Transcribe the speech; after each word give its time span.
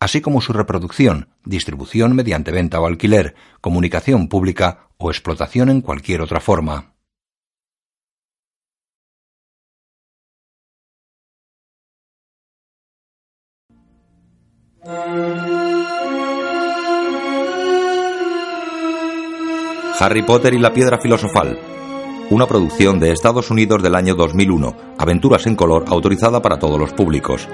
así 0.00 0.20
como 0.20 0.40
su 0.40 0.52
reproducción, 0.52 1.28
distribución 1.44 2.14
mediante 2.14 2.50
venta 2.50 2.80
o 2.80 2.86
alquiler, 2.86 3.34
comunicación 3.60 4.28
pública 4.28 4.88
o 4.96 5.10
explotación 5.10 5.68
en 5.70 5.80
cualquier 5.80 6.22
otra 6.22 6.40
forma. 6.40 6.94
Harry 20.00 20.22
Potter 20.22 20.54
y 20.54 20.58
la 20.58 20.72
piedra 20.72 20.98
filosofal. 20.98 21.58
Una 22.30 22.46
producción 22.46 23.00
de 23.00 23.10
Estados 23.10 23.50
Unidos 23.50 23.82
del 23.82 23.96
año 23.96 24.14
2001. 24.14 24.76
Aventuras 24.96 25.46
en 25.46 25.56
color 25.56 25.84
autorizada 25.88 26.40
para 26.40 26.58
todos 26.58 26.78
los 26.78 26.92
públicos. 26.92 27.48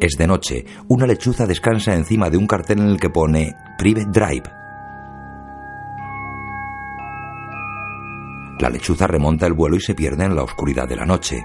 Es 0.00 0.18
de 0.18 0.26
noche. 0.26 0.64
Una 0.88 1.06
lechuza 1.06 1.46
descansa 1.46 1.94
encima 1.94 2.28
de 2.28 2.36
un 2.36 2.46
cartel 2.46 2.80
en 2.80 2.88
el 2.88 3.00
que 3.00 3.08
pone 3.08 3.56
Private 3.78 4.10
Drive. 4.10 4.42
La 8.60 8.68
lechuza 8.68 9.06
remonta 9.06 9.46
el 9.46 9.54
vuelo 9.54 9.76
y 9.76 9.80
se 9.80 9.94
pierde 9.94 10.24
en 10.24 10.36
la 10.36 10.42
oscuridad 10.42 10.86
de 10.86 10.96
la 10.96 11.06
noche. 11.06 11.42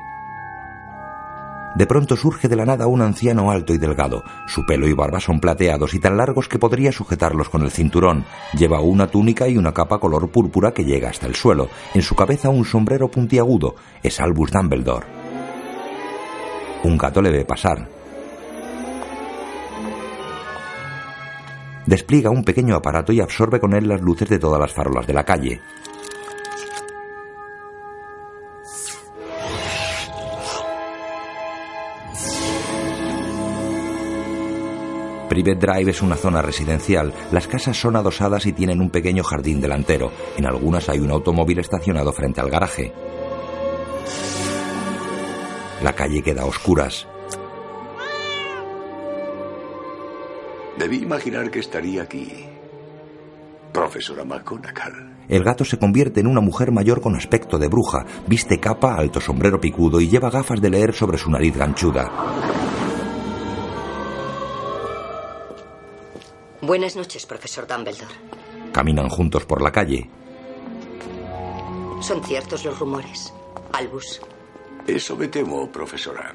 De 1.75 1.85
pronto 1.85 2.17
surge 2.17 2.49
de 2.49 2.57
la 2.57 2.66
nada 2.66 2.88
un 2.88 3.02
anciano 3.02 3.52
alto 3.52 3.73
y 3.73 3.77
delgado. 3.77 4.25
Su 4.47 4.66
pelo 4.66 4.85
y 4.85 4.94
barba 4.94 5.22
son 5.22 5.39
plateados 5.39 5.94
y 5.94 5.99
tan 5.99 6.17
largos 6.17 6.49
que 6.49 6.59
podría 6.59 6.91
sujetarlos 6.91 7.47
con 7.47 7.61
el 7.61 7.72
cinturón. 7.72 8.25
Lleva 8.57 8.81
una 8.81 9.07
túnica 9.07 9.47
y 9.47 9.57
una 9.57 9.73
capa 9.73 9.97
color 9.97 10.29
púrpura 10.29 10.73
que 10.73 10.83
llega 10.83 11.09
hasta 11.09 11.27
el 11.27 11.35
suelo. 11.35 11.69
En 11.94 12.02
su 12.02 12.16
cabeza 12.16 12.49
un 12.49 12.66
sombrero 12.66 13.09
puntiagudo. 13.09 13.75
Es 14.03 14.19
Albus 14.19 14.52
Dumbledore. 14.52 15.07
Un 16.83 16.97
gato 16.97 17.22
le 17.22 17.31
ve 17.31 17.45
pasar. 17.45 18.00
Despliega 21.92 22.30
un 22.30 22.45
pequeño 22.45 22.78
aparato 22.78 23.11
y 23.11 23.20
absorbe 23.20 23.59
con 23.59 23.73
él 23.73 23.86
las 23.86 24.00
luces 24.00 24.30
de 24.30 24.39
todas 24.39 24.58
las 24.58 24.72
farolas 24.72 25.06
de 25.06 25.11
la 25.11 25.25
calle. 25.25 25.59
Private 35.28 35.56
Drive 35.56 35.92
es 35.92 36.02
una 36.02 36.16
zona 36.16 36.42
residencial. 36.42 37.14
Las 37.30 37.50
casas 37.50 37.75
son 37.75 37.97
adosadas 37.97 38.46
y 38.46 38.53
tienen 38.53 38.80
un 38.80 38.90
pequeño 38.90 39.25
jardín 39.25 39.59
delantero. 39.59 40.13
En 40.38 40.46
algunas 40.46 40.88
hay 40.88 41.00
un 41.00 41.12
automóvil 41.12 41.59
estacionado 41.59 42.13
frente 42.13 42.40
al 42.40 42.50
garaje. 42.50 42.94
La 45.84 45.91
calle 45.91 46.24
queda 46.24 46.44
a 46.44 46.46
oscuras. 46.46 47.10
Debí 50.77 50.97
imaginar 50.97 51.51
que 51.51 51.59
estaría 51.59 52.03
aquí. 52.03 52.45
Profesora 53.73 54.23
McGonagall. 54.23 55.11
El 55.27 55.43
gato 55.43 55.63
se 55.63 55.79
convierte 55.79 56.19
en 56.19 56.27
una 56.27 56.41
mujer 56.41 56.71
mayor 56.71 57.01
con 57.01 57.15
aspecto 57.15 57.57
de 57.57 57.67
bruja, 57.67 58.05
viste 58.27 58.59
capa, 58.59 58.95
alto 58.95 59.21
sombrero 59.21 59.61
picudo 59.61 60.01
y 60.01 60.09
lleva 60.09 60.29
gafas 60.29 60.59
de 60.59 60.69
leer 60.69 60.93
sobre 60.93 61.17
su 61.17 61.29
nariz 61.29 61.55
ganchuda. 61.55 62.11
Buenas 66.61 66.95
noches, 66.95 67.25
profesor 67.25 67.65
Dumbledore. 67.65 68.13
Caminan 68.71 69.09
juntos 69.09 69.45
por 69.45 69.61
la 69.61 69.71
calle. 69.71 70.09
¿Son 72.01 72.23
ciertos 72.23 72.65
los 72.65 72.77
rumores, 72.77 73.33
Albus? 73.73 74.21
Eso 74.85 75.15
me 75.15 75.27
temo, 75.27 75.71
profesora. 75.71 76.33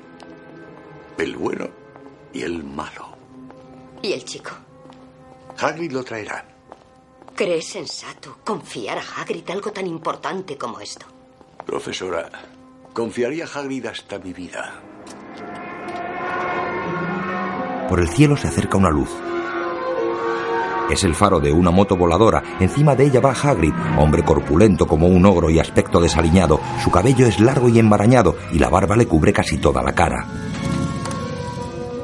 El 1.18 1.36
bueno 1.36 1.68
y 2.32 2.42
el 2.42 2.64
malo. 2.64 3.05
¿Y 4.02 4.12
el 4.12 4.24
chico? 4.24 4.50
Hagrid 5.58 5.92
lo 5.92 6.04
traerá. 6.04 6.44
¿Crees 7.34 7.66
sensato 7.66 8.38
confiar 8.44 8.98
a 8.98 9.20
Hagrid 9.20 9.48
algo 9.50 9.70
tan 9.72 9.86
importante 9.86 10.56
como 10.56 10.80
esto? 10.80 11.06
Profesora, 11.66 12.30
confiaría 12.92 13.44
a 13.44 13.58
Hagrid 13.58 13.86
hasta 13.86 14.18
mi 14.18 14.32
vida. 14.32 14.80
Por 17.88 18.00
el 18.00 18.08
cielo 18.08 18.36
se 18.36 18.48
acerca 18.48 18.78
una 18.78 18.90
luz. 18.90 19.10
Es 20.90 21.02
el 21.02 21.14
faro 21.14 21.40
de 21.40 21.52
una 21.52 21.70
moto 21.70 21.96
voladora. 21.96 22.42
Encima 22.60 22.94
de 22.94 23.04
ella 23.06 23.20
va 23.20 23.32
Hagrid, 23.32 23.74
hombre 23.98 24.24
corpulento 24.24 24.86
como 24.86 25.08
un 25.08 25.26
ogro 25.26 25.50
y 25.50 25.58
aspecto 25.58 26.00
desaliñado. 26.00 26.60
Su 26.82 26.90
cabello 26.90 27.26
es 27.26 27.40
largo 27.40 27.68
y 27.68 27.78
enmarañado 27.78 28.36
y 28.52 28.58
la 28.58 28.68
barba 28.68 28.96
le 28.96 29.06
cubre 29.06 29.32
casi 29.32 29.58
toda 29.58 29.82
la 29.82 29.92
cara. 29.92 30.26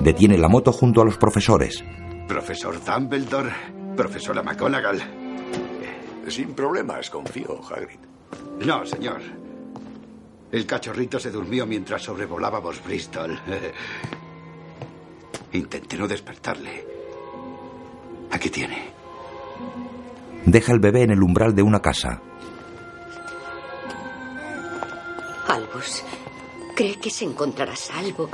Detiene 0.03 0.37
la 0.37 0.49
moto 0.49 0.73
junto 0.73 1.01
a 1.01 1.05
los 1.05 1.17
profesores. 1.17 1.85
Profesor 2.27 2.85
Dumbledore, 2.85 3.53
profesora 3.97 4.43
McGonagall. 4.43 5.01
Sin 6.27 6.55
problemas, 6.55 7.09
confío, 7.09 7.61
Hagrid. 7.71 8.01
No, 8.67 8.85
señor. 8.85 9.21
El 10.51 10.67
cachorrito 10.67 11.21
se 11.21 11.31
durmió 11.31 11.67
mientras 11.67 12.03
sobrevolábamos 12.03 12.83
Bristol. 12.83 13.39
Intenté 15.53 15.97
no 15.97 16.09
despertarle. 16.09 16.85
Aquí 18.33 18.51
tiene. 18.51 18.91
Deja 20.47 20.73
el 20.73 20.81
bebé 20.81 21.03
en 21.03 21.13
el 21.13 21.23
umbral 21.23 21.55
de 21.55 21.63
una 21.63 21.79
casa. 21.79 22.21
Albus, 25.47 26.03
¿cree 26.75 26.97
que 26.97 27.11
se 27.11 27.25
encontrará 27.25 27.77
salvo 27.77 28.29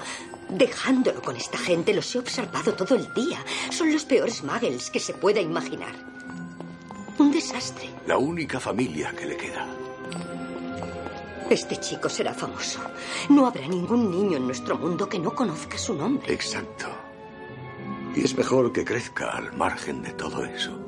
dejándolo 0.49 1.23
con 1.23 1.37
esta 1.37 1.59
gente? 1.59 1.95
Los 1.95 2.15
he 2.15 2.19
observado 2.19 2.75
todo 2.75 2.95
el 2.95 3.13
día. 3.15 3.39
Son 3.71 3.93
los 3.93 4.05
peores 4.05 4.43
muggles 4.43 4.91
que 4.91 5.01
se 5.01 5.15
pueda 5.15 5.41
imaginar. 5.41 5.95
Un 7.19 7.33
desastre. 7.33 7.91
La 8.07 8.19
única 8.19 8.61
familia 8.61 9.13
que 9.13 9.27
le 9.27 9.37
queda. 9.37 9.67
Este 11.51 11.79
chico 11.79 12.09
será 12.09 12.35
famoso. 12.35 12.81
No 13.31 13.47
habrá 13.47 13.67
ningún 13.67 14.11
niño 14.11 14.37
en 14.37 14.47
nuestro 14.47 14.77
mundo 14.77 15.09
que 15.09 15.19
no 15.19 15.35
conozca 15.35 15.79
su 15.79 15.95
nombre. 15.95 16.33
Exacto. 16.33 16.87
Y 18.15 18.25
es 18.25 18.37
mejor 18.37 18.73
que 18.73 18.85
crezca 18.85 19.31
al 19.31 19.53
margen 19.57 20.03
de 20.03 20.13
todo 20.13 20.45
eso. 20.45 20.79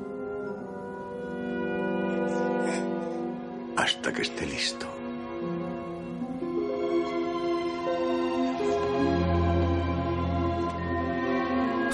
Hasta 3.75 4.13
que 4.13 4.21
esté 4.21 4.45
listo. 4.45 5.00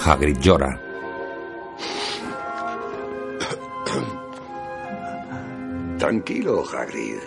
Hagrid 0.04 0.38
llora. 0.38 0.80
Tranquilo, 5.98 6.64
Hagrid. 6.64 7.18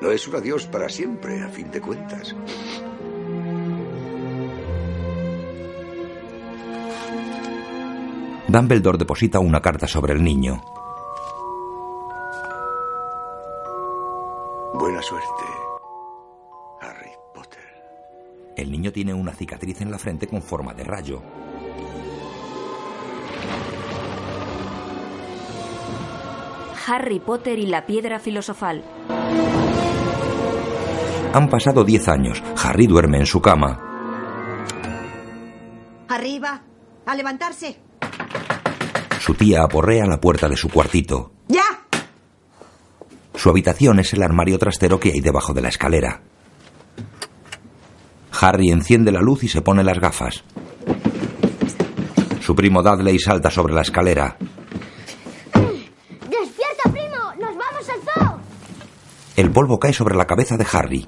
No 0.00 0.10
es 0.10 0.26
un 0.28 0.36
adiós 0.36 0.66
para 0.66 0.88
siempre, 0.88 1.42
a 1.42 1.48
fin 1.48 1.70
de 1.70 1.80
cuentas. 1.80 2.34
Dumbledore 8.46 8.98
deposita 8.98 9.40
una 9.40 9.60
carta 9.60 9.88
sobre 9.88 10.12
el 10.12 10.22
niño. 10.22 10.62
Buena 14.74 15.02
suerte, 15.02 15.44
Harry 16.80 17.10
Potter. 17.34 17.64
El 18.56 18.70
niño 18.70 18.92
tiene 18.92 19.12
una 19.12 19.32
cicatriz 19.32 19.80
en 19.80 19.90
la 19.90 19.98
frente 19.98 20.28
con 20.28 20.40
forma 20.40 20.72
de 20.72 20.84
rayo. 20.84 21.20
Harry 26.86 27.18
Potter 27.18 27.58
y 27.58 27.66
la 27.66 27.86
piedra 27.86 28.18
filosofal. 28.18 28.84
Han 31.32 31.48
pasado 31.48 31.84
diez 31.84 32.08
años. 32.08 32.42
Harry 32.62 32.86
duerme 32.86 33.18
en 33.18 33.26
su 33.26 33.40
cama. 33.40 33.80
Arriba, 36.08 36.62
a 37.06 37.14
levantarse. 37.14 37.78
Su 39.18 39.34
tía 39.34 39.62
aporrea 39.62 40.04
la 40.06 40.20
puerta 40.20 40.48
de 40.48 40.56
su 40.56 40.68
cuartito. 40.68 41.32
¡Ya! 41.48 41.64
Su 43.34 43.48
habitación 43.48 43.98
es 43.98 44.12
el 44.12 44.22
armario 44.22 44.58
trastero 44.58 45.00
que 45.00 45.10
hay 45.12 45.20
debajo 45.20 45.54
de 45.54 45.62
la 45.62 45.68
escalera. 45.68 46.22
Harry 48.40 48.70
enciende 48.70 49.10
la 49.10 49.22
luz 49.22 49.42
y 49.44 49.48
se 49.48 49.62
pone 49.62 49.82
las 49.82 49.98
gafas. 49.98 50.44
Su 52.40 52.54
primo 52.54 52.82
Dudley 52.82 53.18
salta 53.18 53.50
sobre 53.50 53.74
la 53.74 53.80
escalera. 53.80 54.36
El 59.36 59.50
polvo 59.50 59.78
cae 59.80 59.92
sobre 59.92 60.14
la 60.14 60.26
cabeza 60.26 60.56
de 60.56 60.66
Harry. 60.72 61.06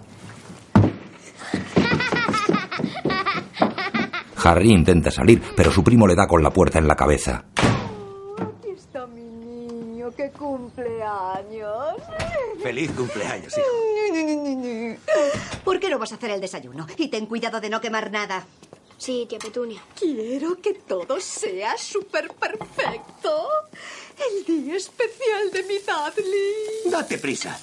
Harry 4.43 4.71
intenta 4.71 5.11
salir, 5.11 5.43
pero 5.57 5.71
su 5.73 5.83
primo 5.83 6.07
le 6.07 6.15
da 6.15 6.27
con 6.27 6.43
la 6.43 6.51
puerta 6.51 6.79
en 6.79 6.89
la 6.89 6.95
cabeza. 6.95 7.45
Aquí 7.57 8.71
está 8.77 9.07
mi 9.07 9.23
niño, 9.23 10.11
qué 10.17 10.31
cumpleaños. 10.31 11.95
Feliz 12.63 12.91
cumpleaños, 12.93 13.55
hijo. 13.57 15.01
¿Por 15.65 15.81
qué 15.81 15.91
no 15.91 15.99
vas 15.99 16.13
a 16.13 16.17
hacer 16.17 16.31
el 16.31 16.41
desayuno? 16.41 16.87
Y 16.97 17.09
ten 17.09 17.27
cuidado 17.27 17.61
de 17.61 17.71
no 17.71 17.81
quemar 17.81 18.11
nada. 18.11 18.47
Sí, 18.99 19.27
tía 19.29 19.39
Petunia. 19.39 19.83
Quiero 19.99 20.57
que 20.61 20.75
todo 20.75 21.21
sea 21.21 21.77
súper 21.77 22.29
perfecto. 22.33 23.49
El 24.17 24.45
día 24.45 24.77
especial 24.77 25.51
de 25.53 25.63
mi 25.65 25.79
Dudley. 25.79 26.91
Date 26.91 27.19
prisa. 27.19 27.59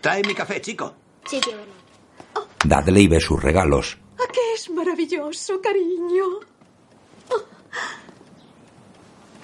Trae 0.00 0.22
mi 0.26 0.34
café, 0.34 0.60
chico. 0.60 0.94
Sí, 1.26 1.40
tío 1.40 1.56
Bernard. 1.56 2.84
Dudley 2.86 3.08
ve 3.08 3.20
sus 3.20 3.42
regalos. 3.42 3.98
¿A 4.18 4.26
qué 4.32 4.54
es 4.54 4.70
maravilloso, 4.70 5.60
cariño? 5.60 6.24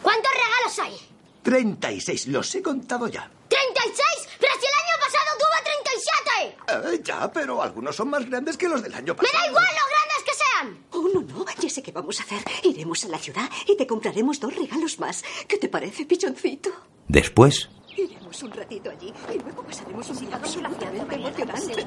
¿Cuántos 0.03 0.32
regalos 0.32 0.79
hay? 0.79 1.08
36, 1.43 2.29
los 2.29 2.55
he 2.55 2.62
contado 2.62 3.08
ya. 3.08 3.31
¡36! 3.49 4.29
¡Pero 4.41 4.53
si 4.61 4.67
el 4.67 4.73
año 4.75 4.97
pasado 5.00 5.31
tuve 5.38 6.79
37! 6.91 6.97
Eh, 6.97 7.02
ya, 7.05 7.32
pero 7.32 7.62
algunos 7.62 7.94
son 7.97 8.11
más 8.11 8.29
grandes 8.29 8.56
que 8.56 8.69
los 8.69 8.82
del 8.82 8.94
año 8.94 9.14
¡Me 9.14 9.19
pasado. 9.19 9.38
da 9.43 9.49
igual 9.49 9.64
lo 9.64 9.87
grandes 9.88 10.25
que 10.25 10.35
sean! 10.35 10.87
Oh, 10.91 11.09
no, 11.14 11.23
no. 11.23 11.47
Ya 11.61 11.70
sé 11.70 11.82
qué 11.82 11.93
vamos 11.93 12.20
a 12.20 12.25
hacer. 12.25 12.43
Iremos 12.64 13.05
a 13.05 13.09
la 13.09 13.19
ciudad 13.19 13.49
y 13.67 13.76
te 13.76 13.87
compraremos 13.87 14.41
dos 14.41 14.55
regalos 14.55 14.99
más. 14.99 15.23
¿Qué 15.49 15.56
te 15.59 15.69
parece, 15.69 16.05
pichoncito? 16.05 16.70
Después, 17.09 17.69
Iremos 17.96 18.43
un 18.43 18.50
ratito 18.52 18.90
allí 18.90 19.12
y 19.34 19.38
luego 19.38 19.62
pasaremos 19.62 20.10
un 20.10 20.19
día 20.19 20.37
absolutamente 20.37 21.14
emocionante. 21.14 21.87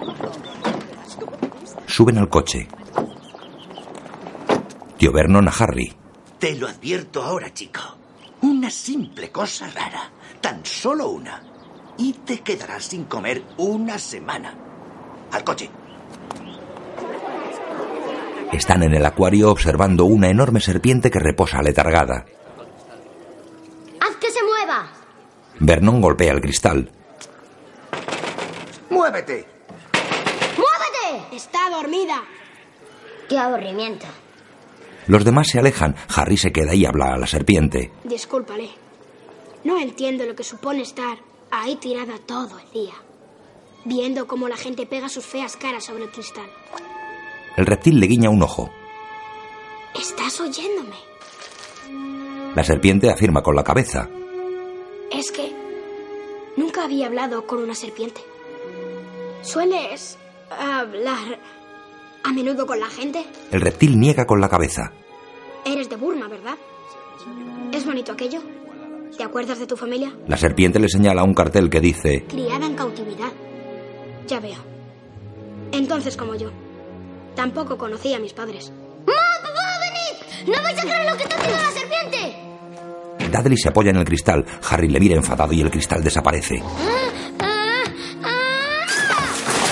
Suben 1.85 2.17
al 2.17 2.29
coche. 2.29 2.67
Tío 4.97 5.11
Vernon 5.11 5.47
a 5.47 5.51
Harry. 5.51 5.95
Te 6.39 6.55
lo 6.55 6.67
advierto 6.67 7.23
ahora, 7.23 7.53
chico. 7.53 7.81
Una 8.41 8.71
simple 8.71 9.31
cosa 9.31 9.69
rara. 9.69 10.11
Tan 10.41 10.65
solo 10.65 11.09
una. 11.09 11.43
Y 11.97 12.13
te 12.13 12.39
quedarás 12.39 12.85
sin 12.85 13.03
comer 13.05 13.43
una 13.57 13.99
semana. 13.99 14.55
Al 15.31 15.43
coche. 15.43 15.69
Están 18.51 18.81
en 18.81 18.95
el 18.95 19.05
acuario 19.05 19.51
observando 19.51 20.05
una 20.05 20.29
enorme 20.29 20.59
serpiente 20.59 21.11
que 21.11 21.19
reposa 21.19 21.61
letargada. 21.61 22.25
¡Haz 23.99 24.15
que 24.15 24.31
se 24.31 24.39
mueva! 24.43 24.91
Vernon 25.59 26.01
golpea 26.01 26.31
el 26.33 26.41
cristal. 26.41 26.89
¡Muévete! 28.89 29.45
¡Muévete! 30.57 31.35
Está 31.35 31.69
dormida. 31.69 32.23
¡Qué 33.27 33.37
aburrimiento! 33.37 34.05
Los 35.07 35.25
demás 35.25 35.47
se 35.47 35.59
alejan. 35.59 35.95
Harry 36.15 36.37
se 36.37 36.51
queda 36.51 36.73
y 36.73 36.85
habla 36.85 37.13
a 37.13 37.17
la 37.17 37.27
serpiente. 37.27 37.91
Discúlpale. 38.03 38.69
No 39.63 39.79
entiendo 39.79 40.25
lo 40.25 40.35
que 40.35 40.43
supone 40.43 40.81
estar 40.81 41.17
ahí 41.51 41.75
tirada 41.75 42.17
todo 42.25 42.59
el 42.59 42.71
día. 42.71 42.93
Viendo 43.85 44.27
cómo 44.27 44.47
la 44.47 44.57
gente 44.57 44.85
pega 44.85 45.09
sus 45.09 45.25
feas 45.25 45.55
caras 45.55 45.85
sobre 45.85 46.03
el 46.03 46.11
cristal. 46.11 46.49
El 47.57 47.65
reptil 47.65 47.99
le 47.99 48.07
guiña 48.07 48.29
un 48.29 48.43
ojo. 48.43 48.69
¿Estás 49.99 50.39
oyéndome? 50.39 50.95
La 52.55 52.63
serpiente 52.63 53.09
afirma 53.09 53.41
con 53.41 53.55
la 53.55 53.63
cabeza. 53.63 54.07
Es 55.11 55.31
que 55.31 55.53
nunca 56.55 56.83
había 56.85 57.07
hablado 57.07 57.45
con 57.45 57.59
una 57.61 57.75
serpiente. 57.75 58.21
¿Sueles 59.41 60.17
hablar 60.49 61.39
a 62.23 62.33
menudo 62.33 62.65
con 62.65 62.79
la 62.79 62.87
gente? 62.87 63.25
El 63.51 63.61
reptil 63.61 63.99
niega 63.99 64.25
con 64.25 64.41
la 64.41 64.49
cabeza. 64.49 64.91
Eres 65.65 65.89
de 65.89 65.95
Burma, 65.95 66.27
¿verdad? 66.27 66.55
¿Es 67.71 67.85
bonito 67.85 68.11
aquello? 68.11 68.41
¿Te 69.17 69.23
acuerdas 69.23 69.59
de 69.59 69.67
tu 69.67 69.75
familia? 69.75 70.15
La 70.27 70.37
serpiente 70.37 70.79
le 70.79 70.87
señala 70.87 71.23
un 71.23 71.33
cartel 71.33 71.69
que 71.69 71.81
dice 71.81 72.25
Criada 72.25 72.65
en 72.65 72.75
cautividad. 72.75 73.31
Ya 74.27 74.39
veo. 74.39 74.57
Entonces, 75.71 76.15
como 76.15 76.35
yo, 76.35 76.51
tampoco 77.35 77.77
conocí 77.77 78.13
a 78.13 78.19
mis 78.19 78.33
padres. 78.33 78.71
¡Mamá, 79.05 79.19
papá, 79.41 79.59
venid! 79.81 80.55
¡No 80.55 80.63
vais 80.63 80.77
a 80.77 80.81
creer 80.81 81.11
lo 81.11 81.17
que 81.17 81.23
está 81.23 81.35
haciendo 81.35 81.61
la 81.61 81.71
serpiente! 81.71 82.48
Dudley 83.29 83.57
se 83.57 83.69
apoya 83.69 83.91
en 83.91 83.97
el 83.97 84.05
cristal. 84.05 84.45
Harry 84.69 84.87
le 84.87 84.99
mira 84.99 85.15
enfadado 85.15 85.53
y 85.53 85.61
el 85.61 85.71
cristal 85.71 86.03
desaparece. 86.03 86.61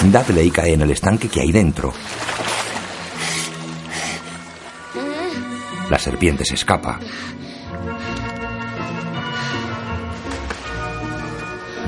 Dudley 0.03 0.51
cae 0.51 0.73
en 0.73 0.81
el 0.81 0.91
estanque 0.91 1.27
que 1.27 1.41
hay 1.41 1.51
dentro. 1.51 1.93
La 5.89 5.97
serpiente 5.97 6.43
se 6.45 6.55
escapa. 6.55 6.99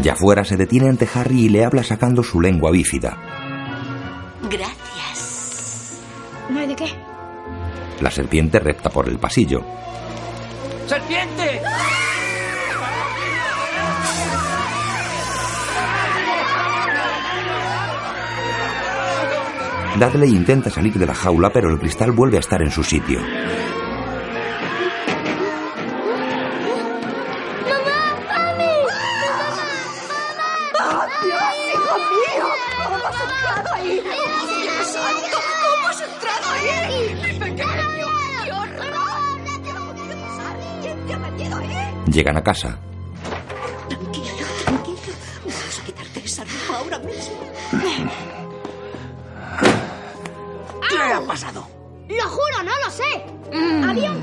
Ya 0.01 0.15
fuera 0.15 0.45
se 0.45 0.55
detiene 0.55 0.87
ante 0.87 1.07
Harry 1.13 1.45
y 1.45 1.49
le 1.49 1.65
habla 1.65 1.83
sacando 1.83 2.23
su 2.23 2.39
lengua 2.39 2.71
bífida. 2.71 3.17
Gracias. 4.49 5.99
¿No 6.49 6.59
hay 6.59 6.67
de 6.67 6.75
qué? 6.75 6.87
La 7.99 8.09
serpiente 8.09 8.59
repta 8.59 8.89
por 8.89 9.09
el 9.09 9.19
pasillo. 9.19 9.61
¡Serpiente! 10.87 11.48
Dudley 19.99 20.33
intenta 20.33 20.69
salir 20.69 20.93
de 20.93 21.05
la 21.05 21.13
jaula, 21.13 21.49
pero 21.51 21.69
el 21.69 21.77
cristal 21.77 22.13
vuelve 22.13 22.37
a 22.37 22.39
estar 22.39 22.61
en 22.61 22.71
su 22.71 22.81
sitio. 22.83 23.19
¡Dios, 23.19 23.51
hijo 31.73 31.97
mío! 31.97 32.47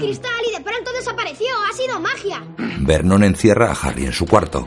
Cristal 0.06 0.42
y 0.48 0.56
de 0.56 0.62
pronto 0.62 0.92
desapareció. 0.92 1.48
Ha 1.68 1.76
sido 1.76 2.00
magia. 2.00 2.42
Vernon 2.78 3.25
encierra 3.25 3.72
a 3.72 3.75
Harry 3.75 4.06
en 4.06 4.12
su 4.12 4.25
cuarto. 4.26 4.66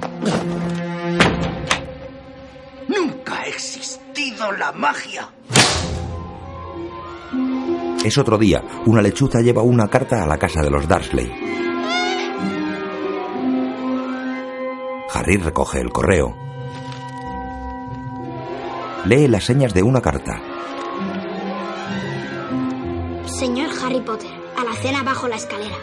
Nunca 2.88 3.40
ha 3.40 3.46
existido 3.46 4.52
la 4.52 4.72
magia. 4.74 5.30
Es 8.04 8.18
otro 8.18 8.38
día. 8.38 8.64
Una 8.86 9.02
lechuza 9.02 9.40
lleva 9.40 9.62
una 9.62 9.88
carta 9.88 10.24
a 10.24 10.28
la 10.28 10.38
casa 10.38 10.62
de 10.62 10.70
los 10.70 10.88
Dursley. 10.88 11.32
Harry 15.14 15.38
recoge 15.38 15.80
el 15.80 15.90
correo. 15.90 16.36
Lee 19.06 19.28
las 19.28 19.46
señas 19.46 19.74
de 19.74 19.84
una 19.84 20.02
carta. 20.02 20.42
Señor 23.26 23.70
Harry 23.82 24.02
Potter, 24.02 24.39
a 24.60 24.64
la 24.64 24.76
cena 24.76 25.04
bajo 25.04 25.28
la 25.28 25.38
escalera. 25.38 25.78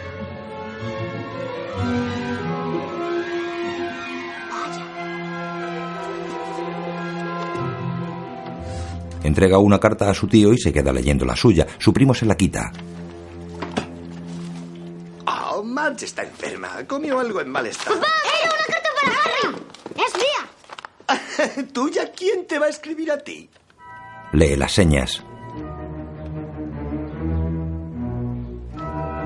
Entrega 9.23 9.57
una 9.57 9.79
carta 9.79 10.09
a 10.09 10.13
su 10.13 10.27
tío 10.27 10.53
y 10.53 10.57
se 10.57 10.71
queda 10.71 10.93
leyendo 10.93 11.25
la 11.25 11.35
suya. 11.35 11.67
Su 11.79 11.91
primo 11.91 12.13
se 12.13 12.25
la 12.25 12.37
quita. 12.37 12.71
Oh, 15.25 15.63
Marge 15.63 16.05
está 16.05 16.23
enferma. 16.23 16.69
Comió 16.87 17.19
algo 17.19 17.41
en 17.41 17.49
mal 17.49 17.65
estado. 17.65 17.97
¡Eh, 17.97 18.45
una 18.45 18.65
carta 18.73 18.89
para 19.01 19.11
Harry! 19.19 19.57
¡Es 20.05 21.55
mía! 21.57 21.67
¿Tuya 21.73 22.11
quién 22.11 22.45
te 22.45 22.59
va 22.59 22.67
a 22.67 22.69
escribir 22.69 23.11
a 23.11 23.17
ti? 23.17 23.49
Lee 24.33 24.55
las 24.55 24.71
señas. 24.71 25.23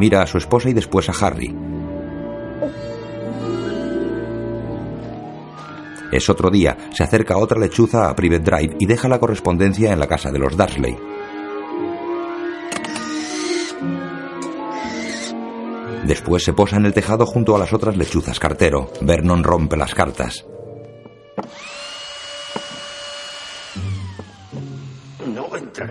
Mira 0.02 0.24
a 0.24 0.26
su 0.26 0.40
esposa 0.40 0.68
y 0.68 0.74
después 0.74 1.08
a 1.10 1.12
Harry. 1.12 1.56
Es 6.12 6.28
otro 6.28 6.50
día, 6.50 6.76
se 6.92 7.04
acerca 7.04 7.38
otra 7.38 7.60
lechuza 7.60 8.10
a 8.10 8.16
Private 8.16 8.44
Drive 8.44 8.78
y 8.80 8.88
deja 8.88 9.08
la 9.08 9.20
correspondencia 9.20 9.94
en 9.94 10.00
la 10.00 10.08
casa 10.08 10.32
de 10.32 10.40
los 10.40 10.58
Darsley. 10.58 10.98
Después 16.08 16.44
se 16.44 16.54
posa 16.54 16.78
en 16.78 16.88
el 16.88 16.94
tejado 16.94 17.28
junto 17.28 17.56
a 17.56 17.60
las 17.60 17.72
otras 17.72 17.96
lechuzas 17.96 18.40
cartero. 18.40 18.92
Vernon 19.02 19.44
rompe 19.44 19.78
las 19.78 19.94
cartas. 19.94 20.48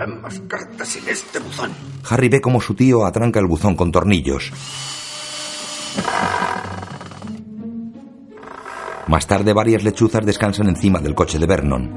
Más 0.07 0.40
cartas 0.49 0.97
en 0.97 1.09
este 1.09 1.38
buzón. 1.38 1.71
Harry 2.09 2.28
ve 2.28 2.40
cómo 2.40 2.61
su 2.61 2.75
tío 2.75 3.04
atranca 3.04 3.38
el 3.38 3.47
buzón 3.47 3.76
con 3.76 3.92
tornillos. 3.92 4.50
Más 9.09 9.26
tarde 9.26 9.52
varias 9.52 9.83
lechuzas 9.83 10.25
descansan 10.25 10.69
encima 10.69 11.00
del 11.00 11.14
coche 11.14 11.38
de 11.38 11.47
Vernon. 11.47 11.90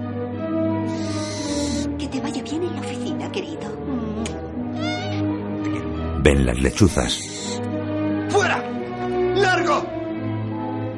Que 1.98 2.08
te 2.08 2.20
vaya 2.20 2.42
bien 2.44 2.64
en 2.64 2.76
la 2.76 2.82
oficina, 2.82 3.32
querido. 3.32 3.72
Ven 6.22 6.46
las 6.46 6.60
lechuzas. 6.60 7.62
¡Fuera! 8.30 8.62
¡Largo! 9.36 9.86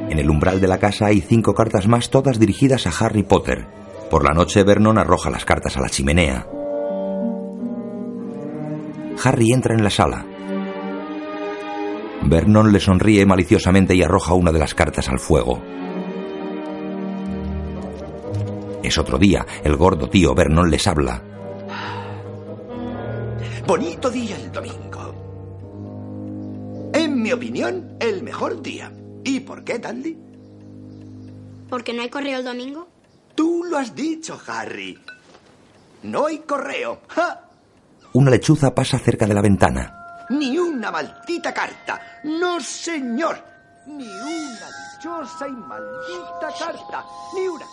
En 0.10 0.18
el 0.18 0.30
umbral 0.30 0.60
de 0.60 0.68
la 0.68 0.80
casa 0.80 1.08
hay 1.08 1.22
cinco 1.22 1.54
cartas 1.54 1.88
más, 1.88 2.10
todas 2.10 2.40
dirigidas 2.40 2.88
a 2.88 3.06
Harry 3.06 3.24
Potter. 3.24 3.68
Por 4.10 4.24
la 4.24 4.34
noche 4.34 4.64
Vernon 4.64 4.98
arroja 4.98 5.30
las 5.30 5.46
cartas 5.46 5.78
a 5.78 5.82
la 5.82 5.90
chimenea. 5.90 6.48
Harry 9.26 9.52
entra 9.52 9.74
en 9.74 9.84
la 9.84 9.90
sala. 9.90 10.24
Vernon 12.26 12.72
le 12.72 12.80
sonríe 12.80 13.26
maliciosamente 13.26 13.96
y 13.96 14.04
arroja 14.04 14.36
una 14.36 14.52
de 14.52 14.60
las 14.60 14.76
cartas 14.76 15.10
al 15.10 15.18
fuego. 15.18 15.60
Es 18.84 19.00
otro 19.00 19.18
día. 19.18 19.44
El 19.64 19.78
gordo 19.78 20.10
tío 20.10 20.36
Vernon 20.36 20.70
les 20.70 20.86
habla. 20.86 21.24
Bonito 23.66 24.12
día 24.12 24.38
el 24.38 24.52
domingo. 24.52 26.92
En 26.94 27.20
mi 27.20 27.32
opinión, 27.32 27.98
el 28.00 28.22
mejor 28.22 28.62
día. 28.62 28.92
¿Y 29.24 29.40
por 29.40 29.64
qué, 29.64 29.80
Dandy? 29.80 30.16
¿Porque 31.68 31.94
no 31.94 32.04
hay 32.04 32.10
correo 32.10 32.38
el 32.38 32.46
domingo? 32.46 32.88
Tú 33.34 33.64
lo 33.64 33.80
has 33.80 33.96
dicho, 33.96 34.40
Harry. 34.46 35.00
No 36.04 36.28
hay 36.28 36.40
correo. 36.40 37.00
¡Ja! 37.08 37.45
Una 38.16 38.32
lechuza 38.32 38.74
pasa 38.74 38.98
cerca 38.98 39.28
de 39.28 39.34
la 39.34 39.42
ventana. 39.42 39.94
Ni 40.30 40.58
una 40.58 40.90
maldita 40.90 41.54
carta. 41.54 42.00
No, 42.24 42.62
señor. 42.62 43.38
Ni 43.88 44.08
una 44.08 44.68
dichosa 44.94 45.46
y 45.50 45.52
maldita 45.52 46.48
carta. 46.58 47.04
Ni 47.36 47.46
una. 47.46 47.66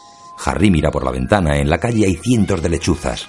Harry 0.45 0.69
mira 0.69 0.91
por 0.91 1.05
la 1.05 1.13
ventana. 1.13 1.57
En 1.59 1.71
la 1.71 1.79
calle 1.79 2.07
hay 2.07 2.17
cientos 2.17 2.61
de 2.61 2.69
lechuzas. 2.71 3.29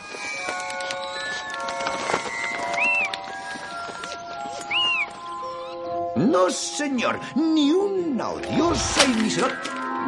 No, 6.16 6.50
señor. 6.50 7.20
Ni 7.36 7.70
una 7.70 8.30
odiosa 8.30 9.06
y 9.06 9.22
miserable. 9.22 9.60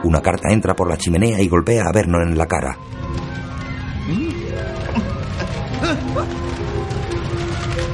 Una 0.06 0.24
carta 0.24 0.52
entra 0.52 0.76
por 0.76 0.90
la 0.90 0.98
chimenea 0.98 1.40
y 1.40 1.48
golpea 1.48 1.84
a 1.88 1.92
Vernon 1.92 2.30
en 2.30 2.36
la 2.36 2.48
cara. 2.48 2.76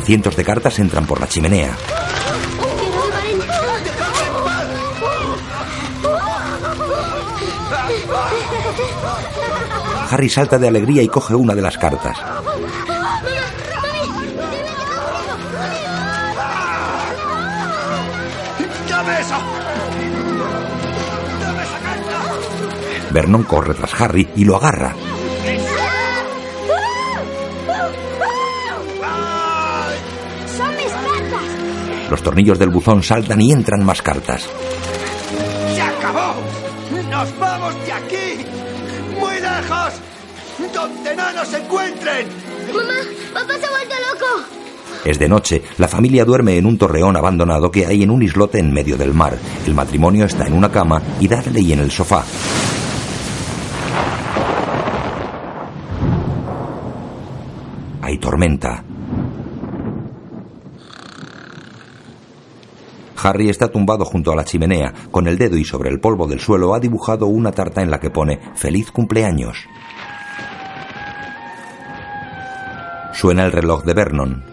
Cientos 0.03 0.35
de 0.35 0.43
cartas 0.43 0.79
entran 0.79 1.05
por 1.05 1.19
la 1.19 1.27
chimenea. 1.27 1.75
Harry 10.09 10.29
salta 10.29 10.57
de 10.57 10.67
alegría 10.67 11.01
y 11.01 11.07
coge 11.07 11.35
una 11.35 11.55
de 11.55 11.61
las 11.61 11.77
cartas. 11.77 12.17
Vernon 23.11 23.43
corre 23.43 23.73
tras 23.73 23.99
Harry 24.01 24.29
y 24.35 24.45
lo 24.45 24.55
agarra. 24.57 24.95
Los 32.11 32.21
tornillos 32.21 32.59
del 32.59 32.69
buzón 32.71 33.01
saltan 33.01 33.39
y 33.39 33.53
entran 33.53 33.85
más 33.85 34.01
cartas. 34.01 34.45
¡Se 35.73 35.81
acabó! 35.81 36.33
¡Nos 37.09 37.39
vamos 37.39 37.73
de 37.85 37.93
aquí! 37.93 38.45
¡Muy 39.17 39.35
lejos! 39.35 39.93
¡Donde 40.73 41.15
no 41.15 41.31
nos 41.31 41.53
encuentren! 41.53 42.27
¡Mamá! 42.75 42.93
¡Papá 43.33 43.53
se 43.57 43.65
ha 43.65 43.69
vuelto 43.69 43.95
loco! 44.11 44.25
Es 45.05 45.19
de 45.19 45.29
noche, 45.29 45.63
la 45.77 45.87
familia 45.87 46.25
duerme 46.25 46.57
en 46.57 46.65
un 46.65 46.77
torreón 46.77 47.15
abandonado 47.15 47.71
que 47.71 47.85
hay 47.85 48.03
en 48.03 48.11
un 48.11 48.21
islote 48.21 48.59
en 48.59 48.73
medio 48.73 48.97
del 48.97 49.13
mar. 49.13 49.37
El 49.65 49.73
matrimonio 49.73 50.25
está 50.25 50.45
en 50.45 50.53
una 50.53 50.69
cama 50.69 51.01
y 51.21 51.29
Dudley 51.29 51.71
en 51.71 51.79
el 51.79 51.91
sofá. 51.91 52.25
Hay 58.01 58.17
tormenta. 58.17 58.83
Harry 63.23 63.49
está 63.49 63.69
tumbado 63.69 64.05
junto 64.05 64.31
a 64.31 64.35
la 64.35 64.45
chimenea. 64.45 64.93
Con 65.11 65.27
el 65.27 65.37
dedo 65.37 65.57
y 65.57 65.63
sobre 65.63 65.89
el 65.89 65.99
polvo 65.99 66.27
del 66.27 66.39
suelo 66.39 66.73
ha 66.73 66.79
dibujado 66.79 67.27
una 67.27 67.51
tarta 67.51 67.81
en 67.81 67.91
la 67.91 67.99
que 67.99 68.09
pone 68.09 68.39
Feliz 68.55 68.91
cumpleaños. 68.91 69.67
Suena 73.13 73.45
el 73.45 73.51
reloj 73.51 73.83
de 73.83 73.93
Vernon. 73.93 74.43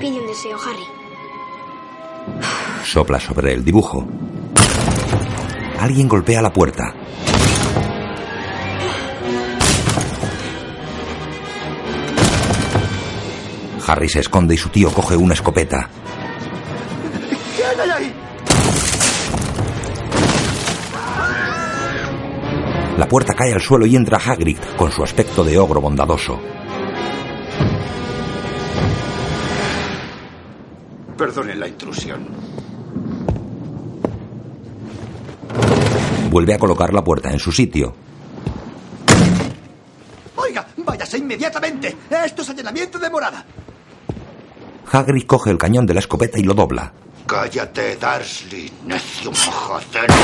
Pide 0.00 0.20
un 0.20 0.26
deseo, 0.26 0.56
Harry. 0.56 0.84
Sopla 2.84 3.20
sobre 3.20 3.52
el 3.52 3.64
dibujo. 3.64 4.06
Alguien 5.78 6.08
golpea 6.08 6.40
la 6.42 6.52
puerta. 6.52 6.94
Harry 13.86 14.08
se 14.08 14.20
esconde 14.20 14.54
y 14.54 14.58
su 14.58 14.68
tío 14.68 14.92
coge 14.92 15.16
una 15.16 15.34
escopeta. 15.34 15.88
¿Quién 17.56 17.80
hay 17.80 17.90
ahí? 17.90 18.14
La 22.98 23.08
puerta 23.08 23.34
cae 23.34 23.52
al 23.52 23.60
suelo 23.60 23.86
y 23.86 23.96
entra 23.96 24.18
Hagrid 24.18 24.58
con 24.76 24.92
su 24.92 25.02
aspecto 25.02 25.42
de 25.42 25.58
ogro 25.58 25.80
bondadoso. 25.80 26.38
Perdonen 31.16 31.58
la 31.58 31.68
intrusión. 31.68 32.28
Vuelve 36.30 36.54
a 36.54 36.58
colocar 36.58 36.94
la 36.94 37.02
puerta 37.02 37.30
en 37.30 37.38
su 37.38 37.52
sitio. 37.52 37.94
Oiga, 40.36 40.66
váyase 40.78 41.18
inmediatamente. 41.18 41.96
Esto 42.24 42.42
es 42.42 42.50
allanamiento 42.50 42.98
de 42.98 43.10
morada. 43.10 43.44
Hagrid 44.92 45.24
coge 45.26 45.50
el 45.50 45.58
cañón 45.58 45.86
de 45.86 45.94
la 45.94 46.00
escopeta 46.00 46.38
y 46.38 46.42
lo 46.42 46.54
dobla. 46.54 46.92
Cállate, 47.26 47.96
Darsley, 47.96 48.70
necio 48.86 49.30
majacero. 49.30 50.14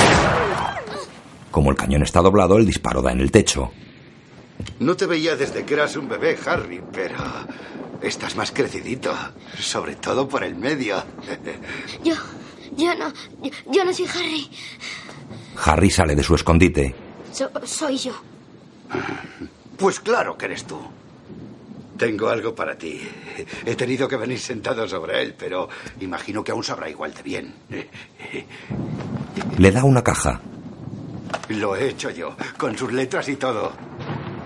Como 1.50 1.70
el 1.70 1.76
cañón 1.76 2.02
está 2.02 2.20
doblado, 2.20 2.58
el 2.58 2.66
disparo 2.66 3.00
da 3.00 3.12
en 3.12 3.20
el 3.20 3.30
techo. 3.30 3.70
No 4.80 4.96
te 4.96 5.06
veía 5.06 5.37
desde 5.37 5.64
que 5.64 5.75
eras 5.75 5.96
un 5.96 6.08
bebé, 6.08 6.37
Harry, 6.46 6.82
pero 6.92 7.16
estás 8.02 8.37
más 8.37 8.50
crecidito. 8.50 9.14
Sobre 9.58 9.96
todo 9.96 10.28
por 10.28 10.44
el 10.44 10.54
medio. 10.56 11.02
Yo. 12.04 12.14
Yo 12.76 12.94
no. 12.94 13.08
Yo, 13.42 13.50
yo 13.72 13.84
no 13.84 13.92
soy 13.94 14.06
Harry. 14.06 14.50
Harry 15.64 15.90
sale 15.90 16.14
de 16.14 16.22
su 16.22 16.34
escondite. 16.34 16.94
So- 17.32 17.50
soy 17.64 17.96
yo. 17.96 18.12
Pues 19.78 19.98
claro 20.00 20.37
que 20.37 20.44
eres 20.46 20.64
tú. 20.64 20.78
Tengo 21.99 22.28
algo 22.28 22.55
para 22.55 22.78
ti. 22.78 23.00
He 23.67 23.75
tenido 23.75 24.07
que 24.07 24.17
venir 24.17 24.38
sentado 24.38 24.87
sobre 24.87 25.21
él, 25.21 25.35
pero 25.37 25.69
imagino 26.00 26.45
que 26.45 26.52
aún 26.52 26.62
sabrá 26.62 26.88
igual 26.88 27.12
de 27.12 27.23
bien. 27.23 27.55
Le 29.59 29.73
da 29.73 29.83
una 29.83 30.02
caja. 30.02 30.40
Lo 31.49 31.75
he 31.75 31.88
hecho 31.88 32.11
yo, 32.11 32.37
con 32.57 32.78
sus 32.78 32.93
letras 32.93 33.28
y 33.28 33.37
todo. 33.37 33.73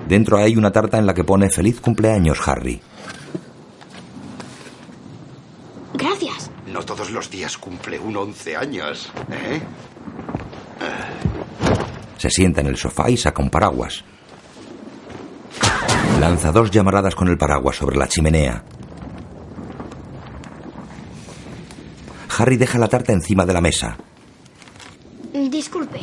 Dentro 0.08 0.38
hay 0.38 0.56
una 0.56 0.72
tarta 0.72 0.98
en 0.98 1.06
la 1.06 1.12
que 1.12 1.24
pone 1.24 1.50
Feliz 1.50 1.80
cumpleaños, 1.80 2.40
Harry. 2.48 2.80
Gracias. 5.94 6.50
No 6.66 6.82
todos 6.84 7.10
los 7.10 7.30
días 7.30 7.58
cumple 7.58 7.98
un 7.98 8.16
11 8.16 8.56
años, 8.56 9.12
¿eh? 9.30 9.60
Se 12.16 12.30
sienta 12.30 12.62
en 12.62 12.68
el 12.68 12.76
sofá 12.76 13.10
y 13.10 13.16
saca 13.16 13.42
un 13.42 13.50
paraguas. 13.50 14.04
Lanza 16.20 16.52
dos 16.52 16.70
llamaradas 16.70 17.14
con 17.14 17.28
el 17.28 17.38
paraguas 17.38 17.76
sobre 17.76 17.96
la 17.96 18.08
chimenea. 18.08 18.64
Harry 22.38 22.56
deja 22.56 22.78
la 22.78 22.88
tarta 22.88 23.12
encima 23.12 23.44
de 23.44 23.52
la 23.52 23.60
mesa. 23.60 23.96
Disculpe, 25.32 26.00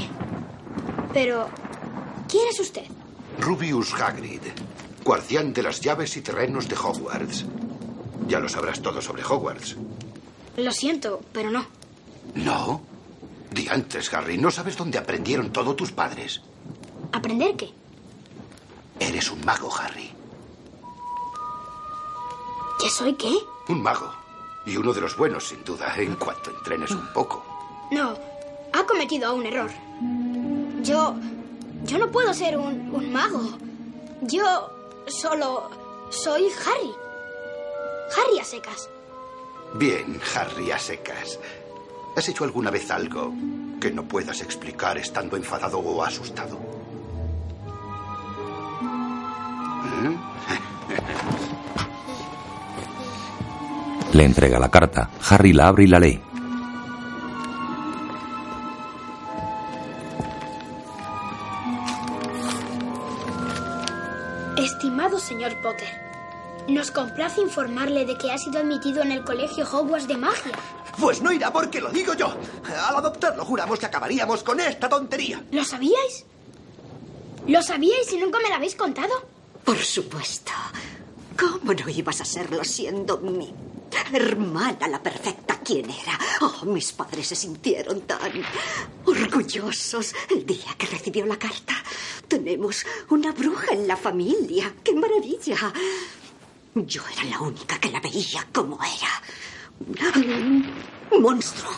pero 1.13 1.47
¿quién 2.27 2.47
es 2.49 2.59
usted? 2.59 2.83
Rubius 3.39 3.93
Hagrid, 3.93 4.41
guardián 5.03 5.53
de 5.53 5.63
las 5.63 5.81
llaves 5.81 6.15
y 6.17 6.21
terrenos 6.21 6.67
de 6.67 6.75
Hogwarts. 6.75 7.45
Ya 8.27 8.39
lo 8.39 8.49
sabrás 8.49 8.81
todo 8.81 9.01
sobre 9.01 9.23
Hogwarts. 9.23 9.77
Lo 10.57 10.71
siento, 10.71 11.21
pero 11.31 11.49
no. 11.49 11.65
¿No? 12.35 12.81
Diantres, 13.51 14.13
Harry, 14.13 14.37
¿no 14.37 14.51
sabes 14.51 14.77
dónde 14.77 14.97
aprendieron 14.97 15.51
todo 15.51 15.75
tus 15.75 15.91
padres? 15.91 16.41
¿Aprender 17.11 17.55
qué? 17.55 17.71
Eres 18.99 19.31
un 19.31 19.43
mago, 19.45 19.69
Harry. 19.75 20.11
¿Qué 22.79 22.89
soy 22.89 23.13
qué? 23.15 23.33
Un 23.67 23.81
mago. 23.81 24.11
Y 24.65 24.77
uno 24.77 24.93
de 24.93 25.01
los 25.01 25.15
buenos, 25.17 25.47
sin 25.47 25.63
duda, 25.63 25.93
en 25.97 26.15
cuanto 26.15 26.49
entrenes 26.51 26.91
un 26.91 27.07
poco. 27.13 27.43
No, 27.91 28.13
ha 28.73 28.83
cometido 28.85 29.33
un 29.35 29.45
error. 29.45 29.71
Yo... 30.83 31.15
Yo 31.85 31.97
no 31.97 32.11
puedo 32.11 32.33
ser 32.33 32.57
un, 32.57 32.93
un 32.93 33.11
mago. 33.11 33.41
Yo 34.21 34.69
solo 35.07 35.69
soy 36.09 36.51
Harry. 36.65 36.91
Harry 38.17 38.39
a 38.39 38.43
secas. 38.43 38.89
Bien, 39.75 40.19
Harry, 40.35 40.71
a 40.71 40.77
secas. 40.77 41.39
¿Has 42.17 42.27
hecho 42.27 42.43
alguna 42.43 42.69
vez 42.69 42.91
algo 42.91 43.31
que 43.79 43.91
no 43.91 44.03
puedas 44.03 44.41
explicar 44.41 44.97
estando 44.97 45.37
enfadado 45.37 45.79
o 45.79 46.03
asustado? 46.03 46.59
Le 54.13 54.23
entrega 54.25 54.59
la 54.59 54.69
carta. 54.69 55.09
Harry 55.29 55.53
la 55.53 55.67
abre 55.67 55.83
y 55.83 55.87
la 55.87 55.99
lee. 55.99 56.19
Estimado 64.57 65.19
señor 65.19 65.61
Potter, 65.61 65.87
nos 66.67 66.91
complace 66.91 67.41
informarle 67.41 68.05
de 68.05 68.17
que 68.17 68.31
ha 68.31 68.37
sido 68.37 68.59
admitido 68.59 69.01
en 69.01 69.11
el 69.11 69.23
colegio 69.23 69.65
Hogwarts 69.65 70.07
de 70.07 70.17
magia. 70.17 70.51
Pues 70.99 71.21
no 71.21 71.31
irá 71.31 71.51
porque 71.53 71.79
lo 71.79 71.89
digo 71.91 72.13
yo. 72.13 72.33
Al 72.87 72.95
adoptarlo 72.97 73.45
juramos 73.45 73.79
que 73.79 73.85
acabaríamos 73.85 74.43
con 74.43 74.59
esta 74.59 74.89
tontería. 74.89 75.41
¿Lo 75.51 75.63
sabíais? 75.63 76.25
¿Lo 77.47 77.61
sabíais 77.61 78.11
y 78.11 78.17
nunca 78.17 78.39
me 78.43 78.49
lo 78.49 78.55
habéis 78.55 78.75
contado? 78.75 79.13
Por 79.63 79.77
supuesto. 79.77 80.51
¿Cómo 81.37 81.73
no 81.73 81.89
ibas 81.89 82.19
a 82.21 82.25
serlo 82.25 82.63
siendo 82.63 83.17
mi 83.19 83.53
hermana 84.11 84.87
la 84.87 85.01
perfecta? 85.01 85.59
¿Quién 85.63 85.89
era? 85.89 86.19
Oh, 86.41 86.65
mis 86.65 86.91
padres 86.93 87.27
se 87.27 87.35
sintieron 87.35 88.01
tan 88.01 88.31
orgullosos 89.05 90.13
el 90.29 90.45
día 90.45 90.75
que 90.77 90.87
recibió 90.87 91.25
la 91.25 91.37
carta. 91.37 91.75
Tenemos 92.27 92.85
una 93.09 93.31
bruja 93.31 93.73
en 93.73 93.87
la 93.87 93.95
familia. 93.95 94.73
¡Qué 94.83 94.93
maravilla! 94.93 95.71
Yo 96.75 97.01
era 97.13 97.23
la 97.25 97.39
única 97.41 97.79
que 97.79 97.91
la 97.91 97.99
veía 97.99 98.47
como 98.51 98.79
era. 98.83 100.09
Un 101.11 101.21
monstruo. 101.21 101.71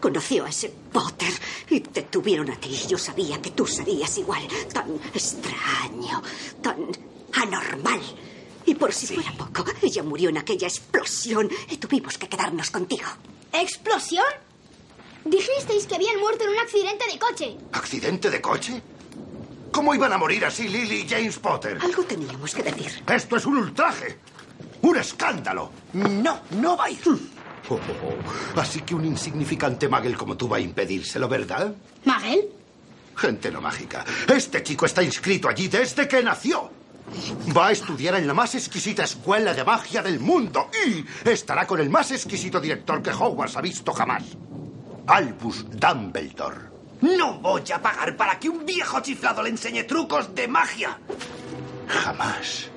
Conoció 0.00 0.44
a 0.44 0.48
ese 0.48 0.72
Potter 0.92 1.32
y 1.70 1.80
te 1.80 2.02
tuvieron 2.02 2.50
a 2.50 2.56
ti. 2.56 2.70
Yo 2.88 2.98
sabía 2.98 3.40
que 3.42 3.50
tú 3.50 3.66
serías 3.66 4.16
igual. 4.18 4.46
Tan 4.72 4.94
extraño, 5.12 6.22
tan 6.62 6.76
anormal. 7.34 8.00
Y 8.64 8.74
por 8.74 8.92
si 8.92 9.06
fuera 9.06 9.32
poco, 9.32 9.64
ella 9.82 10.02
murió 10.02 10.28
en 10.28 10.38
aquella 10.38 10.68
explosión 10.68 11.48
y 11.70 11.78
tuvimos 11.78 12.16
que 12.18 12.28
quedarnos 12.28 12.70
contigo. 12.70 13.08
¿Explosión? 13.52 14.24
Dijisteis 15.24 15.86
que 15.86 15.96
habían 15.96 16.20
muerto 16.20 16.44
en 16.44 16.50
un 16.50 16.58
accidente 16.58 17.04
de 17.10 17.18
coche. 17.18 17.56
¿Accidente 17.72 18.30
de 18.30 18.40
coche? 18.40 18.82
¿Cómo 19.72 19.94
iban 19.94 20.12
a 20.12 20.18
morir 20.18 20.44
así 20.44 20.68
Lily 20.68 21.02
y 21.02 21.08
James 21.08 21.38
Potter? 21.38 21.78
Algo 21.82 22.04
teníamos 22.04 22.54
que 22.54 22.62
decir. 22.62 23.02
Esto 23.06 23.36
es 23.36 23.46
un 23.46 23.58
ultraje. 23.58 24.18
Un 24.82 24.96
escándalo. 24.96 25.70
No, 25.92 26.40
no 26.52 26.76
va 26.76 26.84
a 26.86 26.90
ir. 26.90 27.00
Oh, 27.70 27.74
oh, 27.74 27.78
oh. 28.56 28.60
Así 28.60 28.80
que 28.80 28.94
un 28.94 29.04
insignificante 29.04 29.88
magel 29.88 30.16
como 30.16 30.36
tú 30.36 30.48
va 30.48 30.56
a 30.56 30.60
impedírselo, 30.60 31.28
¿verdad? 31.28 31.74
¿Magel? 32.04 32.48
Gente 33.16 33.50
no 33.50 33.60
mágica. 33.60 34.04
Este 34.28 34.62
chico 34.62 34.86
está 34.86 35.02
inscrito 35.02 35.48
allí 35.48 35.68
desde 35.68 36.06
que 36.06 36.22
nació. 36.22 36.70
Va 37.56 37.68
a 37.68 37.72
estudiar 37.72 38.14
en 38.16 38.26
la 38.26 38.34
más 38.34 38.54
exquisita 38.54 39.04
escuela 39.04 39.54
de 39.54 39.64
magia 39.64 40.02
del 40.02 40.20
mundo 40.20 40.70
y 40.86 41.04
estará 41.28 41.66
con 41.66 41.80
el 41.80 41.90
más 41.90 42.10
exquisito 42.10 42.60
director 42.60 43.02
que 43.02 43.10
Hogwarts 43.10 43.56
ha 43.56 43.60
visto 43.60 43.92
jamás. 43.92 44.24
Albus 45.06 45.64
Dumbledore. 45.70 46.68
No 47.00 47.38
voy 47.38 47.62
a 47.74 47.80
pagar 47.80 48.16
para 48.16 48.38
que 48.38 48.48
un 48.48 48.64
viejo 48.64 49.00
chiflado 49.00 49.42
le 49.42 49.50
enseñe 49.50 49.84
trucos 49.84 50.34
de 50.34 50.48
magia. 50.48 50.98
Jamás 51.88 52.70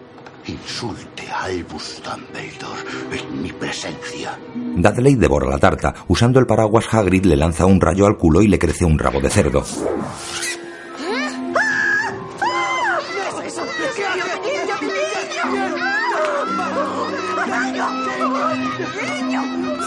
insulte 0.45 1.29
a 1.29 1.43
Albus 1.43 2.01
Dumbledore 2.03 3.19
en 3.19 3.41
mi 3.41 3.51
presencia. 3.51 4.37
Dudley 4.53 5.15
devora 5.15 5.49
la 5.49 5.59
tarta. 5.59 5.93
Usando 6.07 6.39
el 6.39 6.45
paraguas, 6.45 6.85
Hagrid 6.91 7.25
le 7.25 7.35
lanza 7.35 7.65
un 7.65 7.79
rayo 7.79 8.05
al 8.05 8.17
culo 8.17 8.41
y 8.41 8.47
le 8.47 8.59
crece 8.59 8.85
un 8.85 8.97
rabo 8.97 9.19
de 9.19 9.29
cerdo. 9.29 9.63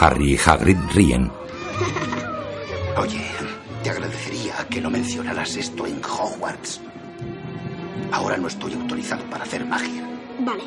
Harry 0.01 0.35
y 0.35 0.39
Hagrid 0.45 0.77
ríen. 0.93 1.31
Oye, 2.97 3.25
te 3.83 3.91
agradecería 3.91 4.55
que 4.69 4.81
no 4.81 4.91
mencionaras 4.91 5.57
esto 5.57 5.87
en 5.87 6.01
Hogwarts. 6.05 6.81
Ahora 8.13 8.37
no 8.37 8.49
estoy 8.49 8.75
autorizado 8.75 9.25
para 9.31 9.45
hacer 9.45 9.65
magia. 9.65 10.14
Vale. 10.41 10.63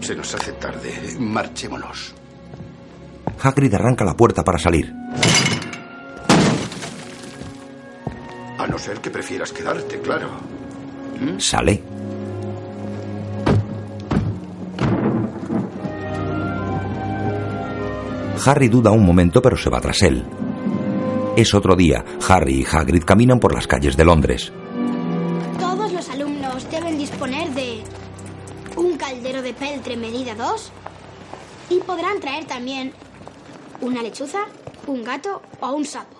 Se 0.00 0.14
nos 0.14 0.34
hace 0.34 0.52
tarde. 0.52 0.92
Marchémonos. 1.18 2.14
Hagrid 3.42 3.74
arranca 3.74 4.04
la 4.04 4.16
puerta 4.16 4.42
para 4.42 4.58
salir. 4.58 4.92
A 8.58 8.66
no 8.66 8.78
ser 8.78 9.00
que 9.00 9.10
prefieras 9.10 9.52
quedarte, 9.52 10.00
claro. 10.00 10.28
Sale. 11.38 11.82
Harry 18.46 18.68
duda 18.68 18.90
un 18.90 19.04
momento 19.04 19.42
pero 19.42 19.56
se 19.56 19.68
va 19.68 19.80
tras 19.80 20.02
él. 20.02 20.24
Es 21.36 21.54
otro 21.54 21.76
día. 21.76 22.04
Harry 22.28 22.60
y 22.60 22.66
Hagrid 22.70 23.04
caminan 23.04 23.38
por 23.38 23.54
las 23.54 23.66
calles 23.66 23.96
de 23.96 24.04
Londres. 24.04 24.52
2 30.34 30.72
y 31.70 31.78
podrán 31.80 32.20
traer 32.20 32.44
también 32.44 32.92
una 33.80 34.02
lechuza, 34.02 34.40
un 34.86 35.04
gato 35.04 35.42
o 35.60 35.72
un 35.72 35.84
sapo. 35.84 36.16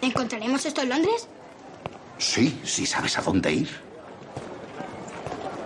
¿Encontraremos 0.00 0.64
esto 0.66 0.82
en 0.82 0.90
Londres? 0.90 1.28
Sí, 2.18 2.60
sí 2.64 2.86
sabes 2.86 3.18
a 3.18 3.22
dónde 3.22 3.52
ir. 3.52 3.68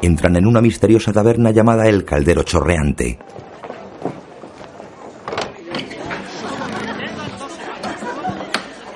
Entran 0.01 0.37
en 0.37 0.47
una 0.47 0.61
misteriosa 0.61 1.13
taberna 1.13 1.51
llamada 1.51 1.89
El 1.89 2.05
Caldero 2.05 2.45
Chorreante. 2.45 3.19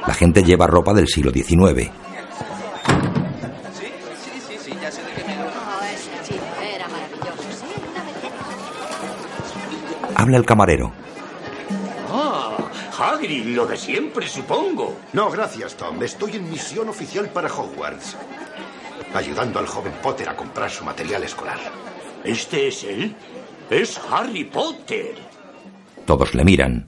La 0.06 0.14
gente 0.14 0.44
lleva 0.44 0.66
ropa 0.66 0.94
del 0.94 1.08
siglo 1.08 1.32
XIX. 1.32 1.90
Habla 10.22 10.36
el 10.36 10.46
camarero. 10.46 10.92
Ah, 12.08 12.56
Hagrid, 12.96 13.56
lo 13.56 13.66
de 13.66 13.76
siempre, 13.76 14.28
supongo. 14.28 14.96
No, 15.12 15.28
gracias, 15.28 15.74
Tom. 15.74 16.00
Estoy 16.00 16.36
en 16.36 16.48
misión 16.48 16.88
oficial 16.88 17.28
para 17.30 17.52
Hogwarts. 17.52 18.16
Ayudando 19.14 19.58
al 19.58 19.66
joven 19.66 19.92
Potter 20.00 20.28
a 20.28 20.36
comprar 20.36 20.70
su 20.70 20.84
material 20.84 21.24
escolar. 21.24 21.58
¿Este 22.22 22.68
es 22.68 22.84
él? 22.84 23.16
Es 23.68 24.00
Harry 24.12 24.44
Potter. 24.44 25.16
Todos 26.06 26.36
le 26.36 26.44
miran. 26.44 26.86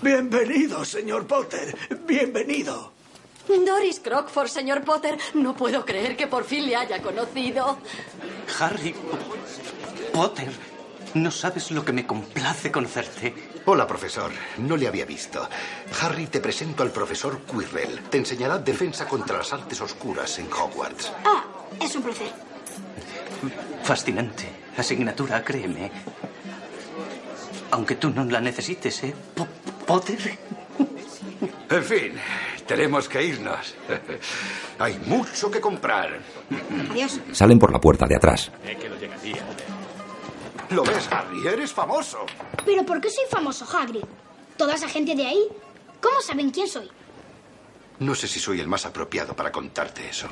Bienvenido, 0.00 0.84
señor 0.84 1.26
Potter. 1.26 1.76
Bienvenido. 2.06 2.92
Doris 3.48 3.98
Crockford, 3.98 4.46
señor 4.46 4.84
Potter. 4.84 5.18
No 5.34 5.56
puedo 5.56 5.84
creer 5.84 6.16
que 6.16 6.28
por 6.28 6.44
fin 6.44 6.64
le 6.64 6.76
haya 6.76 7.02
conocido. 7.02 7.76
Harry 8.60 8.94
Potter, 10.12 10.50
no 11.14 11.30
sabes 11.30 11.70
lo 11.70 11.84
que 11.84 11.92
me 11.92 12.06
complace 12.06 12.70
conocerte. 12.70 13.34
Hola, 13.66 13.86
profesor. 13.86 14.30
No 14.58 14.76
le 14.76 14.88
había 14.88 15.04
visto. 15.04 15.48
Harry, 16.02 16.26
te 16.26 16.40
presento 16.40 16.82
al 16.82 16.90
profesor 16.90 17.40
Quirrell. 17.42 18.00
Te 18.10 18.18
enseñará 18.18 18.58
defensa 18.58 19.06
contra 19.06 19.38
las 19.38 19.52
artes 19.52 19.80
oscuras 19.80 20.38
en 20.38 20.46
Hogwarts. 20.52 21.12
Ah, 21.24 21.44
es 21.80 21.94
un 21.96 22.02
placer. 22.02 22.30
Fascinante. 23.82 24.48
Asignatura, 24.76 25.42
créeme. 25.44 25.90
Aunque 27.72 27.94
tú 27.96 28.10
no 28.10 28.24
la 28.24 28.40
necesites, 28.40 29.02
¿eh? 29.04 29.14
Po- 29.34 29.46
Potter. 29.86 30.38
En 31.70 31.84
fin, 31.84 32.12
tenemos 32.66 33.08
que 33.08 33.22
irnos. 33.24 33.74
Hay 34.78 34.98
mucho 35.06 35.50
que 35.50 35.60
comprar. 35.60 36.18
Adiós. 36.90 37.20
Salen 37.32 37.58
por 37.58 37.72
la 37.72 37.80
puerta 37.80 38.06
de 38.06 38.16
atrás. 38.16 38.50
¿Lo 38.64 39.49
ves, 40.70 41.08
Harry? 41.10 41.46
Eres 41.46 41.72
famoso. 41.72 42.18
¿Pero 42.64 42.84
por 42.84 43.00
qué 43.00 43.10
soy 43.10 43.24
famoso, 43.28 43.64
Hagrid? 43.64 44.04
¿Toda 44.56 44.74
esa 44.74 44.88
gente 44.88 45.14
de 45.14 45.26
ahí? 45.26 45.48
¿Cómo 46.00 46.20
saben 46.20 46.50
quién 46.50 46.68
soy? 46.68 46.88
No 47.98 48.14
sé 48.14 48.28
si 48.28 48.38
soy 48.38 48.60
el 48.60 48.68
más 48.68 48.86
apropiado 48.86 49.34
para 49.34 49.50
contarte 49.52 50.08
eso. 50.08 50.28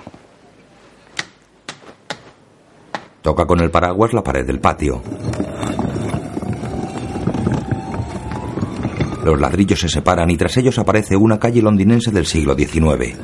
Toca 3.20 3.46
con 3.46 3.60
el 3.60 3.70
paraguas 3.70 4.12
la 4.12 4.22
pared 4.22 4.46
del 4.46 4.60
patio. 4.60 5.02
Los 9.24 9.38
ladrillos 9.38 9.80
se 9.80 9.88
separan 9.88 10.30
y 10.30 10.36
tras 10.38 10.56
ellos 10.56 10.78
aparece 10.78 11.16
una 11.16 11.38
calle 11.38 11.60
londinense 11.60 12.10
del 12.10 12.24
siglo 12.24 12.54
XIX. 12.54 13.18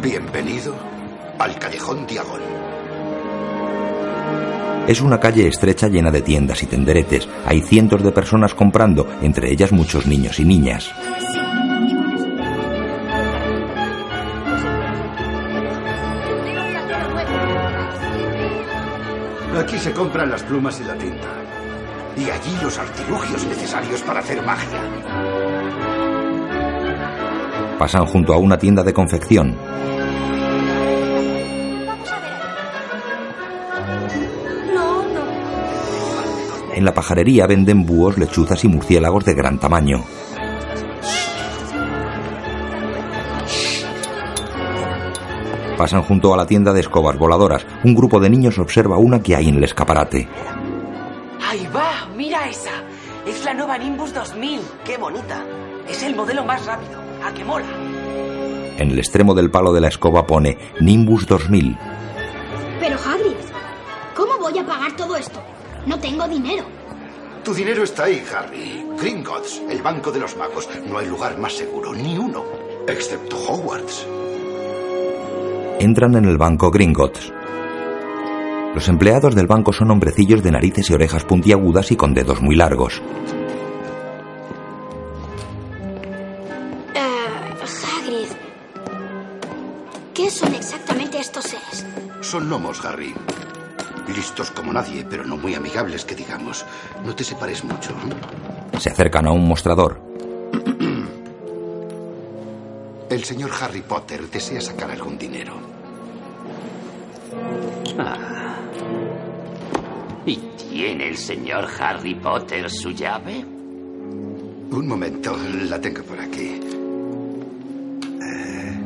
Bienvenido 0.00 0.76
al 1.38 1.58
Callejón 1.58 2.06
Diagon. 2.06 2.51
Es 4.86 5.00
una 5.00 5.20
calle 5.20 5.46
estrecha 5.46 5.88
llena 5.88 6.10
de 6.10 6.22
tiendas 6.22 6.62
y 6.62 6.66
tenderetes. 6.66 7.28
Hay 7.46 7.62
cientos 7.62 8.02
de 8.02 8.10
personas 8.10 8.52
comprando, 8.54 9.06
entre 9.22 9.50
ellas 9.50 9.72
muchos 9.72 10.06
niños 10.06 10.40
y 10.40 10.44
niñas. 10.44 10.92
Aquí 19.56 19.78
se 19.78 19.92
compran 19.92 20.28
las 20.28 20.42
plumas 20.42 20.80
y 20.80 20.84
la 20.84 20.94
tinta. 20.94 21.28
Y 22.16 22.28
allí 22.28 22.56
los 22.62 22.76
artilugios 22.78 23.46
necesarios 23.46 24.02
para 24.02 24.20
hacer 24.20 24.42
magia. 24.44 24.80
Pasan 27.78 28.06
junto 28.06 28.34
a 28.34 28.38
una 28.38 28.58
tienda 28.58 28.82
de 28.82 28.92
confección. 28.92 29.56
En 36.74 36.84
la 36.84 36.94
pajarería 36.94 37.46
venden 37.46 37.84
búhos, 37.84 38.16
lechuzas 38.16 38.64
y 38.64 38.68
murciélagos 38.68 39.24
de 39.24 39.34
gran 39.34 39.58
tamaño. 39.58 40.04
Pasan 45.76 46.02
junto 46.02 46.32
a 46.32 46.36
la 46.36 46.46
tienda 46.46 46.72
de 46.72 46.80
escobas 46.80 47.18
voladoras. 47.18 47.66
Un 47.84 47.94
grupo 47.94 48.20
de 48.20 48.30
niños 48.30 48.58
observa 48.58 48.98
una 48.98 49.22
que 49.22 49.36
hay 49.36 49.48
en 49.48 49.56
el 49.56 49.64
escaparate. 49.64 50.28
Ahí 51.46 51.68
va, 51.74 52.08
mira 52.16 52.48
esa. 52.48 52.70
Es 53.26 53.44
la 53.44 53.52
nueva 53.52 53.76
Nimbus 53.78 54.14
2000. 54.14 54.60
Qué 54.84 54.96
bonita. 54.96 55.44
Es 55.88 56.02
el 56.02 56.14
modelo 56.14 56.44
más 56.44 56.64
rápido. 56.66 57.00
¿A 57.24 57.32
qué 57.34 57.44
mola? 57.44 57.66
En 58.78 58.90
el 58.90 58.98
extremo 58.98 59.34
del 59.34 59.50
palo 59.50 59.72
de 59.72 59.80
la 59.80 59.88
escoba 59.88 60.26
pone 60.26 60.56
Nimbus 60.80 61.26
2000. 61.26 61.76
Pero, 62.80 62.96
Hagrid, 62.96 63.36
¿cómo 64.16 64.38
voy 64.38 64.58
a 64.58 64.66
pagar 64.66 64.96
todo 64.96 65.16
esto? 65.16 65.40
No 65.86 65.98
tengo 65.98 66.28
dinero. 66.28 66.64
Tu 67.44 67.52
dinero 67.52 67.82
está 67.82 68.04
ahí, 68.04 68.22
Harry. 68.32 68.86
Gringotts, 69.00 69.62
el 69.68 69.82
banco 69.82 70.12
de 70.12 70.20
los 70.20 70.36
magos. 70.36 70.68
No 70.86 70.98
hay 70.98 71.08
lugar 71.08 71.38
más 71.38 71.54
seguro, 71.54 71.92
ni 71.92 72.16
uno. 72.16 72.44
Excepto 72.86 73.36
Hogwarts. 73.36 74.06
Entran 75.80 76.14
en 76.14 76.26
el 76.26 76.38
banco 76.38 76.70
Gringotts. 76.70 77.32
Los 78.74 78.88
empleados 78.88 79.34
del 79.34 79.48
banco 79.48 79.72
son 79.72 79.90
hombrecillos 79.90 80.42
de 80.42 80.52
narices 80.52 80.88
y 80.88 80.94
orejas 80.94 81.24
puntiagudas 81.24 81.90
y 81.90 81.96
con 81.96 82.14
dedos 82.14 82.40
muy 82.40 82.54
largos. 82.54 83.02
Eh, 86.94 87.54
Hagrid, 88.00 88.28
¿qué 90.14 90.30
son 90.30 90.54
exactamente 90.54 91.18
estos 91.18 91.44
seres? 91.44 91.84
Son 92.20 92.48
gnomos, 92.48 92.82
Harry. 92.84 93.12
Listos 94.14 94.50
como 94.50 94.72
nadie, 94.72 95.04
pero 95.08 95.24
no 95.24 95.36
muy 95.36 95.54
amigables, 95.54 96.04
que 96.04 96.14
digamos. 96.14 96.64
No 97.04 97.14
te 97.14 97.24
separes 97.24 97.64
mucho. 97.64 97.90
¿eh? 97.92 98.78
Se 98.78 98.90
acercan 98.90 99.26
a 99.26 99.32
un 99.32 99.46
mostrador. 99.48 100.00
El 103.08 103.24
señor 103.24 103.50
Harry 103.60 103.82
Potter 103.82 104.22
desea 104.30 104.60
sacar 104.60 104.90
algún 104.90 105.18
dinero. 105.18 105.54
Ah. 107.98 108.56
¿Y 110.24 110.36
tiene 110.70 111.08
el 111.08 111.16
señor 111.16 111.68
Harry 111.78 112.14
Potter 112.14 112.70
su 112.70 112.90
llave? 112.92 113.38
Un 113.40 114.86
momento, 114.86 115.36
la 115.68 115.80
tengo 115.80 116.02
por 116.04 116.18
aquí. 116.20 116.60
Eh, 118.22 118.78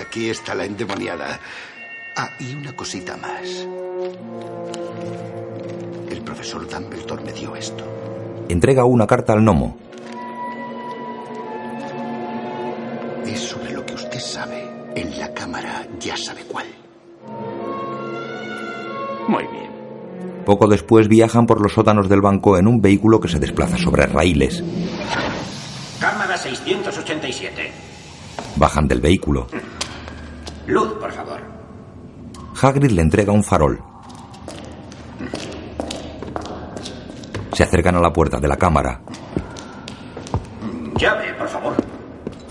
Aquí 0.00 0.30
está 0.30 0.54
la 0.54 0.64
endemoniada. 0.64 1.38
Ah, 2.16 2.30
y 2.38 2.54
una 2.54 2.74
cosita 2.74 3.16
más. 3.16 3.66
El 6.10 6.20
profesor 6.22 6.68
Dumbledore 6.68 7.24
me 7.24 7.32
dio 7.32 7.56
esto. 7.56 7.84
Entrega 8.48 8.84
una 8.84 9.06
carta 9.06 9.32
al 9.32 9.40
gnomo. 9.40 9.76
Es 13.26 13.40
sobre 13.40 13.72
lo 13.72 13.84
que 13.84 13.94
usted 13.94 14.20
sabe. 14.20 14.70
En 14.94 15.18
la 15.18 15.32
cámara 15.34 15.86
ya 15.98 16.16
sabe 16.16 16.42
cuál. 16.44 16.66
Muy 19.26 19.42
bien. 19.48 20.44
Poco 20.44 20.68
después 20.68 21.08
viajan 21.08 21.46
por 21.46 21.60
los 21.60 21.72
sótanos 21.72 22.08
del 22.08 22.20
banco 22.20 22.56
en 22.56 22.68
un 22.68 22.80
vehículo 22.80 23.18
que 23.18 23.28
se 23.28 23.40
desplaza 23.40 23.76
sobre 23.76 24.06
raíles. 24.06 24.62
Cámara 25.98 26.36
687. 26.36 27.72
Bajan 28.56 28.86
del 28.86 29.00
vehículo. 29.00 29.48
Luz, 30.66 30.92
por 31.00 31.10
favor. 31.10 31.40
Hagrid 32.64 32.92
le 32.92 33.02
entrega 33.02 33.30
un 33.30 33.44
farol. 33.44 33.78
Se 37.52 37.62
acercan 37.62 37.96
a 37.96 38.00
la 38.00 38.10
puerta 38.10 38.40
de 38.40 38.48
la 38.48 38.56
cámara. 38.56 39.02
Llave, 40.96 41.34
por 41.34 41.46
favor. 41.46 41.74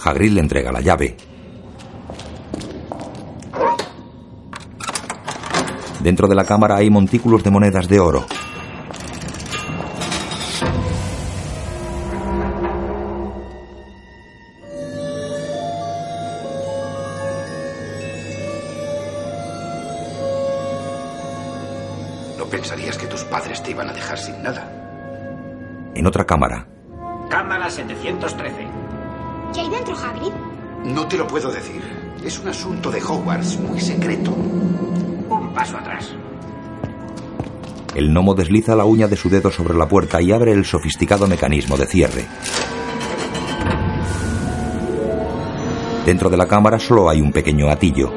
Hagrid 0.03 0.33
le 0.33 0.41
entrega 0.41 0.71
la 0.71 0.81
llave. 0.81 1.17
Dentro 6.01 6.27
de 6.27 6.35
la 6.35 6.45
cámara 6.45 6.75
hay 6.75 6.91
montículos 6.91 7.43
de 7.43 7.49
monedas 7.49 7.87
de 7.87 7.99
oro. 7.99 8.23
El 37.95 38.09
gnomo 38.09 38.33
desliza 38.33 38.75
la 38.75 38.85
uña 38.85 39.07
de 39.07 39.15
su 39.15 39.29
dedo 39.29 39.51
sobre 39.51 39.75
la 39.75 39.87
puerta 39.87 40.21
y 40.21 40.31
abre 40.31 40.51
el 40.51 40.65
sofisticado 40.65 41.27
mecanismo 41.27 41.77
de 41.77 41.85
cierre. 41.85 42.25
Dentro 46.05 46.29
de 46.29 46.37
la 46.37 46.47
cámara 46.47 46.79
solo 46.79 47.09
hay 47.09 47.21
un 47.21 47.31
pequeño 47.31 47.67
gatillo. 47.67 48.11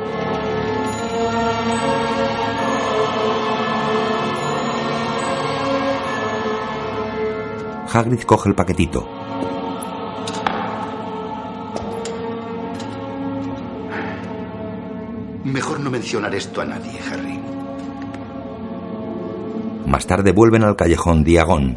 Hagrid 7.92 8.22
coge 8.22 8.50
el 8.50 8.54
paquetito. 8.54 9.08
Mejor 15.44 15.80
no 15.80 15.90
mencionar 15.90 16.34
esto 16.34 16.60
a 16.60 16.64
nadie, 16.64 16.98
Harry. 17.10 17.25
Más 19.86 20.06
tarde 20.06 20.32
vuelven 20.32 20.64
al 20.64 20.76
callejón 20.76 21.22
Diagón. 21.22 21.76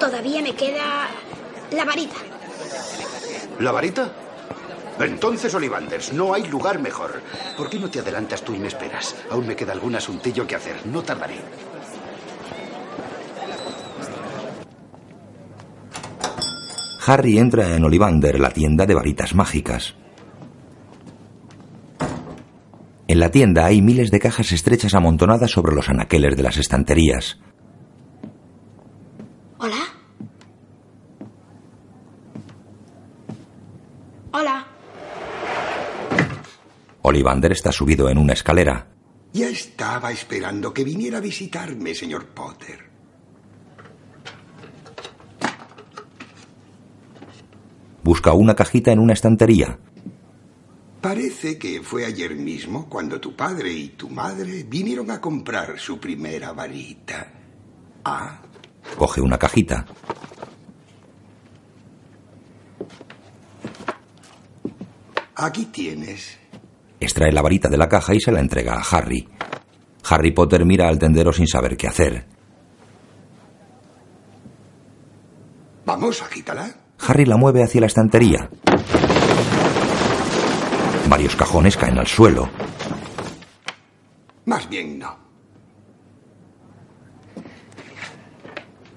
Todavía 0.00 0.42
me 0.42 0.54
queda 0.54 1.08
la 1.70 1.84
varita. 1.84 2.16
¿La 3.60 3.72
varita? 3.72 4.10
Entonces, 4.98 5.54
Ollivanders, 5.54 6.12
no 6.12 6.34
hay 6.34 6.46
lugar 6.46 6.80
mejor. 6.80 7.20
¿Por 7.56 7.68
qué 7.68 7.78
no 7.78 7.88
te 7.88 8.00
adelantas 8.00 8.42
tú 8.42 8.54
y 8.54 8.58
me 8.58 8.68
esperas? 8.68 9.14
Aún 9.30 9.46
me 9.46 9.54
queda 9.54 9.72
algún 9.72 9.94
asuntillo 9.94 10.46
que 10.46 10.56
hacer. 10.56 10.86
No 10.86 11.02
tardaré. 11.02 11.36
Harry 17.06 17.38
entra 17.38 17.74
en 17.76 17.84
Ollivander, 17.84 18.40
la 18.40 18.50
tienda 18.50 18.84
de 18.84 18.94
varitas 18.94 19.34
mágicas. 19.34 19.94
En 23.08 23.20
la 23.20 23.30
tienda 23.30 23.66
hay 23.66 23.82
miles 23.82 24.10
de 24.10 24.18
cajas 24.18 24.50
estrechas 24.50 24.94
amontonadas 24.94 25.50
sobre 25.52 25.74
los 25.74 25.88
anaqueles 25.88 26.36
de 26.36 26.42
las 26.42 26.56
estanterías. 26.56 27.38
¿Hola? 29.58 29.76
Hola. 34.32 34.66
Olivander 37.02 37.52
está 37.52 37.70
subido 37.70 38.10
en 38.10 38.18
una 38.18 38.32
escalera. 38.32 38.88
Ya 39.32 39.48
estaba 39.48 40.10
esperando 40.10 40.74
que 40.74 40.82
viniera 40.82 41.18
a 41.18 41.20
visitarme, 41.20 41.94
señor 41.94 42.26
Potter. 42.28 42.90
Busca 48.02 48.32
una 48.32 48.56
cajita 48.56 48.90
en 48.90 48.98
una 48.98 49.12
estantería. 49.12 49.78
Parece 51.06 51.56
que 51.56 51.82
fue 51.82 52.04
ayer 52.04 52.34
mismo 52.34 52.88
cuando 52.88 53.20
tu 53.20 53.36
padre 53.36 53.70
y 53.70 53.90
tu 53.90 54.08
madre 54.10 54.64
vinieron 54.64 55.08
a 55.12 55.20
comprar 55.20 55.78
su 55.78 56.00
primera 56.00 56.50
varita. 56.52 57.32
Ah, 58.04 58.40
Coge 58.98 59.20
una 59.20 59.38
cajita. 59.38 59.86
aquí 65.34 65.66
tienes. 65.66 66.38
Extrae 66.98 67.30
la 67.32 67.42
varita 67.42 67.68
de 67.68 67.76
la 67.76 67.88
caja 67.88 68.14
y 68.14 68.20
se 68.20 68.32
la 68.32 68.40
entrega 68.40 68.74
a 68.74 68.80
Harry. 68.96 69.28
Harry 70.08 70.32
Potter 70.32 70.64
mira 70.64 70.88
al 70.88 70.98
tendero 70.98 71.32
sin 71.32 71.46
saber 71.46 71.76
qué 71.76 71.88
hacer. 71.88 72.26
Vamos, 75.84 76.22
agítala. 76.22 76.68
Harry 76.98 77.26
la 77.26 77.36
mueve 77.36 77.62
hacia 77.62 77.80
la 77.80 77.86
estantería. 77.86 78.50
Varios 81.08 81.36
cajones 81.36 81.76
caen 81.76 81.98
al 81.98 82.06
suelo. 82.06 82.48
Más 84.44 84.68
bien 84.68 84.98
no. 84.98 85.16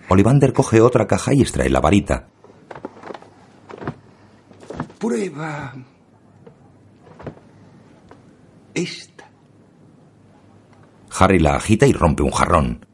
Olivander 0.09 0.53
coge 0.53 0.81
otra 0.81 1.05
caja 1.05 1.33
y 1.33 1.41
extrae 1.41 1.69
la 1.69 1.79
varita. 1.79 2.27
Prueba. 4.97 5.73
Esta. 8.73 9.29
Harry 11.19 11.39
la 11.39 11.55
agita 11.55 11.85
y 11.85 11.93
rompe 11.93 12.23
un 12.23 12.31
jarrón. 12.31 12.85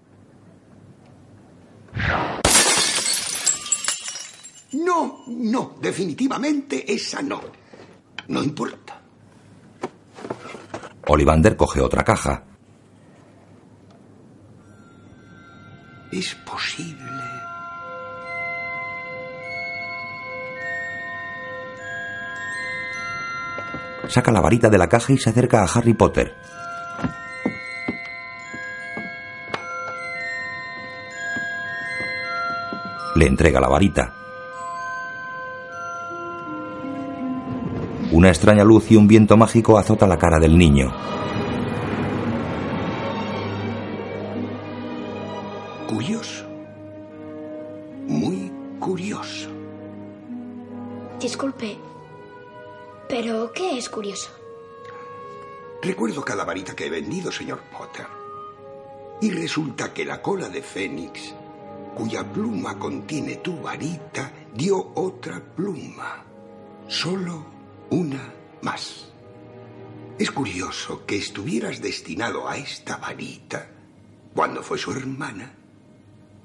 No, 4.74 5.24
no, 5.28 5.78
definitivamente 5.82 6.94
esa 6.94 7.22
no. 7.22 7.42
No 8.28 8.44
importa. 8.44 8.85
Olivander 11.08 11.56
coge 11.56 11.82
otra 11.82 12.04
caja. 12.04 12.44
Es 16.12 16.34
posible. 16.36 17.12
Saca 24.08 24.32
la 24.32 24.42
varita 24.42 24.70
de 24.70 24.78
la 24.78 24.88
caja 24.88 25.14
y 25.14 25.18
se 25.18 25.30
acerca 25.30 25.62
a 25.62 25.66
Harry 25.66 25.94
Potter. 25.94 26.34
Le 33.16 33.28
entrega 33.28 33.60
la 33.60 33.68
varita. 33.68 34.25
Una 38.16 38.30
extraña 38.30 38.64
luz 38.64 38.92
y 38.92 38.96
un 38.96 39.10
viento 39.10 39.36
mágico 39.36 39.78
azota 39.78 40.08
la 40.08 40.18
cara 40.18 40.40
del 40.40 40.58
niño. 40.58 40.90
Curioso. 45.86 46.46
Muy 48.08 48.50
curioso. 48.80 49.50
Disculpe, 51.20 51.78
pero 53.10 53.52
¿qué 53.52 53.78
es 53.78 53.90
curioso? 53.90 54.30
Recuerdo 55.82 56.24
cada 56.24 56.46
varita 56.46 56.74
que 56.74 56.86
he 56.86 56.90
vendido, 56.90 57.34
señor 57.34 57.64
Potter. 57.78 58.08
Y 59.20 59.30
resulta 59.32 59.94
que 59.94 60.06
la 60.06 60.22
cola 60.22 60.48
de 60.48 60.62
Fénix, 60.62 61.36
cuya 61.94 62.24
pluma 62.24 62.80
contiene 62.80 63.36
tu 63.36 63.60
varita, 63.62 64.32
dio 64.54 64.94
otra 64.96 65.42
pluma. 65.54 66.24
Solo 66.88 67.55
una 67.90 68.34
más. 68.62 69.06
Es 70.18 70.32
curioso 70.32 71.06
que 71.06 71.18
estuvieras 71.18 71.82
destinado 71.82 72.48
a 72.48 72.58
esta 72.58 72.98
varita 72.98 73.70
cuando 74.34 74.64
fue 74.64 74.78
su 74.78 74.92
hermana 74.92 75.54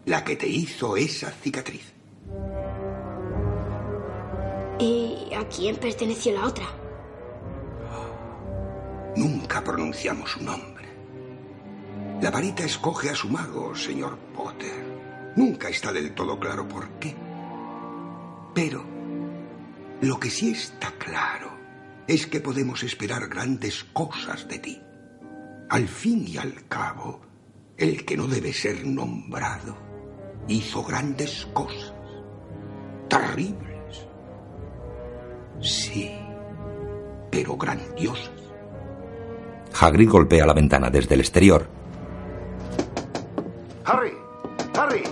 la 0.07 0.25
que 0.25 0.37
te 0.37 0.49
hizo 0.49 0.97
esa 0.97 1.31
cicatriz. 1.31 1.93
¿Y 4.79 5.29
a 5.35 5.47
quién 5.49 5.77
perteneció 5.77 6.33
la 6.33 6.47
otra? 6.47 6.65
Nunca 9.17 9.63
pronunciamos 9.63 10.31
su 10.31 10.43
nombre. 10.43 10.89
La 12.23 12.31
varita 12.31 12.65
escoge 12.65 13.11
a 13.11 13.15
su 13.15 13.29
mago, 13.29 13.75
señor 13.75 14.17
Potter. 14.35 15.33
Nunca 15.37 15.69
está 15.69 15.93
del 15.93 16.15
todo 16.15 16.39
claro 16.39 16.67
por 16.67 16.89
qué. 16.99 17.15
Pero 18.55 18.85
lo 20.01 20.19
que 20.19 20.31
sí 20.31 20.51
está 20.51 20.93
claro 20.93 21.51
es 22.07 22.27
que 22.27 22.41
podemos 22.41 22.83
esperar 22.83 23.29
grandes 23.29 23.85
cosas 23.85 24.49
de 24.49 24.59
ti. 24.59 24.83
Al 25.69 25.87
fin 25.87 26.27
y 26.27 26.39
al 26.39 26.67
cabo, 26.69 27.21
el 27.77 28.05
que 28.05 28.17
no 28.17 28.27
debe 28.27 28.53
ser 28.53 28.85
nombrado 28.87 29.77
hizo 30.49 30.83
grandes 30.83 31.47
cosas. 31.53 31.95
Terribles. 33.09 34.07
Sí, 35.61 36.11
pero 37.31 37.57
grandiosas. 37.57 38.31
Hagrid 39.79 40.09
golpea 40.09 40.47
la 40.47 40.55
ventana 40.55 40.91
desde 40.91 41.15
el 41.15 41.21
exterior. 41.21 41.69
Harry, 43.85 44.15
Harry, 44.77 45.03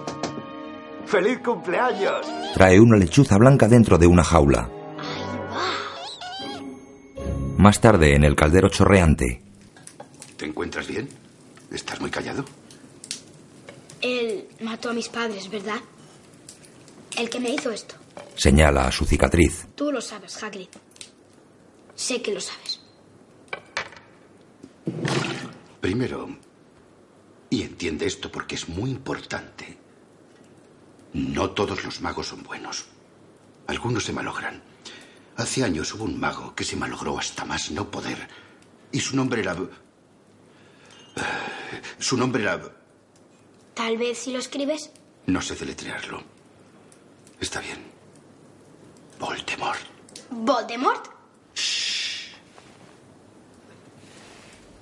feliz 1.06 1.38
cumpleaños. 1.44 2.26
Trae 2.54 2.80
una 2.80 2.96
lechuza 2.96 3.36
blanca 3.38 3.68
dentro 3.68 3.98
de 3.98 4.06
una 4.06 4.24
jaula. 4.24 4.68
Más 7.58 7.80
tarde, 7.80 8.14
en 8.14 8.22
el 8.24 8.34
caldero 8.36 8.68
chorreante, 8.68 9.42
¿Te 10.36 10.46
encuentras 10.46 10.86
bien? 10.86 11.08
¿Estás 11.72 12.00
muy 12.00 12.10
callado? 12.10 12.44
Él 14.00 14.46
mató 14.60 14.90
a 14.90 14.92
mis 14.92 15.08
padres, 15.08 15.50
¿verdad? 15.50 15.80
El 17.16 17.28
que 17.28 17.40
me 17.40 17.50
hizo 17.50 17.72
esto. 17.72 17.96
señala 18.36 18.86
a 18.86 18.92
su 18.92 19.04
cicatriz. 19.04 19.66
Tú 19.74 19.90
lo 19.90 20.00
sabes, 20.00 20.40
Hagrid. 20.40 20.68
Sé 21.96 22.22
que 22.22 22.32
lo 22.32 22.40
sabes. 22.40 22.80
Primero, 25.80 26.28
y 27.50 27.62
entiende 27.62 28.06
esto 28.06 28.30
porque 28.30 28.54
es 28.54 28.68
muy 28.68 28.90
importante, 28.90 29.76
no 31.14 31.50
todos 31.50 31.82
los 31.84 32.00
magos 32.00 32.28
son 32.28 32.44
buenos. 32.44 32.86
Algunos 33.66 34.04
se 34.04 34.12
malogran. 34.12 34.62
Hace 35.38 35.62
años 35.62 35.94
hubo 35.94 36.04
un 36.04 36.18
mago 36.18 36.52
que 36.52 36.64
se 36.64 36.74
malogró 36.74 37.16
hasta 37.16 37.44
más 37.44 37.70
no 37.70 37.88
poder. 37.88 38.28
Y 38.90 38.98
su 38.98 39.14
nombre 39.14 39.40
era... 39.40 39.54
Su 42.00 42.16
nombre 42.16 42.42
era... 42.42 42.60
Tal 43.72 43.96
vez 43.96 44.18
si 44.18 44.32
lo 44.32 44.40
escribes. 44.40 44.90
No 45.26 45.40
sé 45.40 45.54
deletrearlo. 45.54 46.20
Está 47.40 47.60
bien. 47.60 47.78
Voldemort. 49.20 49.78
¿Voldemort? 50.30 51.06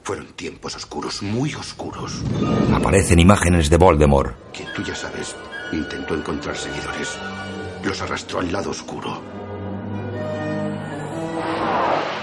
Fueron 0.05 0.33
tiempos 0.33 0.75
oscuros, 0.75 1.23
muy 1.23 1.55
oscuros. 1.55 2.23
Aparecen 2.73 3.19
imágenes 3.19 3.69
de 3.69 3.77
Voldemort. 3.77 4.35
Quien 4.55 4.73
tú 4.73 4.83
ya 4.83 4.95
sabes, 4.95 5.37
intentó 5.73 6.15
encontrar 6.15 6.57
seguidores. 6.57 7.19
Los 7.85 8.01
arrastró 8.01 8.39
al 8.39 8.51
lado 8.51 8.71
oscuro. 8.71 9.36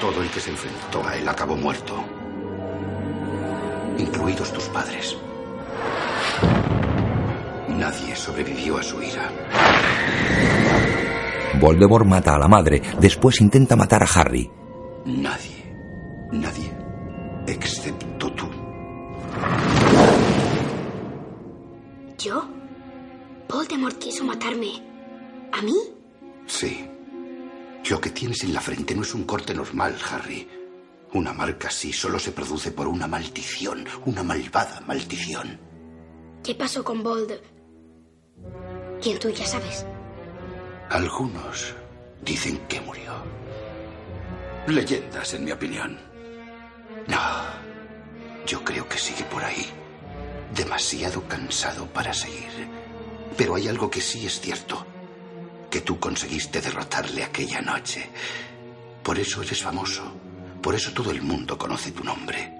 Todo 0.03 0.21
el 0.21 0.29
que 0.31 0.41
se 0.41 0.49
enfrentó 0.49 1.01
a 1.07 1.15
él 1.15 1.25
acabó 1.29 1.55
muerto. 1.55 1.95
Incluidos 3.97 4.51
tus 4.51 4.65
padres. 4.65 5.15
Nadie 7.69 8.13
sobrevivió 8.13 8.77
a 8.79 8.83
su 8.83 9.01
ira. 9.01 9.31
Voldemort 11.57 12.05
mata 12.05 12.35
a 12.35 12.37
la 12.37 12.49
madre, 12.49 12.81
después 12.99 13.39
intenta 13.39 13.77
matar 13.77 14.03
a 14.03 14.07
Harry. 14.13 14.51
Nadie. 15.05 15.73
Nadie. 16.33 16.69
Excepto 17.47 18.29
tú. 18.33 18.49
¿Yo? 22.17 22.43
Voldemort 23.47 23.97
quiso 23.99 24.25
matarme. 24.25 24.83
¿A 25.53 25.61
mí? 25.61 25.75
Sí. 26.45 26.89
Lo 27.89 27.99
que 27.99 28.11
tienes 28.11 28.43
en 28.43 28.53
la 28.53 28.61
frente 28.61 28.95
no 28.95 29.01
es 29.01 29.13
un 29.13 29.25
corte 29.25 29.53
normal, 29.53 29.97
Harry. 30.09 30.47
Una 31.13 31.33
marca 31.33 31.67
así 31.67 31.91
solo 31.91 32.17
se 32.17 32.31
produce 32.31 32.71
por 32.71 32.87
una 32.87 33.07
maldición, 33.07 33.85
una 34.05 34.23
malvada 34.23 34.81
maldición. 34.81 35.59
¿Qué 36.43 36.55
pasó 36.55 36.83
con 36.83 37.03
Bold? 37.03 37.39
¿Quién 39.01 39.19
tú 39.19 39.29
ya 39.29 39.45
sabes? 39.45 39.85
Algunos 40.89 41.75
dicen 42.23 42.57
que 42.67 42.79
murió. 42.81 43.13
Leyendas, 44.67 45.33
en 45.33 45.43
mi 45.43 45.51
opinión. 45.51 45.99
No, 47.07 47.17
yo 48.47 48.63
creo 48.63 48.87
que 48.87 48.97
sigue 48.97 49.23
por 49.25 49.43
ahí. 49.43 49.65
Demasiado 50.55 51.27
cansado 51.27 51.85
para 51.87 52.13
seguir. 52.13 52.69
Pero 53.37 53.55
hay 53.55 53.67
algo 53.67 53.89
que 53.89 53.99
sí 54.01 54.25
es 54.25 54.39
cierto. 54.39 54.85
Que 55.73 55.81
tú 55.81 55.99
conseguiste 55.99 56.61
derrotarle 56.61 57.23
aquella 57.23 57.59
noche. 57.59 58.07
Por 59.01 59.17
eso 59.17 59.41
eres 59.41 59.63
famoso. 59.63 60.03
Por 60.61 60.75
eso 60.75 60.93
todo 60.93 61.09
el 61.09 61.23
mundo 61.23 61.57
conoce 61.57 61.89
tu 61.91 62.03
nombre. 62.03 62.53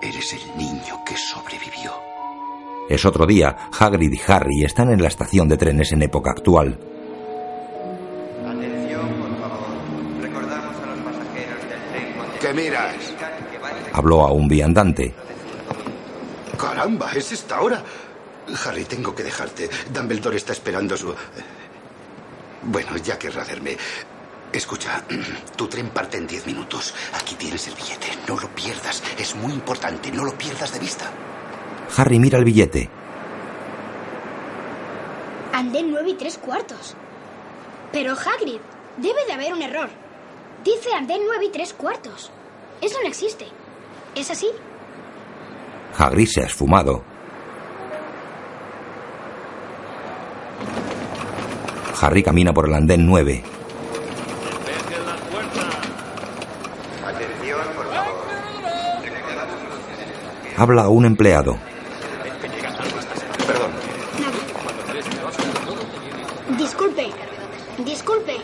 Eres 0.00 0.32
el 0.34 0.56
niño 0.56 1.02
que 1.04 1.16
sobrevivió. 1.16 1.92
Es 2.88 3.04
otro 3.04 3.26
día. 3.26 3.68
Hagrid 3.76 4.12
y 4.12 4.20
Harry 4.28 4.62
están 4.62 4.92
en 4.92 5.02
la 5.02 5.08
estación 5.08 5.48
de 5.48 5.56
trenes 5.56 5.90
en 5.90 6.02
época 6.02 6.30
actual. 6.30 6.78
Atención, 8.46 9.08
por 9.08 9.40
favor. 9.40 10.22
Recordamos 10.22 10.76
a 10.76 10.86
los 10.86 10.98
pasajeros 11.00 11.60
del 11.68 11.80
tren 11.90 12.38
¿Qué 12.40 12.54
miras? 12.54 12.94
Habló 13.92 14.24
a 14.24 14.30
un 14.30 14.46
viandante. 14.46 15.12
Caramba, 16.56 17.10
es 17.12 17.32
esta 17.32 17.60
hora. 17.60 17.82
Harry, 18.64 18.84
tengo 18.84 19.16
que 19.16 19.24
dejarte. 19.24 19.68
Dumbledore 19.92 20.36
está 20.36 20.52
esperando 20.52 20.96
su... 20.96 21.12
Bueno, 22.66 22.96
ya 22.96 23.18
querrá 23.18 23.44
verme. 23.44 23.76
Escucha, 24.52 25.02
tu 25.56 25.66
tren 25.66 25.90
parte 25.90 26.16
en 26.16 26.26
diez 26.26 26.46
minutos. 26.46 26.94
Aquí 27.14 27.34
tienes 27.34 27.66
el 27.68 27.74
billete. 27.74 28.08
No 28.28 28.38
lo 28.38 28.48
pierdas. 28.48 29.02
Es 29.18 29.34
muy 29.34 29.52
importante. 29.52 30.10
No 30.12 30.24
lo 30.24 30.36
pierdas 30.36 30.72
de 30.72 30.78
vista. 30.78 31.10
Harry 31.96 32.18
mira 32.18 32.38
el 32.38 32.44
billete. 32.44 32.88
Andén 35.52 35.90
nueve 35.90 36.10
y 36.10 36.14
tres 36.14 36.38
cuartos. 36.38 36.96
Pero 37.92 38.12
Hagrid, 38.12 38.60
debe 38.96 39.24
de 39.26 39.32
haber 39.32 39.52
un 39.52 39.62
error. 39.62 39.88
Dice 40.64 40.92
andén 40.94 41.22
nueve 41.26 41.46
y 41.46 41.50
tres 41.50 41.72
cuartos. 41.74 42.30
Eso 42.80 42.98
no 43.02 43.08
existe. 43.08 43.46
¿Es 44.14 44.30
así? 44.30 44.48
Hagrid 45.96 46.26
se 46.26 46.42
ha 46.42 46.46
esfumado. 46.46 47.04
Harry 52.00 52.22
camina 52.22 52.52
por 52.52 52.66
el 52.68 52.74
andén 52.74 53.06
9. 53.06 53.42
Atención, 57.06 57.60
por 57.76 57.86
favor. 57.86 58.24
Habla 60.56 60.82
a 60.82 60.88
un 60.88 61.04
empleado. 61.04 61.58
Perdón. 63.46 63.70
Disculpe. 66.58 67.10
Disculpe. 67.84 68.36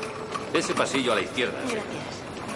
Ese 0.53 0.75
pasillo 0.75 1.13
a 1.13 1.15
la 1.17 1.21
izquierda. 1.23 1.59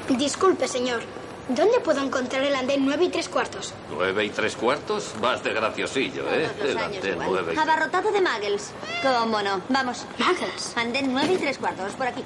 Disculpe, 0.08 0.68
señor. 0.68 1.00
¿Dónde 1.48 1.78
puedo 1.84 2.00
encontrar 2.02 2.42
el 2.42 2.54
andén 2.54 2.86
nueve 2.86 3.04
y 3.04 3.08
tres 3.10 3.28
cuartos? 3.28 3.74
¿Nueve 3.94 4.24
y 4.24 4.30
tres 4.30 4.56
cuartos? 4.56 5.14
Vas 5.20 5.44
de 5.44 5.52
graciosillo, 5.52 6.22
¿eh? 6.32 6.48
El 6.62 6.78
andén 6.78 7.18
nueve 7.26 7.52
y... 7.54 7.58
Abarrotado 7.58 8.10
de 8.10 8.20
muggles. 8.20 8.72
¿Cómo 9.02 9.42
no? 9.42 9.60
Vamos. 9.68 10.06
Muggles. 10.18 10.72
Andén 10.74 11.12
nueve 11.12 11.34
y 11.34 11.36
tres 11.36 11.58
cuartos, 11.58 11.92
por 11.92 12.06
aquí. 12.06 12.24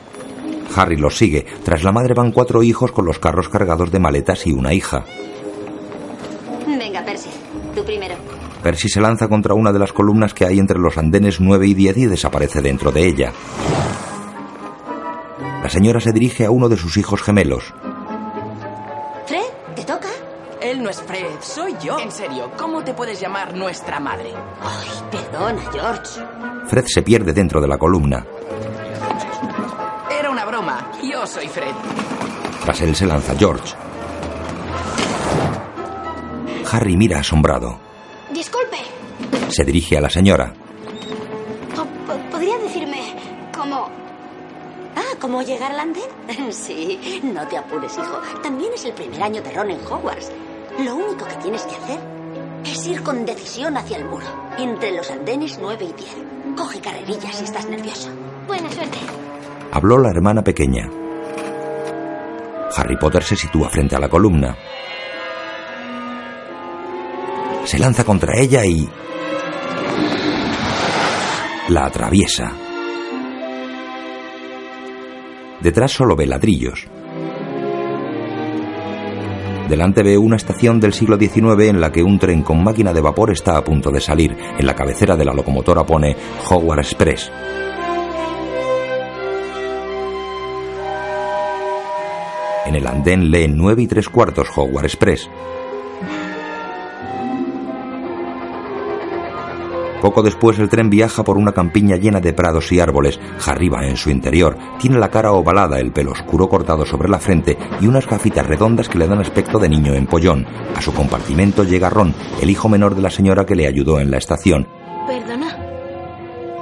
Harry 0.77 0.97
los 0.97 1.17
sigue. 1.17 1.45
Tras 1.65 1.83
la 1.83 1.91
madre 1.91 2.15
van 2.15 2.31
cuatro 2.31 2.63
hijos 2.63 2.93
con 2.93 3.07
los 3.07 3.19
carros 3.19 3.49
cargados 3.49 3.91
de 3.91 3.99
maletas 3.99 4.47
y 4.47 4.53
una 4.53 4.73
hija. 4.73 5.05
Venga, 6.67 7.05
Percy. 7.05 7.31
Tú 7.75 7.85
primero. 7.85 8.15
Percy 8.63 8.89
se 8.89 9.01
lanza 9.01 9.27
contra 9.27 9.55
una 9.55 9.73
de 9.73 9.81
las 9.81 9.93
columnas 9.93 10.33
que 10.33 10.45
hay 10.47 10.61
entre 10.61 10.79
los 10.79 10.97
andenes 10.97 11.41
9 11.41 11.67
y 11.67 11.75
10 11.75 11.97
y 11.97 12.07
desaparece 12.07 12.61
dentro 12.61 12.93
de 12.93 13.07
ella. 13.07 13.33
La 15.63 15.69
señora 15.69 16.01
se 16.01 16.13
dirige 16.13 16.45
a 16.47 16.53
uno 16.53 16.69
de 16.69 16.77
sus 16.77 16.97
hijos 16.97 17.21
gemelos. 17.23 17.75
Él 20.61 20.83
no 20.83 20.91
es 20.91 21.01
Fred, 21.01 21.27
soy 21.41 21.77
yo. 21.83 21.99
En 21.99 22.11
serio, 22.11 22.51
¿cómo 22.59 22.83
te 22.83 22.93
puedes 22.95 23.21
llamar 23.21 23.55
nuestra 23.55 24.01
madre? 24.01 24.33
Ay, 24.61 24.89
perdona, 25.11 25.63
George. 25.73 26.21
Fred 26.67 26.85
se 26.87 27.03
pierde 27.03 27.33
dentro 27.33 27.61
de 27.61 27.69
la 27.69 27.79
columna. 27.79 28.25
Era 30.11 30.31
una 30.31 30.45
broma. 30.45 30.91
Yo 31.03 31.27
soy 31.27 31.49
Fred. 31.49 31.73
Tras 32.65 32.81
él 32.81 32.95
se 32.97 33.07
lanza 33.07 33.35
George. 33.37 33.75
Harry 36.73 36.97
mira 36.97 37.21
asombrado. 37.21 37.79
Disculpe. 38.33 38.77
Se 39.49 39.65
dirige 39.65 39.97
a 39.97 40.01
la 40.03 40.11
señora. 40.11 40.53
Po- 41.75 41.85
po- 41.85 42.19
¿Podría 42.31 42.59
decirme 42.59 43.01
cómo... 43.57 43.89
Ah, 44.97 45.15
¿cómo 45.21 45.41
llegar 45.43 45.73
al 45.73 45.81
andén? 45.81 46.05
Sí, 46.53 47.21
no 47.23 47.47
te 47.47 47.57
apures, 47.57 47.95
hijo. 47.97 48.21
También 48.43 48.73
es 48.75 48.85
el 48.85 48.93
primer 48.93 49.23
año 49.23 49.41
de 49.41 49.51
Ron 49.53 49.71
en 49.71 49.81
Hogwarts. 49.87 50.31
Lo 50.79 50.95
único 50.95 51.27
que 51.27 51.35
tienes 51.43 51.63
que 51.65 51.75
hacer 51.75 51.99
es 52.65 52.87
ir 52.87 53.03
con 53.03 53.27
decisión 53.27 53.77
hacia 53.77 53.97
el 53.97 54.05
muro, 54.05 54.27
entre 54.59 54.93
los 54.93 55.11
andenes 55.11 55.59
9 55.61 55.85
y 55.85 55.93
10. 55.93 56.17
Coge 56.57 56.81
carrerillas 56.81 57.35
si 57.35 57.45
estás 57.45 57.69
nervioso. 57.69 58.11
Buena 58.47 58.71
suerte. 58.71 58.99
Habló 59.73 59.99
la 59.99 60.11
hermana 60.11 60.43
pequeña. 60.45 60.89
Harry 62.77 62.97
Potter 62.97 63.25
se 63.25 63.35
sitúa 63.35 63.69
frente 63.69 63.97
a 63.97 63.99
la 63.99 64.09
columna. 64.09 64.57
Se 67.65 67.79
lanza 67.79 68.05
contra 68.05 68.39
ella 68.39 68.65
y... 68.65 68.89
La 71.71 71.87
atraviesa. 71.87 72.53
Detrás 75.61 75.91
solo 75.91 76.15
ve 76.15 76.27
ladrillos. 76.27 76.87
Delante 79.69 80.03
ve 80.03 80.17
una 80.17 80.37
estación 80.37 80.81
del 80.81 80.95
siglo 80.95 81.19
XIX 81.19 81.69
en 81.69 81.79
la 81.79 81.93
que 81.93 82.03
un 82.03 82.19
tren 82.19 82.43
con 82.43 82.65
máquina 82.65 82.95
de 82.95 83.03
vapor 83.03 83.31
está 83.31 83.59
a 83.59 83.65
punto 83.65 83.91
de 83.91 84.01
salir. 84.01 84.35
En 84.59 84.65
la 84.65 84.75
cabecera 84.75 85.15
de 85.15 85.27
la 85.27 85.35
locomotora 85.35 85.85
pone 85.85 86.17
Hogwarts 86.49 86.93
Express. 86.93 87.31
En 92.65 92.75
el 92.75 92.87
andén 92.87 93.31
lee 93.31 93.49
9 93.49 93.83
y 93.83 93.87
3 93.87 94.09
cuartos 94.09 94.49
Hogwarts 94.57 94.95
Express. 94.95 95.29
Poco 100.01 100.23
después 100.23 100.59
el 100.61 100.69
tren 100.69 100.91
viaja 100.91 101.25
por 101.25 101.37
una 101.37 101.53
campiña 101.53 101.97
llena 101.97 102.21
de 102.21 102.33
prados 102.33 102.71
y 102.71 102.79
árboles. 102.79 103.19
Harry 103.45 103.69
va 103.69 103.85
en 103.85 103.97
su 103.97 104.11
interior. 104.11 104.57
Tiene 104.79 104.99
la 104.99 105.11
cara 105.11 105.33
ovalada, 105.33 105.81
el 105.81 105.91
pelo 105.91 106.13
oscuro 106.13 106.49
cortado 106.49 106.87
sobre 106.87 107.09
la 107.09 107.19
frente 107.19 107.59
y 107.81 107.87
unas 107.89 108.07
gafitas 108.07 108.47
redondas 108.47 108.89
que 108.89 108.99
le 108.99 109.09
dan 109.09 109.19
aspecto 109.19 109.59
de 109.59 109.69
niño 109.69 109.95
empollón. 109.95 110.47
A 110.77 110.81
su 110.81 110.95
compartimento 110.95 111.65
llega 111.65 111.91
Ron, 111.91 112.15
el 112.41 112.49
hijo 112.49 112.69
menor 112.69 112.95
de 112.95 113.03
la 113.03 113.11
señora 113.11 113.45
que 113.45 113.57
le 113.57 113.67
ayudó 113.67 113.99
en 113.99 114.11
la 114.11 114.19
estación. 114.19 114.69
Perdona. 115.09 115.57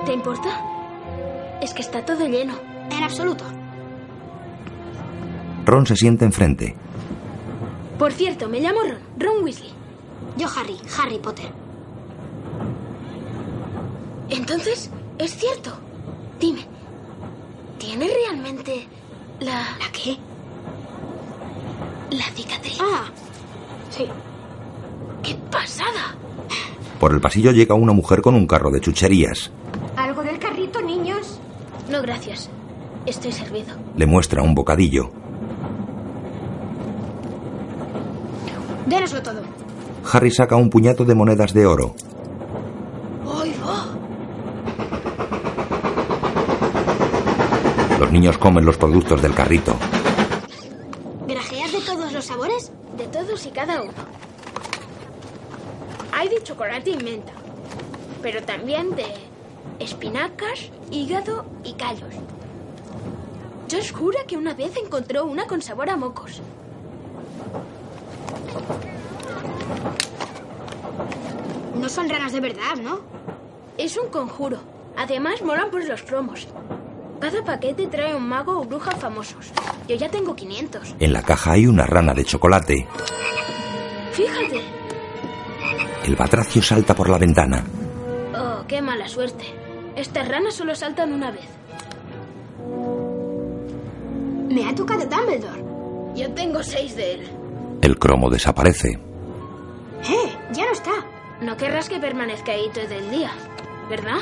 ¿Te 0.07 0.15
importa? 0.15 0.49
Es 1.61 1.75
que 1.75 1.83
está 1.83 2.05
todo 2.05 2.27
lleno. 2.27 2.55
En 2.91 3.03
absoluto. 3.03 3.45
Ron 5.67 5.85
se 5.85 5.97
sienta 5.97 6.25
enfrente. 6.25 6.75
Por 7.99 8.13
cierto, 8.13 8.49
me 8.49 8.61
llamo 8.61 8.81
Ron. 8.81 8.99
Ron 9.19 9.45
Weasley. 9.45 9.71
Yo 10.39 10.47
Harry. 10.49 10.77
Harry 10.99 11.19
Potter. 11.19 11.66
Entonces, 14.31 14.91
es 15.19 15.37
cierto. 15.37 15.73
Dime, 16.41 16.67
¿tiene 17.79 18.09
realmente 18.09 18.87
la... 19.41 19.61
¿La 19.79 19.93
qué? 19.93 20.17
La 22.11 22.25
cicatriz. 22.35 22.79
Ah, 22.81 23.07
sí. 23.91 24.07
¡Qué 25.23 25.35
pasada! 25.51 26.17
Por 27.01 27.13
el 27.13 27.21
pasillo 27.21 27.53
llega 27.53 27.75
una 27.75 27.93
mujer 27.93 28.23
con 28.23 28.35
un 28.35 28.47
carro 28.47 28.71
de 28.71 28.81
chucherías. 28.81 29.51
¿Algo 29.97 30.23
del 30.23 30.39
carrito, 30.39 30.81
niños? 30.83 31.39
No, 31.91 32.01
gracias. 32.03 32.49
Estoy 33.07 33.33
servido. 33.33 33.75
Le 33.97 34.07
muestra 34.07 34.43
un 34.43 34.55
bocadillo. 34.55 35.11
Dénoslo 38.87 39.23
todo. 39.23 39.41
Harry 40.13 40.31
saca 40.31 40.57
un 40.57 40.71
puñado 40.71 41.05
de 41.05 41.15
monedas 41.15 41.53
de 41.53 41.67
oro. 41.67 41.95
Los 48.17 48.23
niños 48.23 48.39
comen 48.39 48.65
los 48.65 48.79
productos 48.79 49.21
del 49.21 49.35
carrito. 49.35 49.77
¿Grajeas 51.29 51.71
de 51.71 51.81
todos 51.83 52.15
los 52.15 52.25
sabores? 52.25 52.73
De 52.97 53.05
todos 53.09 53.45
y 53.45 53.51
cada 53.51 53.83
uno. 53.83 53.93
Hay 56.13 56.31
de 56.31 56.43
chocolate 56.43 56.93
y 56.93 56.97
menta, 56.97 57.35
pero 58.23 58.43
también 58.43 58.97
de 58.97 59.05
espinacas, 59.81 60.71
hígado 60.91 61.45
y 61.63 61.75
callos. 61.75 62.15
Josh 63.71 63.93
jura 63.93 64.21
que 64.27 64.39
una 64.39 64.55
vez 64.55 64.75
encontró 64.83 65.27
una 65.27 65.47
con 65.47 65.61
sabor 65.61 65.91
a 65.91 65.99
mocos. 65.99 66.41
No 71.79 71.91
son 71.91 72.09
ranas 72.09 72.33
de 72.33 72.41
verdad, 72.41 72.77
¿no? 72.83 73.01
Es 73.77 73.99
un 73.99 74.09
conjuro. 74.09 74.57
Además, 74.97 75.43
molan 75.43 75.71
por 75.71 75.85
los 75.85 76.03
cromos. 76.03 76.49
Cada 77.21 77.43
paquete 77.45 77.87
trae 77.87 78.15
un 78.15 78.29
mago 78.29 78.61
o 78.61 78.65
bruja 78.65 78.93
famosos. 78.93 79.53
Yo 79.89 79.97
ya 79.97 80.09
tengo 80.09 80.37
500. 80.37 80.97
En 81.01 81.13
la 81.13 81.23
caja 81.23 81.53
hay 81.53 81.67
una 81.67 81.87
rana 81.87 82.13
de 82.15 82.25
chocolate. 82.25 82.87
Fíjate. 84.13 84.61
El 86.05 86.17
batracio 86.17 86.63
salta 86.63 86.95
por 86.95 87.09
la 87.09 87.19
ventana. 87.19 87.65
Oh, 88.37 88.65
qué 88.69 88.81
mala 88.83 89.09
suerte. 89.09 89.45
Estas 89.97 90.29
ranas 90.29 90.55
solo 90.55 90.75
saltan 90.75 91.13
una 91.13 91.31
vez. 91.31 91.49
Me 94.49 94.69
ha 94.69 94.75
tocado 94.75 95.07
Dumbledore. 95.07 95.65
Yo 96.15 96.31
tengo 96.33 96.63
seis 96.63 96.97
de 96.97 97.15
él. 97.15 97.29
El 97.83 97.99
cromo 97.99 98.31
desaparece. 98.31 98.99
¡Eh! 100.09 100.33
Ya 100.53 100.65
no 100.67 100.73
está. 100.73 100.93
No 101.41 101.57
querrás 101.57 101.89
que 101.89 101.99
permanezca 101.99 102.53
ahí 102.53 102.71
todo 102.73 102.95
el 102.95 103.11
día, 103.11 103.31
¿verdad? 103.91 104.19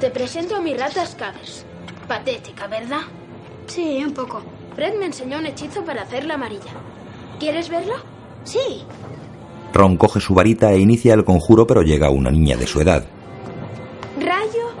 Te 0.00 0.10
presento 0.10 0.56
a 0.56 0.60
mi 0.60 0.74
rata 0.74 1.06
Scavers. 1.06 1.66
Patética, 2.10 2.66
¿verdad? 2.66 3.02
Sí, 3.68 4.02
un 4.04 4.12
poco. 4.12 4.42
Fred 4.74 4.98
me 4.98 5.06
enseñó 5.06 5.38
un 5.38 5.46
hechizo 5.46 5.84
para 5.84 6.02
hacerla 6.02 6.34
amarilla. 6.34 6.72
¿Quieres 7.38 7.68
verlo? 7.68 7.94
Sí. 8.42 8.82
Ron 9.72 9.96
coge 9.96 10.18
su 10.18 10.34
varita 10.34 10.72
e 10.72 10.80
inicia 10.80 11.14
el 11.14 11.24
conjuro, 11.24 11.68
pero 11.68 11.82
llega 11.82 12.10
una 12.10 12.32
niña 12.32 12.56
de 12.56 12.66
su 12.66 12.80
edad. 12.80 13.04
Rayo. 14.18 14.72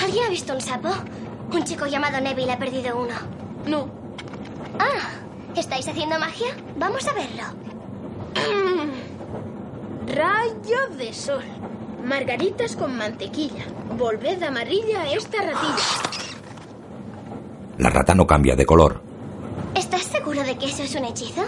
¿Alguien 0.00 0.26
ha 0.26 0.28
visto 0.28 0.54
un 0.54 0.60
sapo? 0.60 0.90
Un 1.52 1.64
chico 1.64 1.86
llamado 1.88 2.20
Neville 2.20 2.52
ha 2.52 2.58
perdido 2.60 2.96
uno. 2.96 3.14
No. 3.66 3.88
Ah, 4.78 5.10
¿estáis 5.56 5.88
haciendo 5.88 6.20
magia? 6.20 6.54
Vamos 6.78 7.04
a 7.08 7.12
verlo. 7.14 7.42
Rayo 10.06 10.96
de 10.96 11.12
sol. 11.12 11.42
Margaritas 12.04 12.76
con 12.76 12.96
mantequilla. 12.96 13.64
Volved 13.96 14.42
amarilla 14.42 15.02
a 15.02 15.12
esta 15.12 15.38
ratilla. 15.38 15.76
La 17.78 17.90
rata 17.90 18.14
no 18.14 18.26
cambia 18.26 18.56
de 18.56 18.66
color. 18.66 19.02
¿Estás 19.74 20.02
seguro 20.02 20.42
de 20.42 20.56
que 20.56 20.66
eso 20.66 20.82
es 20.82 20.94
un 20.94 21.04
hechizo? 21.04 21.42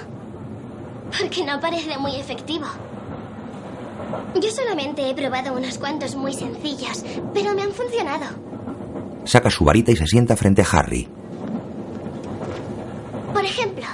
Porque 1.18 1.44
no 1.44 1.60
parece 1.60 1.98
muy 1.98 2.16
efectivo. 2.16 2.66
Yo 4.40 4.50
solamente 4.50 5.08
he 5.08 5.14
probado 5.14 5.52
unos 5.54 5.78
cuantos 5.78 6.14
muy 6.14 6.32
sencillos, 6.32 7.04
pero 7.34 7.54
me 7.54 7.62
han 7.62 7.72
funcionado. 7.72 8.26
Saca 9.24 9.50
su 9.50 9.64
varita 9.64 9.92
y 9.92 9.96
se 9.96 10.06
sienta 10.06 10.36
frente 10.36 10.62
a 10.62 10.66
Harry. 10.72 11.08
Por 13.32 13.44
ejemplo, 13.44 13.84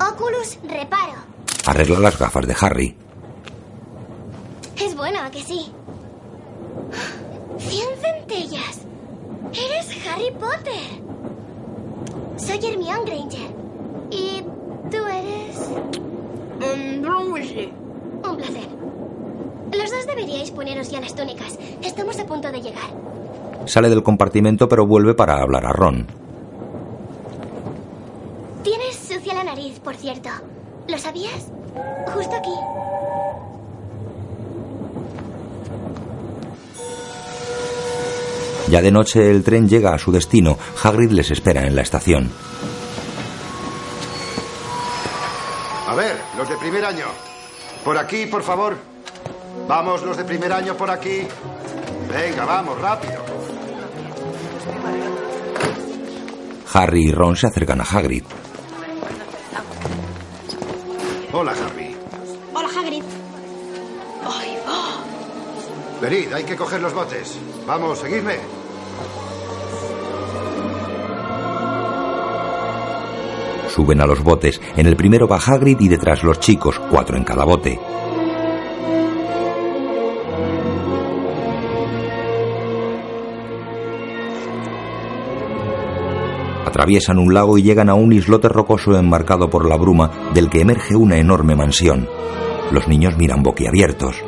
Oculus 0.00 0.58
Reparo. 0.68 1.20
Arregla 1.66 1.98
las 2.00 2.18
gafas 2.18 2.46
de 2.46 2.56
Harry. 2.60 2.96
Es 4.80 4.96
bueno, 4.96 5.20
¿a 5.20 5.30
que 5.30 5.40
sí? 5.40 5.70
¡Cien 7.58 7.88
centellas! 8.00 8.80
¡Eres 9.52 10.06
Harry 10.06 10.30
Potter! 10.32 11.02
Soy 12.36 12.58
Hermione 12.66 13.04
Granger. 13.04 13.50
¿Y 14.10 14.42
tú 14.90 14.96
eres...? 15.06 15.70
Ron 17.02 17.32
Weasley. 17.32 17.72
Un 18.28 18.36
placer. 18.36 18.68
Los 19.72 19.90
dos 19.90 20.06
deberíais 20.06 20.50
poneros 20.50 20.90
ya 20.90 21.00
las 21.00 21.14
túnicas. 21.14 21.58
Estamos 21.82 22.18
a 22.18 22.26
punto 22.26 22.50
de 22.50 22.60
llegar. 22.60 22.90
Sale 23.66 23.88
del 23.88 24.02
compartimento 24.02 24.68
pero 24.68 24.86
vuelve 24.86 25.14
para 25.14 25.40
hablar 25.40 25.66
a 25.66 25.72
Ron. 25.72 26.06
Tienes 28.62 28.96
sucia 28.96 29.34
la 29.34 29.44
nariz, 29.44 29.80
por 29.80 29.96
cierto. 29.96 30.28
¿Lo 30.88 30.98
sabías? 30.98 31.50
Justo 32.14 32.36
aquí. 32.36 32.54
Ya 38.72 38.80
de 38.80 38.90
noche 38.90 39.30
el 39.30 39.44
tren 39.44 39.68
llega 39.68 39.92
a 39.92 39.98
su 39.98 40.10
destino. 40.10 40.56
Hagrid 40.82 41.10
les 41.10 41.30
espera 41.30 41.66
en 41.66 41.76
la 41.76 41.82
estación. 41.82 42.30
A 45.86 45.94
ver, 45.94 46.16
los 46.38 46.48
de 46.48 46.56
primer 46.56 46.82
año. 46.82 47.04
Por 47.84 47.98
aquí, 47.98 48.24
por 48.24 48.42
favor. 48.42 48.78
Vamos, 49.68 50.02
los 50.04 50.16
de 50.16 50.24
primer 50.24 50.50
año 50.54 50.74
por 50.74 50.90
aquí. 50.90 51.20
Venga, 52.10 52.46
vamos, 52.46 52.80
rápido. 52.80 53.22
Harry 56.72 57.08
y 57.08 57.12
Ron 57.12 57.36
se 57.36 57.48
acercan 57.48 57.82
a 57.82 57.84
Hagrid. 57.84 58.24
Hola, 61.30 61.52
Harry. 61.52 61.94
Hola, 62.54 62.68
Hagrid. 62.74 63.04
Venid, 66.00 66.32
hay 66.32 66.44
que 66.44 66.56
coger 66.56 66.80
los 66.80 66.94
botes. 66.94 67.38
Vamos, 67.66 67.98
seguidme. 67.98 68.61
Suben 73.74 74.02
a 74.02 74.06
los 74.06 74.22
botes. 74.22 74.60
En 74.76 74.86
el 74.86 74.96
primero 74.96 75.26
va 75.26 75.40
y 75.64 75.88
detrás 75.88 76.22
los 76.22 76.38
chicos, 76.40 76.78
cuatro 76.90 77.16
en 77.16 77.24
cada 77.24 77.44
bote. 77.44 77.80
Atraviesan 86.66 87.18
un 87.18 87.32
lago 87.32 87.56
y 87.56 87.62
llegan 87.62 87.88
a 87.88 87.94
un 87.94 88.12
islote 88.12 88.48
rocoso 88.48 88.98
enmarcado 88.98 89.48
por 89.48 89.66
la 89.66 89.76
bruma 89.76 90.10
del 90.34 90.50
que 90.50 90.60
emerge 90.60 90.94
una 90.94 91.16
enorme 91.16 91.56
mansión. 91.56 92.06
Los 92.72 92.88
niños 92.88 93.16
miran 93.16 93.42
boquiabiertos. 93.42 94.22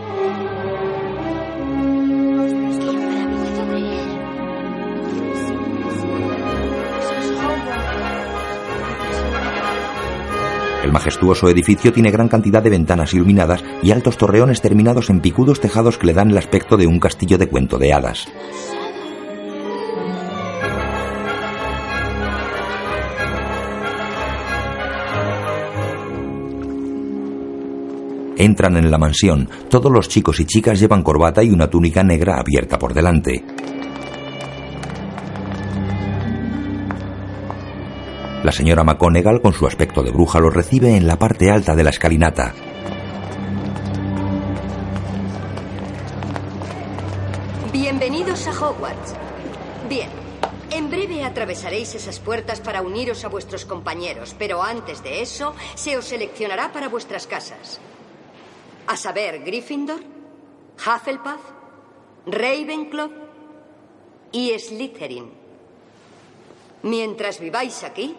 Majestuoso 10.94 11.48
edificio 11.48 11.92
tiene 11.92 12.12
gran 12.12 12.28
cantidad 12.28 12.62
de 12.62 12.70
ventanas 12.70 13.12
iluminadas 13.14 13.64
y 13.82 13.90
altos 13.90 14.16
torreones 14.16 14.62
terminados 14.62 15.10
en 15.10 15.20
picudos 15.20 15.60
tejados 15.60 15.98
que 15.98 16.06
le 16.06 16.14
dan 16.14 16.30
el 16.30 16.38
aspecto 16.38 16.76
de 16.76 16.86
un 16.86 17.00
castillo 17.00 17.36
de 17.36 17.48
cuento 17.48 17.78
de 17.78 17.92
hadas. 17.92 18.28
Entran 28.36 28.76
en 28.76 28.90
la 28.90 28.98
mansión. 28.98 29.48
Todos 29.68 29.90
los 29.90 30.08
chicos 30.08 30.38
y 30.38 30.44
chicas 30.44 30.78
llevan 30.78 31.02
corbata 31.02 31.42
y 31.42 31.50
una 31.50 31.68
túnica 31.68 32.04
negra 32.04 32.38
abierta 32.38 32.78
por 32.78 32.94
delante. 32.94 33.44
La 38.44 38.52
señora 38.52 38.84
McGonagall, 38.84 39.40
con 39.40 39.54
su 39.54 39.66
aspecto 39.66 40.02
de 40.02 40.10
bruja, 40.10 40.38
los 40.38 40.52
recibe 40.52 40.98
en 40.98 41.06
la 41.06 41.16
parte 41.16 41.50
alta 41.50 41.74
de 41.74 41.82
la 41.82 41.88
escalinata. 41.88 42.52
Bienvenidos 47.72 48.46
a 48.46 48.50
Hogwarts. 48.50 49.14
Bien, 49.88 50.10
en 50.70 50.90
breve 50.90 51.24
atravesaréis 51.24 51.94
esas 51.94 52.20
puertas 52.20 52.60
para 52.60 52.82
uniros 52.82 53.24
a 53.24 53.28
vuestros 53.28 53.64
compañeros, 53.64 54.36
pero 54.38 54.62
antes 54.62 55.02
de 55.02 55.22
eso 55.22 55.54
se 55.74 55.96
os 55.96 56.04
seleccionará 56.04 56.70
para 56.70 56.90
vuestras 56.90 57.26
casas. 57.26 57.80
A 58.86 58.98
saber, 58.98 59.42
Gryffindor, 59.42 60.00
Hufflepuff, 60.76 61.40
Ravenclaw 62.26 63.08
y 64.32 64.50
Slytherin. 64.58 65.32
Mientras 66.82 67.40
viváis 67.40 67.82
aquí, 67.82 68.14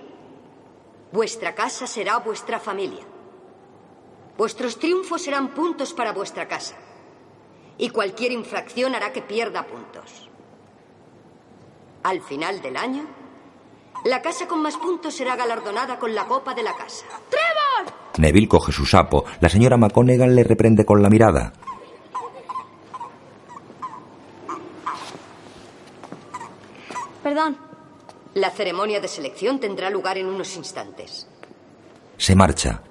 vuestra 1.15 1.55
casa 1.55 1.87
será 1.87 2.17
vuestra 2.19 2.59
familia. 2.59 3.03
Vuestros 4.37 4.77
triunfos 4.77 5.21
serán 5.23 5.53
puntos 5.53 5.93
para 5.93 6.11
vuestra 6.11 6.45
casa. 6.45 6.75
Y 7.77 7.89
cualquier 7.89 8.33
infracción 8.33 8.93
hará 8.95 9.13
que 9.13 9.21
pierda 9.21 9.65
puntos. 9.65 10.29
Al 12.03 12.21
final 12.21 12.61
del 12.61 12.75
año, 12.75 13.05
la 14.03 14.21
casa 14.21 14.45
con 14.45 14.61
más 14.61 14.75
puntos 14.75 15.15
será 15.15 15.37
galardonada 15.37 15.97
con 15.97 16.13
la 16.13 16.25
copa 16.25 16.53
de 16.53 16.63
la 16.63 16.75
casa. 16.75 17.05
¡Trevor! 17.29 17.93
Neville 18.17 18.49
coge 18.49 18.73
su 18.73 18.85
sapo. 18.85 19.23
La 19.39 19.47
señora 19.47 19.77
McGonagall 19.77 20.35
le 20.35 20.43
reprende 20.43 20.85
con 20.85 21.01
la 21.01 21.09
mirada. 21.09 21.53
Perdón. 27.23 27.64
La 28.35 28.51
ceremonia 28.51 28.99
de 28.99 29.07
selección 29.07 29.61
tendrá 29.61 29.89
lugar 29.89 30.17
en 30.17 30.25
unos 30.27 30.57
instantes. 30.57 31.25
Se 32.17 32.35
marcha. 32.35 32.81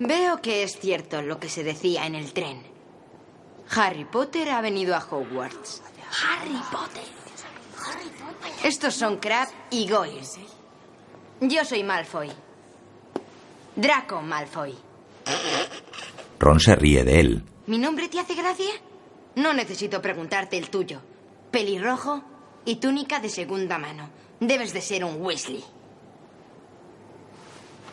Veo 0.00 0.42
que 0.42 0.64
es 0.64 0.78
cierto 0.80 1.22
lo 1.22 1.38
que 1.38 1.48
se 1.48 1.62
decía 1.62 2.06
en 2.06 2.16
el 2.16 2.32
tren. 2.32 2.62
Harry 3.70 4.04
Potter 4.04 4.50
ha 4.50 4.60
venido 4.60 4.96
a 4.96 4.98
Hogwarts. 4.98 5.80
Harry 6.24 6.60
Potter. 6.72 7.04
Estos 8.64 8.94
son 8.94 9.18
Crab 9.18 9.48
y 9.70 9.88
Goyle. 9.88 10.26
Yo 11.40 11.64
soy 11.64 11.84
Malfoy. 11.84 12.30
Draco 13.76 14.22
Malfoy. 14.22 14.74
Ron 16.40 16.58
se 16.58 16.74
ríe 16.74 17.04
de 17.04 17.20
él. 17.20 17.44
¿Mi 17.66 17.78
nombre 17.78 18.08
te 18.08 18.18
hace 18.18 18.34
gracia? 18.34 18.70
No 19.36 19.52
necesito 19.52 20.02
preguntarte 20.02 20.58
el 20.58 20.68
tuyo. 20.68 21.00
Pelirrojo 21.52 22.24
y 22.64 22.76
túnica 22.76 23.20
de 23.20 23.28
segunda 23.28 23.78
mano. 23.78 24.17
Debes 24.40 24.72
de 24.72 24.80
ser 24.80 25.04
un 25.04 25.20
Weasley. 25.20 25.64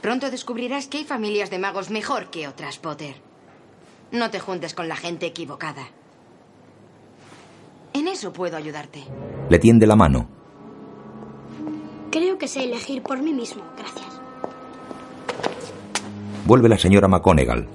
Pronto 0.01 0.29
descubrirás 0.29 0.87
que 0.87 0.99
hay 0.99 1.03
familias 1.03 1.49
de 1.49 1.57
magos 1.57 1.89
mejor 1.89 2.29
que 2.29 2.47
otras, 2.47 2.77
Potter. 2.77 3.15
No 4.11 4.29
te 4.29 4.39
juntes 4.39 4.75
con 4.75 4.87
la 4.87 4.95
gente 4.95 5.25
equivocada. 5.25 5.87
En 7.93 8.07
eso 8.07 8.31
puedo 8.31 8.57
ayudarte. 8.57 9.03
Le 9.49 9.57
tiende 9.57 9.87
la 9.87 9.95
mano. 9.95 10.27
Creo 12.11 12.37
que 12.37 12.47
sé 12.47 12.63
elegir 12.63 13.01
por 13.01 13.21
mí 13.21 13.33
mismo. 13.33 13.63
Gracias. 13.77 14.21
Vuelve 16.45 16.69
la 16.69 16.77
señora 16.77 17.07
McGonagall. 17.07 17.67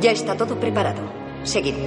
Ya 0.00 0.12
está 0.12 0.36
todo 0.36 0.58
preparado. 0.58 1.15
Seguidme. 1.46 1.86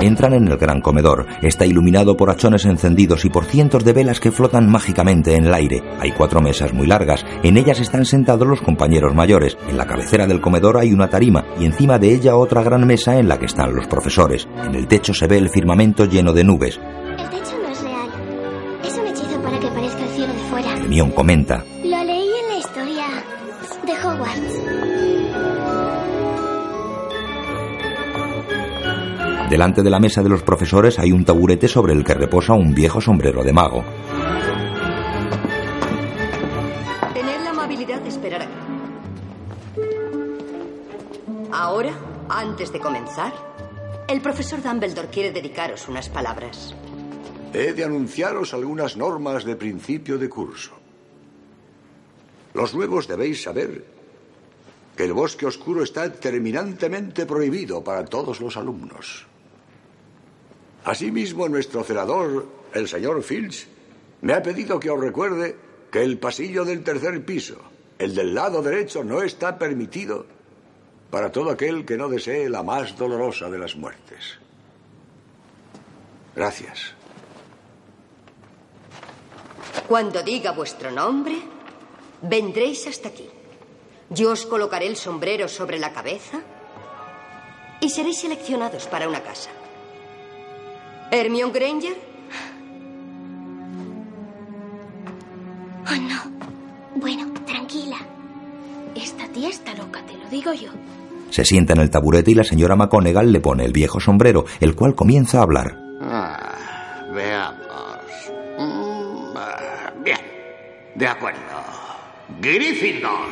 Entran 0.00 0.34
en 0.34 0.48
el 0.48 0.56
gran 0.56 0.80
comedor. 0.80 1.26
Está 1.40 1.66
iluminado 1.66 2.16
por 2.16 2.30
hachones 2.30 2.64
encendidos 2.64 3.24
y 3.24 3.30
por 3.30 3.44
cientos 3.44 3.84
de 3.84 3.92
velas 3.92 4.20
que 4.20 4.32
flotan 4.32 4.68
mágicamente 4.68 5.34
en 5.34 5.46
el 5.46 5.54
aire. 5.54 5.82
Hay 6.00 6.12
cuatro 6.12 6.40
mesas 6.40 6.72
muy 6.72 6.86
largas. 6.86 7.24
En 7.42 7.56
ellas 7.56 7.80
están 7.80 8.04
sentados 8.04 8.46
los 8.46 8.60
compañeros 8.60 9.14
mayores. 9.14 9.56
En 9.68 9.76
la 9.76 9.86
cabecera 9.86 10.26
del 10.26 10.40
comedor 10.40 10.78
hay 10.78 10.92
una 10.92 11.08
tarima 11.08 11.44
y 11.58 11.64
encima 11.64 11.98
de 11.98 12.12
ella 12.12 12.36
otra 12.36 12.62
gran 12.62 12.86
mesa 12.86 13.18
en 13.18 13.28
la 13.28 13.38
que 13.38 13.46
están 13.46 13.74
los 13.74 13.86
profesores. 13.86 14.48
En 14.64 14.74
el 14.74 14.88
techo 14.88 15.14
se 15.14 15.26
ve 15.26 15.38
el 15.38 15.48
firmamento 15.48 16.04
lleno 16.06 16.32
de 16.32 16.44
nubes. 16.44 16.78
El 17.18 17.30
techo 17.30 17.56
no 17.62 17.68
es 17.68 17.82
real. 17.82 18.08
Es 18.84 18.94
un 18.96 19.06
hechizo 19.06 19.40
para 19.42 19.58
que 19.60 19.68
parezca 19.68 20.02
el 20.02 20.10
cielo 20.10 20.32
de 20.32 20.40
fuera. 20.50 20.76
Hermione 20.76 21.14
comenta. 21.14 21.64
Delante 29.54 29.84
de 29.84 29.90
la 29.90 30.00
mesa 30.00 30.20
de 30.20 30.28
los 30.28 30.42
profesores 30.42 30.98
hay 30.98 31.12
un 31.12 31.24
taburete 31.24 31.68
sobre 31.68 31.92
el 31.92 32.02
que 32.02 32.12
reposa 32.12 32.54
un 32.54 32.74
viejo 32.74 33.00
sombrero 33.00 33.44
de 33.44 33.52
mago. 33.52 33.84
Tened 37.14 37.40
la 37.44 37.50
amabilidad 37.50 38.00
de 38.00 38.08
esperar 38.08 38.42
aquí. 38.42 38.52
Ahora, 41.52 41.92
antes 42.28 42.72
de 42.72 42.80
comenzar, 42.80 43.32
el 44.08 44.20
profesor 44.20 44.60
Dumbledore 44.60 45.06
quiere 45.06 45.30
dedicaros 45.30 45.86
unas 45.86 46.08
palabras. 46.08 46.74
He 47.52 47.74
de 47.74 47.84
anunciaros 47.84 48.54
algunas 48.54 48.96
normas 48.96 49.44
de 49.44 49.54
principio 49.54 50.18
de 50.18 50.28
curso. 50.28 50.72
Los 52.54 52.74
nuevos 52.74 53.06
debéis 53.06 53.44
saber 53.44 53.84
que 54.96 55.04
el 55.04 55.12
bosque 55.12 55.46
oscuro 55.46 55.84
está 55.84 56.12
terminantemente 56.12 57.24
prohibido 57.24 57.84
para 57.84 58.04
todos 58.04 58.40
los 58.40 58.56
alumnos. 58.56 59.28
Asimismo, 60.84 61.48
nuestro 61.48 61.82
celador, 61.82 62.46
el 62.74 62.88
señor 62.88 63.22
Filch, 63.22 63.66
me 64.20 64.34
ha 64.34 64.42
pedido 64.42 64.78
que 64.78 64.90
os 64.90 65.00
recuerde 65.00 65.56
que 65.90 66.02
el 66.02 66.18
pasillo 66.18 66.64
del 66.64 66.84
tercer 66.84 67.24
piso, 67.24 67.56
el 67.98 68.14
del 68.14 68.34
lado 68.34 68.62
derecho, 68.62 69.02
no 69.02 69.22
está 69.22 69.58
permitido 69.58 70.26
para 71.10 71.30
todo 71.30 71.50
aquel 71.50 71.84
que 71.84 71.96
no 71.96 72.08
desee 72.08 72.50
la 72.50 72.62
más 72.62 72.96
dolorosa 72.98 73.48
de 73.48 73.58
las 73.58 73.76
muertes. 73.76 74.38
Gracias. 76.34 76.92
Cuando 79.88 80.22
diga 80.22 80.52
vuestro 80.52 80.90
nombre, 80.90 81.36
vendréis 82.22 82.86
hasta 82.86 83.08
aquí. 83.08 83.28
Yo 84.10 84.32
os 84.32 84.44
colocaré 84.44 84.86
el 84.86 84.96
sombrero 84.96 85.48
sobre 85.48 85.78
la 85.78 85.92
cabeza 85.92 86.40
y 87.80 87.88
seréis 87.88 88.18
seleccionados 88.18 88.86
para 88.86 89.08
una 89.08 89.22
casa. 89.22 89.50
Hermione 91.14 91.52
Granger, 91.52 91.96
Oh, 95.86 95.96
no. 96.00 96.18
Bueno, 96.96 97.32
tranquila. 97.46 97.96
Esta 98.94 99.28
tía 99.28 99.50
está 99.50 99.74
loca, 99.74 100.00
te 100.06 100.14
lo 100.16 100.28
digo 100.30 100.52
yo. 100.54 100.70
Se 101.30 101.44
sienta 101.44 101.74
en 101.74 101.80
el 101.80 101.90
taburete 101.90 102.30
y 102.30 102.34
la 102.34 102.42
señora 102.44 102.74
McGonagall 102.74 103.30
le 103.30 103.40
pone 103.40 103.64
el 103.64 103.72
viejo 103.72 104.00
sombrero, 104.00 104.44
el 104.60 104.74
cual 104.74 104.94
comienza 104.94 105.38
a 105.38 105.42
hablar. 105.42 105.76
Ah, 106.00 106.54
veamos. 107.12 107.98
Mm, 108.58 109.36
ah, 109.36 109.92
bien. 110.02 110.18
De 110.94 111.06
acuerdo. 111.06 111.38
Gryffindor. 112.40 113.28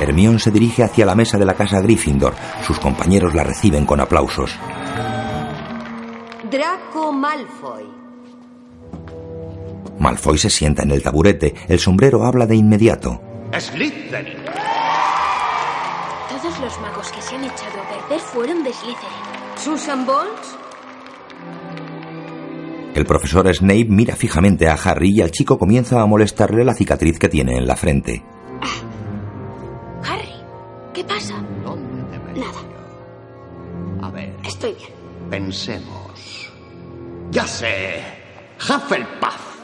Hermione 0.00 0.38
se 0.38 0.50
dirige 0.50 0.84
hacia 0.84 1.06
la 1.06 1.14
mesa 1.14 1.38
de 1.38 1.44
la 1.44 1.54
casa 1.54 1.80
Gryffindor. 1.80 2.34
Sus 2.62 2.78
compañeros 2.78 3.34
la 3.34 3.44
reciben 3.44 3.84
con 3.84 4.00
aplausos. 4.00 4.56
Draco 6.50 7.12
Malfoy, 7.12 7.98
Malfoy 9.98 10.38
se 10.38 10.50
sienta 10.50 10.82
en 10.82 10.92
el 10.92 11.02
taburete. 11.02 11.54
El 11.68 11.78
sombrero 11.78 12.24
habla 12.24 12.46
de 12.46 12.56
inmediato. 12.56 13.20
Slytherin. 13.58 14.44
Todos 16.28 16.60
los 16.60 16.80
magos 16.80 17.10
que 17.10 17.20
se 17.20 17.34
han 17.34 17.44
echado 17.44 17.80
a 17.80 17.88
perder 17.88 18.20
fueron 18.20 18.62
de 18.62 18.72
Slytherin. 18.72 19.28
Susan 19.56 20.06
Bones, 20.06 20.56
El 22.94 23.04
profesor 23.04 23.52
Snape 23.52 23.86
mira 23.88 24.14
fijamente 24.14 24.68
a 24.68 24.74
Harry 24.74 25.10
y 25.16 25.20
al 25.20 25.30
chico 25.30 25.58
comienza 25.58 26.00
a 26.00 26.06
molestarle 26.06 26.64
la 26.64 26.74
cicatriz 26.74 27.18
que 27.18 27.28
tiene 27.28 27.56
en 27.56 27.66
la 27.66 27.76
frente. 27.76 28.22
Harry, 28.62 28.87
¿qué 30.98 31.04
pasa? 31.04 31.34
Nada. 32.34 32.60
A 34.02 34.10
ver, 34.10 34.34
Estoy 34.44 34.74
bien. 34.74 34.90
pensemos. 35.30 36.50
Ya 37.30 37.46
sé. 37.46 38.02
Hufflepuff. 38.58 39.60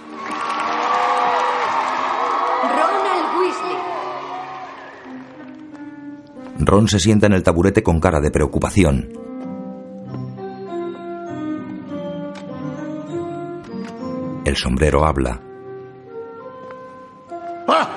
Ronald 2.63 3.39
Weasley, 3.41 3.79
Ron 6.61 6.87
se 6.89 7.01
sienta 7.01 7.27
en 7.27 7.33
el 7.33 7.43
taburete 7.43 7.83
con 7.83 7.99
cara 7.99 8.21
de 8.21 8.31
preocupación. 8.31 9.09
El 14.45 14.57
sombrero 14.57 15.05
habla. 15.05 15.41
¡Ah! 17.67 17.89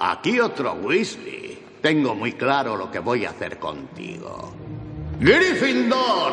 Aquí 0.00 0.40
otro 0.40 0.72
Weasley. 0.74 1.57
Tengo 1.82 2.14
muy 2.14 2.32
claro 2.32 2.76
lo 2.76 2.90
que 2.90 2.98
voy 2.98 3.24
a 3.24 3.30
hacer 3.30 3.58
contigo. 3.58 4.52
¡Gryffindor! 5.20 6.32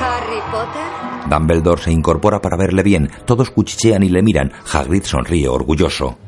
Harry 0.00 0.40
Potter, 0.50 1.28
Dumbledore 1.30 1.82
se 1.82 1.92
incorpora 1.92 2.40
para 2.40 2.56
verle 2.56 2.82
bien. 2.82 3.10
Todos 3.24 3.50
cuchichean 3.50 4.02
y 4.02 4.08
le 4.08 4.22
miran. 4.22 4.52
Hagrid 4.70 5.04
sonríe 5.04 5.48
orgulloso. 5.48 6.18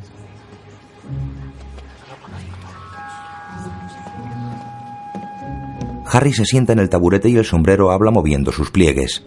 Harry 6.07 6.33
se 6.33 6.45
sienta 6.45 6.73
en 6.73 6.79
el 6.79 6.89
taburete 6.89 7.29
y 7.29 7.37
el 7.37 7.45
sombrero 7.45 7.91
habla 7.91 8.11
moviendo 8.11 8.53
sus 8.53 8.71
pliegues. 8.71 9.25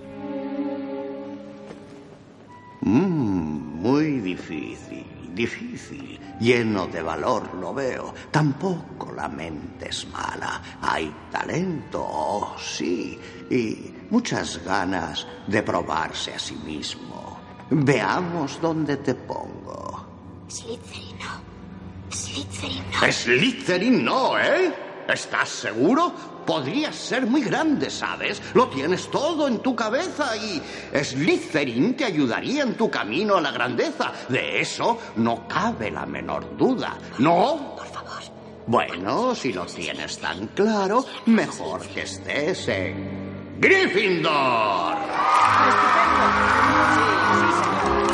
Mm, 2.82 3.82
muy 3.82 4.19
difícil, 4.19 5.05
difícil. 5.34 6.19
Lleno 6.39 6.86
de 6.88 7.01
valor 7.01 7.55
lo 7.55 7.73
veo. 7.73 8.13
Tampoco 8.30 9.11
la 9.11 9.28
mente 9.28 9.89
es 9.89 10.07
mala. 10.07 10.61
Hay 10.82 11.11
talento, 11.32 12.05
oh, 12.07 12.55
sí, 12.59 13.19
y 13.49 13.93
muchas 14.11 14.63
ganas 14.63 15.25
de 15.47 15.63
probarse 15.63 16.36
a 16.36 16.39
sí 16.39 16.55
mismo. 16.63 17.39
Veamos 17.69 18.61
dónde 18.61 18.97
te 18.97 19.15
pongo. 19.15 20.05
Slytherin 20.47 21.17
no. 21.17 22.15
Slytherin 22.15 22.84
no. 22.91 23.11
Slytherin 23.11 24.05
no, 24.05 24.39
¿eh? 24.39 24.73
¿Estás 25.07 25.49
seguro? 25.49 26.37
Podrías 26.48 26.95
ser 26.95 27.28
muy 27.28 27.41
grande, 27.41 27.89
¿sabes? 27.89 28.41
Lo 28.54 28.70
tienes 28.70 29.12
todo 29.12 29.50
en 29.50 29.60
tu 29.60 29.76
cabeza 29.76 30.36
y 30.38 30.62
Slytherin 30.98 31.98
te 31.98 32.06
ayudaría 32.06 32.64
en 32.64 32.76
tu 32.76 32.89
camino 32.89 33.36
a 33.36 33.41
la 33.41 33.52
grandeza. 33.52 34.14
De 34.30 34.62
eso 34.62 34.98
no 35.18 35.45
cabe 35.45 35.91
la 35.91 36.06
menor 36.06 36.56
duda. 36.56 36.98
¿No? 37.20 37.76
Por 37.76 37.88
favor. 37.88 38.22
Bueno, 38.66 39.36
si 39.36 39.52
lo 39.52 39.66
tienes 39.66 40.20
tan 40.20 40.48
claro, 40.48 41.04
mejor 41.26 41.86
que 41.88 42.04
estés 42.04 42.66
en 42.70 43.60
Gryffindor. 43.60 44.95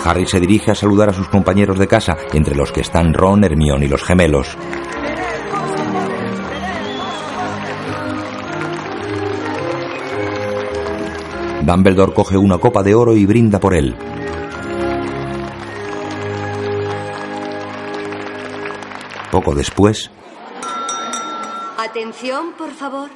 Harry 0.06 0.26
se 0.26 0.40
dirige 0.40 0.72
a 0.72 0.76
saludar 0.76 1.10
a 1.10 1.14
sus 1.14 1.30
compañeros 1.30 1.78
de 1.78 1.88
casa, 1.88 2.18
entre 2.34 2.56
los 2.56 2.72
que 2.72 2.82
están 2.82 3.14
Ron, 3.14 3.44
Hermione 3.44 3.86
y 3.86 3.90
los 3.90 4.04
gemelos. 4.04 4.58
Dumbledore 11.66 12.14
coge 12.14 12.38
una 12.38 12.58
copa 12.58 12.84
de 12.84 12.94
oro 12.94 13.16
y 13.16 13.26
brinda 13.26 13.60
por 13.60 13.74
él. 13.74 13.96
Poco 19.32 19.56
después, 19.56 20.12
Atención, 21.78 22.54
por 22.58 22.72
favor. 22.72 23.10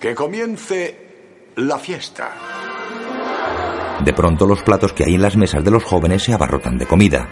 Que 0.00 0.14
comience 0.14 1.52
la 1.56 1.78
fiesta. 1.78 2.30
de 4.04 4.12
pronto 4.12 4.46
los 4.46 4.62
platos 4.62 4.92
que 4.92 5.04
hay 5.04 5.14
en 5.14 5.22
las 5.22 5.36
mesas 5.36 5.64
de 5.64 5.70
los 5.70 5.82
jóvenes 5.82 6.22
se 6.22 6.32
abarrotan 6.32 6.78
de 6.78 6.86
comida. 6.86 7.28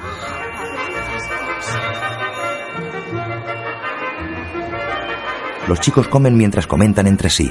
Los 5.68 5.80
chicos 5.80 6.08
comen 6.08 6.36
mientras 6.36 6.66
comentan 6.66 7.06
entre 7.06 7.30
sí. 7.30 7.50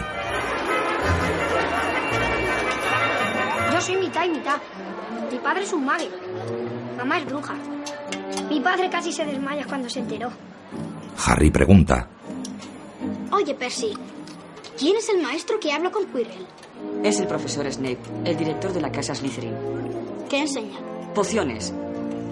Yo 3.72 3.82
soy 3.82 3.98
mitad 3.98 4.26
y 4.26 4.30
mitad. 4.30 4.58
Mi 5.32 5.40
padre 5.40 5.64
es 5.64 5.74
un 5.74 5.86
mago. 5.86 6.06
Mamá 6.98 7.18
es 7.18 7.26
bruja. 7.26 7.56
Mi 8.50 8.60
padre 8.60 8.90
casi 8.90 9.12
se 9.12 9.26
desmaya 9.26 9.66
cuando 9.66 9.90
se 9.90 10.00
enteró. 10.00 10.30
Harry 11.26 11.50
pregunta. 11.50 12.08
Oye, 13.32 13.56
Percy, 13.56 13.94
¿quién 14.78 14.96
es 14.98 15.10
el 15.10 15.22
maestro 15.22 15.60
que 15.60 15.72
habla 15.72 15.90
con 15.90 16.06
Quirrell? 16.06 16.46
Es 17.04 17.20
el 17.20 17.28
profesor 17.28 17.72
Snape, 17.72 18.00
el 18.26 18.38
director 18.38 18.72
de 18.74 18.82
la 18.82 18.92
casa 18.92 19.16
Slytherin. 19.16 19.56
¿Qué 20.30 20.40
enseña? 20.40 20.78
Pociones. 21.16 21.74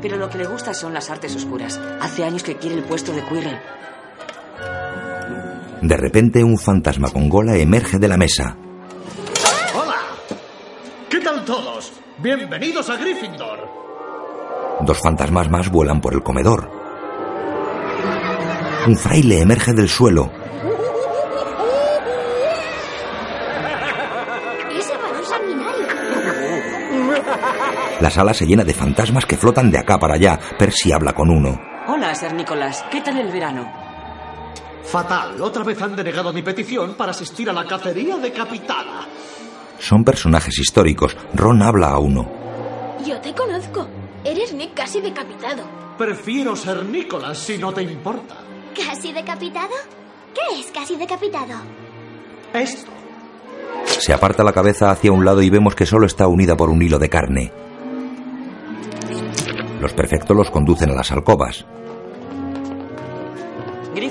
Pero 0.02 0.18
lo 0.18 0.30
que 0.30 0.38
le 0.38 0.46
gusta 0.48 0.74
son 0.74 0.94
las 0.94 1.10
artes 1.10 1.36
oscuras. 1.36 1.80
Hace 2.00 2.24
años 2.24 2.44
que 2.44 2.56
quiere 2.58 2.76
el 2.76 2.84
puesto 2.84 3.14
de 3.14 3.24
Quirrell. 3.24 3.60
De 5.82 5.98
repente 5.98 6.44
un 6.44 6.60
fantasma 6.60 7.10
con 7.10 7.28
gola 7.28 7.58
emerge 7.58 7.98
de 7.98 8.08
la 8.08 8.16
mesa. 8.18 8.56
¡Hola! 9.74 9.96
¿Qué 11.10 11.20
tal 11.20 11.44
todos? 11.44 11.92
Bienvenidos 12.20 12.88
a 12.90 12.98
Gryffindor. 12.98 13.68
Dos 14.82 15.00
fantasmas 15.00 15.50
más 15.50 15.72
vuelan 15.72 16.00
por 16.00 16.14
el 16.14 16.22
comedor. 16.22 16.70
Un 18.88 18.96
fraile 18.96 19.42
emerge 19.42 19.74
del 19.74 19.90
suelo. 19.90 20.32
Ese 24.78 24.98
varón 24.98 25.26
sanguinario. 25.26 25.88
La 28.02 28.10
sala 28.12 28.34
se 28.36 28.46
llena 28.46 28.64
de 28.64 28.74
fantasmas 28.74 29.26
que 29.26 29.38
flotan 29.38 29.72
de 29.72 29.80
acá 29.80 29.98
para 29.98 30.14
allá. 30.14 30.40
Percy 30.60 30.92
habla 30.92 31.14
con 31.14 31.30
uno. 31.32 31.60
Hola, 31.88 32.14
Sir 32.14 32.34
Nicolás. 32.34 32.86
¿Qué 32.92 33.02
tal 33.02 33.18
el 33.18 33.32
verano? 33.32 33.81
Fatal. 34.92 35.42
Otra 35.42 35.64
vez 35.64 35.82
han 35.82 35.96
denegado 35.96 36.34
mi 36.34 36.42
petición 36.42 36.96
para 36.96 37.12
asistir 37.12 37.50
a 37.50 37.54
la 37.54 37.66
cacería 37.66 38.18
decapitada. 38.18 39.08
Son 39.80 40.04
personajes 40.04 40.60
históricos. 40.60 41.16
Ron 41.34 41.62
habla 41.62 41.92
a 41.92 41.98
uno. 41.98 42.30
Yo 43.06 43.22
te 43.22 43.34
conozco. 43.34 43.88
Eres 44.26 44.54
Nick 44.54 44.74
casi 44.74 45.00
decapitado. 45.00 45.64
Prefiero 45.98 46.58
ser 46.58 46.84
Nicolás 46.84 47.38
si 47.38 47.58
no 47.58 47.72
te 47.72 47.84
importa. 47.84 48.36
¿Casi 48.76 49.14
decapitado? 49.14 49.72
¿Qué 50.34 50.60
es 50.60 50.68
casi 50.72 50.98
decapitado? 50.98 51.54
Esto. 52.54 52.92
Se 53.86 54.12
aparta 54.12 54.44
la 54.44 54.52
cabeza 54.52 54.92
hacia 54.92 55.14
un 55.14 55.24
lado 55.24 55.42
y 55.42 55.50
vemos 55.50 55.74
que 55.74 55.86
solo 55.86 56.06
está 56.06 56.28
unida 56.28 56.58
por 56.58 56.70
un 56.70 56.82
hilo 56.82 57.00
de 57.00 57.10
carne. 57.10 57.54
Los 59.80 59.94
perfectos 59.94 60.36
los 60.36 60.52
conducen 60.52 60.90
a 60.90 60.96
las 60.96 61.12
alcobas. 61.14 61.66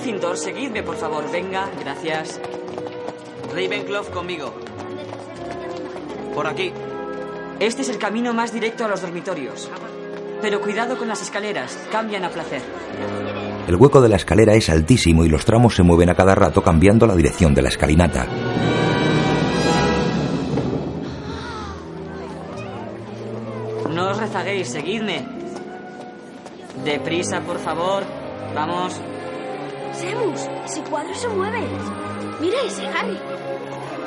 Gryffindor, 0.01 0.39
seguidme, 0.39 0.83
por 0.83 0.97
favor. 0.97 1.31
Venga, 1.31 1.69
gracias. 1.79 2.41
Ravenclaw 3.55 4.07
conmigo. 4.07 4.55
Por 6.35 6.47
aquí. 6.47 6.73
Este 7.59 7.83
es 7.83 7.91
el 7.91 7.99
camino 7.99 8.33
más 8.33 8.51
directo 8.51 8.87
a 8.87 8.89
los 8.89 9.03
dormitorios. 9.03 9.69
Pero 10.41 10.63
cuidado 10.63 10.97
con 10.97 11.07
las 11.07 11.21
escaleras, 11.21 11.77
cambian 11.93 12.25
a 12.25 12.31
placer. 12.31 12.63
El 13.69 13.77
hueco 13.77 14.01
de 14.01 14.09
la 14.09 14.17
escalera 14.17 14.55
es 14.55 14.71
altísimo 14.71 15.27
y 15.27 15.29
los 15.29 15.45
tramos 15.45 15.75
se 15.75 15.83
mueven 15.83 16.09
a 16.09 16.15
cada 16.15 16.35
rato 16.35 16.63
cambiando 16.63 17.07
la 17.07 17.15
dirección 17.15 17.55
de 17.55 17.61
la 17.61 17.69
escalinata. 17.69 18.27
No 23.91 24.13
os 24.13 24.19
rezaguéis, 24.19 24.69
seguidme. 24.69 25.27
Deprisa, 26.87 27.43
por 27.43 27.59
favor. 27.59 28.03
Vamos. 28.55 28.99
Semus, 30.01 30.49
ese 30.65 30.83
cuadro 30.85 31.15
se 31.15 31.29
mueve. 31.29 31.61
Mira 32.41 32.57
ese, 32.67 32.87
Harry. 32.87 33.19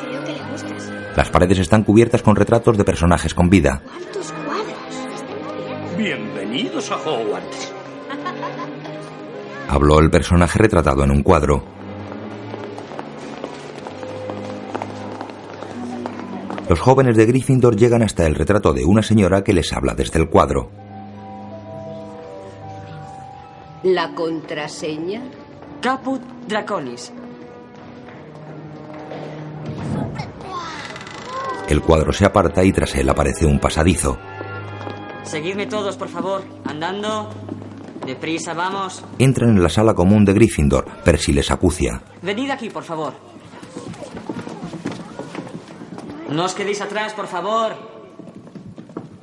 Creo 0.01 0.23
que 0.23 0.31
le 0.31 0.51
gustas. 0.51 0.91
Las 1.15 1.29
paredes 1.29 1.59
están 1.59 1.83
cubiertas 1.83 2.23
con 2.23 2.35
retratos 2.35 2.75
de 2.79 2.83
personajes 2.83 3.35
con 3.35 3.47
vida. 3.47 3.79
¿Cuántos 3.85 4.31
cuadros? 4.31 5.95
Bienvenidos 5.95 6.89
a 6.89 6.95
Hogwarts. 6.95 7.73
Habló 9.69 9.99
el 9.99 10.09
personaje 10.09 10.57
retratado 10.57 11.03
en 11.03 11.11
un 11.11 11.21
cuadro. 11.21 11.63
Los 16.69 16.79
jóvenes 16.79 17.15
de 17.15 17.27
Gryffindor 17.27 17.75
llegan 17.75 18.01
hasta 18.01 18.25
el 18.25 18.33
retrato 18.33 18.73
de 18.73 18.83
una 18.83 19.03
señora 19.03 19.43
que 19.43 19.53
les 19.53 19.71
habla 19.73 19.93
desde 19.93 20.19
el 20.19 20.27
cuadro. 20.27 20.71
¿La 23.83 24.15
contraseña? 24.15 25.21
Caput 25.83 26.21
Draconis. 26.47 27.11
El 31.67 31.81
cuadro 31.81 32.13
se 32.13 32.23
aparta 32.25 32.63
y 32.63 32.71
tras 32.71 32.95
él 32.95 33.09
aparece 33.09 33.45
un 33.45 33.59
pasadizo. 33.59 34.17
Seguidme 35.23 35.65
todos, 35.65 35.97
por 35.97 36.07
favor. 36.07 36.45
Andando. 36.63 37.29
Deprisa, 38.05 38.53
vamos. 38.53 39.03
Entran 39.19 39.49
en 39.49 39.61
la 39.61 39.67
sala 39.67 39.93
común 39.93 40.23
de 40.23 40.31
Gryffindor. 40.31 40.85
Percy 41.03 41.33
les 41.33 41.51
acucia. 41.51 42.01
Venid 42.21 42.49
aquí, 42.51 42.69
por 42.69 42.83
favor. 42.83 43.13
No 46.29 46.45
os 46.45 46.55
quedéis 46.55 46.79
atrás, 46.79 47.11
por 47.11 47.27
favor. 47.27 47.73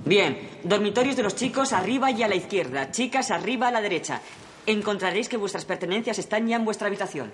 Bien, 0.05 0.51
dormitorios 0.65 1.17
de 1.17 1.23
los 1.23 1.37
chicos 1.37 1.73
arriba 1.73 2.11
y 2.11 2.23
a 2.23 2.29
la 2.29 2.35
izquierda, 2.35 2.91
chicas 2.91 3.31
arriba 3.31 3.69
a 3.69 3.71
la 3.71 3.81
derecha. 3.81 4.21
Encontraréis 4.67 5.29
que 5.29 5.37
vuestras 5.37 5.65
pertenencias 5.65 6.19
están 6.19 6.47
ya 6.47 6.57
en 6.57 6.65
vuestra 6.65 6.87
habitación. 6.87 7.33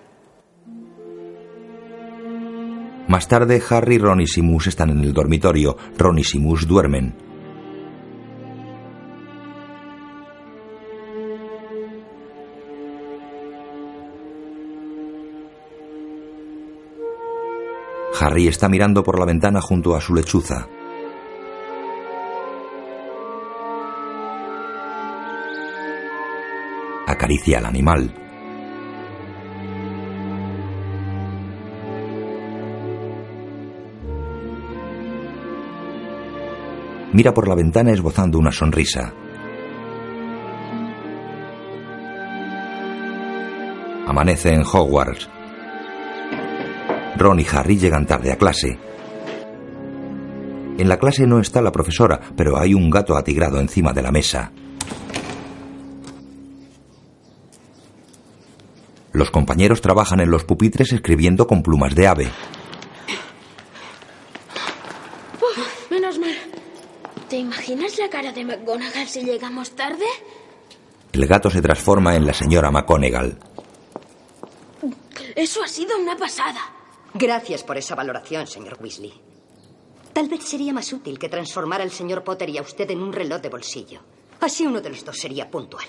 Más 3.08 3.28
tarde, 3.28 3.62
Harry, 3.70 3.98
Ron 3.98 4.20
y 4.20 4.26
Simus 4.26 4.66
están 4.66 4.90
en 4.90 5.00
el 5.00 5.12
dormitorio. 5.12 5.76
Ron 5.96 6.18
y 6.18 6.24
Simus 6.24 6.66
duermen. 6.66 7.14
Harry 18.18 18.48
está 18.48 18.68
mirando 18.68 19.04
por 19.04 19.18
la 19.18 19.26
ventana 19.26 19.60
junto 19.60 19.94
a 19.94 20.00
su 20.00 20.14
lechuza. 20.14 20.68
Acaricia 27.16 27.56
al 27.56 27.64
animal. 27.64 28.12
Mira 37.14 37.32
por 37.32 37.48
la 37.48 37.54
ventana 37.54 37.92
esbozando 37.92 38.38
una 38.38 38.52
sonrisa. 38.52 39.14
Amanece 44.06 44.52
en 44.52 44.60
Hogwarts. 44.60 45.30
Ron 47.16 47.40
y 47.40 47.46
Harry 47.50 47.78
llegan 47.78 48.04
tarde 48.04 48.30
a 48.30 48.36
clase. 48.36 48.78
En 50.76 50.86
la 50.86 50.98
clase 50.98 51.26
no 51.26 51.40
está 51.40 51.62
la 51.62 51.72
profesora, 51.72 52.20
pero 52.36 52.58
hay 52.58 52.74
un 52.74 52.90
gato 52.90 53.16
atigrado 53.16 53.58
encima 53.58 53.94
de 53.94 54.02
la 54.02 54.12
mesa. 54.12 54.52
Los 59.16 59.30
compañeros 59.30 59.80
trabajan 59.80 60.20
en 60.20 60.30
los 60.30 60.44
pupitres 60.44 60.92
escribiendo 60.92 61.46
con 61.46 61.62
plumas 61.62 61.94
de 61.94 62.06
ave. 62.06 62.30
Uf, 65.40 65.90
menos 65.90 66.18
mal. 66.18 66.34
¿Te 67.26 67.38
imaginas 67.38 67.96
la 67.96 68.10
cara 68.10 68.30
de 68.32 68.44
McGonagall 68.44 69.08
si 69.08 69.22
llegamos 69.22 69.70
tarde? 69.70 70.04
El 71.14 71.26
gato 71.26 71.48
se 71.48 71.62
transforma 71.62 72.14
en 72.14 72.26
la 72.26 72.34
señora 72.34 72.70
McGonagall. 72.70 73.38
Eso 75.34 75.62
ha 75.62 75.68
sido 75.68 75.96
una 75.98 76.18
pasada. 76.18 76.60
Gracias 77.14 77.64
por 77.64 77.78
esa 77.78 77.94
valoración, 77.94 78.46
señor 78.46 78.76
Weasley. 78.82 79.14
Tal 80.12 80.28
vez 80.28 80.44
sería 80.44 80.74
más 80.74 80.92
útil 80.92 81.18
que 81.18 81.30
transformara 81.30 81.84
al 81.84 81.90
señor 81.90 82.22
Potter 82.22 82.50
y 82.50 82.58
a 82.58 82.62
usted 82.62 82.90
en 82.90 83.00
un 83.00 83.14
reloj 83.14 83.40
de 83.40 83.48
bolsillo. 83.48 84.00
Así 84.42 84.66
uno 84.66 84.82
de 84.82 84.90
los 84.90 85.02
dos 85.06 85.16
sería 85.18 85.50
puntual. 85.50 85.86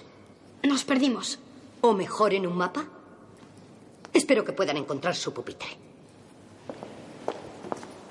Nos 0.63 0.85
perdimos. 0.85 1.39
¿O 1.81 1.93
mejor 1.93 2.33
en 2.33 2.47
un 2.47 2.55
mapa? 2.55 2.85
Espero 4.13 4.43
que 4.43 4.53
puedan 4.53 4.77
encontrar 4.77 5.15
su 5.15 5.33
pupitre. 5.33 5.67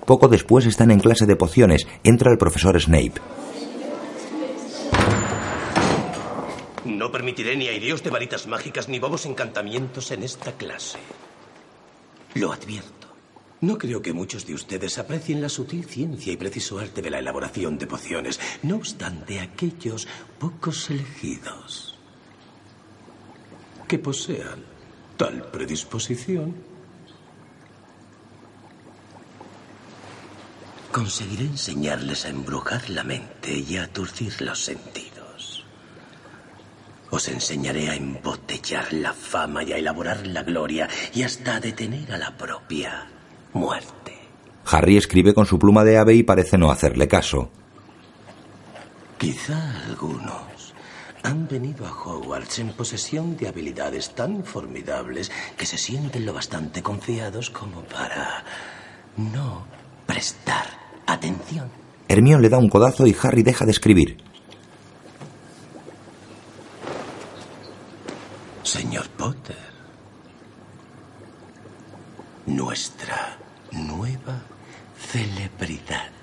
Poco 0.07 0.29
después 0.29 0.67
están 0.67 0.91
en 0.93 1.01
clase 1.01 1.27
de 1.27 1.35
pociones. 1.35 1.87
Entra 2.05 2.31
el 2.31 2.39
profesor 2.39 2.81
Snape. 2.81 3.15
No 6.85 7.11
permitiré 7.11 7.57
ni 7.57 7.67
aireos 7.67 8.03
de 8.05 8.11
varitas 8.11 8.47
mágicas 8.47 8.89
ni 8.89 9.01
bobos 9.01 9.27
encantamientos 9.27 10.13
en 10.13 10.23
esta 10.23 10.53
clase. 10.53 10.99
Lo 12.35 12.53
advierto. 12.53 13.09
No 13.61 13.79
creo 13.79 14.01
que 14.01 14.13
muchos 14.13 14.47
de 14.47 14.55
ustedes 14.55 14.99
aprecien 14.99 15.41
la 15.41 15.49
sutil 15.49 15.85
ciencia 15.85 16.33
y 16.33 16.37
preciso 16.37 16.79
arte 16.79 17.03
de 17.03 17.11
la 17.11 17.19
elaboración 17.19 17.79
de 17.79 17.87
pociones. 17.87 18.39
No 18.63 18.77
obstante, 18.77 19.41
aquellos 19.41 20.07
pocos 20.39 20.91
elegidos 20.91 21.99
que 23.89 23.99
posean 23.99 24.76
tal 25.17 25.43
predisposición, 25.51 26.55
conseguiré 30.93 31.45
enseñarles 31.45 32.25
a 32.25 32.29
embrujar 32.31 32.89
la 32.91 33.05
mente 33.05 33.59
y 33.59 33.77
a 33.77 33.85
aturdir 33.85 34.41
los 34.41 34.65
sentidos. 34.65 35.65
Os 37.11 37.29
enseñaré 37.29 37.91
a 37.91 37.95
embotellar 37.95 38.93
la 38.93 39.13
fama 39.13 39.63
y 39.63 39.73
a 39.73 39.77
elaborar 39.79 40.27
la 40.27 40.43
gloria 40.43 40.89
y 41.15 41.23
hasta 41.23 41.57
a 41.57 41.61
detener 41.61 42.13
a 42.13 42.19
la 42.19 42.37
propia 42.37 43.07
muerte. 43.53 44.19
Harry 44.67 44.97
escribe 44.97 45.33
con 45.33 45.47
su 45.47 45.59
pluma 45.59 45.85
de 45.85 45.99
ave 45.99 46.15
y 46.15 46.23
parece 46.23 46.59
no 46.59 46.71
hacerle 46.71 47.07
caso. 47.07 47.51
Quizá 49.19 49.85
algunos 49.87 50.75
han 51.27 51.49
venido 51.49 51.85
a 51.87 51.91
Hogwarts 51.91 52.61
en 52.61 52.73
posesión 52.73 53.37
de 53.37 53.49
habilidades 53.49 54.15
tan 54.15 54.45
formidables 54.45 55.33
que 55.57 55.67
se 55.67 55.77
sienten 55.77 56.25
lo 56.25 56.33
bastante 56.33 56.83
confiados 56.85 57.51
como 57.51 57.83
para 57.83 58.45
no 59.17 59.67
prestar 60.07 60.67
atención. 61.05 61.69
Hermione 62.07 62.43
le 62.43 62.49
da 62.49 62.59
un 62.59 62.69
codazo 62.69 63.09
y 63.09 63.17
Harry 63.21 63.43
deja 63.43 63.65
de 63.65 63.73
escribir. 63.73 64.19
Señor 68.63 69.09
Potter, 69.09 69.57
nuestra 72.47 73.37
nueva 73.73 74.43
celebridad. 74.97 76.16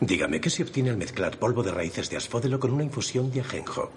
Dígame, 0.00 0.40
¿qué 0.40 0.50
se 0.50 0.62
obtiene 0.62 0.90
al 0.90 0.96
mezclar 0.96 1.38
polvo 1.38 1.62
de 1.62 1.70
raíces 1.72 2.10
de 2.10 2.16
asfódelo 2.16 2.58
con 2.60 2.72
una 2.72 2.84
infusión 2.84 3.30
de 3.30 3.40
ajenjo? 3.40 3.90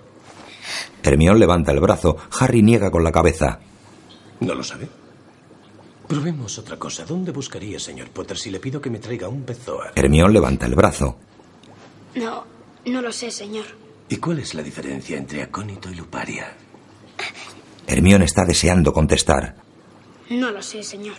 Hermione 1.03 1.39
levanta 1.39 1.71
el 1.71 1.79
brazo. 1.79 2.17
Harry 2.39 2.61
niega 2.61 2.91
con 2.91 3.03
la 3.03 3.11
cabeza. 3.11 3.59
¿No 4.39 4.53
lo 4.53 4.63
sabe? 4.63 4.87
Probemos 6.07 6.57
otra 6.57 6.77
cosa. 6.77 7.05
¿Dónde 7.05 7.31
buscaría, 7.31 7.79
señor 7.79 8.09
Potter, 8.11 8.37
si 8.37 8.49
le 8.49 8.59
pido 8.59 8.79
que 8.81 8.89
me 8.89 8.99
traiga 8.99 9.27
un 9.27 9.43
pezoar? 9.43 9.91
Hermione 9.95 10.33
levanta 10.33 10.65
el 10.65 10.75
brazo. 10.75 11.17
No, 12.15 12.45
no 12.85 13.01
lo 13.01 13.11
sé, 13.11 13.31
señor. 13.31 13.65
¿Y 14.09 14.17
cuál 14.17 14.39
es 14.39 14.53
la 14.53 14.63
diferencia 14.63 15.17
entre 15.17 15.41
acónito 15.43 15.89
y 15.89 15.95
luparia? 15.95 16.53
Hermione 17.87 18.25
está 18.25 18.45
deseando 18.45 18.93
contestar. 18.93 19.55
No 20.29 20.51
lo 20.51 20.61
sé, 20.61 20.83
señor. 20.83 21.15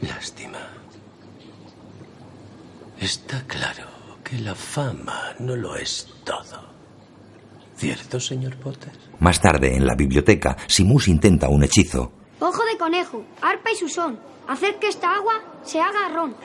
Lástima. 0.00 0.58
Está 3.02 3.42
claro 3.48 3.88
que 4.22 4.38
la 4.38 4.54
fama 4.54 5.34
no 5.40 5.56
lo 5.56 5.74
es 5.74 6.06
todo. 6.22 6.62
¿Cierto, 7.76 8.20
señor 8.20 8.56
Potter? 8.58 8.92
Más 9.18 9.40
tarde, 9.40 9.74
en 9.74 9.84
la 9.84 9.96
biblioteca, 9.96 10.56
Simus 10.68 11.08
intenta 11.08 11.48
un 11.48 11.64
hechizo. 11.64 12.12
Ojo 12.38 12.64
de 12.64 12.78
conejo, 12.78 13.24
arpa 13.40 13.72
y 13.72 13.74
susón. 13.76 14.20
Hacer 14.46 14.78
que 14.78 14.86
esta 14.86 15.16
agua 15.16 15.34
se 15.64 15.80
haga 15.80 16.08
ron. 16.14 16.36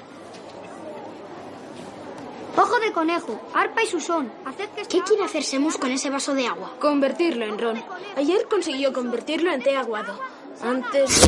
Ojo 2.57 2.79
de 2.79 2.91
conejo, 2.91 3.39
arpa 3.53 3.83
y 3.83 3.87
susón. 3.87 4.31
Hacer 4.43 4.69
que 4.69 4.81
¿Qué 4.81 5.01
quiere 5.01 5.25
hacer 5.25 5.43
Semus 5.43 5.77
con 5.77 5.91
ese 5.91 6.09
vaso 6.09 6.33
de 6.33 6.47
agua? 6.47 6.73
Convertirlo 6.79 7.45
en 7.45 7.59
ron. 7.59 7.83
Ayer 8.15 8.47
consiguió 8.49 8.91
convertirlo 8.91 9.51
en 9.51 9.61
té 9.61 9.77
aguado. 9.77 10.19
Antes 10.63 11.21
de... 11.21 11.27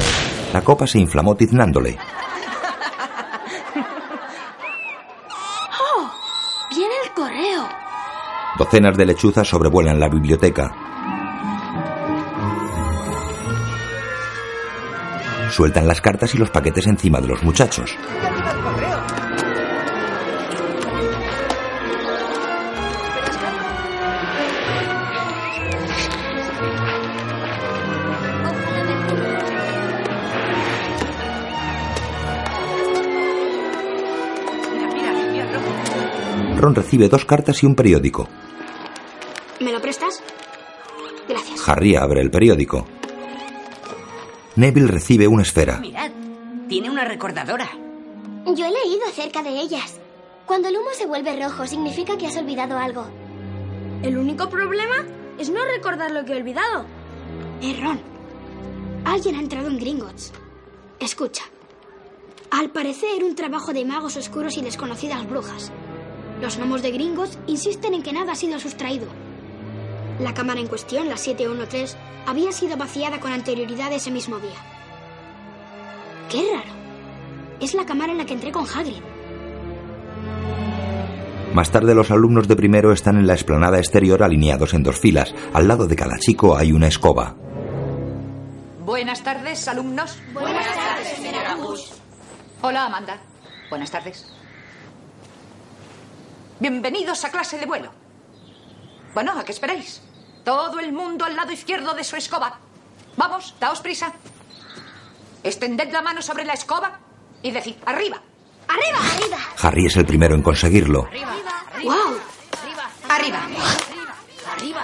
La 0.54 0.64
copa 0.64 0.88
se 0.88 0.98
inflamó 0.98 1.36
tiznándole. 1.36 2.00
¡Oh! 5.96 6.10
Docenas 8.58 8.98
de 8.98 9.06
lechuzas 9.06 9.48
sobrevuelan 9.48 10.00
la 10.00 10.10
biblioteca. 10.10 10.74
Sueltan 15.52 15.88
las 15.88 16.02
cartas 16.02 16.34
y 16.36 16.38
los 16.38 16.50
paquetes 16.50 16.88
encima 16.88 17.20
de 17.20 17.28
los 17.28 17.44
muchachos. 17.44 17.98
Recibe 36.76 37.10
dos 37.10 37.26
cartas 37.26 37.62
y 37.64 37.66
un 37.66 37.76
periódico. 37.76 38.28
¿Me 39.60 39.72
lo 39.72 39.82
prestas? 39.82 40.22
Gracias. 41.28 41.68
Harry 41.68 41.96
abre 41.96 42.22
el 42.22 42.32
periódico. 42.32 42.88
Neville 44.56 44.88
recibe 44.88 45.28
una 45.28 45.44
esfera. 45.44 45.78
Mirad, 45.78 46.12
tiene 46.68 46.90
una 46.90 47.06
recordadora. 47.06 47.70
Yo 48.46 48.66
he 48.66 48.72
leído 48.72 49.06
acerca 49.08 49.44
de 49.44 49.60
ellas. 49.60 50.00
Cuando 50.46 50.70
el 50.70 50.78
humo 50.78 50.90
se 50.94 51.06
vuelve 51.06 51.40
rojo, 51.42 51.68
significa 51.68 52.18
que 52.18 52.28
has 52.28 52.38
olvidado 52.38 52.78
algo. 52.78 53.06
El 54.02 54.18
único 54.18 54.50
problema 54.50 55.06
es 55.38 55.50
no 55.50 55.64
recordar 55.66 56.12
lo 56.12 56.26
que 56.26 56.34
he 56.34 56.38
olvidado. 56.38 56.86
Eh, 57.62 57.80
Ron. 57.82 58.00
Alguien 59.06 59.36
ha 59.36 59.40
entrado 59.42 59.68
en 59.68 59.78
Gringotts. 59.78 60.34
Escucha. 61.00 61.44
Al 62.52 62.72
parecer, 62.72 63.24
un 63.24 63.36
trabajo 63.36 63.74
de 63.74 63.86
magos 63.86 64.18
oscuros 64.18 64.58
y 64.58 64.62
desconocidas 64.62 65.28
brujas. 65.30 65.72
Los 66.42 66.58
gnomos 66.58 66.82
de 66.82 66.92
Gringotts 66.92 67.38
insisten 67.48 67.94
en 67.94 68.04
que 68.04 68.14
nada 68.14 68.32
ha 68.32 68.36
sido 68.36 68.60
sustraído. 68.60 69.08
La 70.20 70.34
cámara 70.34 70.60
en 70.60 70.68
cuestión, 70.68 71.10
la 71.10 71.18
713, 71.18 71.98
había 72.26 72.52
sido 72.52 72.78
vaciada 72.78 73.20
con 73.20 73.32
anterioridad 73.32 73.92
ese 73.92 74.12
mismo 74.12 74.40
día. 74.40 74.52
Qué 76.30 76.44
raro. 76.54 76.80
Es 77.60 77.74
la 77.74 77.86
cámara 77.86 78.12
en 78.12 78.20
la 78.20 78.26
que 78.26 78.34
entré 78.34 78.52
con 78.52 78.66
Hagrid. 78.66 79.02
Más 81.54 81.72
tarde 81.72 81.96
los 81.96 82.12
alumnos 82.12 82.48
de 82.48 82.56
primero 82.56 82.94
están 82.94 83.18
en 83.18 83.26
la 83.28 83.34
explanada 83.34 83.80
exterior 83.80 84.22
alineados 84.24 84.74
en 84.74 84.84
dos 84.84 85.00
filas. 85.00 85.34
Al 85.54 85.68
lado 85.68 85.88
de 85.88 85.96
cada 85.96 86.18
chico 86.20 86.56
hay 86.56 86.72
una 86.72 86.88
escoba. 86.88 87.36
Buenas 88.86 89.24
tardes, 89.24 89.68
alumnos. 89.68 90.22
Buenas 90.34 90.66
tardes, 90.66 91.18
señora 91.18 91.56
Bush. 91.56 91.92
Hola, 92.62 92.86
Amanda. 92.86 93.20
Buenas 93.70 93.92
tardes. 93.92 94.32
Bienvenidos 96.60 97.24
a 97.24 97.32
clase 97.32 97.58
de 97.58 97.66
vuelo. 97.66 97.90
Bueno, 99.14 99.32
¿a 99.40 99.46
qué 99.46 99.54
esperáis? 99.54 100.02
Todo 100.44 100.80
el 100.80 100.92
mundo 100.92 101.24
al 101.24 101.36
lado 101.36 101.54
izquierdo 101.54 101.94
de 101.94 102.04
su 102.04 102.18
escoba. 102.18 102.60
Vamos, 103.16 103.56
daos 103.60 103.80
prisa. 103.80 104.12
Extended 105.42 105.90
la 105.92 106.02
mano 106.02 106.22
sobre 106.22 106.44
la 106.44 106.54
escoba 106.54 107.00
y 107.42 107.52
decid 107.52 107.76
arriba. 107.86 108.22
¡Arriba! 108.68 109.00
¡Arriba! 109.00 109.38
Harry 109.62 109.86
es 109.86 109.96
el 109.96 110.06
primero 110.06 110.36
en 110.36 110.44
conseguirlo. 110.44 111.04
¡Wow! 111.84 112.20
Arriba. 113.10 113.40
¡Arriba! 114.52 114.84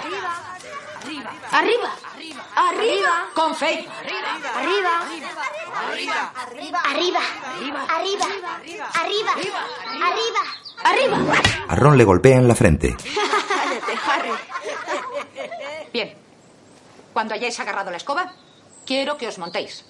¡Arriba! 1.52 1.90
Con 3.34 3.54
fe. 3.54 3.86
¡Arriba! 4.54 5.02
Arriba. 5.74 6.32
Arriba. 6.34 6.80
Arriba. 6.84 7.20
Arriba. 7.88 8.26
Arriba. 8.94 9.32
Arriba. 10.02 10.40
¡Arriba! 10.84 11.42
A 11.68 11.76
Ron 11.76 11.98
le 11.98 12.04
golpea 12.04 12.36
en 12.38 12.48
la 12.48 12.54
frente. 12.54 12.96
Cállate, 12.96 13.98
Harry. 14.06 14.30
Bien. 15.92 16.14
Cuando 17.12 17.34
hayáis 17.34 17.60
agarrado 17.60 17.90
la 17.90 17.98
escoba, 17.98 18.32
quiero 18.86 19.18
que 19.18 19.28
os 19.28 19.38
montéis. 19.38 19.84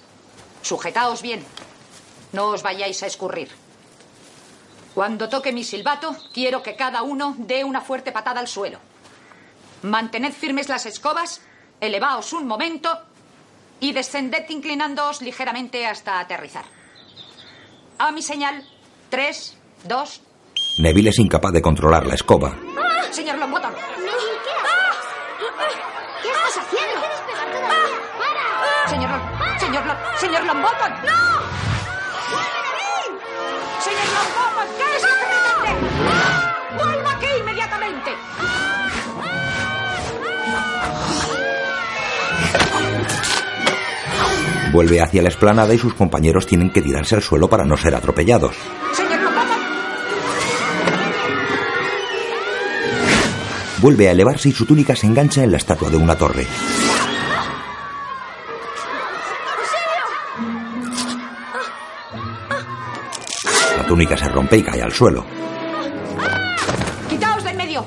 Sujetaos 0.62 1.22
bien. 1.22 1.44
No 2.32 2.48
os 2.48 2.62
vayáis 2.62 3.02
a 3.04 3.06
escurrir. 3.06 3.50
Cuando 4.94 5.28
toque 5.28 5.52
mi 5.52 5.62
silbato, 5.62 6.16
quiero 6.32 6.62
que 6.62 6.74
cada 6.74 7.02
uno 7.02 7.34
dé 7.38 7.62
una 7.62 7.80
fuerte 7.80 8.10
patada 8.10 8.40
al 8.40 8.48
suelo. 8.48 8.80
Mantened 9.82 10.32
firmes 10.32 10.68
las 10.68 10.86
escobas, 10.86 11.42
elevaos 11.80 12.32
un 12.32 12.46
momento 12.46 12.98
y 13.80 13.92
descended 13.92 14.48
inclinándoos 14.48 15.20
ligeramente 15.22 15.86
hasta 15.86 16.18
aterrizar. 16.20 16.64
A 17.98 18.10
mi 18.12 18.22
señal, 18.22 18.66
tres, 19.10 19.56
dos. 19.84 20.20
Neville 20.78 21.10
es 21.10 21.18
incapaz 21.18 21.52
de 21.52 21.62
controlar 21.62 22.06
la 22.06 22.14
escoba. 22.14 22.54
Señor 23.10 23.38
Longbottom. 23.38 23.72
¿Qué 26.22 26.28
estás 26.28 26.56
haciendo? 26.58 27.00
¿Quieres 27.00 27.20
pegar 27.20 27.50
todavía? 27.52 27.98
¡Para! 28.18 28.88
Señor 28.88 29.10
Ron. 29.10 29.60
Señor, 29.60 29.86
Lo- 29.86 30.18
señor 30.18 30.44
Longbottom. 30.44 30.92
¡No! 31.04 31.36
Señor 33.80 34.06
Longbottom, 34.16 34.76
¿qué 34.76 34.96
es 34.96 35.02
lo 35.02 35.08
que 35.08 35.26
pretende? 35.70 36.45
Vuelve 44.76 45.00
hacia 45.00 45.22
la 45.22 45.30
explanada 45.30 45.72
y 45.72 45.78
sus 45.78 45.94
compañeros 45.94 46.46
tienen 46.46 46.68
que 46.68 46.82
tirarse 46.82 47.14
al 47.14 47.22
suelo 47.22 47.48
para 47.48 47.64
no 47.64 47.78
ser 47.78 47.94
atropellados. 47.94 48.54
Vuelve 53.78 54.08
a 54.08 54.12
elevarse 54.12 54.50
y 54.50 54.52
su 54.52 54.66
túnica 54.66 54.94
se 54.94 55.06
engancha 55.06 55.42
en 55.42 55.52
la 55.52 55.56
estatua 55.56 55.88
de 55.88 55.96
una 55.96 56.14
torre. 56.14 56.46
La 63.78 63.86
túnica 63.86 64.14
se 64.18 64.28
rompe 64.28 64.58
y 64.58 64.62
cae 64.62 64.82
al 64.82 64.92
suelo. 64.92 65.24
¡Quitaos 67.08 67.44
de 67.44 67.50
en 67.50 67.56
medio! 67.56 67.86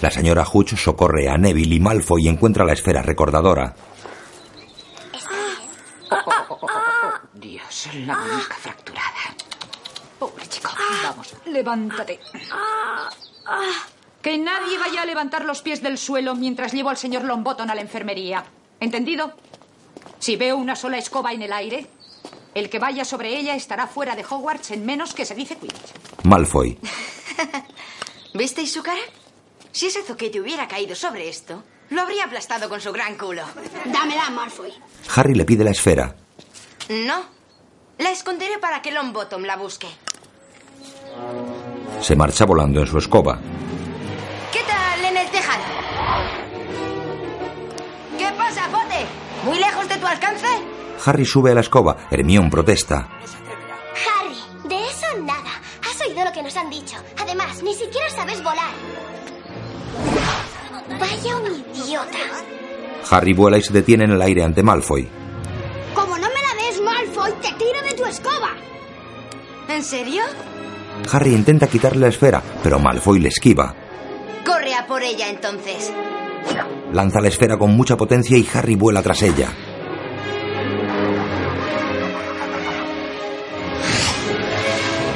La 0.00 0.12
señora 0.12 0.46
Hutch 0.52 0.76
socorre 0.76 1.28
a 1.28 1.36
Neville 1.36 1.74
y 1.74 1.80
Malfoy 1.80 2.26
y 2.26 2.28
encuentra 2.28 2.64
la 2.64 2.74
esfera 2.74 3.02
recordadora. 3.02 3.74
Dios, 7.34 7.83
la 8.06 8.16
muñeca 8.16 8.54
fracturada. 8.54 9.34
Pobre 10.18 10.46
chico. 10.48 10.70
Vamos, 11.02 11.34
levántate. 11.46 12.20
Que 14.22 14.38
nadie 14.38 14.78
vaya 14.78 15.02
a 15.02 15.06
levantar 15.06 15.44
los 15.44 15.62
pies 15.62 15.82
del 15.82 15.98
suelo 15.98 16.34
mientras 16.34 16.72
llevo 16.72 16.90
al 16.90 16.96
señor 16.96 17.24
Longbottom 17.24 17.68
a 17.70 17.74
la 17.74 17.80
enfermería. 17.80 18.44
¿Entendido? 18.80 19.34
Si 20.18 20.36
veo 20.36 20.56
una 20.56 20.76
sola 20.76 20.96
escoba 20.98 21.32
en 21.32 21.42
el 21.42 21.52
aire, 21.52 21.86
el 22.54 22.70
que 22.70 22.78
vaya 22.78 23.04
sobre 23.04 23.36
ella 23.36 23.54
estará 23.54 23.86
fuera 23.86 24.16
de 24.16 24.24
Hogwarts 24.24 24.70
en 24.70 24.86
menos 24.86 25.12
que 25.12 25.26
se 25.26 25.34
dice 25.34 25.56
Quidditch. 25.56 26.24
Malfoy. 26.24 26.78
¿Visteis 28.34 28.72
su 28.72 28.82
cara? 28.82 29.00
Si 29.72 29.86
ese 29.86 30.02
zoquete 30.02 30.40
hubiera 30.40 30.66
caído 30.68 30.94
sobre 30.94 31.28
esto, 31.28 31.62
lo 31.90 32.00
habría 32.02 32.24
aplastado 32.24 32.68
con 32.68 32.80
su 32.80 32.92
gran 32.92 33.18
culo. 33.18 33.42
Dámela, 33.86 34.30
Malfoy. 34.30 34.72
Harry 35.14 35.34
le 35.34 35.44
pide 35.44 35.64
la 35.64 35.70
esfera. 35.72 36.16
No. 36.88 37.24
La 37.98 38.10
esconderé 38.10 38.58
para 38.58 38.82
que 38.82 38.90
Longbottom 38.92 39.42
la 39.44 39.56
busque. 39.56 39.86
Se 42.00 42.16
marcha 42.16 42.44
volando 42.44 42.80
en 42.80 42.86
su 42.86 42.98
escoba. 42.98 43.38
¿Qué 44.52 44.60
tal 44.66 45.04
en 45.04 45.16
el 45.16 45.28
tejado? 45.30 45.62
¿Qué 48.18 48.26
pasa, 48.36 48.62
Pote? 48.70 49.06
¿Muy 49.44 49.58
lejos 49.58 49.88
de 49.88 49.96
tu 49.96 50.06
alcance? 50.06 50.46
Harry 51.06 51.24
sube 51.24 51.52
a 51.52 51.54
la 51.54 51.60
escoba. 51.60 51.96
Hermione 52.10 52.50
protesta. 52.50 53.08
Harry, 54.06 54.68
de 54.68 54.86
eso 54.86 55.06
nada. 55.22 55.60
Has 55.88 56.00
oído 56.06 56.24
lo 56.24 56.32
que 56.32 56.42
nos 56.42 56.56
han 56.56 56.70
dicho. 56.70 56.96
Además, 57.20 57.62
ni 57.62 57.74
siquiera 57.74 58.08
sabes 58.10 58.42
volar. 58.42 58.72
Vaya 60.98 61.36
un 61.36 61.64
idiota. 61.74 62.18
Harry 63.10 63.32
vuela 63.34 63.58
y 63.58 63.62
se 63.62 63.72
detiene 63.72 64.04
en 64.04 64.12
el 64.12 64.22
aire 64.22 64.42
ante 64.42 64.62
Malfoy. 64.62 65.08
Malfoy, 67.24 67.40
te 67.40 67.48
tiro 67.56 67.80
de 67.88 67.94
tu 67.96 68.04
escoba. 68.04 68.50
¿En 69.68 69.82
serio? 69.82 70.22
Harry 71.10 71.32
intenta 71.32 71.66
quitarle 71.66 72.02
la 72.02 72.08
esfera, 72.08 72.42
pero 72.62 72.78
Malfoy 72.78 73.18
le 73.18 73.28
esquiva. 73.28 73.74
Corre 74.44 74.74
a 74.74 74.86
por 74.86 75.02
ella 75.02 75.30
entonces. 75.30 75.92
Lanza 76.92 77.20
la 77.20 77.28
esfera 77.28 77.56
con 77.56 77.74
mucha 77.74 77.96
potencia 77.96 78.36
y 78.36 78.46
Harry 78.52 78.76
vuela 78.76 79.02
tras 79.02 79.22
ella. 79.22 79.48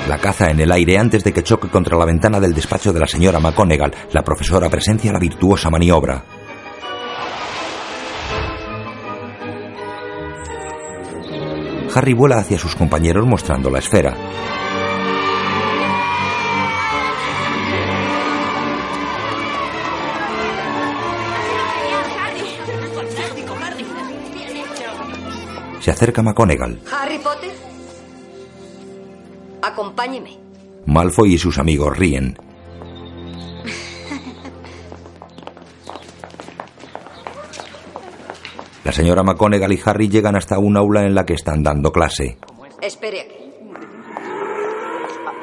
La 0.08 0.18
caza 0.18 0.50
en 0.50 0.60
el 0.60 0.72
aire 0.72 0.98
antes 0.98 1.22
de 1.22 1.32
que 1.34 1.42
choque 1.42 1.68
contra 1.68 1.98
la 1.98 2.06
ventana 2.06 2.40
del 2.40 2.54
despacho 2.54 2.94
de 2.94 3.00
la 3.00 3.06
señora 3.06 3.38
McGonagall. 3.40 3.94
La 4.12 4.22
profesora 4.22 4.70
presencia 4.70 5.12
la 5.12 5.18
virtuosa 5.18 5.68
maniobra. 5.68 6.37
Harry 11.94 12.12
vuela 12.14 12.38
hacia 12.38 12.58
sus 12.58 12.76
compañeros 12.76 13.26
mostrando 13.26 13.70
la 13.70 13.78
esfera. 13.78 14.14
Se 25.80 25.90
acerca 25.90 26.22
McGonagall. 26.22 26.80
Harry 26.92 27.18
Potter. 27.18 27.50
Acompáñeme. 29.62 30.38
Malfoy 30.86 31.34
y 31.34 31.38
sus 31.38 31.58
amigos 31.58 31.96
ríen. 31.96 32.36
La 38.88 38.92
señora 38.92 39.22
McGonagall 39.22 39.72
y 39.74 39.80
Harry 39.84 40.08
llegan 40.08 40.34
hasta 40.34 40.58
un 40.58 40.74
aula 40.74 41.04
en 41.04 41.14
la 41.14 41.26
que 41.26 41.34
están 41.34 41.62
dando 41.62 41.92
clase. 41.92 42.38
Espere 42.80 43.20
aquí. 43.20 43.34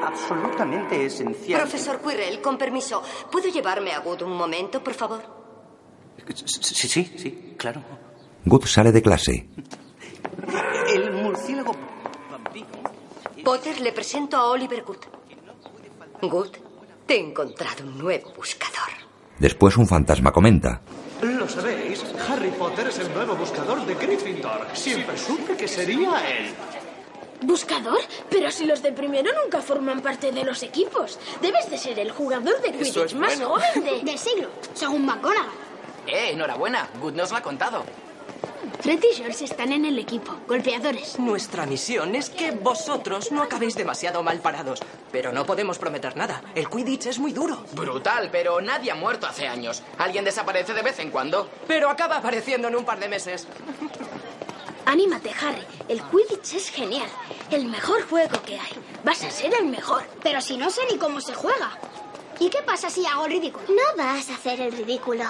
Absolutamente 0.04 1.06
esencial. 1.06 1.62
Profesor 1.62 2.02
Quirrell, 2.02 2.42
con 2.42 2.58
permiso, 2.58 3.04
¿puedo 3.32 3.48
llevarme 3.48 3.92
a 3.92 4.00
Good 4.00 4.24
un 4.24 4.36
momento, 4.36 4.84
por 4.84 4.96
favor? 4.96 5.22
Sí, 6.34 6.88
sí, 6.90 7.14
sí, 7.16 7.54
claro. 7.56 7.84
Good 8.46 8.66
sale 8.66 8.92
de 8.92 9.04
clase. 9.04 9.48
El 10.92 11.12
murciélago 11.14 11.76
Potter, 13.44 13.80
le 13.80 13.92
presento 13.92 14.38
a 14.38 14.50
Oliver 14.50 14.84
Good. 14.84 15.04
Good, 16.24 16.50
te 17.06 17.18
he 17.18 17.20
encontrado 17.20 17.84
un 17.84 17.96
nuevo 17.96 18.34
buscador. 18.36 18.90
Después 19.38 19.78
un 19.78 19.86
fantasma 19.86 20.32
comenta. 20.32 20.82
Lo 21.22 21.48
sabéis, 21.48 22.04
Harry 22.30 22.50
Potter 22.52 22.88
es 22.88 23.00
el 23.00 23.14
nuevo 23.14 23.36
buscador 23.36 23.86
de 23.86 23.96
Gryffindor. 23.96 24.68
Siempre 24.74 25.18
supe 25.18 25.56
que 25.56 25.68
sería 25.68 26.22
él. 26.30 26.54
¿Buscador? 27.42 28.00
Pero 28.30 28.52
si 28.52 28.66
los 28.66 28.82
de 28.82 28.92
primero 28.92 29.32
nunca 29.44 29.62
forman 29.62 30.02
parte 30.02 30.32
de 30.32 30.44
los 30.44 30.62
equipos. 30.64 31.20
Debes 31.42 31.70
de 31.70 31.78
ser 31.78 32.00
el 32.00 32.12
jugador 32.12 32.62
de 32.62 32.72
Quidditch 32.72 32.98
es 32.98 33.14
más 33.16 33.38
bueno. 33.40 33.56
joven 33.56 33.84
de... 34.06 34.12
Del 34.12 34.18
siglo, 34.20 34.50
según 34.74 35.06
McGonagall. 35.06 35.50
Eh, 36.08 36.32
enhorabuena. 36.32 36.88
Good 37.02 37.14
nos 37.14 37.32
lo 37.32 37.38
ha 37.38 37.42
contado. 37.42 37.84
Fred 38.82 39.00
y 39.04 39.16
George 39.16 39.46
están 39.46 39.72
en 39.72 39.86
el 39.86 39.98
equipo, 39.98 40.36
golpeadores. 40.48 41.18
Nuestra 41.18 41.66
misión 41.66 42.14
es 42.14 42.30
que 42.30 42.52
vosotros 42.52 43.32
no 43.32 43.42
acabéis 43.42 43.76
demasiado 43.76 44.22
mal 44.22 44.40
parados. 44.40 44.80
Pero 45.12 45.32
no 45.32 45.46
podemos 45.46 45.80
prometer 45.80 46.16
nada. 46.16 46.44
El 46.54 46.70
Quidditch 46.70 47.08
es 47.08 47.18
muy 47.18 47.32
duro. 47.32 47.64
Brutal, 47.74 48.30
pero 48.32 48.62
nadie 48.62 48.92
ha 48.92 48.96
muerto 48.96 49.26
hace 49.26 49.48
años. 49.48 49.82
Alguien 49.98 50.24
desaparece 50.26 50.74
de 50.74 50.84
vez 50.84 51.00
en 51.00 51.10
cuando, 51.10 51.50
pero 51.68 51.90
acaba 51.90 52.18
apareciendo 52.18 52.68
en 52.68 52.76
un 52.76 52.86
par 52.86 53.00
de 53.00 53.08
meses. 53.08 53.48
Anímate, 54.86 55.32
Harry. 55.42 55.64
El 55.88 56.04
Quidditch 56.04 56.54
es 56.54 56.70
genial. 56.70 57.10
El 57.50 57.66
mejor 57.66 58.08
juego 58.08 58.40
que 58.46 58.60
hay. 58.60 58.74
Vas 59.04 59.24
a 59.24 59.32
ser 59.32 59.54
el 59.60 59.66
mejor. 59.66 60.04
Pero 60.22 60.42
si 60.42 60.58
no 60.58 60.70
sé 60.70 60.82
ni 60.92 60.98
cómo 60.98 61.22
se 61.22 61.34
juega. 61.34 61.72
¿Y 62.40 62.50
qué 62.50 62.62
pasa 62.62 62.90
si 62.90 63.04
hago 63.06 63.26
el 63.26 63.32
ridículo? 63.32 63.66
No 63.70 64.04
vas 64.04 64.30
a 64.30 64.36
hacer 64.36 64.62
el 64.62 64.74
ridículo. 64.74 65.24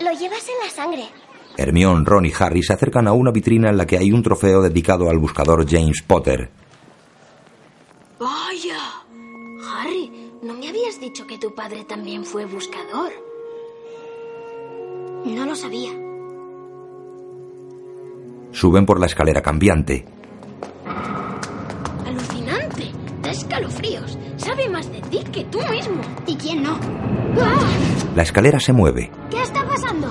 Lo 0.00 0.12
llevas 0.12 0.48
en 0.48 0.58
la 0.64 0.70
sangre. 0.70 1.08
Hermione, 1.56 2.04
Ron 2.04 2.26
y 2.26 2.32
Harry 2.38 2.62
se 2.62 2.72
acercan 2.72 3.06
a 3.06 3.12
una 3.12 3.30
vitrina 3.30 3.70
en 3.70 3.76
la 3.76 3.86
que 3.86 3.96
hay 3.96 4.12
un 4.12 4.22
trofeo 4.22 4.60
dedicado 4.62 5.08
al 5.08 5.18
buscador 5.18 5.64
James 5.68 6.02
Potter. 6.02 6.50
Vaya. 8.18 8.78
Harry, 9.70 10.30
¿no 10.42 10.54
me 10.54 10.68
habías 10.68 11.00
dicho 11.00 11.26
que 11.26 11.38
tu 11.38 11.54
padre 11.54 11.84
también 11.84 12.24
fue 12.24 12.44
buscador? 12.44 13.12
No 15.24 15.46
lo 15.46 15.54
sabía. 15.54 15.90
Suben 18.52 18.86
por 18.86 19.00
la 19.00 19.06
escalera 19.06 19.40
cambiante. 19.42 20.04
Alucinante. 22.06 22.92
Da 23.22 23.30
escalofríos. 23.30 24.18
Sabe 24.36 24.68
más 24.68 24.90
de 24.92 25.00
ti 25.02 25.24
que 25.32 25.44
tú 25.44 25.58
mismo. 25.70 26.02
¿Y 26.26 26.36
quién 26.36 26.62
no? 26.62 26.78
La 28.14 28.22
escalera 28.22 28.60
se 28.60 28.72
mueve. 28.72 29.10
¿Qué 29.30 29.42
está 29.42 29.66
pasando? 29.66 30.08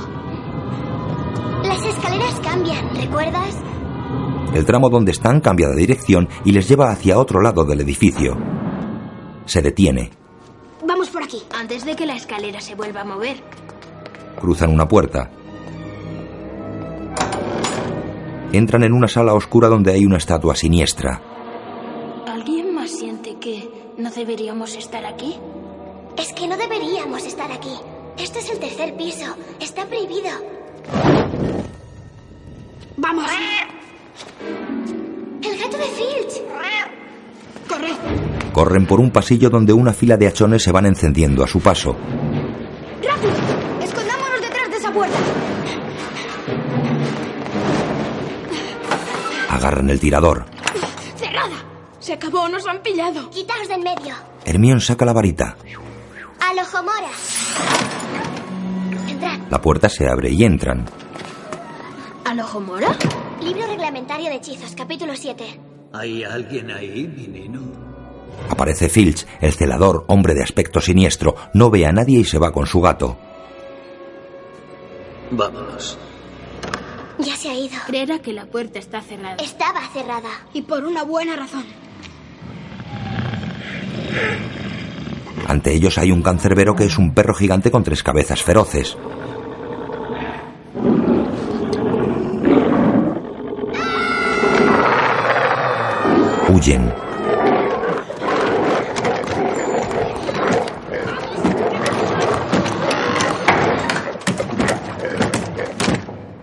Cambian, 2.54 2.96
¿recuerdas? 2.96 3.56
El 4.54 4.64
tramo 4.64 4.88
donde 4.88 5.12
están 5.12 5.42
cambia 5.42 5.70
de 5.70 5.76
dirección 5.76 6.30
y 6.46 6.52
les 6.52 6.70
lleva 6.70 6.92
hacia 6.92 7.18
otro 7.18 7.42
lado 7.42 7.66
del 7.66 7.82
edificio. 7.82 8.38
Se 9.46 9.64
detiene. 9.64 10.12
Vamos 10.88 11.10
por 11.10 11.24
aquí. 11.24 11.42
Antes 11.52 11.84
de 11.84 11.96
que 11.96 12.06
la 12.06 12.16
escalera 12.16 12.62
se 12.62 12.76
vuelva 12.76 13.02
a 13.02 13.06
mover. 13.06 13.38
Cruzan 14.40 14.70
una 14.70 14.88
puerta. 14.88 15.32
Entran 18.52 18.84
en 18.84 18.94
una 18.94 19.08
sala 19.08 19.34
oscura 19.34 19.68
donde 19.68 19.94
hay 19.94 20.06
una 20.06 20.18
estatua 20.18 20.56
siniestra. 20.56 21.24
¿Alguien 22.28 22.76
más 22.76 22.92
siente 22.92 23.40
que 23.40 23.68
no 23.98 24.12
deberíamos 24.12 24.76
estar 24.76 25.04
aquí? 25.08 25.38
Es 26.20 26.32
que 26.34 26.48
no 26.48 26.56
deberíamos 26.56 27.26
estar 27.26 27.52
aquí. 27.52 27.74
Este 28.16 28.38
es 28.38 28.52
el 28.52 28.60
tercer 28.60 28.96
piso. 28.96 29.36
Está 29.60 29.88
prohibido. 29.88 30.30
¡Vamos! 33.04 33.26
¡El 35.42 35.58
gato 35.60 35.78
de 35.78 35.84
Filch! 35.84 36.42
¡Corre! 37.68 37.90
Corren 38.54 38.86
por 38.86 39.02
un 39.02 39.12
pasillo 39.12 39.50
donde 39.50 39.74
una 39.74 39.92
fila 39.92 40.16
de 40.16 40.28
hachones 40.28 40.64
se 40.64 40.72
van 40.72 40.86
encendiendo 40.86 41.44
a 41.44 41.48
su 41.48 41.60
paso. 41.60 41.98
¡Rápido! 43.04 43.34
¡Escondámonos 43.82 44.40
detrás 44.40 44.70
de 44.70 44.78
esa 44.78 44.94
puerta! 44.94 45.18
Agarran 49.50 49.90
el 49.90 50.00
tirador. 50.00 50.46
¡Cerrada! 51.18 51.58
Se 52.00 52.14
acabó, 52.14 52.48
nos 52.48 52.66
han 52.66 52.82
pillado. 52.82 53.30
Quitaos 53.32 53.68
de 53.68 53.74
en 53.74 53.82
medio. 53.84 54.16
Hermión 54.46 54.80
saca 54.80 55.04
la 55.04 55.12
varita. 55.12 55.58
¡Al 56.40 56.58
ojo 56.58 56.84
mora! 56.84 57.12
Entrad. 59.10 59.40
La 59.50 59.60
puerta 59.62 59.90
se 59.90 60.08
abre 60.08 60.30
y 60.30 60.46
entran. 60.46 60.86
¿Al 62.34 62.40
ojo 62.40 62.60
mora? 62.60 62.98
Libro 63.44 63.68
reglamentario 63.68 64.28
de 64.28 64.38
hechizos, 64.38 64.74
capítulo 64.76 65.16
7. 65.16 65.46
¿Hay 65.94 66.24
alguien 66.24 66.72
ahí, 66.72 67.08
menino? 67.16 67.62
Aparece 68.50 68.90
Filch, 68.90 69.28
el 69.40 69.54
celador, 69.54 70.04
hombre 70.08 70.34
de 70.34 70.42
aspecto 70.42 70.82
siniestro. 70.82 71.36
No 71.54 71.70
ve 71.70 71.86
a 71.86 71.92
nadie 71.92 72.22
y 72.22 72.24
se 72.24 72.40
va 72.40 72.52
con 72.52 72.66
su 72.66 72.82
gato. 72.82 73.20
Vámonos. 75.30 75.96
Ya 77.20 77.36
se 77.36 77.50
ha 77.50 77.54
ido. 77.54 77.76
Creerá 77.86 78.18
que 78.18 78.34
la 78.34 78.48
puerta 78.48 78.80
está 78.80 79.02
cerrada. 79.02 79.36
Estaba 79.36 79.82
cerrada. 79.94 80.30
Y 80.54 80.64
por 80.64 80.86
una 80.86 81.04
buena 81.04 81.36
razón. 81.36 81.66
Ante 85.48 85.72
ellos 85.72 86.00
hay 86.00 86.12
un 86.12 86.24
cancerbero 86.24 86.76
que 86.76 86.86
es 86.86 86.98
un 86.98 87.14
perro 87.14 87.36
gigante 87.36 87.70
con 87.70 87.84
tres 87.84 88.02
cabezas 88.02 88.42
feroces. 88.42 88.98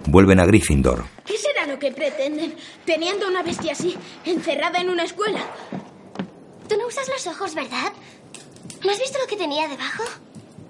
Vuelven 0.07 0.41
a 0.41 0.45
Gryffindor. 0.45 1.07
¿Qué 1.25 1.39
será 1.39 1.67
lo 1.67 1.79
que 1.79 1.91
pretenden 1.93 2.55
teniendo 2.85 3.29
una 3.29 3.43
bestia 3.43 3.73
así, 3.73 3.97
encerrada 4.27 4.81
en 4.81 4.91
una 4.91 5.05
escuela? 5.05 5.41
Tú 6.69 6.77
no 6.77 6.87
usas 6.87 7.09
los 7.09 7.27
ojos, 7.27 7.55
¿verdad? 7.55 7.93
¿No 8.85 8.91
has 8.91 8.99
visto 8.99 9.19
lo 9.19 9.27
que 9.27 9.37
tenía 9.37 9.69
debajo? 9.69 10.03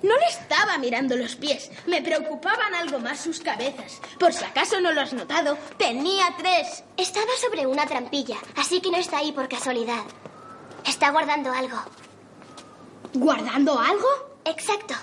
No 0.02 0.16
le 0.16 0.26
estaba 0.26 0.78
mirando 0.78 1.16
los 1.16 1.36
pies. 1.36 1.70
Me 1.86 2.00
preocupaban 2.00 2.74
algo 2.74 2.98
más 2.98 3.20
sus 3.20 3.40
cabezas. 3.40 4.00
Por 4.18 4.32
si 4.32 4.44
acaso 4.44 4.80
no 4.80 4.92
lo 4.92 5.00
has 5.00 5.12
notado, 5.12 5.58
tenía 5.76 6.24
tres. 6.38 6.84
Estaba 6.96 7.32
sobre 7.40 7.66
una 7.66 7.86
trampilla, 7.86 8.36
así 8.56 8.80
que 8.80 8.90
no 8.90 8.96
está 8.96 9.18
ahí 9.18 9.32
por 9.32 9.48
casualidad. 9.48 10.02
Está 10.86 11.10
guardando 11.10 11.52
algo. 11.52 11.78
¿Guardando 13.12 13.78
algo? 13.78 14.08
Exacto. 14.44 14.94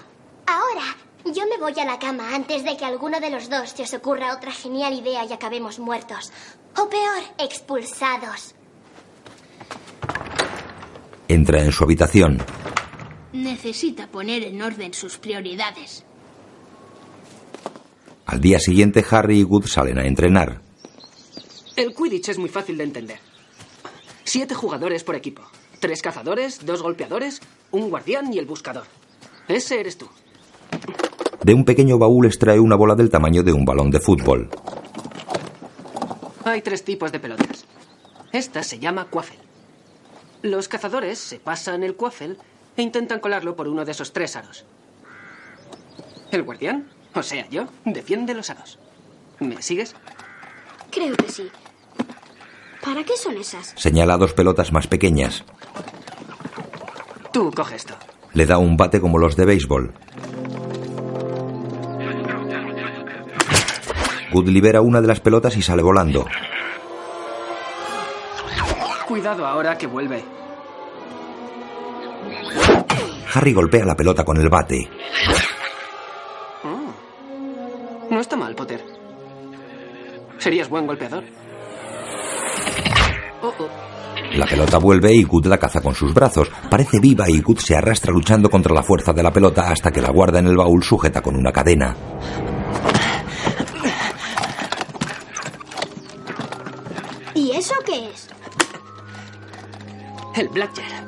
Ahora, 0.48 0.96
yo 1.26 1.46
me 1.48 1.58
voy 1.58 1.80
a 1.80 1.86
la 1.86 2.00
cama 2.00 2.34
antes 2.34 2.64
de 2.64 2.78
que 2.78 2.86
alguno 2.86 3.20
de 3.20 3.30
los 3.30 3.50
dos 3.50 3.70
se 3.72 3.84
os 3.84 3.94
ocurra 3.94 4.34
otra 4.34 4.52
genial 4.52 4.94
idea 4.94 5.26
y 5.26 5.34
acabemos 5.34 5.78
muertos. 5.78 6.32
O 6.76 6.90
peor, 6.90 7.24
expulsados. 7.38 8.56
Entra 11.28 11.62
en 11.62 11.72
su 11.72 11.84
habitación. 11.84 12.42
Necesita 13.38 14.08
poner 14.08 14.44
en 14.44 14.64
orden 14.64 14.96
sus 14.96 15.20
prioridades. 15.20 16.04
Al 18.26 18.42
día 18.42 18.60
siguiente, 18.60 19.06
Harry 19.12 19.42
y 19.42 19.44
Good 19.44 19.68
salen 19.68 20.00
a 20.00 20.08
entrenar. 20.08 20.60
El 21.76 21.94
Quidditch 21.94 22.30
es 22.30 22.40
muy 22.40 22.50
fácil 22.50 22.78
de 22.78 22.86
entender. 22.86 23.20
Siete 24.24 24.56
jugadores 24.56 25.04
por 25.04 25.16
equipo. 25.16 25.44
Tres 25.80 26.02
cazadores, 26.02 26.66
dos 26.66 26.82
golpeadores, 26.82 27.40
un 27.70 27.92
guardián 27.92 28.34
y 28.34 28.40
el 28.40 28.48
buscador. 28.48 28.86
Ese 29.48 29.80
eres 29.80 30.00
tú. 30.00 30.10
De 31.44 31.54
un 31.54 31.64
pequeño 31.64 32.00
baúl 32.00 32.26
extrae 32.26 32.60
una 32.60 32.76
bola 32.76 32.96
del 32.96 33.12
tamaño 33.12 33.44
de 33.44 33.54
un 33.54 33.66
balón 33.66 33.92
de 33.92 34.00
fútbol. 34.00 34.50
Hay 36.44 36.64
tres 36.64 36.84
tipos 36.84 37.12
de 37.12 37.20
pelotas. 37.20 37.66
Esta 38.34 38.64
se 38.64 38.80
llama 38.80 39.12
quaffle. 39.12 39.38
Los 40.42 40.68
cazadores 40.68 41.20
se 41.20 41.40
pasan 41.40 41.84
el 41.84 41.96
quaffle 41.96 42.36
e 42.78 42.82
intentan 42.82 43.20
colarlo 43.20 43.56
por 43.56 43.68
uno 43.68 43.84
de 43.84 43.92
esos 43.92 44.14
tres 44.14 44.36
aros. 44.36 44.66
El 46.32 46.44
guardián, 46.44 46.88
o 47.16 47.24
sea 47.24 47.48
yo, 47.50 47.66
defiende 47.86 48.34
los 48.34 48.50
aros. 48.50 48.80
¿Me 49.40 49.62
sigues? 49.62 49.96
Creo 50.92 51.16
que 51.16 51.30
sí. 51.30 51.50
¿Para 52.84 53.04
qué 53.04 53.18
son 53.18 53.36
esas? 53.38 53.74
Señala 53.76 54.18
dos 54.18 54.34
pelotas 54.34 54.72
más 54.72 54.88
pequeñas. 54.88 55.44
Tú 57.34 57.52
coge 57.52 57.76
esto. 57.76 57.96
Le 58.34 58.46
da 58.46 58.58
un 58.58 58.78
bate 58.78 59.02
como 59.02 59.18
los 59.18 59.36
de 59.36 59.46
béisbol. 59.46 59.94
Good 64.32 64.50
libera 64.50 64.82
una 64.82 65.02
de 65.02 65.08
las 65.08 65.20
pelotas 65.20 65.56
y 65.58 65.62
sale 65.62 65.82
volando. 65.82 66.26
Cuidado 69.08 69.48
ahora 69.48 69.78
que 69.78 69.88
vuelve. 69.88 70.37
Harry 73.38 73.54
golpea 73.54 73.86
la 73.86 73.96
pelota 73.96 74.24
con 74.24 74.38
el 74.38 74.50
bate. 74.50 74.90
Oh. 76.64 78.10
No 78.10 78.20
está 78.20 78.36
mal, 78.36 78.56
Potter. 78.56 78.84
Serías 80.40 80.68
buen 80.68 80.88
golpeador. 80.88 81.24
Oh, 83.44 83.54
oh. 83.60 83.70
La 84.34 84.48
pelota 84.48 84.80
vuelve 84.80 85.14
y 85.14 85.22
Good 85.22 85.46
la 85.46 85.60
caza 85.60 85.82
con 85.82 85.94
sus 85.94 86.16
brazos. 86.16 86.50
Parece 86.72 87.00
viva 87.00 87.30
y 87.30 87.42
Good 87.42 87.60
se 87.60 87.76
arrastra 87.76 88.12
luchando 88.12 88.50
contra 88.50 88.74
la 88.74 88.82
fuerza 88.82 89.14
de 89.14 89.22
la 89.22 89.32
pelota 89.32 89.70
hasta 89.70 89.92
que 89.92 90.02
la 90.02 90.10
guarda 90.10 90.40
en 90.40 90.48
el 90.48 90.58
baúl 90.58 90.82
sujeta 90.84 91.22
con 91.22 91.36
una 91.36 91.52
cadena. 91.52 91.96
¿Y 97.36 97.52
eso 97.52 97.76
qué 97.86 98.10
es? 98.10 98.30
El 100.36 100.50
Blackjar. 100.50 101.06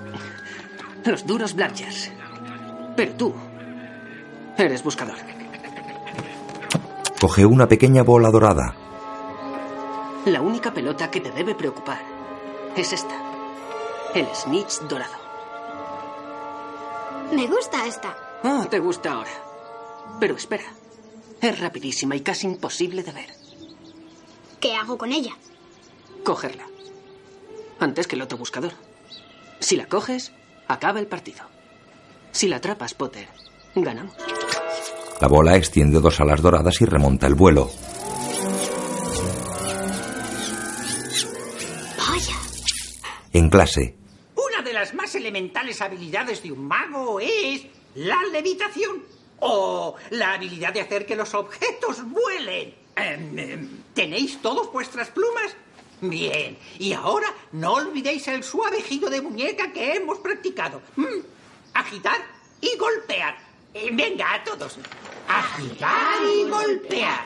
Los 1.06 1.26
duros 1.26 1.56
Blackjars. 1.56 2.19
Pero 3.00 3.14
tú 3.14 3.34
eres 4.58 4.84
buscador. 4.84 5.16
Coge 7.22 7.46
una 7.46 7.66
pequeña 7.66 8.04
bola 8.04 8.30
dorada. 8.30 8.76
La 10.26 10.42
única 10.42 10.74
pelota 10.74 11.10
que 11.10 11.22
te 11.22 11.32
debe 11.32 11.56
preocupar 11.56 12.02
es 12.76 12.92
esta. 12.92 13.16
El 14.14 14.28
snitch 14.36 14.82
dorado. 14.90 15.14
Me 17.32 17.48
gusta 17.48 17.88
esta. 17.88 18.18
Ah, 18.44 18.68
te 18.70 18.80
gusta 18.80 19.14
ahora. 19.14 19.32
Pero 20.20 20.36
espera. 20.36 20.66
Es 21.40 21.58
rapidísima 21.58 22.18
y 22.18 22.20
casi 22.20 22.48
imposible 22.48 23.02
de 23.02 23.14
ver. 23.14 23.30
¿Qué 24.60 24.76
hago 24.76 24.98
con 24.98 25.14
ella? 25.14 25.38
Cogerla. 26.26 26.66
Antes 27.80 28.08
que 28.08 28.18
el 28.18 28.24
otro 28.24 28.38
buscador. 28.38 28.74
Si 29.62 29.78
la 29.78 29.86
coges, 29.86 30.34
acaba 30.68 31.00
el 31.00 31.08
partido. 31.08 31.59
Si 32.32 32.48
la 32.48 32.58
atrapas, 32.58 32.94
Potter, 32.94 33.28
ganamos. 33.76 34.14
La 35.22 35.28
bola 35.28 35.56
extiende 35.58 36.00
dos 36.00 36.20
alas 36.22 36.42
doradas 36.42 36.80
y 36.82 36.86
remonta 36.86 37.28
el 37.28 37.36
vuelo. 37.36 37.70
Vaya. 41.98 42.36
En 43.34 43.50
clase, 43.50 43.96
Una 44.36 44.62
de 44.64 44.74
las 44.74 44.94
más 44.94 45.14
elementales 45.16 45.82
habilidades 45.82 46.42
de 46.44 46.52
un 46.52 46.68
mago 46.68 47.20
es 47.20 47.66
la 47.96 48.22
levitación 48.32 49.04
o 49.40 49.96
la 50.12 50.34
habilidad 50.34 50.74
de 50.74 50.82
hacer 50.82 51.06
que 51.06 51.16
los 51.16 51.34
objetos 51.34 51.98
vuelen. 52.10 52.74
Em, 52.96 53.40
em, 53.40 53.70
¿Tenéis 53.94 54.42
todos 54.42 54.72
vuestras 54.72 55.10
plumas? 55.10 55.56
Bien, 56.02 56.58
y 56.78 56.94
ahora 56.94 57.28
no 57.54 57.74
olvidéis 57.74 58.28
el 58.30 58.44
suave 58.44 58.82
giro 58.82 59.10
de 59.10 59.22
muñeca 59.22 59.72
que 59.74 59.96
hemos 59.96 60.20
practicado. 60.20 60.82
Mm, 60.96 61.04
Agitar 61.80 62.22
y 62.60 62.76
golpear. 62.78 63.38
Eh, 63.74 63.90
Venga, 63.94 64.34
a 64.34 64.44
todos. 64.44 64.78
Agitar 65.28 66.22
y 66.24 66.50
golpear. 66.50 67.24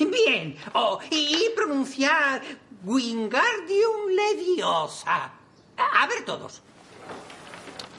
Bien, 0.00 0.58
oh, 0.74 0.98
y 1.10 1.48
pronunciar 1.54 2.42
Wingardium 2.82 4.08
Leviosa. 4.08 5.30
A 5.76 6.02
a 6.02 6.06
ver 6.08 6.24
todos. 6.24 6.60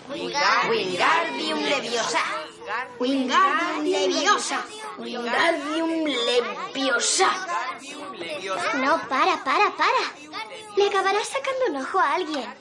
Wingardium 0.10 1.60
Leviosa. 1.60 2.20
Wingardium 3.00 3.84
Leviosa. 3.84 4.66
Wingardium 4.98 6.06
Leviosa. 6.06 7.30
No, 8.76 9.02
para, 9.08 9.44
para, 9.44 9.72
para. 9.78 10.04
Le 10.76 10.88
acabarás 10.88 11.28
sacando 11.28 11.66
un 11.70 11.76
ojo 11.78 12.00
a 12.00 12.16
alguien. 12.16 12.54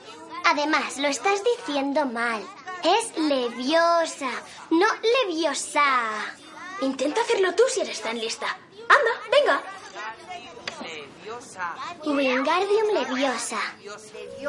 Además, 0.45 0.97
lo 0.97 1.07
estás 1.09 1.41
diciendo 1.43 2.05
mal. 2.05 2.41
Es 2.83 3.17
leviosa, 3.17 4.29
no 4.71 4.87
leviosa. 5.25 5.83
Intenta 6.81 7.21
hacerlo 7.21 7.53
tú 7.55 7.63
si 7.69 7.81
eres 7.81 8.01
tan 8.01 8.17
lista. 8.19 8.47
Anda, 8.87 9.11
venga. 9.31 9.61
Wingardium 12.05 12.93
Leviosa. 12.93 13.59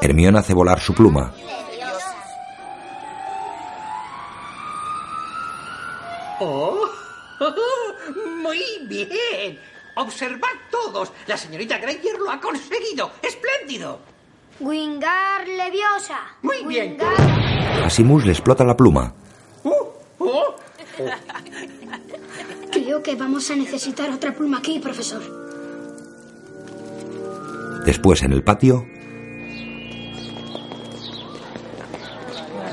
Hermione 0.00 0.38
hace 0.38 0.54
volar 0.54 0.80
su 0.80 0.94
pluma. 0.94 1.34
¡Oh! 6.40 6.88
¡Muy 8.42 8.62
bien! 8.82 9.60
Observad 9.96 10.48
todos. 10.70 11.12
La 11.26 11.36
señorita 11.36 11.78
Granger 11.78 12.18
lo 12.18 12.30
ha 12.30 12.40
conseguido. 12.40 13.10
¡Espléndido! 13.22 14.00
Wingar 14.60 15.46
Leviosa. 15.48 16.36
Muy 16.42 16.64
bien. 16.64 16.98
A 17.84 17.90
Simus 17.90 18.24
le 18.24 18.32
explota 18.32 18.64
la 18.64 18.76
pluma. 18.76 19.14
Creo 22.72 23.02
que 23.02 23.14
vamos 23.16 23.50
a 23.50 23.56
necesitar 23.56 24.10
otra 24.10 24.32
pluma 24.34 24.58
aquí, 24.58 24.78
profesor. 24.78 25.22
Después, 27.84 28.22
en 28.22 28.32
el 28.32 28.42
patio, 28.42 28.84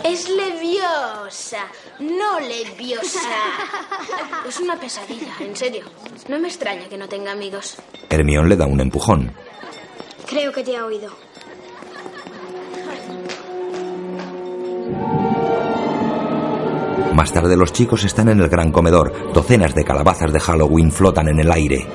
Es 0.05 0.29
leviosa, 0.29 1.65
no 1.99 2.39
leviosa. 2.39 3.19
Es 4.47 4.59
una 4.59 4.79
pesadilla, 4.79 5.33
en 5.39 5.55
serio. 5.55 5.85
No 6.29 6.39
me 6.39 6.47
extraña 6.47 6.87
que 6.87 6.97
no 6.97 7.09
tenga 7.09 7.31
amigos. 7.31 7.77
Hermione 8.09 8.49
le 8.49 8.55
da 8.55 8.67
un 8.67 8.79
empujón. 8.79 9.33
Creo 10.27 10.51
que 10.53 10.63
te 10.63 10.77
ha 10.77 10.85
oído. 10.85 11.24
Más 17.13 17.31
tarde 17.31 17.55
los 17.55 17.71
chicos 17.71 18.03
están 18.03 18.29
en 18.29 18.39
el 18.41 18.49
gran 18.49 18.71
comedor. 18.71 19.33
Docenas 19.33 19.73
de 19.73 19.83
calabazas 19.83 20.33
de 20.33 20.39
Halloween 20.39 20.91
flotan 20.91 21.29
en 21.29 21.39
el 21.39 21.51
aire. 21.51 21.87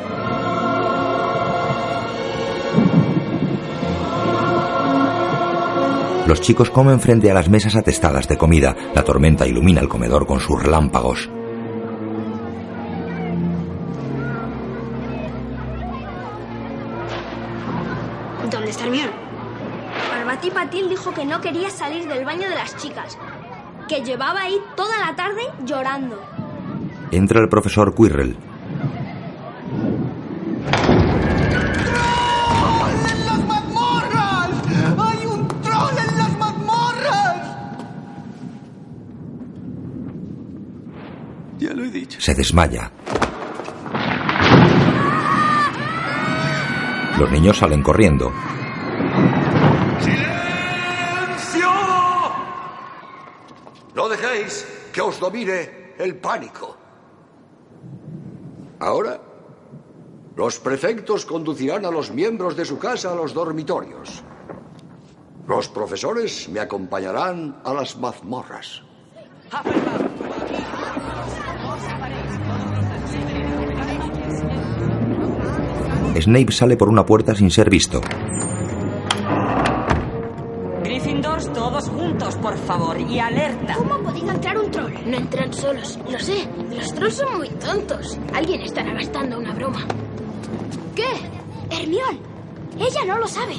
Los 6.27 6.41
chicos 6.41 6.71
comen 6.71 7.01
frente 7.01 7.31
a 7.31 7.35
las 7.35 7.49
mesas 7.49 7.77
atestadas 7.77 8.29
de 8.29 8.39
comida. 8.39 8.77
La 8.95 9.03
tormenta 9.03 9.47
ilumina 9.47 9.81
el 9.81 9.89
comedor 9.89 10.27
con 10.27 10.41
sus 10.41 10.63
relámpagos. 10.63 11.29
Dijo 21.01 21.15
que 21.15 21.25
no 21.25 21.41
quería 21.41 21.71
salir 21.71 22.07
del 22.07 22.27
baño 22.27 22.47
de 22.47 22.55
las 22.55 22.77
chicas, 22.77 23.17
que 23.89 24.03
llevaba 24.03 24.43
ahí 24.43 24.61
toda 24.77 24.99
la 24.99 25.17
tarde 25.17 25.41
llorando. 25.65 26.21
Entra 27.11 27.41
el 27.41 27.49
profesor 27.49 27.95
Quirrell. 27.95 28.37
¡En 33.09 33.25
las 33.25 33.45
mazmorras! 33.47 34.51
¡Hay 34.99 35.27
un 35.27 35.49
troll 35.63 35.99
en 36.07 36.19
las 36.19 36.39
mazmorras! 36.39 37.37
Ya 41.61 41.73
lo 41.73 41.85
he 41.85 41.91
dicho. 41.91 42.21
Se 42.21 42.35
desmaya. 42.35 42.93
Los 47.19 47.31
niños 47.31 47.57
salen 47.57 47.83
corriendo. 47.83 48.31
¡Silencio! 50.01 51.71
No 53.95 54.09
dejéis 54.09 54.67
que 55.01 55.07
os 55.09 55.19
domine 55.19 55.97
el 55.97 56.17
pánico. 56.17 56.77
Ahora, 58.81 59.19
los 60.37 60.59
prefectos 60.59 61.25
conducirán 61.25 61.87
a 61.87 61.91
los 61.91 62.11
miembros 62.11 62.55
de 62.55 62.67
su 62.67 62.79
casa 62.79 63.11
a 63.11 63.15
los 63.15 63.33
dormitorios. 63.33 64.23
Los 65.49 65.69
profesores 65.69 66.51
me 66.51 66.61
acompañarán 66.61 67.63
a 67.65 67.73
las 67.73 67.97
mazmorras. 67.97 68.83
Snape 76.21 76.53
sale 76.53 76.77
por 76.77 76.91
una 76.91 77.07
puerta 77.07 77.35
sin 77.35 77.51
ser 77.51 77.71
visto. 77.71 78.03
Por 82.41 82.57
favor, 82.57 82.99
y 83.01 83.19
alerta. 83.19 83.75
¿Cómo 83.75 83.99
podía 83.99 84.33
entrar 84.33 84.59
un 84.59 84.71
troll? 84.71 84.93
No 85.07 85.17
entran 85.17 85.53
solos, 85.53 85.99
lo 86.11 86.19
sé. 86.19 86.49
Los 86.75 86.95
trolls 86.95 87.17
son 87.17 87.39
muy 87.39 87.49
tontos. 87.49 88.19
Alguien 88.35 88.63
estará 88.63 88.93
gastando 88.95 89.39
una 89.39 89.53
broma. 89.53 89.87
¿Qué? 90.95 91.05
Hermione. 91.71 92.21
Ella 92.79 93.05
no 93.07 93.19
lo 93.19 93.29
sabe. 93.29 93.55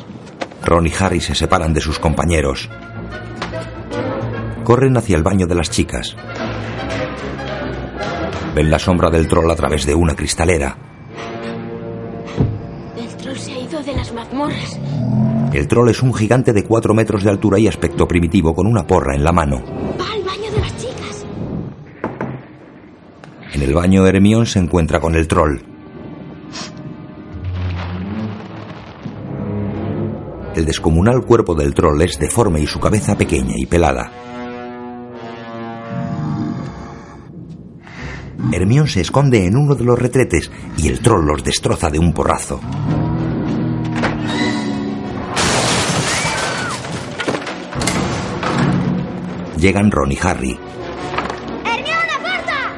Ron 0.63 0.87
y 0.87 0.91
Harry 0.99 1.21
se 1.21 1.35
separan 1.35 1.73
de 1.73 1.81
sus 1.81 1.99
compañeros. 1.99 2.69
Corren 4.63 4.97
hacia 4.97 5.17
el 5.17 5.23
baño 5.23 5.47
de 5.47 5.55
las 5.55 5.69
chicas. 5.69 6.15
Ven 8.53 8.69
la 8.69 8.79
sombra 8.79 9.09
del 9.09 9.27
troll 9.27 9.49
a 9.49 9.55
través 9.55 9.85
de 9.85 9.95
una 9.95 10.15
cristalera. 10.15 10.77
El 14.31 15.67
troll. 15.67 15.89
El 15.89 15.91
es 15.91 16.01
un 16.01 16.13
gigante 16.13 16.53
de 16.53 16.63
4 16.63 16.93
metros 16.93 17.23
de 17.23 17.29
altura 17.29 17.59
y 17.59 17.67
aspecto 17.67 18.07
primitivo 18.07 18.53
con 18.55 18.65
una 18.65 18.87
porra 18.87 19.13
en 19.15 19.23
la 19.23 19.33
mano. 19.33 19.61
Va 19.99 20.13
al 20.13 20.23
baño 20.23 20.51
de 20.51 20.61
las 20.61 20.77
chicas. 20.77 21.25
En 23.53 23.61
el 23.61 23.73
baño 23.73 24.07
Hermione 24.07 24.45
se 24.45 24.59
encuentra 24.59 25.01
con 25.01 25.15
el 25.15 25.27
troll. 25.27 25.59
El 30.55 30.65
descomunal 30.65 31.25
cuerpo 31.25 31.53
del 31.53 31.73
troll 31.73 32.01
es 32.01 32.17
deforme 32.17 32.61
y 32.61 32.67
su 32.67 32.79
cabeza 32.79 33.17
pequeña 33.17 33.53
y 33.57 33.65
pelada. 33.65 34.11
Hermione 38.53 38.89
se 38.89 39.01
esconde 39.01 39.45
en 39.45 39.57
uno 39.57 39.75
de 39.75 39.83
los 39.83 39.99
retretes 39.99 40.49
y 40.77 40.87
el 40.87 41.01
troll 41.01 41.25
los 41.25 41.43
destroza 41.43 41.89
de 41.89 41.99
un 41.99 42.13
porrazo. 42.13 42.59
Llegan 49.61 49.91
Ron 49.91 50.11
y 50.11 50.17
Harry. 50.23 50.59
¡Hermione, 51.63 52.13
aparta! 52.17 52.73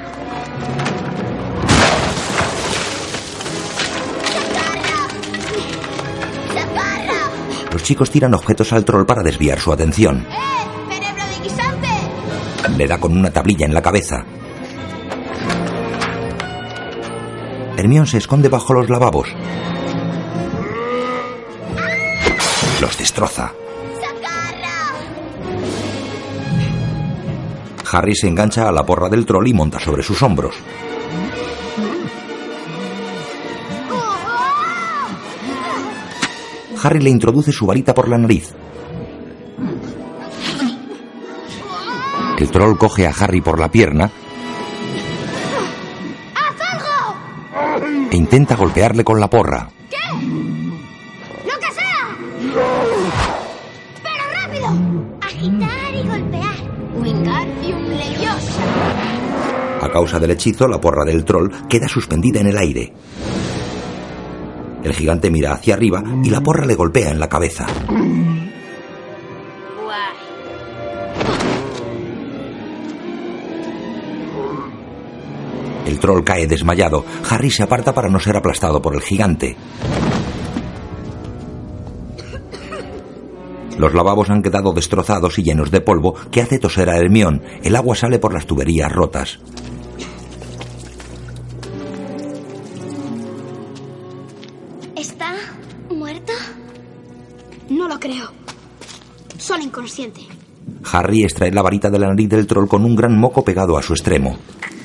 Los 7.71 7.83
chicos 7.83 8.11
tiran 8.11 8.33
objetos 8.33 8.73
al 8.73 8.83
troll 8.83 9.05
para 9.05 9.23
desviar 9.23 9.61
su 9.61 9.71
atención. 9.71 10.27
¡Cerebro 10.89 11.23
de 11.23 11.39
guisante! 11.41 11.87
Le 12.77 12.85
da 12.85 12.99
con 12.99 13.17
una 13.17 13.31
tablilla 13.31 13.65
en 13.65 13.73
la 13.73 13.81
cabeza. 13.81 14.25
Hermione 17.77 18.07
se 18.07 18.17
esconde 18.17 18.49
bajo 18.49 18.73
los 18.73 18.89
lavabos. 18.89 19.29
Los 22.81 22.97
destroza. 22.97 23.53
Harry 27.93 28.15
se 28.15 28.27
engancha 28.27 28.67
a 28.67 28.71
la 28.71 28.83
porra 28.83 29.07
del 29.07 29.23
troll 29.23 29.47
y 29.47 29.53
monta 29.53 29.79
sobre 29.79 30.01
sus 30.01 30.21
hombros. 30.23 30.55
Harry 36.81 36.99
le 36.99 37.11
introduce 37.11 37.51
su 37.51 37.67
varita 37.67 37.93
por 37.93 38.09
la 38.09 38.17
nariz. 38.17 38.53
El 42.39 42.51
troll 42.51 42.77
coge 42.77 43.07
a 43.07 43.11
Harry 43.11 43.39
por 43.39 43.57
la 43.59 43.69
pierna 43.69 44.11
e 48.11 48.17
intenta 48.17 48.55
golpearle 48.55 49.03
con 49.03 49.19
la 49.19 49.29
porra. 49.29 49.69
¡Lo 51.45 51.59
que 51.59 51.71
sea! 51.71 53.22
Agitar 55.21 55.95
y 55.95 56.07
golpear. 56.07 56.55
Wingardium 56.95 57.89
Leviosa. 57.89 58.63
A 59.81 59.89
causa 59.89 60.19
del 60.19 60.31
hechizo, 60.31 60.67
la 60.67 60.79
porra 60.79 61.03
del 61.03 61.25
troll 61.25 61.49
queda 61.67 61.87
suspendida 61.87 62.39
en 62.39 62.47
el 62.47 62.57
aire. 62.57 62.93
El 64.83 64.93
gigante 64.93 65.31
mira 65.31 65.53
hacia 65.53 65.73
arriba 65.73 66.03
y 66.23 66.29
la 66.29 66.41
porra 66.41 66.65
le 66.65 66.75
golpea 66.75 67.11
en 67.11 67.19
la 67.19 67.29
cabeza. 67.29 67.65
El 75.85 75.99
troll 75.99 76.23
cae 76.23 76.47
desmayado. 76.47 77.05
Harry 77.29 77.49
se 77.49 77.63
aparta 77.63 77.93
para 77.93 78.09
no 78.09 78.19
ser 78.19 78.37
aplastado 78.37 78.81
por 78.81 78.93
el 78.95 79.01
gigante. 79.01 79.55
Los 83.77 83.93
lavabos 83.93 84.29
han 84.29 84.41
quedado 84.41 84.73
destrozados 84.73 85.39
y 85.39 85.43
llenos 85.43 85.71
de 85.71 85.81
polvo 85.81 86.15
que 86.31 86.41
hace 86.41 86.59
toser 86.59 86.89
a 86.89 86.97
Hermión. 86.97 87.41
El 87.63 87.75
agua 87.75 87.95
sale 87.95 88.19
por 88.19 88.33
las 88.33 88.45
tuberías 88.45 88.91
rotas. 88.91 89.39
Está 94.95 95.33
No 97.69 97.87
lo 97.87 97.99
creo. 97.99 98.29
Son 99.37 99.61
inconsciente. 99.61 100.21
Harry 100.91 101.23
extrae 101.23 101.51
la 101.51 101.61
varita 101.61 101.89
de 101.89 101.99
la 101.99 102.07
nariz 102.07 102.29
del 102.29 102.47
troll 102.47 102.67
con 102.67 102.85
un 102.85 102.95
gran 102.95 103.17
moco 103.17 103.43
pegado 103.43 103.77
a 103.77 103.81
su 103.81 103.93
extremo. 103.93 104.37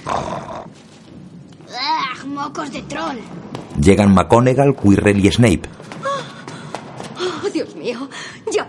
¡Ah! 0.06 0.64
Mocos 2.26 2.72
de 2.72 2.82
troll. 2.82 3.18
Llegan 3.80 4.12
McGonagall, 4.12 4.76
Quirrell 4.76 5.24
y 5.24 5.30
Snape. 5.30 5.62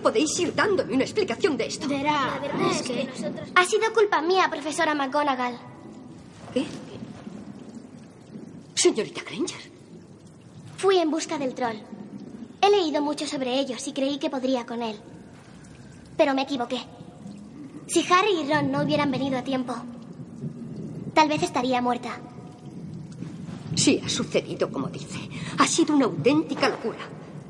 Podéis 0.10 0.40
ir 0.40 0.56
dándome 0.56 0.96
una 0.96 1.04
explicación 1.04 1.56
de 1.56 1.68
esto. 1.68 1.88
La 1.88 2.40
verdad 2.42 2.72
es 2.72 2.82
que 2.82 3.08
ha 3.54 3.64
sido 3.64 3.94
culpa 3.94 4.20
mía, 4.24 4.50
profesora 4.50 4.96
McGonagall. 4.96 5.56
¿Qué? 6.52 6.66
Señorita 8.74 9.22
Granger. 9.22 9.62
Fui 10.78 10.98
en 10.98 11.12
busca 11.12 11.38
del 11.38 11.54
troll. 11.54 11.78
He 12.60 12.72
leído 12.72 13.04
mucho 13.04 13.28
sobre 13.28 13.60
ellos 13.60 13.88
y 13.88 13.94
creí 13.94 14.18
que 14.18 14.32
podría 14.32 14.66
con 14.66 14.82
él. 14.82 14.98
Pero 16.18 16.34
me 16.34 16.42
equivoqué. 16.42 16.82
Si 17.86 18.04
Harry 18.12 18.32
y 18.42 18.52
Ron 18.52 18.72
no 18.72 18.82
hubieran 18.82 19.12
venido 19.12 19.38
a 19.38 19.44
tiempo, 19.44 19.76
tal 21.14 21.30
vez 21.30 21.44
estaría 21.44 21.84
muerta. 21.84 22.20
Sí, 23.76 24.02
ha 24.04 24.10
sucedido 24.10 24.72
como 24.72 24.88
dice. 24.88 25.20
Ha 25.60 25.68
sido 25.68 25.94
una 25.96 26.06
auténtica 26.06 26.68
locura. 26.68 26.98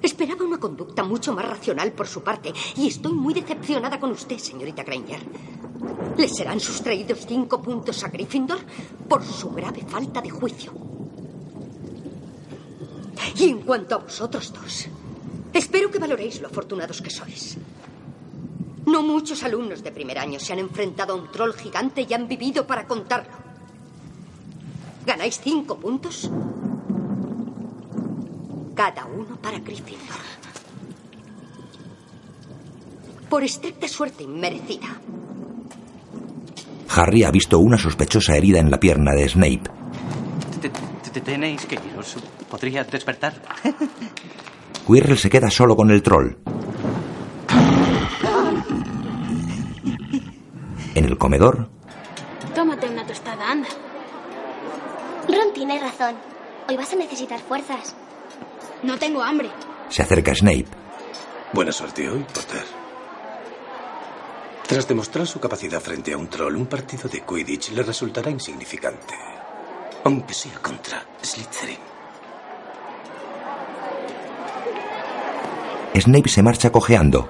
Esperaba 0.02 0.46
una 0.46 0.60
conducta 0.60 1.04
mucho 1.04 1.34
más 1.34 1.46
racional 1.46 1.92
por 1.92 2.08
su 2.08 2.24
parte 2.24 2.54
y 2.78 2.88
estoy 2.88 3.14
muy 3.14 3.34
decepcionada 3.34 4.00
con 4.00 4.12
usted, 4.12 4.38
señorita 4.38 4.84
Granger. 4.84 5.20
Le 6.18 6.28
serán 6.28 6.60
sustraídos 6.60 7.26
cinco 7.28 7.62
puntos 7.62 8.04
a 8.04 8.08
Gryffindor 8.08 8.60
por 9.08 9.24
su 9.24 9.50
grave 9.52 9.84
falta 9.88 10.22
de 10.22 10.30
juicio. 10.30 10.72
Y 13.36 13.50
en 13.50 13.62
cuanto 13.62 13.96
a 13.96 14.00
vosotros 14.00 14.54
dos, 14.54 14.88
espero 15.54 15.92
que 15.92 16.00
valoréis 16.00 16.42
lo 16.42 16.48
afortunados 16.48 17.02
que 17.02 17.10
sois. 17.10 17.58
No 18.86 19.04
muchos 19.04 19.44
alumnos 19.44 19.84
de 19.84 19.92
primer 19.92 20.18
año 20.18 20.40
se 20.40 20.54
han 20.54 20.60
enfrentado 20.60 21.14
a 21.14 21.16
un 21.16 21.30
troll 21.32 21.54
gigante 21.54 22.08
y 22.10 22.14
han 22.14 22.28
vivido 22.28 22.66
para 22.66 22.88
contarlo. 22.88 23.38
¿Ganáis 25.06 25.40
cinco 25.44 25.78
puntos? 25.78 26.30
Cada 28.80 29.04
uno 29.06 29.36
para 29.42 29.60
Gryffindor. 29.60 30.24
Por 33.30 33.44
estricta 33.44 33.90
suerte 33.90 34.24
inmerecida. 34.24 34.88
Harry 36.96 37.24
ha 37.26 37.30
visto 37.32 37.60
una 37.60 37.78
sospechosa 37.78 38.38
herida 38.38 38.60
en 38.60 38.72
la 38.72 38.80
pierna 38.80 39.12
de 39.12 39.28
Snape. 39.28 39.64
Te- 40.62 40.70
te- 40.70 41.20
Tenéis 41.20 41.66
que 41.66 41.76
iros. 41.76 42.16
¿Podría 42.50 42.86
despertar? 42.86 43.34
Quirrell 44.88 45.18
se 45.18 45.30
queda 45.30 45.50
solo 45.52 45.76
con 45.76 45.92
el 45.92 46.02
troll. 46.02 46.36
En 50.96 51.04
el 51.04 51.18
comedor, 51.18 51.68
Tómate 52.56 52.88
una 52.88 53.06
tostada, 53.06 53.52
anda. 53.52 53.68
Ron 55.28 55.54
tiene 55.54 55.80
razón. 55.80 56.16
Hoy 56.70 56.78
vas 56.78 56.94
a 56.94 56.96
necesitar 56.96 57.40
fuerzas. 57.42 57.94
No 58.84 58.98
tengo 58.98 59.22
hambre. 59.22 59.50
se 59.90 60.02
acerca 60.04 60.34
Snape. 60.34 60.68
Buena 61.54 61.72
suerte 61.72 62.08
hoy, 62.10 62.24
Potter. 62.34 62.64
Tras 64.68 64.88
demostrar 64.88 65.26
su 65.26 65.40
capacidad 65.40 65.82
frente 65.82 66.14
a 66.14 66.18
un 66.18 66.28
troll, 66.28 66.56
un 66.56 66.68
partido 66.68 67.10
de 67.10 67.22
Quidditch 67.22 67.72
le 67.72 67.82
resultará 67.84 68.30
insignificante. 68.30 69.16
Aunque 70.04 70.34
sea 70.34 70.60
contra 70.62 71.04
Slytherin. 71.22 71.80
Snape 75.96 76.30
se 76.30 76.44
marcha 76.44 76.72
cojeando. 76.72 77.28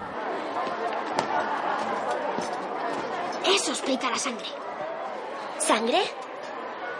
Eso 3.45 3.71
explica 3.71 4.09
la 4.09 4.17
sangre. 4.17 4.45
¿Sangre? 5.57 6.01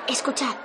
Escuchad. 0.08 0.56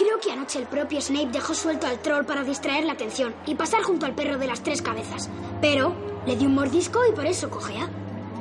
Creo 0.00 0.18
que 0.18 0.32
anoche 0.32 0.58
el 0.58 0.66
propio 0.66 0.98
Snape 0.98 1.28
dejó 1.30 1.52
suelto 1.52 1.86
al 1.86 1.98
troll 1.98 2.24
para 2.24 2.42
distraer 2.42 2.86
la 2.86 2.94
atención 2.94 3.34
y 3.44 3.54
pasar 3.54 3.82
junto 3.82 4.06
al 4.06 4.14
perro 4.14 4.38
de 4.38 4.46
las 4.46 4.62
tres 4.62 4.80
cabezas. 4.80 5.28
Pero 5.60 5.94
le 6.26 6.36
dio 6.36 6.48
un 6.48 6.54
mordisco 6.54 7.00
y 7.06 7.12
por 7.12 7.26
eso 7.26 7.50
cojea. 7.50 7.86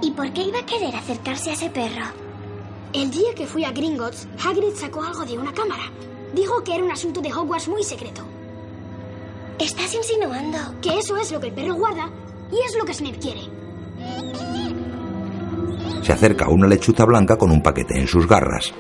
¿Y 0.02 0.12
por 0.12 0.32
qué 0.32 0.44
iba 0.44 0.60
a 0.60 0.66
querer 0.66 0.96
acercarse 0.96 1.50
a 1.50 1.54
ese 1.56 1.70
perro? 1.70 2.06
El 2.94 3.12
día 3.12 3.36
que 3.36 3.46
fui 3.46 3.66
a 3.66 3.74
Gringotts, 3.74 4.30
Hagrid 4.42 4.74
sacó 4.74 5.04
algo 5.04 5.26
de 5.26 5.38
una 5.38 5.52
cámara. 5.52 5.84
Dijo 6.34 6.64
que 6.64 6.76
era 6.76 6.84
un 6.86 6.92
asunto 6.92 7.20
de 7.20 7.34
Hogwarts 7.34 7.68
muy 7.68 7.84
secreto. 7.84 8.24
¿Estás 9.60 9.94
insinuando? 9.94 10.80
Que 10.82 10.98
eso 10.98 11.18
es 11.18 11.30
lo 11.30 11.42
que 11.42 11.48
el 11.48 11.54
perro 11.54 11.74
guarda 11.74 12.10
y 12.54 12.66
es 12.66 12.78
lo 12.78 12.86
que 12.86 12.94
Snape 12.94 13.20
quiere. 13.20 13.42
Se 16.04 16.14
acerca 16.14 16.46
a 16.46 16.50
una 16.52 16.68
lechuza 16.68 17.04
blanca 17.04 17.36
con 17.36 17.52
un 17.52 17.62
paquete 17.62 18.00
en 18.00 18.08
sus 18.08 18.26
garras. 18.26 18.74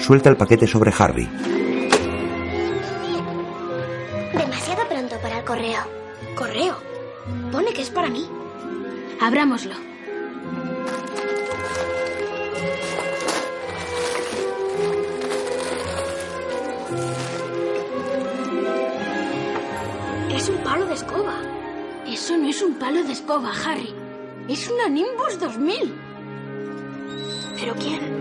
Suelta 0.00 0.30
el 0.30 0.36
paquete 0.36 0.66
sobre 0.66 0.92
Harry. 0.98 1.28
Demasiado 4.32 4.88
pronto 4.88 5.16
para 5.22 5.38
el 5.38 5.44
correo. 5.44 5.80
¿Correo? 6.34 6.76
Pone 7.52 7.72
que 7.72 7.82
es 7.82 7.90
para 7.90 8.08
mí. 8.08 8.26
Abrámoslo. 9.20 9.74
Es 20.34 20.48
un 20.48 20.56
palo 20.64 20.86
de 20.86 20.94
escoba. 20.94 21.34
Eso 22.06 22.36
no 22.38 22.48
es 22.48 22.62
un 22.62 22.74
palo 22.74 23.04
de 23.04 23.12
escoba, 23.12 23.52
Harry. 23.64 23.94
Es 24.48 24.68
una 24.70 24.88
Nimbus 24.88 25.38
2000. 25.38 25.94
¿Pero 27.56 27.74
quién? 27.74 28.19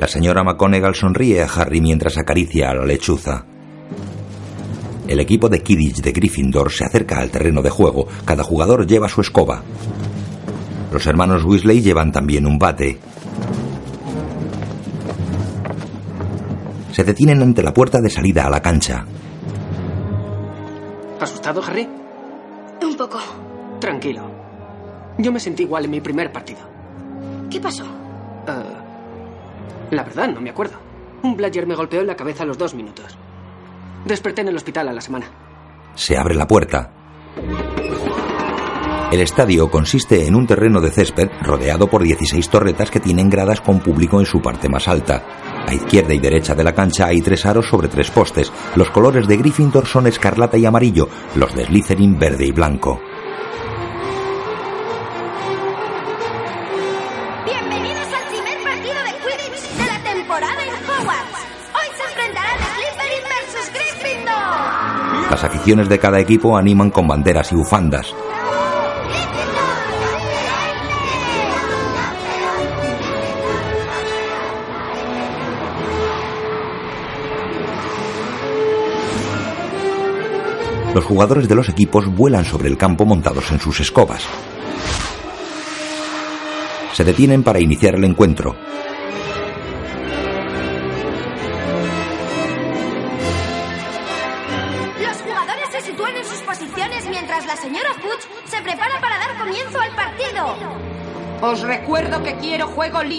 La 0.00 0.06
señora 0.06 0.44
McGonagall 0.44 0.94
sonríe 0.94 1.42
a 1.42 1.46
Harry 1.46 1.80
mientras 1.80 2.18
acaricia 2.18 2.70
a 2.70 2.74
la 2.74 2.84
lechuza. 2.84 3.44
El 5.08 5.20
equipo 5.20 5.48
de 5.48 5.62
Kidditch 5.62 6.02
de 6.02 6.12
Gryffindor 6.12 6.70
se 6.70 6.84
acerca 6.84 7.18
al 7.18 7.30
terreno 7.30 7.62
de 7.62 7.70
juego. 7.70 8.06
Cada 8.24 8.44
jugador 8.44 8.86
lleva 8.86 9.08
su 9.08 9.22
escoba. 9.22 9.62
Los 10.92 11.06
hermanos 11.06 11.44
Weasley 11.44 11.80
llevan 11.80 12.12
también 12.12 12.46
un 12.46 12.58
bate. 12.58 12.98
Se 16.92 17.04
detienen 17.04 17.42
ante 17.42 17.62
la 17.62 17.72
puerta 17.72 18.00
de 18.00 18.10
salida 18.10 18.46
a 18.46 18.50
la 18.50 18.60
cancha. 18.60 19.04
¿Asustado, 21.20 21.62
Harry? 21.64 21.88
Un 22.82 22.96
poco. 22.96 23.18
Tranquilo. 23.80 24.22
Yo 25.18 25.32
me 25.32 25.40
sentí 25.40 25.64
igual 25.64 25.86
en 25.86 25.90
mi 25.90 26.00
primer 26.00 26.30
partido. 26.30 26.60
¿Qué 27.50 27.60
pasó? 27.60 27.84
Eh, 27.84 28.77
la 29.90 30.04
verdad, 30.04 30.28
no 30.28 30.40
me 30.40 30.50
acuerdo. 30.50 30.78
Un 31.22 31.36
Bladger 31.36 31.66
me 31.66 31.74
golpeó 31.74 32.00
en 32.00 32.06
la 32.06 32.16
cabeza 32.16 32.44
a 32.44 32.46
los 32.46 32.58
dos 32.58 32.74
minutos. 32.74 33.16
Desperté 34.04 34.42
en 34.42 34.48
el 34.48 34.56
hospital 34.56 34.88
a 34.88 34.92
la 34.92 35.00
semana. 35.00 35.26
Se 35.94 36.16
abre 36.16 36.34
la 36.34 36.46
puerta. 36.46 36.92
El 39.10 39.20
estadio 39.20 39.70
consiste 39.70 40.26
en 40.26 40.34
un 40.34 40.46
terreno 40.46 40.80
de 40.82 40.90
césped 40.90 41.30
rodeado 41.40 41.88
por 41.88 42.02
16 42.02 42.46
torretas 42.50 42.90
que 42.90 43.00
tienen 43.00 43.30
gradas 43.30 43.62
con 43.62 43.80
público 43.80 44.20
en 44.20 44.26
su 44.26 44.42
parte 44.42 44.68
más 44.68 44.86
alta. 44.86 45.24
A 45.66 45.72
izquierda 45.72 46.12
y 46.12 46.18
derecha 46.18 46.54
de 46.54 46.62
la 46.62 46.74
cancha 46.74 47.06
hay 47.06 47.22
tres 47.22 47.46
aros 47.46 47.68
sobre 47.68 47.88
tres 47.88 48.10
postes. 48.10 48.52
Los 48.76 48.90
colores 48.90 49.26
de 49.26 49.38
Gryffindor 49.38 49.86
son 49.86 50.06
escarlata 50.06 50.58
y 50.58 50.66
amarillo, 50.66 51.08
los 51.36 51.54
de 51.54 51.64
Slytherin 51.64 52.18
verde 52.18 52.44
y 52.44 52.52
blanco. 52.52 53.00
Las 65.40 65.54
aficiones 65.54 65.88
de 65.88 66.00
cada 66.00 66.18
equipo 66.18 66.56
animan 66.56 66.90
con 66.90 67.06
banderas 67.06 67.52
y 67.52 67.54
bufandas. 67.54 68.12
Los 80.92 81.04
jugadores 81.04 81.48
de 81.48 81.54
los 81.54 81.68
equipos 81.68 82.12
vuelan 82.12 82.44
sobre 82.44 82.68
el 82.68 82.76
campo 82.76 83.04
montados 83.04 83.52
en 83.52 83.60
sus 83.60 83.78
escobas. 83.78 84.24
Se 86.94 87.04
detienen 87.04 87.44
para 87.44 87.60
iniciar 87.60 87.94
el 87.94 88.02
encuentro. 88.02 88.56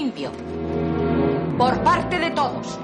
Limpio. 0.09 0.31
Por 1.57 1.83
parte 1.83 2.17
de 2.17 2.31
todos. 2.31 2.79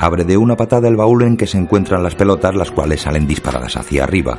Abre 0.00 0.24
de 0.24 0.36
una 0.36 0.56
patada 0.56 0.88
el 0.88 0.96
baúl 0.96 1.22
en 1.22 1.36
que 1.36 1.46
se 1.46 1.58
encuentran 1.58 2.02
las 2.02 2.14
pelotas, 2.14 2.54
las 2.54 2.70
cuales 2.70 3.02
salen 3.02 3.26
disparadas 3.26 3.76
hacia 3.76 4.02
arriba. 4.02 4.38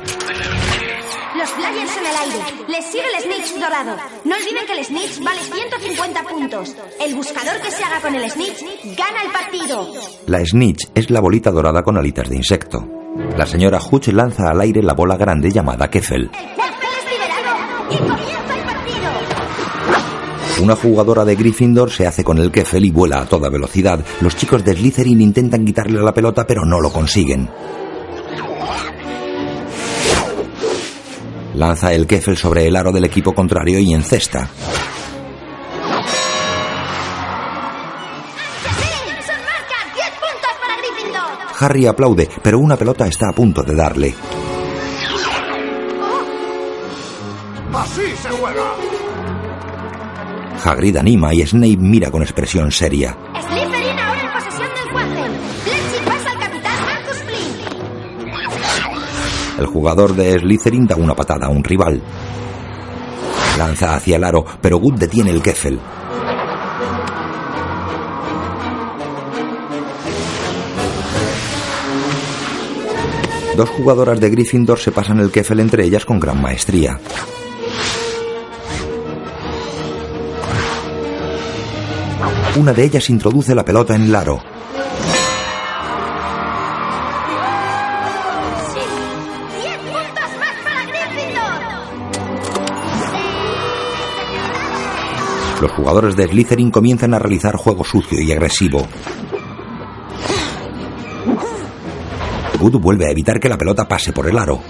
Los 1.36 1.50
flyers 1.50 1.96
en 1.96 2.06
el 2.06 2.16
aire. 2.16 2.64
Les 2.68 2.84
sigue 2.84 3.04
el 3.16 3.22
snitch 3.22 3.54
dorado. 3.58 3.96
No 4.24 4.34
olviden 4.34 4.66
que 4.66 4.72
el 4.78 4.84
snitch 4.84 5.22
vale 5.22 5.40
150 5.40 6.22
puntos. 6.24 6.76
El 7.00 7.14
buscador 7.14 7.60
que 7.62 7.70
se 7.70 7.82
haga 7.82 8.00
con 8.00 8.14
el 8.14 8.30
snitch 8.30 8.62
gana 8.96 9.22
el 9.24 9.32
partido. 9.32 9.92
La 10.26 10.44
snitch 10.44 10.90
es 10.94 11.10
la 11.10 11.20
bolita 11.20 11.50
dorada 11.50 11.82
con 11.82 11.96
alitas 11.96 12.28
de 12.28 12.36
insecto. 12.36 12.86
La 13.38 13.46
señora 13.46 13.80
Hutch 13.80 14.08
lanza 14.08 14.50
al 14.50 14.60
aire 14.60 14.82
la 14.82 14.92
bola 14.92 15.16
grande 15.16 15.50
llamada 15.50 15.88
Keffel. 15.88 16.30
es 16.34 17.10
liberado 17.10 18.25
Una 20.58 20.74
jugadora 20.74 21.24
de 21.24 21.36
Gryffindor 21.36 21.90
se 21.90 22.06
hace 22.06 22.24
con 22.24 22.38
el 22.38 22.50
Keffel 22.50 22.86
y 22.86 22.90
vuela 22.90 23.20
a 23.20 23.26
toda 23.26 23.50
velocidad. 23.50 24.02
Los 24.22 24.36
chicos 24.36 24.64
de 24.64 24.74
Slytherin 24.74 25.20
intentan 25.20 25.66
quitarle 25.66 26.00
la 26.00 26.14
pelota, 26.14 26.46
pero 26.46 26.64
no 26.64 26.80
lo 26.80 26.90
consiguen. 26.90 27.50
Lanza 31.54 31.92
el 31.92 32.06
Keffel 32.06 32.38
sobre 32.38 32.66
el 32.66 32.76
aro 32.76 32.90
del 32.90 33.04
equipo 33.04 33.34
contrario 33.34 33.78
y 33.78 33.92
encesta. 33.92 34.48
Son 39.26 39.40
marca 39.44 39.76
10 39.94 40.06
puntos 40.10 40.50
para 40.60 40.76
Gryffindor. 40.78 41.56
Harry 41.60 41.86
aplaude, 41.86 42.30
pero 42.42 42.58
una 42.58 42.76
pelota 42.76 43.06
está 43.06 43.28
a 43.28 43.34
punto 43.34 43.62
de 43.62 43.74
darle. 43.74 44.14
¡Así 47.74 48.16
se 48.22 48.30
juega! 48.30 48.75
Hagrid 50.66 50.96
anima 50.96 51.32
y 51.32 51.46
Snape 51.46 51.76
mira 51.76 52.10
con 52.10 52.22
expresión 52.22 52.72
seria. 52.72 53.16
Slytherin 53.40 53.98
ahora 54.00 54.20
en 54.20 54.32
posesión 54.32 54.68
del 54.74 54.90
Quadrant. 54.90 55.36
Fletching 55.62 56.04
pasa 56.04 56.30
al 56.30 56.38
capitán 56.38 56.84
Marcus 56.84 57.16
Flynn. 57.22 57.54
El 59.60 59.66
jugador 59.66 60.14
de 60.16 60.38
Slytherin 60.40 60.86
da 60.88 60.96
una 60.96 61.14
patada 61.14 61.46
a 61.46 61.50
un 61.50 61.62
rival. 61.62 62.02
Lanza 63.56 63.94
hacia 63.94 64.16
el 64.16 64.24
aro, 64.24 64.44
pero 64.60 64.78
Good 64.78 64.94
detiene 64.94 65.30
el 65.30 65.40
Keffel. 65.40 65.78
Dos 73.56 73.70
jugadoras 73.70 74.18
de 74.18 74.30
Gryffindor 74.30 74.80
se 74.80 74.90
pasan 74.90 75.20
el 75.20 75.30
Keffel 75.30 75.60
entre 75.60 75.84
ellas 75.84 76.04
con 76.04 76.18
gran 76.18 76.42
maestría. 76.42 76.98
Una 82.56 82.72
de 82.72 82.84
ellas 82.84 83.10
introduce 83.10 83.54
la 83.54 83.66
pelota 83.66 83.94
en 83.94 84.04
el 84.04 84.14
aro. 84.14 84.40
10 89.52 89.78
puntos 89.78 90.30
más 90.40 90.54
para 90.64 90.86
Gryffindor. 90.86 91.60
Los 95.60 95.70
jugadores 95.72 96.16
de 96.16 96.28
Slytherin 96.28 96.70
comienzan 96.70 97.12
a 97.12 97.18
realizar 97.18 97.56
juego 97.56 97.84
sucio 97.84 98.18
y 98.22 98.32
agresivo. 98.32 98.86
Good 102.58 102.80
vuelve 102.80 103.06
a 103.06 103.10
evitar 103.10 103.38
que 103.38 103.50
la 103.50 103.58
pelota 103.58 103.86
pase 103.86 104.14
por 104.14 104.26
el 104.30 104.38
aro. 104.38 104.62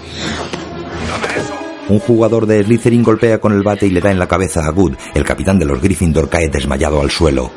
Un 1.87 1.99
jugador 1.99 2.45
de 2.47 2.65
Slytherin 2.65 3.01
golpea 3.01 3.39
con 3.39 3.53
el 3.53 3.63
bate 3.63 3.87
y 3.87 3.91
le 3.91 4.01
da 4.01 4.11
en 4.11 4.19
la 4.19 4.27
cabeza 4.27 4.65
a 4.65 4.71
Good. 4.71 4.95
El 5.13 5.23
capitán 5.23 5.57
de 5.57 5.65
los 5.65 5.81
Gryffindor 5.81 6.27
cae 6.27 6.49
desmayado 6.49 6.99
al 6.99 7.11
suelo. 7.11 7.49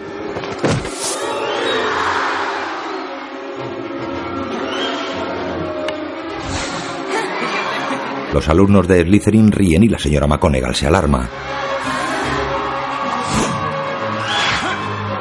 Los 8.32 8.48
alumnos 8.48 8.86
de 8.86 9.02
Slytherin 9.02 9.50
ríen 9.50 9.82
y 9.82 9.88
la 9.88 9.98
señora 9.98 10.28
McGonagall 10.28 10.76
se 10.76 10.86
alarma. 10.86 11.28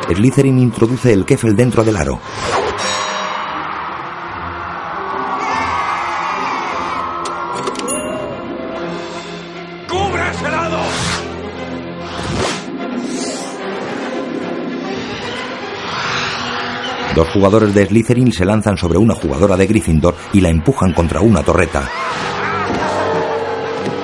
Slytherin 0.08 0.60
introduce 0.60 1.12
el 1.12 1.26
Keffel 1.26 1.56
dentro 1.56 1.84
del 1.84 1.98
aro. 1.98 2.20
Dos 17.20 17.28
jugadores 17.32 17.74
de 17.74 17.86
Slytherin 17.86 18.32
se 18.32 18.46
lanzan 18.46 18.78
sobre 18.78 18.98
una 18.98 19.14
jugadora 19.14 19.58
de 19.58 19.68
Gryffindor 19.68 20.16
y 20.32 20.40
la 20.40 20.48
empujan 20.48 20.94
contra 20.94 21.20
una 21.20 21.44
torreta. 21.44 21.84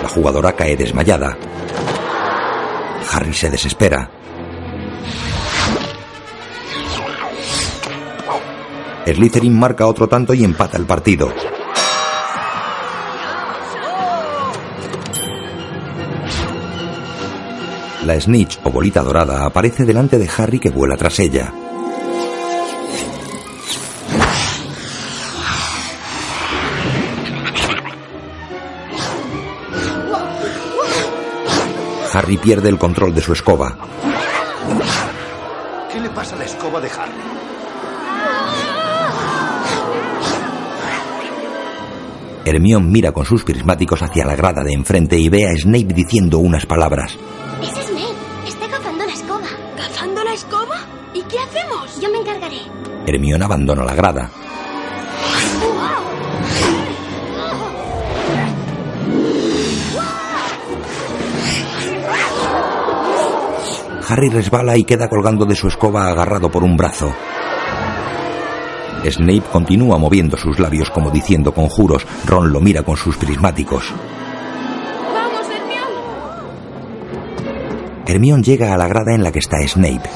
La 0.03 0.09
jugadora 0.09 0.51
cae 0.51 0.75
desmayada. 0.75 1.37
Harry 3.09 3.33
se 3.33 3.49
desespera. 3.49 4.11
Slytherin 9.05 9.57
marca 9.57 9.87
otro 9.87 10.09
tanto 10.09 10.33
y 10.33 10.43
empata 10.43 10.75
el 10.75 10.85
partido. 10.85 11.31
La 18.03 18.19
snitch 18.19 18.59
o 18.65 18.69
bolita 18.69 19.01
dorada 19.01 19.45
aparece 19.45 19.85
delante 19.85 20.17
de 20.17 20.29
Harry 20.37 20.59
que 20.59 20.69
vuela 20.69 20.97
tras 20.97 21.17
ella. 21.19 21.53
Harry 32.15 32.37
pierde 32.37 32.69
el 32.69 32.77
control 32.77 33.13
de 33.13 33.19
su 33.19 33.33
escoba. 33.33 33.77
¿Qué 35.91 35.99
le 35.99 36.09
pasa 36.11 36.35
a 36.35 36.39
la 36.39 36.45
escoba 36.45 36.79
de 36.79 36.87
Harry? 36.87 37.11
Hermione 42.45 42.87
mira 42.87 43.11
con 43.11 43.25
sus 43.25 43.43
prismáticos 43.43 44.01
hacia 44.01 44.23
la 44.23 44.35
grada 44.37 44.63
de 44.63 44.71
enfrente 44.71 45.17
y 45.17 45.27
ve 45.27 45.45
a 45.49 45.57
Snape 45.57 45.93
diciendo 45.93 46.39
unas 46.39 46.65
palabras. 46.65 47.17
Es 47.61 47.85
Snape. 47.85 48.47
Está 48.47 48.69
cazando 48.69 49.05
la 49.05 49.11
escoba. 49.11 49.47
¿Cazando 49.75 50.23
la 50.23 50.33
escoba? 50.33 50.75
¿Y 51.13 51.21
qué 51.23 51.37
hacemos? 51.39 51.99
Yo 51.99 52.09
me 52.11 52.19
encargaré. 52.19 52.61
Hermione 53.05 53.43
abandona 53.43 53.83
la 53.83 53.93
grada. 53.93 54.31
Harry 64.07 64.29
resbala 64.29 64.77
y 64.77 64.83
queda 64.83 65.09
colgando 65.09 65.45
de 65.45 65.55
su 65.55 65.67
escoba 65.67 66.07
agarrado 66.09 66.49
por 66.51 66.63
un 66.63 66.77
brazo. 66.77 67.11
Snape 69.03 69.43
continúa 69.51 69.97
moviendo 69.97 70.37
sus 70.37 70.59
labios 70.59 70.89
como 70.89 71.11
diciendo 71.11 71.53
conjuros. 71.53 72.05
Ron 72.25 72.51
lo 72.51 72.59
mira 72.59 72.83
con 72.83 72.97
sus 72.97 73.17
prismáticos. 73.17 73.93
¡Vamos, 75.13 75.45
Hermione! 75.49 75.95
Hermione 78.07 78.43
llega 78.43 78.73
a 78.73 78.77
la 78.77 78.87
grada 78.87 79.13
en 79.13 79.23
la 79.23 79.31
que 79.31 79.39
está 79.39 79.57
Snape. 79.67 80.09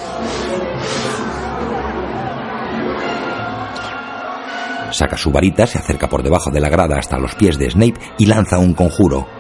Saca 4.92 5.18
su 5.18 5.32
varita, 5.32 5.68
se 5.68 5.78
acerca 5.78 6.10
por 6.10 6.24
debajo 6.24 6.50
de 6.50 6.60
la 6.60 6.70
grada 6.70 6.98
hasta 6.98 7.20
los 7.20 7.36
pies 7.36 7.58
de 7.58 7.70
Snape 7.70 8.00
y 8.18 8.26
lanza 8.26 8.58
un 8.58 8.74
conjuro. 8.74 9.39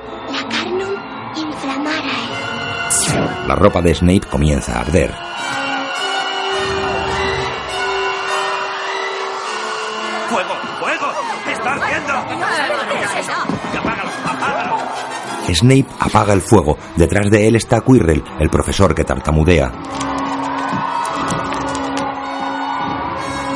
La 3.49 3.55
ropa 3.55 3.81
de 3.81 3.95
Snape 3.95 4.27
comienza 4.29 4.77
a 4.77 4.81
arder. 4.81 5.11
¡Fuego! 10.29 10.53
¡Fuego! 10.79 11.07
¡Está 11.51 11.73
ardiendo! 11.73 12.13
¡Apágalo! 13.79 14.11
¡Apágalo! 14.23 14.77
Snape 15.51 15.87
apaga 15.99 16.33
el 16.33 16.41
fuego. 16.41 16.77
Detrás 16.95 17.31
de 17.31 17.47
él 17.47 17.55
está 17.55 17.81
Quirrell, 17.81 18.23
el 18.39 18.51
profesor 18.51 18.93
que 18.93 19.03
tartamudea. 19.03 19.71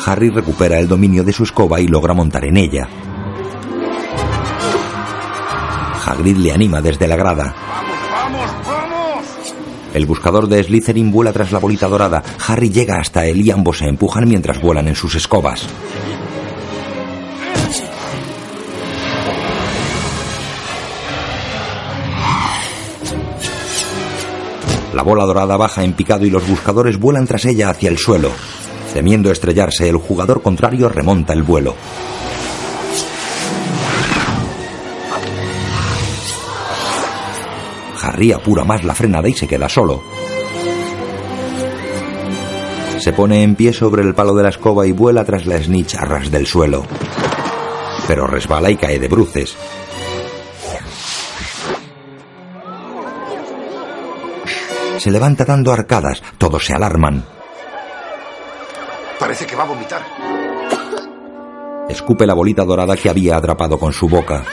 Harry 0.08 0.32
recupera 0.32 0.80
el 0.80 0.88
dominio 0.88 1.24
de 1.24 1.34
su 1.34 1.44
escoba 1.44 1.80
y 1.80 1.86
logra 1.86 2.16
montar 2.16 2.46
en 2.46 2.58
ella. 2.58 2.90
Hagrid 6.08 6.38
le 6.38 6.52
anima 6.52 6.82
desde 6.82 7.08
la 7.08 7.16
grada. 7.16 7.73
El 9.94 10.08
buscador 10.08 10.48
de 10.48 10.64
Slytherin 10.64 11.12
vuela 11.12 11.32
tras 11.32 11.52
la 11.52 11.60
bolita 11.60 11.88
dorada. 11.88 12.24
Harry 12.48 12.70
llega 12.70 13.00
hasta 13.00 13.26
él 13.26 13.42
y 13.42 13.52
ambos 13.52 13.78
se 13.78 13.86
empujan 13.86 14.28
mientras 14.28 14.60
vuelan 14.60 14.88
en 14.88 14.96
sus 14.96 15.14
escobas. 15.16 15.68
La 24.94 25.02
bola 25.02 25.26
dorada 25.26 25.58
baja 25.58 25.84
en 25.84 25.94
picado 25.94 26.26
y 26.26 26.30
los 26.30 26.48
buscadores 26.48 27.00
vuelan 27.00 27.26
tras 27.26 27.46
ella 27.46 27.70
hacia 27.70 27.90
el 27.90 27.98
suelo. 27.98 28.32
Temiendo 28.94 29.32
estrellarse, 29.32 29.90
el 29.90 29.98
jugador 29.98 30.44
contrario 30.44 30.88
remonta 30.88 31.34
el 31.34 31.42
vuelo. 31.42 31.76
Harry 38.14 38.32
apura 38.32 38.64
más 38.64 38.84
la 38.84 38.94
frenada 38.94 39.28
y 39.28 39.34
se 39.34 39.48
queda 39.48 39.68
solo. 39.68 40.04
Se 43.00 43.12
pone 43.12 43.42
en 43.42 43.56
pie 43.56 43.74
sobre 43.74 44.04
el 44.04 44.14
palo 44.14 44.36
de 44.36 44.44
la 44.44 44.50
escoba 44.50 44.86
y 44.86 44.92
vuela 44.92 45.26
tras 45.26 45.48
la 45.48 45.58
snitch 45.58 45.96
a 45.96 46.06
ras 46.06 46.30
del 46.30 46.46
suelo. 46.46 46.86
Pero 48.08 48.28
resbala 48.28 48.70
y 48.70 48.76
cae 48.78 49.00
de 49.00 49.08
bruces. 49.08 49.58
Se 54.98 55.10
levanta 55.10 55.44
dando 55.44 55.74
arcadas. 55.74 56.22
Todos 56.38 56.64
se 56.64 56.74
alarman. 56.74 57.26
Parece 59.20 59.46
que 59.48 59.56
va 59.56 59.64
a 59.64 59.68
vomitar. 59.68 60.02
Escupe 61.90 62.28
la 62.28 62.36
bolita 62.36 62.64
dorada 62.64 62.96
que 62.96 63.10
había 63.10 63.38
atrapado 63.38 63.80
con 63.80 63.92
su 63.92 64.08
boca. 64.08 64.44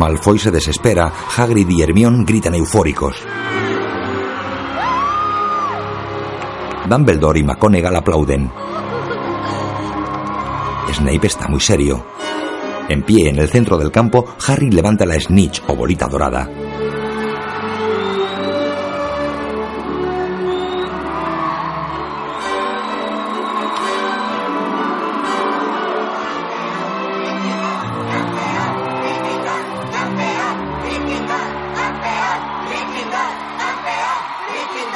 Malfoy 0.00 0.38
se 0.38 0.50
desespera. 0.50 1.12
Hagrid 1.36 1.68
y 1.68 1.82
Hermione 1.82 2.24
gritan 2.24 2.54
eufóricos. 2.54 3.16
Dumbledore 6.88 7.40
y 7.40 7.42
McGonagall 7.42 7.96
aplauden. 7.96 8.50
Snape 10.90 11.26
está 11.26 11.48
muy 11.48 11.60
serio. 11.60 12.02
En 12.88 13.02
pie 13.02 13.28
en 13.28 13.40
el 13.40 13.50
centro 13.50 13.76
del 13.76 13.92
campo, 13.92 14.24
Harry 14.48 14.70
levanta 14.70 15.04
la 15.04 15.20
snitch 15.20 15.62
o 15.68 15.76
bolita 15.76 16.08
dorada. 16.08 16.48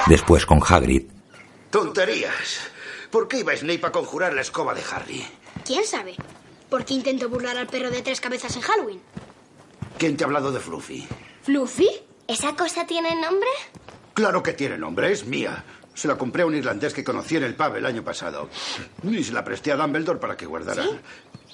Después 0.08 0.44
con 0.44 0.60
Hagrid. 0.66 1.04
Tonterías. 1.70 2.60
¿Por 3.10 3.26
qué 3.26 3.38
iba 3.38 3.56
Snape 3.56 3.86
a 3.86 3.92
conjurar 3.92 4.34
la 4.34 4.42
escoba 4.42 4.74
de 4.74 4.82
Harry? 4.92 5.26
¿Quién 5.64 5.84
sabe? 5.86 6.14
¿Por 6.68 6.84
qué 6.84 6.94
intentó 6.94 7.28
burlar 7.28 7.56
al 7.56 7.66
perro 7.66 7.90
de 7.90 8.02
tres 8.02 8.20
cabezas 8.20 8.54
en 8.56 8.62
Halloween? 8.62 9.00
¿Quién 9.98 10.16
te 10.16 10.24
ha 10.24 10.26
hablado 10.26 10.52
de 10.52 10.60
Fluffy? 10.60 11.06
¿Fluffy? 11.42 11.88
¿Esa 12.26 12.54
cosa 12.54 12.86
tiene 12.86 13.14
nombre? 13.20 13.48
Claro 14.12 14.42
que 14.42 14.52
tiene 14.52 14.76
nombre, 14.76 15.10
es 15.12 15.24
mía. 15.26 15.64
Se 15.94 16.08
la 16.08 16.18
compré 16.18 16.42
a 16.42 16.46
un 16.46 16.54
irlandés 16.54 16.92
que 16.92 17.04
conocí 17.04 17.36
en 17.36 17.44
el 17.44 17.54
pub 17.54 17.76
el 17.76 17.86
año 17.86 18.02
pasado. 18.04 18.48
Y 19.04 19.22
se 19.22 19.32
la 19.32 19.44
presté 19.44 19.72
a 19.72 19.76
Dumbledore 19.76 20.18
para 20.18 20.36
que 20.36 20.46
guardara. 20.46 20.84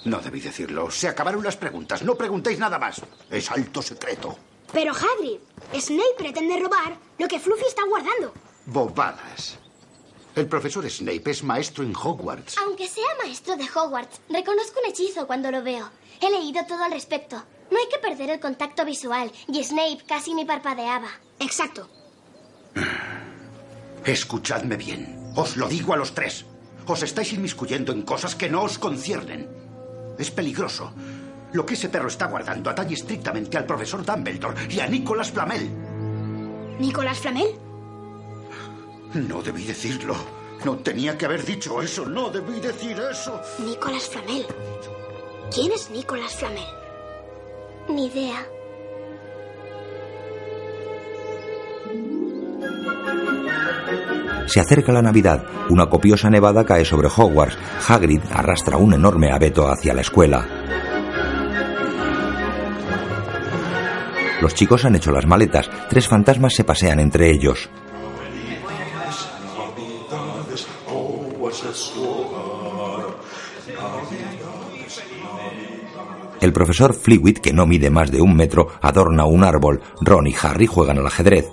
No 0.06 0.18
debí 0.20 0.40
decirlo. 0.40 0.90
Se 0.90 1.09
acabaron 1.09 1.44
las 1.44 1.56
preguntas. 1.56 2.02
No 2.02 2.14
preguntéis 2.16 2.59
nada 2.59 2.78
más. 2.78 3.02
Es 3.31 3.51
alto 3.51 3.82
secreto. 3.82 4.36
Pero 4.73 4.93
Hagrid, 4.93 5.41
Snape 5.79 6.15
pretende 6.17 6.59
robar 6.59 6.97
lo 7.19 7.29
que 7.29 7.41
Fluffy 7.41 7.65
está 7.67 7.83
guardando. 7.85 8.33
Bobadas. 8.67 9.59
El 10.37 10.47
profesor 10.47 10.89
Snape 10.89 11.31
es 11.31 11.43
maestro 11.43 11.83
en 11.83 11.95
Hogwarts. 11.95 12.57
Aunque 12.59 12.87
sea 12.87 13.17
maestro 13.23 13.57
de 13.57 13.65
Hogwarts, 13.65 14.21
reconozco 14.29 14.81
un 14.81 14.91
hechizo 14.91 15.27
cuando 15.27 15.51
lo 15.51 15.63
veo. 15.63 15.91
He 16.21 16.31
leído 16.31 16.65
todo 16.67 16.85
al 16.85 16.93
respecto. 16.93 17.43
No 17.71 17.79
hay 17.79 17.89
que 17.89 17.99
perder 17.99 18.31
el 18.31 18.41
contacto 18.41 18.85
visual, 18.85 19.33
y 19.49 19.63
Snape 19.63 20.05
casi 20.07 20.35
ni 20.35 20.45
parpadeaba. 20.45 21.09
Exacto. 21.41 21.89
Escuchadme 24.05 24.77
bien. 24.77 25.33
Os 25.37 25.57
lo 25.57 25.69
digo 25.69 25.95
a 25.95 25.97
los 25.97 26.15
tres. 26.15 26.45
Os 26.87 27.03
estáis 27.03 27.33
inmiscuyendo 27.33 27.93
en 27.93 28.03
cosas 28.03 28.35
que 28.35 28.49
no 28.49 28.63
os 28.63 28.79
conciernen. 28.79 29.49
Es 30.19 30.31
peligroso. 30.31 30.93
Lo 31.52 31.66
que 31.66 31.74
ese 31.74 31.89
perro 31.89 32.09
está 32.09 32.27
guardando 32.27 32.70
atañe 32.70 32.94
estrictamente 32.94 33.59
al 33.59 33.66
profesor 33.66 34.05
Dumbledore 34.05 34.68
y 34.68 34.81
a 34.81 34.86
Nicolas 34.86 35.31
Flamel. 35.31 35.68
¿Nicolás 36.78 37.18
Flamel? 37.18 37.48
No 39.14 39.43
debí 39.43 39.64
decirlo. 39.64 40.14
No 40.64 40.77
tenía 40.77 41.18
que 41.18 41.27
haber 41.27 41.44
dicho 41.44 41.82
eso. 41.82 42.06
No 42.06 42.31
debí 42.31 42.60
decir 42.60 42.97
eso. 43.10 43.40
Nicolás 43.64 44.09
Flamel. 44.09 44.47
¿Quién 45.52 45.72
es 45.72 45.90
Nicolás 45.90 46.36
Flamel? 46.36 46.64
Ni 47.89 48.06
idea. 48.06 48.47
Se 54.47 54.60
acerca 54.60 54.93
la 54.93 55.02
Navidad. 55.02 55.44
Una 55.68 55.89
copiosa 55.89 56.31
nevada 56.31 56.64
cae 56.64 56.85
sobre 56.85 57.09
Hogwarts. 57.09 57.59
Hagrid 57.89 58.20
arrastra 58.32 58.77
un 58.77 58.94
enorme 58.94 59.32
abeto 59.32 59.68
hacia 59.68 59.94
la 59.94 60.01
escuela. 60.01 60.47
Los 64.41 64.55
chicos 64.55 64.85
han 64.85 64.97
hecho 64.97 65.12
las 65.12 65.27
maletas. 65.27 65.69
Tres 65.89 66.09
fantasmas 66.09 66.55
se 66.55 66.65
pasean 66.65 67.01
entre 67.01 67.31
ellos. 67.31 67.69
El 76.41 76.53
profesor 76.55 76.95
Fleetwood, 76.95 77.39
que 77.39 77.53
no 77.53 77.67
mide 77.67 77.91
más 77.91 78.11
de 78.11 78.23
un 78.23 78.35
metro, 78.35 78.69
adorna 78.81 79.27
un 79.27 79.45
árbol. 79.45 79.83
Ron 80.01 80.27
y 80.27 80.35
Harry 80.43 80.67
juegan 80.67 80.99
al 80.99 81.07
ajedrez. 81.07 81.47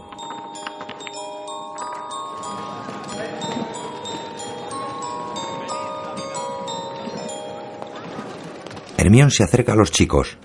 Hermione 8.97 9.31
se 9.31 9.43
acerca 9.43 9.73
a 9.73 9.75
los 9.75 9.91
chicos. 9.91 10.37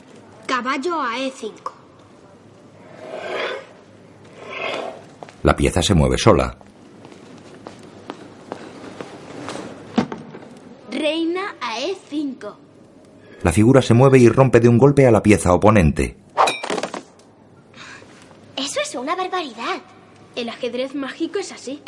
Caballo 0.47 1.01
a 1.01 1.19
E 1.19 1.33
E5. 1.33 1.82
La 5.43 5.57
pieza 5.57 5.83
se 5.83 5.95
mueve 5.95 6.19
sola. 6.19 6.57
Reina 10.91 11.57
a 11.61 11.81
E 11.81 11.95
E5. 11.95 12.55
La 13.43 13.53
figura 13.53 13.83
se 13.83 13.95
mueve 13.95 14.19
y 14.19 14.29
rompe 14.29 14.61
de 14.61 14.69
un 14.69 14.79
golpe 14.79 15.07
a 15.07 15.11
la 15.11 15.23
pieza 15.23 15.53
oponente. 15.53 16.17
Eso 18.57 18.81
es 18.81 18.95
una 18.95 19.17
barbaridad. 19.17 19.81
El 20.37 20.49
ajedrez 20.49 20.95
mágico 20.95 21.39
es 21.39 21.51
así. 21.51 21.83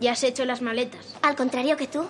¿Ya 0.00 0.12
has 0.12 0.22
hecho 0.22 0.44
las 0.44 0.62
maletas? 0.62 1.16
Al 1.22 1.34
contrario 1.34 1.76
que 1.76 1.88
tú. 1.88 2.04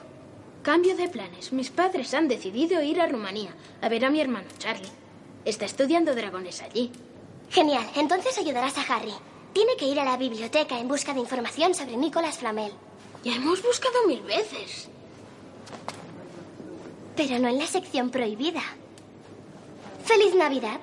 Cambio 0.62 0.96
de 0.96 1.08
planes. 1.08 1.52
Mis 1.52 1.70
padres 1.70 2.12
han 2.12 2.28
decidido 2.28 2.82
ir 2.82 3.00
a 3.00 3.06
Rumanía 3.06 3.54
a 3.80 3.88
ver 3.88 4.04
a 4.04 4.10
mi 4.10 4.20
hermano 4.20 4.48
Charlie. 4.58 4.90
Está 5.44 5.64
estudiando 5.64 6.14
dragones 6.14 6.60
allí. 6.60 6.90
Genial. 7.50 7.86
Entonces 7.94 8.36
ayudarás 8.36 8.76
a 8.76 8.82
Harry. 8.94 9.14
Tiene 9.56 9.74
que 9.78 9.86
ir 9.86 9.98
a 9.98 10.04
la 10.04 10.18
biblioteca 10.18 10.78
en 10.78 10.86
busca 10.86 11.14
de 11.14 11.20
información 11.20 11.74
sobre 11.74 11.96
Nicolas 11.96 12.36
Flamel. 12.36 12.74
Ya 13.24 13.36
hemos 13.36 13.62
buscado 13.62 14.06
mil 14.06 14.20
veces. 14.20 14.90
Pero 17.16 17.38
no 17.38 17.48
en 17.48 17.56
la 17.56 17.66
sección 17.66 18.10
prohibida. 18.10 18.60
¡Feliz 20.04 20.34
Navidad! 20.34 20.78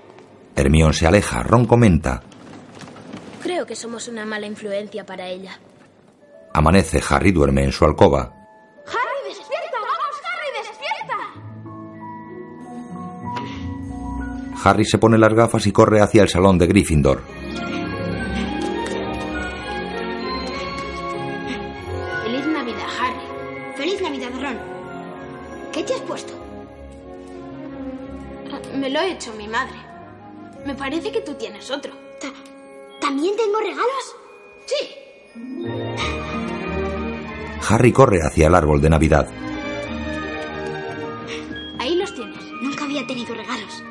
Hermione 0.55 0.95
se 0.95 1.05
aleja. 1.05 1.43
Ron 1.43 1.67
comenta. 1.67 2.23
Creo 3.43 3.67
que 3.67 3.75
somos 3.75 4.07
una 4.07 4.25
mala 4.25 4.47
influencia 4.47 5.05
para 5.05 5.27
ella. 5.27 5.59
Amanece. 6.51 6.99
Harry 7.07 7.31
duerme 7.31 7.65
en 7.65 7.71
su 7.71 7.85
alcoba. 7.85 8.33
¡Harry, 8.87 9.29
despierta! 9.29 9.77
¡Vamos, 9.81 10.19
Harry, 10.25 10.49
despierta! 14.57 14.67
Harry 14.67 14.85
se 14.85 14.97
pone 14.97 15.19
las 15.19 15.35
gafas 15.35 15.67
y 15.67 15.71
corre 15.71 16.01
hacia 16.01 16.23
el 16.23 16.29
salón 16.29 16.57
de 16.57 16.65
Gryffindor. 16.65 17.42
Parece 30.93 31.11
que 31.11 31.21
tú 31.21 31.33
tienes 31.33 31.71
otro. 31.71 31.91
¿También 33.01 33.35
tengo 33.35 33.57
regalos? 33.57 34.15
Sí. 34.67 34.75
Harry 37.67 37.91
corre 37.91 38.19
hacia 38.21 38.45
el 38.45 38.53
árbol 38.53 38.79
de 38.79 38.91
Navidad. 38.91 39.27
Ahí 41.79 41.95
los 41.95 42.13
tienes. 42.13 42.37
Nunca 42.61 42.83
había 42.83 43.07
tenido 43.07 43.33
regalos. 43.33 43.83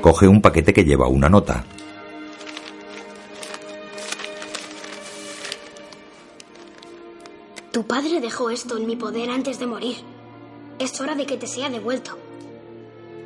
Coge 0.00 0.26
un 0.26 0.42
paquete 0.42 0.74
que 0.74 0.84
lleva 0.84 1.06
una 1.06 1.28
nota. 1.28 1.64
Tu 7.70 7.86
padre 7.86 8.20
dejó 8.20 8.50
esto 8.50 8.76
en 8.76 8.86
mi 8.88 8.96
poder 8.96 9.30
antes 9.30 9.60
de 9.60 9.66
morir. 9.68 9.98
Es 10.80 11.00
hora 11.00 11.14
de 11.14 11.24
que 11.24 11.36
te 11.36 11.46
sea 11.46 11.70
devuelto. 11.70 12.18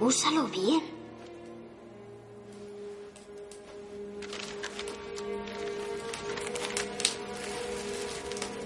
Úsalo 0.03 0.49
bien. 0.49 0.83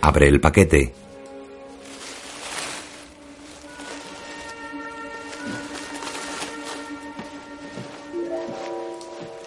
Abre 0.01 0.29
el 0.29 0.41
paquete. 0.41 0.95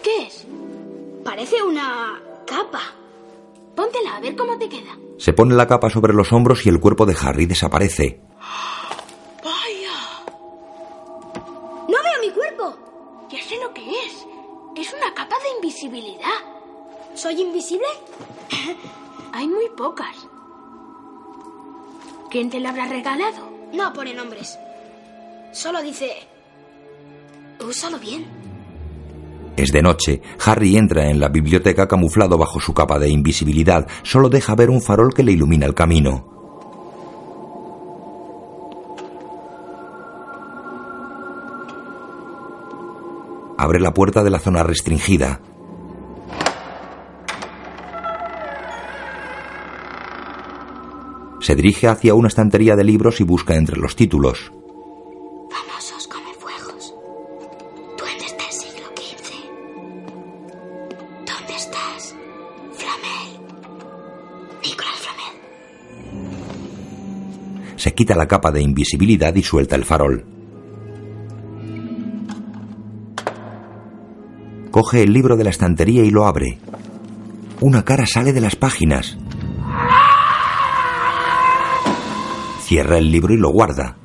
¿Qué 0.03 0.27
es? 0.27 0.45
Parece 1.23 1.63
una 1.63 2.21
capa. 2.45 2.81
Póntela 3.75 4.17
a 4.17 4.19
ver 4.19 4.35
cómo 4.35 4.59
te 4.59 4.69
queda. 4.69 4.95
Se 5.17 5.33
pone 5.33 5.55
la 5.55 5.65
capa 5.65 5.89
sobre 5.89 6.13
los 6.13 6.31
hombros 6.33 6.67
y 6.67 6.69
el 6.69 6.79
cuerpo 6.79 7.07
de 7.07 7.17
Harry 7.19 7.47
desaparece. 7.47 8.21
¿Soy 17.29 17.41
invisible? 17.41 17.85
Hay 19.33 19.47
muy 19.47 19.69
pocas. 19.77 20.15
¿Quién 22.31 22.49
te 22.49 22.59
la 22.59 22.69
habrá 22.69 22.87
regalado? 22.87 23.51
No 23.71 23.93
pone 23.93 24.15
nombres. 24.15 24.57
Solo 25.51 25.79
dice... 25.83 26.09
Úsalo 27.63 27.99
bien. 27.99 28.25
Es 29.55 29.71
de 29.71 29.83
noche. 29.83 30.23
Harry 30.43 30.75
entra 30.75 31.07
en 31.07 31.19
la 31.19 31.29
biblioteca 31.29 31.87
camuflado 31.87 32.35
bajo 32.35 32.59
su 32.59 32.73
capa 32.73 32.97
de 32.97 33.09
invisibilidad. 33.09 33.87
Solo 34.01 34.29
deja 34.29 34.55
ver 34.55 34.71
un 34.71 34.81
farol 34.81 35.13
que 35.13 35.21
le 35.21 35.33
ilumina 35.33 35.67
el 35.67 35.75
camino. 35.75 36.25
Abre 43.55 43.79
la 43.79 43.93
puerta 43.93 44.23
de 44.23 44.31
la 44.31 44.39
zona 44.39 44.63
restringida. 44.63 45.41
Se 51.49 51.55
dirige 51.55 51.87
hacia 51.87 52.13
una 52.13 52.27
estantería 52.27 52.75
de 52.75 52.83
libros 52.83 53.19
y 53.21 53.23
busca 53.23 53.55
entre 53.55 53.79
los 53.79 53.95
títulos. 53.95 54.51
Famosos 55.49 56.07
comefuegos. 56.07 56.93
Duendes 57.97 58.37
del 58.37 58.51
siglo 58.51 58.85
XV. 58.95 59.33
¿Dónde 61.25 61.55
estás? 61.55 62.15
Flamel. 62.73 63.39
Nicolás 64.63 64.99
Flamel. 64.99 65.33
Se 67.77 67.95
quita 67.95 68.15
la 68.15 68.27
capa 68.27 68.51
de 68.51 68.61
invisibilidad 68.61 69.33
y 69.33 69.41
suelta 69.41 69.75
el 69.75 69.85
farol. 69.85 70.23
Coge 74.69 75.01
el 75.01 75.11
libro 75.11 75.35
de 75.35 75.45
la 75.45 75.49
estantería 75.49 76.03
y 76.03 76.11
lo 76.11 76.27
abre. 76.27 76.59
Una 77.59 77.83
cara 77.83 78.05
sale 78.05 78.33
de 78.33 78.41
las 78.41 78.55
páginas. 78.55 79.17
Cierra 82.69 82.99
el 82.99 83.11
libro 83.11 83.33
y 83.33 83.37
lo 83.37 83.49
guarda. 83.49 83.97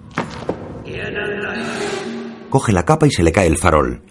Coge 2.48 2.72
la 2.72 2.86
capa 2.86 3.06
y 3.06 3.10
se 3.10 3.22
le 3.22 3.30
cae 3.30 3.46
el 3.46 3.58
farol. 3.58 4.02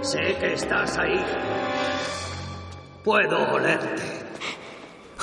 Sé 0.00 0.36
que 0.40 0.54
estás 0.54 0.98
ahí. 0.98 1.24
Puedo 3.04 3.38
olerte. 3.52 4.02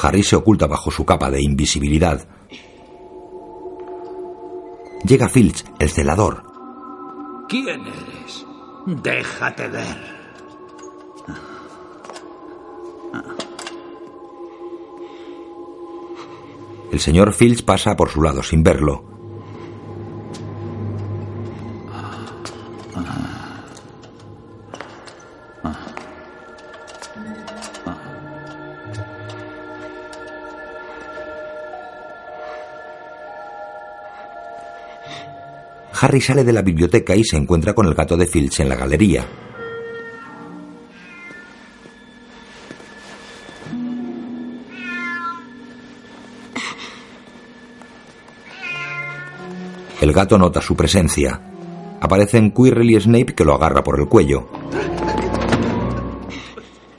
Harry 0.02 0.24
se 0.24 0.38
oculta 0.38 0.68
bajo 0.68 0.90
su 0.90 1.04
capa 1.04 1.30
de 1.30 1.42
invisibilidad. 1.44 2.26
Llega 5.06 5.28
Filch, 5.28 5.66
el 5.80 5.90
celador. 5.90 6.46
¿Quién 7.50 7.82
eres? 7.82 8.46
Déjate 8.86 9.68
ver. 9.68 10.14
El 16.94 17.00
señor 17.00 17.34
Filch 17.34 17.66
pasa 17.66 17.96
por 17.96 18.08
su 18.12 18.22
lado 18.22 18.44
sin 18.44 18.62
verlo. 18.62 19.04
Harry 36.00 36.22
sale 36.22 36.44
de 36.44 36.54
la 36.54 36.62
biblioteca 36.62 37.16
y 37.16 37.24
se 37.24 37.38
encuentra 37.38 37.74
con 37.74 37.88
el 37.88 37.96
gato 37.96 38.16
de 38.16 38.28
Filch 38.28 38.60
en 38.60 38.70
la 38.70 38.76
galería. 38.76 39.28
El 50.04 50.12
gato 50.12 50.38
nota 50.38 50.60
su 50.60 50.76
presencia. 50.76 51.40
Aparecen 52.02 52.52
Quirrell 52.52 52.92
y 52.92 53.00
Snape 53.00 53.34
que 53.34 53.46
lo 53.46 53.54
agarra 53.54 53.86
por 53.86 53.98
el 53.98 54.10
cuello. 54.10 54.50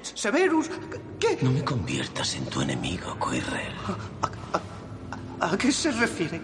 Severus, 0.01 0.71
¿qué? 1.21 1.37
No 1.43 1.51
me 1.53 1.63
conviertas 1.63 2.35
en 2.35 2.47
tu 2.47 2.63
enemigo, 2.63 3.15
Quirrell. 3.21 3.75
¿A 5.39 5.55
qué 5.59 5.71
se 5.71 5.93
refiere? 5.93 6.41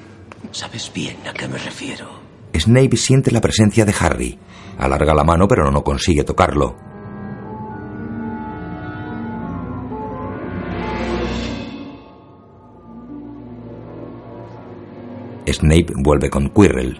Sabes 0.51 0.93
bien 0.93 1.17
a 1.27 1.33
qué 1.33 1.49
me 1.49 1.57
refiero. 1.57 2.11
Snape 2.55 2.99
siente 2.99 3.31
la 3.31 3.41
presencia 3.41 3.87
de 3.87 3.95
Harry. 3.99 4.39
Alarga 4.77 5.15
la 5.15 5.25
mano 5.25 5.49
pero 5.49 5.71
no 5.71 5.83
consigue 5.83 6.25
tocarlo. 6.25 6.90
Snape 15.53 15.93
vuelve 15.97 16.31
con 16.31 16.51
Quirrell. 16.51 16.99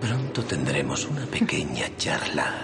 Pronto 0.00 0.44
tendremos 0.44 1.06
una 1.06 1.26
pequeña 1.26 1.86
charla. 1.96 2.54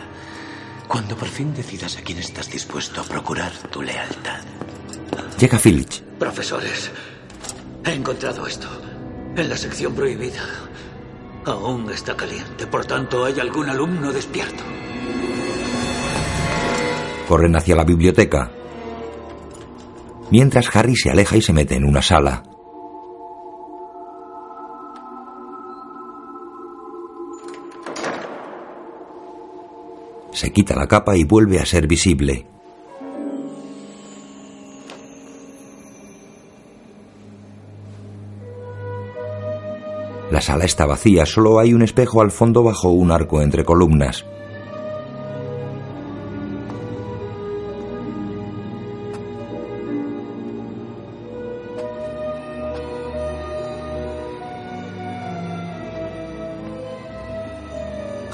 Cuando 0.89 1.17
por 1.17 1.29
fin 1.29 1.55
decidas 1.55 1.97
a 1.97 2.03
quién 2.03 2.19
estás 2.19 2.51
dispuesto 2.51 3.01
a 3.01 3.05
procurar 3.05 3.53
tu 3.71 3.83
lealtad. 3.83 4.41
Llega 5.39 5.59
Filch. 5.59 6.03
Profesores, 6.19 6.91
he 7.85 7.93
encontrado 7.93 8.47
esto 8.47 8.69
en 9.37 9.49
la 9.49 9.57
sección 9.57 9.95
prohibida. 9.95 10.43
Aún 11.45 11.91
está 11.91 12.17
caliente, 12.17 12.67
por 12.67 12.85
tanto 12.85 13.25
hay 13.25 13.41
algún 13.41 13.69
alumno 13.69 14.13
despierto. 14.13 14.63
Corren 17.27 17.57
hacia 17.57 17.75
la 17.75 17.85
biblioteca. 17.85 18.51
Mientras 20.31 20.75
Harry 20.77 20.97
se 20.97 21.11
aleja 21.11 21.37
y 21.37 21.43
se 21.43 21.53
mete 21.53 21.75
en 21.75 21.85
una 21.85 22.03
sala. 22.03 22.43
Se 30.43 30.51
quita 30.51 30.75
la 30.75 30.89
capa 30.89 31.17
y 31.17 31.23
vuelve 31.23 31.61
a 31.61 31.65
ser 31.65 31.87
visible. 31.87 32.45
La 40.33 40.41
sala 40.41 40.65
está 40.65 40.85
vacía, 40.85 41.27
solo 41.27 41.61
hay 41.61 41.75
un 41.75 41.83
espejo 41.83 42.23
al 42.23 42.33
fondo 42.33 42.65
bajo 42.65 42.89
un 42.89 43.13
arco 43.13 43.41
entre 43.41 43.65
columnas. 43.65 44.25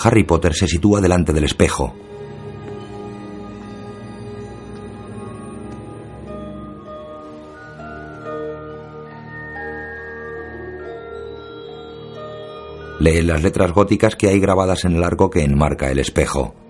Harry 0.02 0.24
Potter 0.24 0.54
se 0.54 0.66
sitúa 0.66 1.00
delante 1.00 1.32
del 1.32 1.44
espejo. 1.44 1.94
Lee 13.00 13.22
las 13.22 13.42
letras 13.42 13.72
góticas 13.72 14.16
que 14.16 14.28
hay 14.28 14.40
grabadas 14.40 14.84
en 14.84 14.96
el 14.96 15.04
arco 15.04 15.30
que 15.30 15.44
enmarca 15.44 15.90
el 15.90 16.00
espejo. 16.00 16.67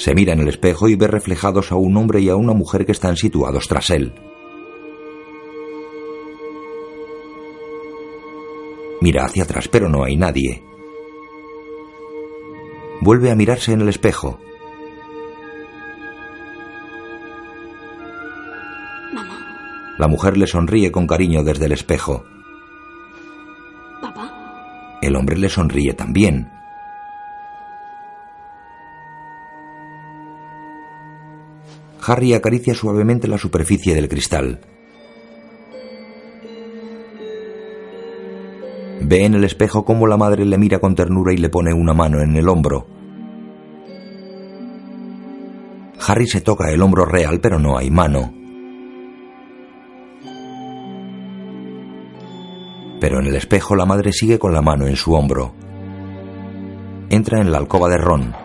Se 0.00 0.14
mira 0.14 0.32
en 0.32 0.40
el 0.40 0.48
espejo 0.48 0.88
y 0.88 0.96
ve 0.96 1.08
reflejados 1.08 1.72
a 1.72 1.74
un 1.74 1.94
hombre 1.98 2.22
y 2.22 2.30
a 2.30 2.34
una 2.34 2.54
mujer 2.54 2.86
que 2.86 2.92
están 2.92 3.16
situados 3.16 3.68
tras 3.68 3.90
él. 3.90 4.14
Mira 9.02 9.26
hacia 9.26 9.42
atrás, 9.42 9.68
pero 9.68 9.90
no 9.90 10.02
hay 10.02 10.16
nadie. 10.16 10.64
Vuelve 13.02 13.30
a 13.30 13.34
mirarse 13.34 13.74
en 13.74 13.82
el 13.82 13.90
espejo. 13.90 14.40
Mamá, 19.12 19.96
La 19.98 20.08
mujer 20.08 20.38
le 20.38 20.46
sonríe 20.46 20.90
con 20.90 21.06
cariño 21.06 21.42
desde 21.42 21.66
el 21.66 21.72
espejo. 21.72 22.24
papá, 24.00 24.98
El 25.02 25.14
hombre 25.14 25.36
le 25.36 25.50
sonríe 25.50 25.92
también. 25.92 26.48
Harry 32.06 32.34
acaricia 32.34 32.74
suavemente 32.74 33.28
la 33.28 33.38
superficie 33.38 33.94
del 33.94 34.08
cristal. 34.08 34.60
Ve 39.02 39.24
en 39.24 39.34
el 39.34 39.44
espejo 39.44 39.84
cómo 39.84 40.06
la 40.06 40.16
madre 40.16 40.44
le 40.44 40.58
mira 40.58 40.78
con 40.78 40.94
ternura 40.94 41.32
y 41.32 41.36
le 41.36 41.48
pone 41.48 41.72
una 41.74 41.92
mano 41.92 42.20
en 42.20 42.36
el 42.36 42.48
hombro. 42.48 42.86
Harry 46.06 46.26
se 46.26 46.40
toca 46.40 46.70
el 46.70 46.80
hombro 46.80 47.04
real, 47.04 47.40
pero 47.40 47.58
no 47.58 47.76
hay 47.76 47.90
mano. 47.90 48.32
Pero 53.00 53.20
en 53.20 53.26
el 53.26 53.36
espejo 53.36 53.74
la 53.74 53.86
madre 53.86 54.12
sigue 54.12 54.38
con 54.38 54.52
la 54.52 54.62
mano 54.62 54.86
en 54.86 54.96
su 54.96 55.14
hombro. 55.14 55.54
Entra 57.08 57.40
en 57.40 57.50
la 57.50 57.58
alcoba 57.58 57.88
de 57.88 57.96
Ron. 57.96 58.39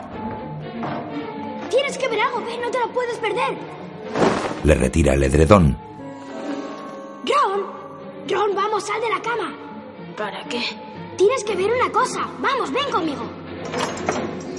Le 4.66 4.74
retira 4.74 5.14
el 5.14 5.22
edredón. 5.22 5.78
Ron, 7.28 7.62
Ron, 8.28 8.56
vamos, 8.56 8.84
sal 8.84 9.00
de 9.00 9.10
la 9.10 9.22
cama. 9.22 9.54
¿Para 10.18 10.44
qué? 10.46 10.60
Tienes 11.18 11.44
que 11.44 11.56
ver 11.56 11.70
una 11.72 11.92
cosa. 11.92 12.28
Vamos, 12.40 12.72
ven 12.74 12.90
conmigo. 12.92 13.22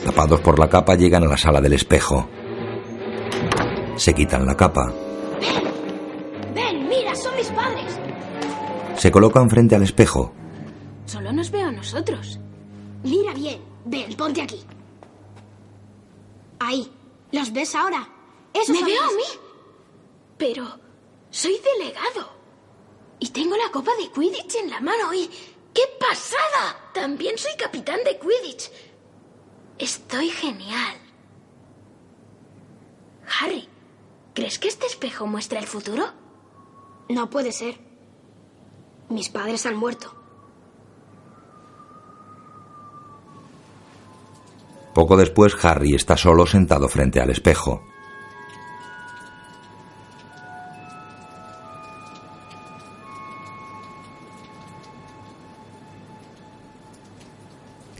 Tapados 0.05 0.41
por 0.43 0.61
la 0.61 0.69
capa 0.69 0.95
llegan 0.95 1.25
a 1.25 1.27
la 1.27 1.37
sala 1.37 1.61
del 1.61 1.73
espejo. 1.73 2.29
Se 3.97 4.15
quitan 4.15 4.47
la 4.47 4.57
capa. 4.57 4.93
Ven, 6.55 6.89
mira, 6.89 7.13
son 7.17 7.35
mis 7.35 7.49
padres. 7.49 7.99
Se 8.95 9.11
colocan 9.11 9.51
frente 9.51 9.75
al 9.75 9.83
espejo. 9.83 10.33
Solo 11.07 11.33
nos 11.33 11.51
veo 11.51 11.67
a 11.67 11.73
nosotros. 11.73 12.39
Mira 13.03 13.35
bien. 13.35 13.61
Ven, 13.85 14.15
ponte 14.15 14.41
aquí. 14.41 14.61
Ahí. 16.61 16.89
¿Los 17.33 17.53
ves 17.53 17.75
ahora? 17.75 18.09
Esos 18.55 18.69
¿Me 18.69 18.79
son 18.79 18.87
veo 18.87 19.03
a 19.03 19.07
mí? 19.09 19.46
Pero 20.39 20.67
soy 21.31 21.59
delegado. 21.59 22.37
Y 23.19 23.29
tengo 23.31 23.57
la 23.57 23.71
copa 23.71 23.93
de 23.97 24.11
Quidditch 24.11 24.57
en 24.57 24.71
la 24.71 24.81
mano 24.81 25.13
y... 25.15 25.31
¡Qué 25.73 25.83
pasada! 26.01 26.91
También 26.95 27.37
soy 27.37 27.53
capitán 27.59 28.01
de 28.05 28.19
Quidditch. 28.19 28.71
Estoy 29.79 30.31
genial. 30.31 30.97
Harry, 33.41 33.69
¿crees 34.35 34.59
que 34.59 34.69
este 34.69 34.87
espejo 34.87 35.27
muestra 35.27 35.59
el 35.59 35.67
futuro? 35.67 36.07
No 37.09 37.29
puede 37.29 37.53
ser. 37.53 37.79
Mis 39.11 39.29
padres 39.29 39.67
han 39.67 39.77
muerto. 39.77 40.15
Poco 44.95 45.17
después 45.19 45.55
Harry 45.63 45.95
está 45.95 46.17
solo 46.17 46.47
sentado 46.47 46.89
frente 46.89 47.21
al 47.21 47.29
espejo. 47.29 47.85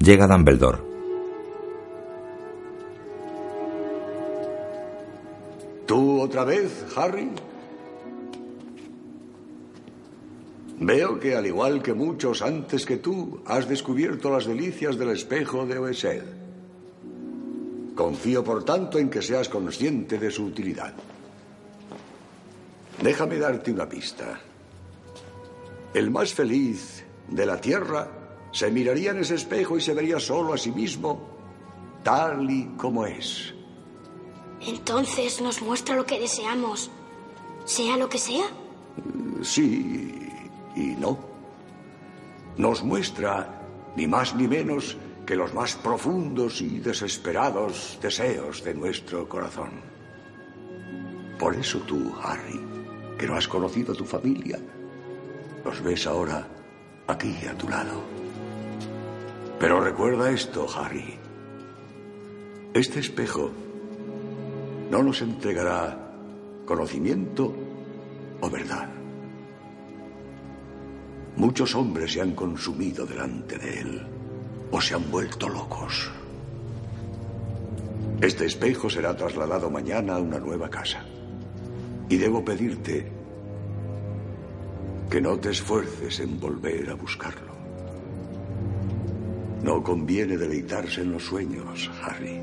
Llega 0.07 0.29
Dumbledore. 0.29 0.79
¿Tú 5.85 6.21
otra 6.21 6.45
vez, 6.45 6.87
Harry? 6.95 7.29
Veo 10.79 11.19
que, 11.19 11.35
al 11.35 11.45
igual 11.47 11.83
que 11.83 11.93
muchos 11.93 12.41
antes 12.41 12.87
que 12.87 12.99
tú, 12.99 13.43
has 13.47 13.69
descubierto 13.69 14.31
las 14.31 14.47
delicias 14.47 14.97
del 14.97 15.11
espejo 15.11 15.67
de 15.67 15.77
Oesed. 15.77 16.23
Confío, 17.97 18.45
por 18.45 18.63
tanto, 18.63 19.01
en 19.01 19.11
que 19.11 19.23
seas 19.23 19.49
consciente 19.49 20.21
de 20.21 20.31
su 20.31 20.45
utilidad. 20.45 20.95
Déjame 23.03 23.39
darte 23.39 23.73
una 23.73 23.89
pista. 23.89 24.39
El 25.93 26.13
más 26.13 26.33
feliz 26.33 27.05
de 27.29 27.45
la 27.45 27.61
Tierra 27.61 28.16
se 28.57 28.71
miraría 28.71 29.11
en 29.11 29.19
ese 29.19 29.35
espejo 29.35 29.77
y 29.77 29.83
se 29.83 29.93
vería 29.93 30.19
solo 30.19 30.55
a 30.55 30.57
sí 30.57 30.71
mismo, 30.71 31.21
tal 32.03 32.51
y 32.51 32.65
como 32.79 33.05
es. 33.05 33.53
Entonces 34.67 35.43
nos 35.43 35.61
muestra 35.61 35.95
lo 35.95 36.07
que 36.07 36.19
deseamos, 36.19 36.91
sea 37.67 37.99
lo 37.99 38.09
que 38.09 38.17
sea. 38.17 38.47
Sí 39.43 40.31
y 40.75 40.87
no. 40.99 41.19
Nos 42.57 42.83
muestra 42.83 43.61
ni 43.95 44.07
más 44.07 44.35
ni 44.35 44.49
menos 44.49 44.97
que 45.27 45.37
los 45.37 45.53
más 45.53 45.75
profundos 45.75 46.63
y 46.63 46.79
desesperados 46.79 47.99
deseos 48.01 48.65
de 48.65 48.73
nuestro 48.73 49.29
corazón. 49.29 49.83
Por 51.39 51.55
eso 51.57 51.79
tú, 51.81 52.11
Harry, 52.23 52.59
que 53.19 53.27
no 53.27 53.37
has 53.37 53.49
conocido 53.49 53.93
a 53.93 53.97
tu 53.97 54.07
familia, 54.07 54.59
los 55.63 55.83
ves 55.83 56.07
ahora 56.07 56.49
aquí 57.07 57.37
a 57.47 57.53
tu 57.59 57.69
lado. 57.69 58.26
Pero 59.59 59.81
recuerda 59.81 60.31
esto, 60.31 60.67
Harry. 60.77 61.19
Este 62.75 63.01
espejo 63.01 63.51
no 64.91 65.03
nos 65.03 65.23
entregará 65.23 66.13
conocimiento 66.67 67.55
o 68.41 68.51
verdad. 68.51 68.89
Muchos 71.37 71.75
hombres 71.75 72.13
se 72.13 72.21
han 72.21 72.33
consumido 72.33 73.07
delante 73.07 73.59
de 73.59 73.81
él 73.81 74.07
o 74.71 74.81
se 74.81 74.95
han 74.95 75.11
vuelto 75.11 75.49
locos. 75.49 76.11
Este 78.21 78.47
espejo 78.47 78.89
será 78.89 79.17
trasladado 79.17 79.71
mañana 79.71 80.17
a 80.17 80.21
una 80.21 80.39
nueva 80.39 80.71
casa. 80.71 81.05
Y 82.09 82.17
debo 82.17 82.45
pedirte 82.45 83.11
que 85.11 85.21
no 85.21 85.39
te 85.39 85.51
esfuerces 85.51 86.21
en 86.21 86.41
volver 86.41 86.91
a 86.91 86.95
buscarlo. 86.95 87.46
No 89.67 89.83
conviene 89.83 90.37
deleitarse 90.37 91.01
en 91.01 91.11
los 91.11 91.25
sueños, 91.25 91.91
Harry, 92.01 92.41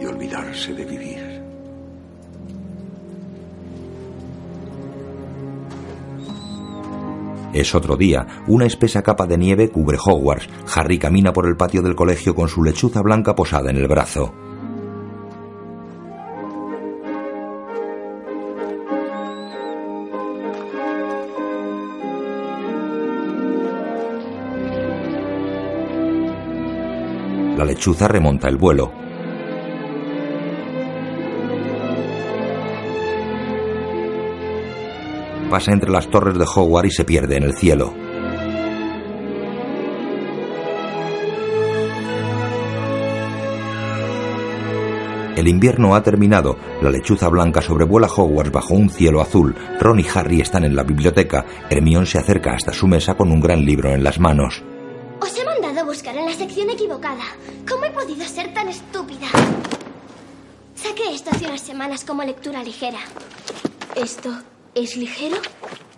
y 0.00 0.06
olvidarse 0.06 0.72
de 0.72 0.84
vivir. 0.86 1.42
Es 7.52 7.74
otro 7.74 7.98
día. 7.98 8.26
Una 8.46 8.64
espesa 8.64 9.02
capa 9.02 9.26
de 9.26 9.36
nieve 9.36 9.68
cubre 9.68 9.98
Hogwarts. 10.02 10.48
Harry 10.74 10.98
camina 10.98 11.30
por 11.30 11.46
el 11.46 11.58
patio 11.58 11.82
del 11.82 11.94
colegio 11.94 12.34
con 12.34 12.48
su 12.48 12.64
lechuza 12.64 13.02
blanca 13.02 13.34
posada 13.34 13.68
en 13.68 13.76
el 13.76 13.86
brazo. 13.86 14.32
La 27.64 27.70
lechuza 27.70 28.06
remonta 28.06 28.46
el 28.46 28.58
vuelo. 28.58 28.92
Pasa 35.48 35.72
entre 35.72 35.90
las 35.90 36.06
torres 36.08 36.36
de 36.36 36.44
Hogwarts 36.44 36.92
y 36.92 36.94
se 36.94 37.04
pierde 37.06 37.38
en 37.38 37.44
el 37.44 37.54
cielo. 37.56 37.94
El 45.34 45.48
invierno 45.48 45.94
ha 45.94 46.02
terminado. 46.02 46.58
La 46.82 46.90
lechuza 46.90 47.30
blanca 47.30 47.62
sobrevuela 47.62 48.08
Hogwarts 48.14 48.52
bajo 48.52 48.74
un 48.74 48.90
cielo 48.90 49.22
azul. 49.22 49.54
Ron 49.80 50.00
y 50.00 50.06
Harry 50.14 50.42
están 50.42 50.64
en 50.64 50.76
la 50.76 50.82
biblioteca. 50.82 51.46
Hermione 51.70 52.04
se 52.04 52.18
acerca 52.18 52.52
hasta 52.52 52.74
su 52.74 52.86
mesa 52.86 53.14
con 53.14 53.32
un 53.32 53.40
gran 53.40 53.64
libro 53.64 53.88
en 53.94 54.04
las 54.04 54.20
manos. 54.20 54.62
Buscar 55.94 56.16
en 56.16 56.26
la 56.26 56.34
sección 56.34 56.68
equivocada. 56.70 57.24
¿Cómo 57.68 57.84
he 57.84 57.90
podido 57.90 58.26
ser 58.26 58.52
tan 58.52 58.68
estúpida? 58.68 59.28
Saqué 60.74 61.14
esto 61.14 61.30
hace 61.30 61.46
unas 61.46 61.60
semanas 61.60 62.04
como 62.04 62.24
lectura 62.24 62.64
ligera. 62.64 62.98
¿Esto 63.94 64.30
es 64.74 64.96
ligero? 64.96 65.36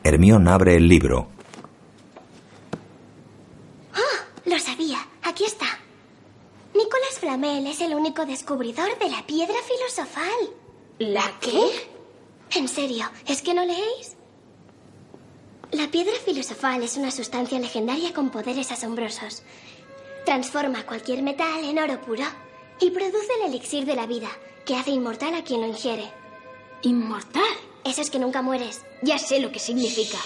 Hermione 0.04 0.50
abre 0.50 0.76
el 0.76 0.86
libro. 0.86 1.28
¡Ah! 3.94 4.26
Lo 4.44 4.58
sabía. 4.58 4.98
Aquí 5.22 5.44
está. 5.44 5.64
Nicolás 6.74 7.18
Flamel 7.18 7.66
es 7.66 7.80
el 7.80 7.94
único 7.94 8.26
descubridor 8.26 8.98
de 8.98 9.08
la 9.08 9.24
piedra 9.26 9.56
filosofal. 9.66 10.50
¿La 10.98 11.32
qué? 11.40 11.88
En 12.54 12.68
serio, 12.68 13.06
¿es 13.26 13.40
que 13.40 13.54
no 13.54 13.64
leéis? 13.64 14.14
La 15.72 15.90
piedra 15.90 16.12
filosofal 16.22 16.82
es 16.82 16.98
una 16.98 17.10
sustancia 17.10 17.58
legendaria 17.58 18.12
con 18.12 18.28
poderes 18.28 18.70
asombrosos. 18.70 19.42
Transforma 20.26 20.84
cualquier 20.84 21.22
metal 21.22 21.62
en 21.62 21.78
oro 21.78 22.00
puro 22.00 22.24
y 22.80 22.90
produce 22.90 23.28
el 23.38 23.46
elixir 23.46 23.86
de 23.86 23.94
la 23.94 24.08
vida, 24.08 24.26
que 24.64 24.74
hace 24.74 24.90
inmortal 24.90 25.36
a 25.36 25.44
quien 25.44 25.60
lo 25.60 25.68
ingiere. 25.68 26.10
¿Inmortal? 26.82 27.44
Eso 27.84 28.02
es 28.02 28.10
que 28.10 28.18
nunca 28.18 28.42
mueres. 28.42 28.84
Ya 29.02 29.20
sé 29.20 29.38
lo 29.38 29.52
que 29.52 29.60
significa. 29.60 30.18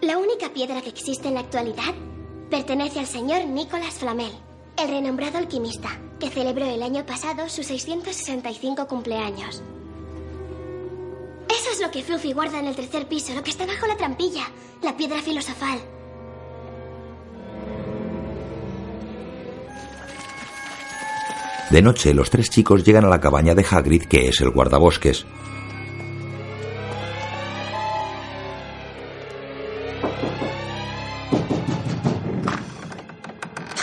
La 0.00 0.18
única 0.18 0.52
piedra 0.52 0.82
que 0.82 0.88
existe 0.88 1.28
en 1.28 1.34
la 1.34 1.40
actualidad 1.40 1.94
pertenece 2.50 2.98
al 2.98 3.06
señor 3.06 3.46
Nicolas 3.46 3.94
Flamel, 3.94 4.32
el 4.78 4.88
renombrado 4.88 5.38
alquimista, 5.38 5.96
que 6.18 6.28
celebró 6.28 6.66
el 6.66 6.82
año 6.82 7.06
pasado 7.06 7.48
sus 7.48 7.66
665 7.66 8.88
cumpleaños. 8.88 9.62
Eso 11.48 11.70
es 11.70 11.80
lo 11.80 11.92
que 11.92 12.02
Fluffy 12.02 12.32
guarda 12.32 12.58
en 12.58 12.66
el 12.66 12.74
tercer 12.74 13.06
piso, 13.06 13.32
lo 13.32 13.44
que 13.44 13.50
está 13.50 13.64
bajo 13.64 13.86
la 13.86 13.96
trampilla, 13.96 14.50
la 14.82 14.96
piedra 14.96 15.22
filosofal. 15.22 15.93
De 21.70 21.82
noche, 21.82 22.14
los 22.14 22.30
tres 22.30 22.50
chicos 22.50 22.84
llegan 22.84 23.04
a 23.04 23.08
la 23.08 23.20
cabaña 23.20 23.54
de 23.54 23.64
Hagrid, 23.68 24.04
que 24.04 24.28
es 24.28 24.40
el 24.40 24.50
guardabosques. 24.50 25.26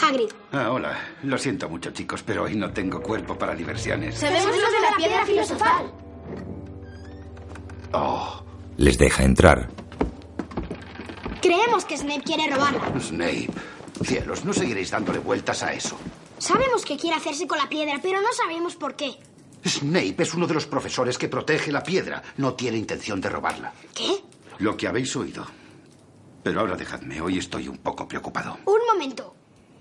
Hagrid, 0.01 0.29
Ah, 0.51 0.71
hola. 0.71 0.97
Lo 1.23 1.37
siento 1.37 1.69
mucho, 1.69 1.91
chicos, 1.91 2.23
pero 2.25 2.43
hoy 2.43 2.55
no 2.55 2.71
tengo 2.71 3.01
cuerpo 3.01 3.37
para 3.37 3.55
diversiones. 3.55 4.15
sabemos 4.17 4.47
lo 4.47 4.71
de 4.71 4.81
la 4.89 4.95
piedra 4.97 5.25
filosofal. 5.25 5.91
Oh, 7.93 8.43
Les 8.77 8.97
deja 8.97 9.23
entrar. 9.23 9.69
Creemos 11.41 11.85
que 11.85 11.97
Snape 11.97 12.21
quiere 12.23 12.49
robarla. 12.53 12.99
Snape. 12.99 13.49
Cielos, 14.03 14.43
no 14.45 14.53
seguiréis 14.53 14.89
dándole 14.91 15.19
vueltas 15.19 15.61
a 15.63 15.73
eso. 15.73 15.97
Sabemos 16.41 16.83
que 16.85 16.97
quiere 16.97 17.15
hacerse 17.15 17.45
con 17.45 17.59
la 17.59 17.69
piedra, 17.69 17.99
pero 18.01 18.19
no 18.19 18.33
sabemos 18.33 18.75
por 18.75 18.95
qué. 18.95 19.15
Snape 19.63 20.23
es 20.23 20.33
uno 20.33 20.47
de 20.47 20.55
los 20.55 20.65
profesores 20.65 21.19
que 21.19 21.27
protege 21.27 21.71
la 21.71 21.83
piedra. 21.83 22.23
No 22.37 22.55
tiene 22.55 22.79
intención 22.79 23.21
de 23.21 23.29
robarla. 23.29 23.71
¿Qué? 23.93 24.23
Lo 24.57 24.75
que 24.75 24.87
habéis 24.87 25.15
oído. 25.15 25.45
Pero 26.41 26.61
ahora 26.61 26.75
dejadme, 26.75 27.21
hoy 27.21 27.37
estoy 27.37 27.67
un 27.67 27.77
poco 27.77 28.07
preocupado. 28.07 28.57
Un 28.65 28.79
momento. 28.91 29.35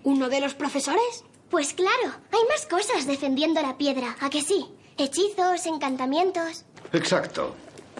¿Uno 0.04 0.28
de 0.28 0.42
los 0.42 0.52
profesores? 0.52 1.24
Pues 1.48 1.72
claro, 1.72 2.12
hay 2.30 2.40
más 2.50 2.66
cosas 2.66 3.06
defendiendo 3.06 3.62
la 3.62 3.78
piedra, 3.78 4.14
¿a 4.20 4.28
que 4.28 4.42
sí? 4.42 4.66
Hechizos, 4.98 5.64
encantamientos. 5.64 6.66
Exacto. 6.92 7.56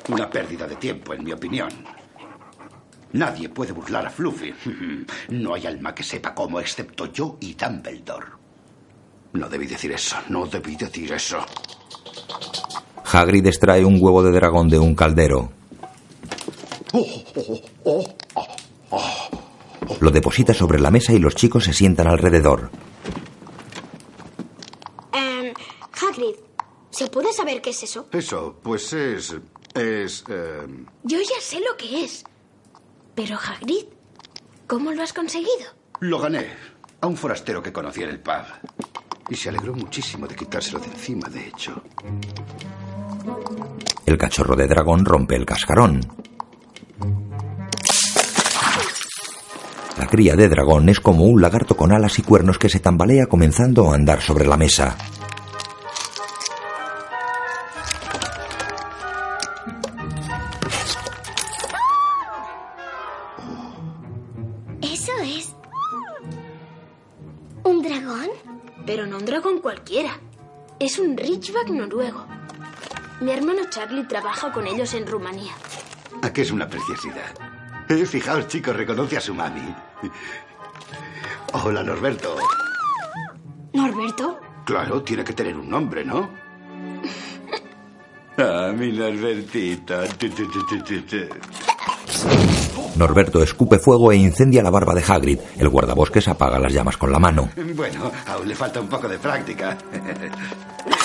Una 0.09 0.29
pérdida 0.29 0.67
de 0.67 0.77
tiempo, 0.77 1.15
en 1.15 1.25
mi 1.25 1.33
opinión. 1.33 1.71
Nadie 3.15 3.49
puede 3.49 3.73
burlar 3.73 4.07
a 4.07 4.11
Fluffy. 4.11 4.55
No 5.31 5.55
hay 5.55 5.67
alma 5.67 5.95
que 5.95 6.03
sepa 6.03 6.35
cómo, 6.35 6.61
excepto 6.61 7.07
yo 7.07 7.39
y 7.41 7.55
Dumbledore. 7.55 8.40
No 9.33 9.49
debí 9.49 9.67
decir 9.67 9.93
eso, 9.93 10.17
no 10.29 10.47
debí 10.47 10.77
decir 10.77 11.13
eso. 11.13 11.39
Hagrid 13.13 13.47
extrae 13.47 13.85
un 13.85 13.99
huevo 14.01 14.23
de 14.23 14.33
dragón 14.33 14.69
de 14.69 14.79
un 14.79 14.95
caldero. 14.95 15.51
Lo 20.01 20.11
deposita 20.11 20.55
sobre 20.55 20.81
la 20.81 20.91
mesa 20.91 21.13
y 21.13 21.19
los 21.19 21.35
chicos 21.35 21.65
se 21.65 21.73
sientan 21.73 22.07
alrededor. 22.09 22.71
Em, 25.13 25.53
Hagrid, 25.93 26.37
¿se 26.91 27.09
puede 27.09 27.33
saber 27.33 27.61
qué 27.61 27.71
es 27.71 27.83
eso? 27.83 28.09
Eso, 28.13 28.57
pues 28.63 28.93
es... 28.93 29.37
es... 29.75 30.25
eh, 30.29 30.67
Yo 31.05 31.19
ya 31.19 31.41
sé 31.41 31.61
lo 31.61 31.77
que 31.77 32.05
es. 32.05 32.25
Pero 33.15 33.37
Hagrid, 33.37 33.85
¿cómo 34.67 34.93
lo 34.93 35.03
has 35.03 35.13
conseguido? 35.13 35.79
lo 36.03 36.19
gané 36.19 36.47
a 37.03 37.07
un 37.07 37.15
forastero 37.17 37.63
que 37.63 37.73
conocí 37.75 38.03
en 38.03 38.09
el 38.09 38.21
pub. 38.21 38.45
Y 39.31 39.37
se 39.37 39.49
alegró 39.49 39.73
muchísimo 39.75 40.27
de 40.27 40.35
quitárselo 40.35 40.81
de 40.81 40.87
encima, 40.87 41.29
de 41.29 41.47
hecho. 41.47 41.81
El 44.05 44.19
cachorro 44.19 44.57
de 44.57 44.67
dragón 44.67 45.05
rompe 45.05 45.37
el 45.37 45.47
cascarón. 45.47 46.01
La 49.99 50.07
cría 50.07 50.35
de 50.35 50.49
dragón 50.49 50.89
es 50.89 50.99
como 50.99 51.25
un 51.25 51.41
lagarto 51.41 51.77
con 51.77 51.93
alas 51.93 52.19
y 52.19 52.23
cuernos 52.23 52.59
que 52.59 52.69
se 52.69 52.81
tambalea 52.81 53.27
comenzando 53.27 53.91
a 53.91 53.95
andar 53.95 54.21
sobre 54.21 54.47
la 54.47 54.57
mesa. 54.57 54.97
Charlie 73.81 74.05
trabaja 74.05 74.53
con 74.53 74.67
ellos 74.67 74.93
en 74.93 75.07
Rumanía. 75.07 75.53
¿A 76.21 76.31
qué 76.31 76.43
es 76.43 76.51
una 76.51 76.69
preciosidad? 76.69 77.33
Eh, 77.89 78.05
fijaos, 78.05 78.47
chicos, 78.47 78.77
reconoce 78.77 79.17
a 79.17 79.23
su 79.23 79.35
mami. 79.35 79.75
Hola, 81.55 81.83
Norberto. 81.83 82.37
¿Norberto? 83.73 84.39
Claro, 84.67 85.03
tiene 85.03 85.25
que 85.25 85.33
tener 85.33 85.57
un 85.57 85.71
nombre, 85.71 86.05
¿no? 86.05 86.29
Ah, 88.37 88.71
mi 88.75 88.93
Norbertito. 88.93 90.03
Tu. 90.19 90.29
Norberto 92.97 93.43
escupe 93.43 93.79
fuego 93.79 94.13
e 94.13 94.17
incendia 94.17 94.63
la 94.63 94.71
barba 94.71 94.95
de 94.95 95.03
Hagrid. 95.07 95.39
El 95.59 95.69
guardabosques 95.71 96.29
apaga 96.29 96.59
las 96.59 96.73
llamas 96.73 96.99
con 96.99 97.13
la 97.13 97.19
mano. 97.19 97.49
Bueno, 97.75 98.13
aún 98.27 98.47
le 98.47 98.55
falta 98.55 98.81
un 98.81 98.89
poco 98.89 99.09
de 99.09 99.19
práctica. 99.19 99.77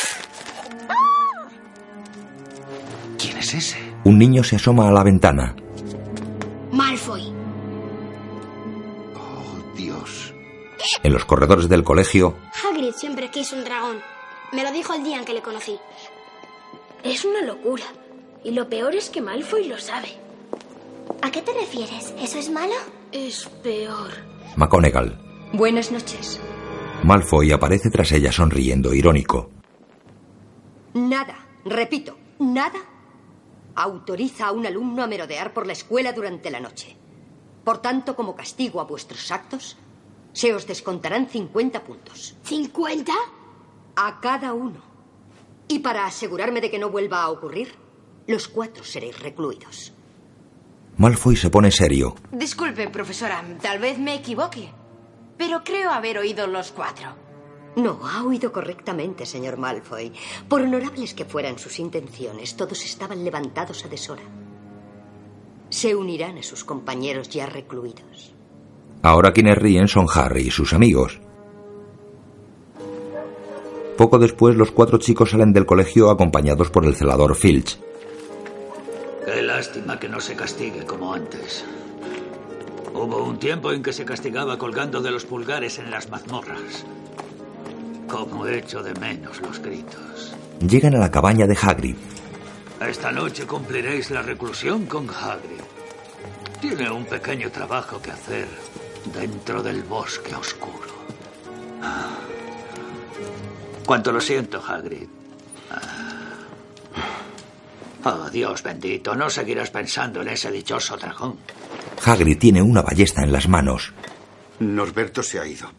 ¿Quién 3.26 3.38
es 3.40 3.54
ese? 3.56 3.78
Un 4.04 4.20
niño 4.20 4.44
se 4.44 4.58
asoma 4.58 4.88
a 4.88 4.92
la 4.92 5.04
ventana. 5.04 5.56
Malfoy. 6.72 7.34
Dios. 9.76 10.32
En 11.02 11.12
los 11.12 11.26
corredores 11.26 11.68
del 11.68 11.84
colegio, 11.84 12.36
Hagrid 12.64 12.94
siempre 12.94 13.32
quiso 13.32 13.56
un 13.56 13.64
dragón. 13.64 13.98
Me 14.54 14.64
lo 14.64 14.72
dijo 14.72 14.94
el 14.94 15.04
día 15.04 15.18
en 15.18 15.26
que 15.26 15.34
le 15.34 15.42
conocí. 15.42 15.80
Es 17.04 17.26
una 17.26 17.42
locura. 17.42 17.86
Y 18.44 18.52
lo 18.52 18.70
peor 18.70 18.94
es 18.96 19.10
que 19.10 19.24
Malfoy 19.24 19.68
lo 19.68 19.80
sabe. 19.80 20.10
¿A 21.24 21.32
qué 21.32 21.42
te 21.42 21.52
refieres? 21.54 22.14
¿Eso 22.22 22.38
es 22.38 22.52
malo? 22.52 22.76
Es 23.12 23.50
peor. 23.64 24.12
McGonagall. 24.56 25.18
Buenas 25.52 25.92
noches. 25.92 26.40
Malfoy 27.04 27.52
aparece 27.52 27.90
tras 27.90 28.12
ella 28.12 28.32
sonriendo, 28.32 28.94
irónico. 28.94 29.50
Nada, 30.94 31.36
repito, 31.66 32.16
nada 32.38 32.80
autoriza 33.76 34.48
a 34.48 34.52
un 34.52 34.66
alumno 34.66 35.04
a 35.04 35.08
merodear 35.08 35.54
por 35.54 35.68
la 35.68 35.74
escuela 35.74 36.14
durante 36.14 36.50
la 36.50 36.60
noche. 36.60 36.96
Por 37.64 37.80
tanto, 37.82 38.16
como 38.16 38.36
castigo 38.36 38.80
a 38.80 38.86
vuestros 38.86 39.32
actos, 39.32 39.78
se 40.34 40.54
os 40.54 40.68
descontarán 40.68 41.28
50 41.28 41.84
puntos. 41.84 42.36
¿50? 42.46 43.12
A 43.96 44.20
cada 44.20 44.54
uno. 44.54 44.82
Y 45.68 45.80
para 45.80 46.06
asegurarme 46.06 46.62
de 46.62 46.70
que 46.70 46.80
no 46.80 46.90
vuelva 46.90 47.24
a 47.24 47.30
ocurrir, 47.30 47.74
los 48.28 48.48
cuatro 48.48 48.84
seréis 48.84 49.20
recluidos. 49.20 49.94
Malfoy 50.98 51.36
se 51.36 51.50
pone 51.50 51.72
serio. 51.72 52.16
Disculpe, 52.32 52.90
profesora, 52.90 53.44
tal 53.62 53.80
vez 53.80 53.98
me 53.98 54.16
equivoque, 54.16 54.70
pero 55.38 55.64
creo 55.64 55.92
haber 55.92 56.18
oído 56.18 56.48
los 56.48 56.72
cuatro. 56.72 57.25
No, 57.76 58.00
ha 58.08 58.24
oído 58.24 58.52
correctamente, 58.52 59.26
señor 59.26 59.58
Malfoy. 59.58 60.14
Por 60.48 60.62
honorables 60.62 61.14
que 61.14 61.26
fueran 61.26 61.60
sus 61.60 61.80
intenciones, 61.80 62.56
todos 62.56 62.84
estaban 62.86 63.24
levantados 63.24 63.84
a 63.84 63.90
deshora. 63.90 64.24
Se 65.70 65.94
unirán 65.94 66.38
a 66.38 66.44
sus 66.44 66.64
compañeros 66.64 67.30
ya 67.30 67.46
recluidos. 67.48 68.34
Ahora 69.02 69.34
quienes 69.34 69.58
ríen 69.58 69.88
son 69.88 70.08
Harry 70.14 70.48
y 70.48 70.52
sus 70.52 70.74
amigos. 70.74 71.20
Poco 73.98 74.20
después, 74.20 74.56
los 74.56 74.72
cuatro 74.72 74.98
chicos 74.98 75.32
salen 75.32 75.54
del 75.54 75.66
colegio 75.66 76.10
acompañados 76.10 76.70
por 76.70 76.86
el 76.86 76.96
celador 76.96 77.36
Filch. 77.36 77.78
Qué 79.26 79.42
lástima 79.42 80.00
que 80.00 80.10
no 80.10 80.20
se 80.20 80.36
castigue 80.36 80.86
como 80.86 81.14
antes. 81.14 81.66
Hubo 82.94 83.24
un 83.24 83.38
tiempo 83.38 83.72
en 83.72 83.84
que 83.84 83.94
se 83.94 84.06
castigaba 84.06 84.58
colgando 84.58 85.02
de 85.02 85.12
los 85.12 85.26
pulgares 85.26 85.80
en 85.80 85.92
las 85.92 86.10
mazmorras. 86.10 86.86
Como 88.08 88.46
echo 88.48 88.82
de 88.84 88.94
menos 89.00 89.42
los 89.42 89.60
gritos. 89.60 90.36
Llegan 90.60 90.96
a 90.96 91.00
la 91.00 91.12
cabaña 91.12 91.48
de 91.48 91.58
Hagrid. 91.62 91.96
Esta 92.80 93.12
noche 93.12 93.46
cumpliréis 93.46 94.12
la 94.12 94.22
reclusión 94.22 94.86
con 94.86 95.10
Hagrid. 95.10 95.62
Tiene 96.62 96.90
un 96.90 97.06
pequeño 97.06 97.50
trabajo 97.52 98.02
que 98.02 98.12
hacer 98.12 98.48
dentro 99.14 99.62
del 99.64 99.84
bosque 99.84 100.36
oscuro. 100.36 100.94
Ah. 101.82 102.18
Cuánto 103.86 104.12
lo 104.12 104.20
siento, 104.20 104.62
Hagrid. 104.66 105.08
Oh, 108.04 108.30
Dios 108.30 108.62
bendito, 108.62 109.16
no 109.16 109.30
seguirás 109.30 109.72
pensando 109.72 110.22
en 110.22 110.30
ese 110.30 110.52
dichoso 110.52 110.96
dragón. 110.96 111.38
Hagrid 112.06 112.38
tiene 112.38 112.62
una 112.62 112.84
ballesta 112.84 113.24
en 113.24 113.32
las 113.32 113.48
manos. 113.48 113.94
Norberto 114.60 115.24
se 115.24 115.40
ha 115.40 115.48
ido. 115.48 115.72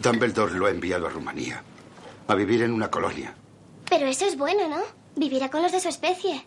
Dumbledore 0.00 0.54
lo 0.54 0.66
ha 0.66 0.70
enviado 0.70 1.06
a 1.06 1.10
Rumanía. 1.10 1.62
A 2.28 2.34
vivir 2.34 2.62
en 2.62 2.72
una 2.72 2.90
colonia. 2.90 3.34
Pero 3.88 4.06
eso 4.06 4.26
es 4.26 4.36
bueno, 4.36 4.68
¿no? 4.68 4.80
Vivirá 5.16 5.50
con 5.50 5.62
los 5.62 5.72
de 5.72 5.80
su 5.80 5.88
especie. 5.88 6.44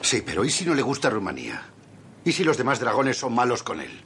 Sí, 0.00 0.22
pero 0.24 0.44
¿y 0.44 0.50
si 0.50 0.64
no 0.64 0.74
le 0.74 0.82
gusta 0.82 1.10
Rumanía? 1.10 1.62
¿Y 2.24 2.32
si 2.32 2.44
los 2.44 2.56
demás 2.56 2.80
dragones 2.80 3.18
son 3.18 3.34
malos 3.34 3.62
con 3.62 3.80
él? 3.80 4.00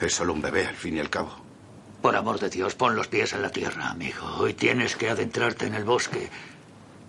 Es 0.00 0.14
solo 0.14 0.32
un 0.32 0.42
bebé, 0.42 0.66
al 0.66 0.74
fin 0.74 0.96
y 0.96 1.00
al 1.00 1.10
cabo. 1.10 1.34
Por 2.02 2.16
amor 2.16 2.38
de 2.38 2.50
Dios, 2.50 2.74
pon 2.74 2.94
los 2.94 3.08
pies 3.08 3.32
en 3.32 3.42
la 3.42 3.50
tierra, 3.50 3.88
amigo. 3.88 4.24
Hoy 4.38 4.54
tienes 4.54 4.94
que 4.94 5.08
adentrarte 5.08 5.66
en 5.66 5.74
el 5.74 5.84
bosque. 5.84 6.28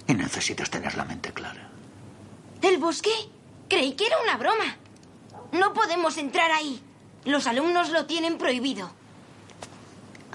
Y 0.07 0.13
necesitas 0.13 0.69
tener 0.69 0.95
la 0.95 1.03
mente 1.05 1.33
clara. 1.33 1.69
¿El 2.61 2.77
bosque? 2.77 3.11
Creí 3.67 3.93
que 3.93 4.07
era 4.07 4.21
una 4.21 4.37
broma. 4.37 4.77
No 5.51 5.73
podemos 5.73 6.17
entrar 6.17 6.49
ahí. 6.51 6.81
Los 7.25 7.47
alumnos 7.47 7.89
lo 7.89 8.05
tienen 8.05 8.37
prohibido. 8.37 8.89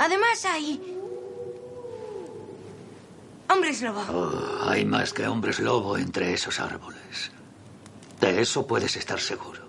Además 0.00 0.46
hay... 0.46 0.80
Hombres 3.50 3.82
lobo. 3.82 4.00
Oh, 4.10 4.70
hay 4.70 4.86
más 4.86 5.12
que 5.12 5.26
hombres 5.26 5.60
lobo 5.60 5.98
entre 5.98 6.32
esos 6.32 6.58
árboles. 6.58 7.30
De 8.18 8.40
eso 8.40 8.66
puedes 8.66 8.96
estar 8.96 9.20
seguro. 9.20 9.60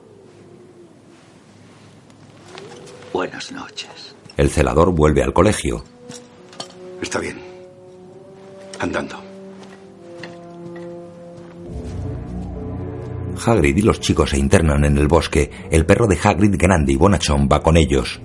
Buenas 3.11 3.51
noches. 3.51 4.15
El 4.37 4.49
celador 4.49 4.93
vuelve 4.93 5.21
al 5.21 5.33
colegio. 5.33 5.83
Está 7.01 7.19
bien. 7.19 7.41
Andando. 8.79 9.21
Hagrid 13.45 13.75
y 13.75 13.81
los 13.81 13.99
chicos 13.99 14.29
se 14.29 14.37
internan 14.37 14.85
en 14.85 14.97
el 14.97 15.09
bosque. 15.09 15.51
El 15.69 15.85
perro 15.85 16.07
de 16.07 16.17
Hagrid, 16.23 16.55
grande 16.57 16.93
y 16.93 16.95
bonachón, 16.95 17.49
va 17.51 17.61
con 17.61 17.75
ellos. 17.75 18.21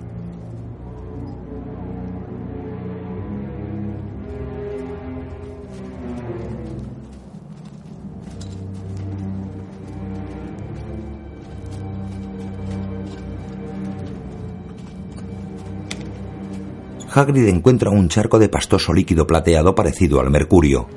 Hagrid 17.17 17.47
encuentra 17.47 17.89
un 17.89 18.09
charco 18.09 18.37
de 18.37 18.47
pastoso 18.47 18.93
líquido 18.93 19.25
plateado 19.25 19.73
parecido 19.73 20.19
al 20.19 20.29
mercurio. 20.29 20.87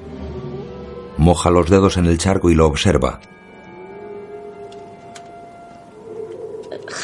Moja 1.17 1.49
los 1.51 1.71
dedos 1.71 1.97
en 1.97 2.05
el 2.05 2.19
charco 2.19 2.51
y 2.51 2.55
lo 2.55 2.67
observa. 2.67 3.21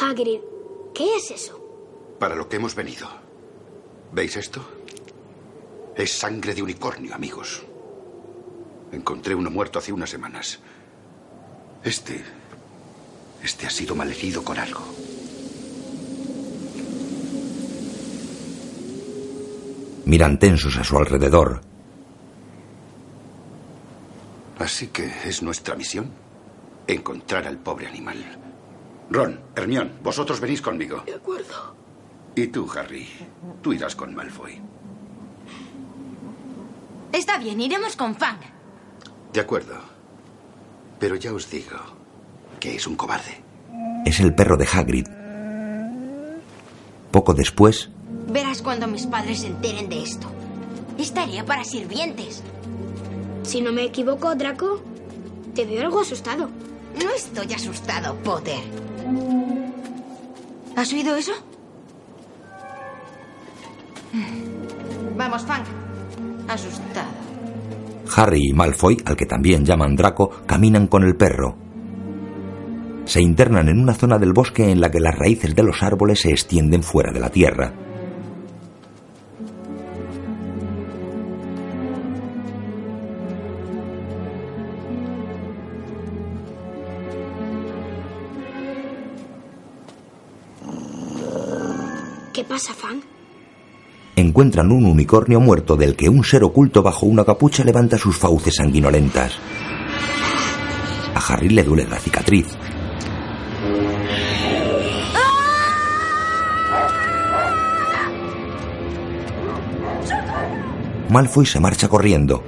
Hagrid, 0.02 0.40
¿qué 0.94 1.16
es 1.16 1.30
eso? 1.30 1.58
Para 2.18 2.34
lo 2.34 2.46
que 2.46 2.56
hemos 2.56 2.74
venido. 2.74 3.08
¿Veis 4.12 4.36
esto? 4.36 4.60
Es 5.96 6.12
sangre 6.12 6.52
de 6.52 6.62
unicornio, 6.62 7.14
amigos. 7.14 7.64
Encontré 8.92 9.34
uno 9.34 9.50
muerto 9.50 9.78
hace 9.78 9.94
unas 9.94 10.10
semanas. 10.10 10.60
Este... 11.82 12.22
Este 13.42 13.66
ha 13.66 13.70
sido 13.70 13.94
malherido 13.94 14.44
con 14.44 14.58
algo. 14.58 14.82
Miran 20.06 20.38
tensos 20.38 20.76
a 20.76 20.84
su 20.84 20.96
alrededor. 20.96 21.60
Así 24.58 24.86
que 24.86 25.10
es 25.24 25.42
nuestra 25.42 25.74
misión 25.74 26.10
encontrar 26.86 27.46
al 27.46 27.58
pobre 27.58 27.88
animal. 27.88 28.16
Ron, 29.10 29.40
Hermión, 29.56 29.92
vosotros 30.04 30.38
venís 30.40 30.62
conmigo. 30.62 31.02
De 31.04 31.14
acuerdo. 31.14 31.74
Y 32.36 32.46
tú, 32.46 32.70
Harry, 32.76 33.08
tú 33.62 33.72
irás 33.72 33.96
con 33.96 34.14
Malfoy. 34.14 34.60
Está 37.12 37.38
bien, 37.38 37.60
iremos 37.60 37.96
con 37.96 38.14
Fang. 38.14 38.38
De 39.32 39.40
acuerdo. 39.40 39.74
Pero 41.00 41.16
ya 41.16 41.32
os 41.32 41.50
digo 41.50 41.78
que 42.60 42.76
es 42.76 42.86
un 42.86 42.94
cobarde. 42.94 43.42
Es 44.04 44.20
el 44.20 44.34
perro 44.34 44.56
de 44.56 44.68
Hagrid. 44.72 45.08
Poco 47.10 47.34
después, 47.34 47.90
Verás 48.28 48.62
cuando 48.62 48.86
mis 48.86 49.06
padres 49.06 49.40
se 49.40 49.48
enteren 49.48 49.88
de 49.88 50.02
esto. 50.02 50.26
Estaría 50.98 51.44
para 51.44 51.64
sirvientes. 51.64 52.42
Si 53.42 53.60
no 53.60 53.72
me 53.72 53.84
equivoco, 53.84 54.34
Draco, 54.34 54.80
te 55.54 55.64
veo 55.64 55.82
algo 55.82 56.00
asustado. 56.00 56.50
No 57.02 57.10
estoy 57.10 57.52
asustado, 57.52 58.16
Potter. 58.16 58.60
¿Has 60.74 60.92
oído 60.92 61.16
eso? 61.16 61.32
Vamos, 65.16 65.44
Fang. 65.44 65.64
Asustado. 66.48 67.08
Harry 68.16 68.50
y 68.50 68.52
Malfoy, 68.52 68.96
al 69.04 69.16
que 69.16 69.26
también 69.26 69.64
llaman 69.64 69.96
Draco, 69.96 70.30
caminan 70.46 70.86
con 70.86 71.04
el 71.04 71.16
perro. 71.16 71.56
Se 73.04 73.20
internan 73.20 73.68
en 73.68 73.78
una 73.80 73.94
zona 73.94 74.18
del 74.18 74.32
bosque 74.32 74.70
en 74.70 74.80
la 74.80 74.90
que 74.90 75.00
las 75.00 75.16
raíces 75.16 75.54
de 75.54 75.62
los 75.62 75.82
árboles 75.82 76.20
se 76.20 76.30
extienden 76.30 76.82
fuera 76.82 77.12
de 77.12 77.20
la 77.20 77.30
tierra. 77.30 77.85
Encuentran 94.36 94.70
un 94.70 94.84
unicornio 94.84 95.40
muerto 95.40 95.78
del 95.78 95.96
que 95.96 96.10
un 96.10 96.22
ser 96.22 96.44
oculto 96.44 96.82
bajo 96.82 97.06
una 97.06 97.24
capucha 97.24 97.64
levanta 97.64 97.96
sus 97.96 98.18
fauces 98.18 98.56
sanguinolentas. 98.56 99.32
A 101.14 101.32
Harry 101.32 101.48
le 101.48 101.64
duele 101.64 101.86
la 101.88 101.96
cicatriz. 101.96 102.46
Malfoy 111.08 111.46
se 111.46 111.58
marcha 111.58 111.88
corriendo. 111.88 112.44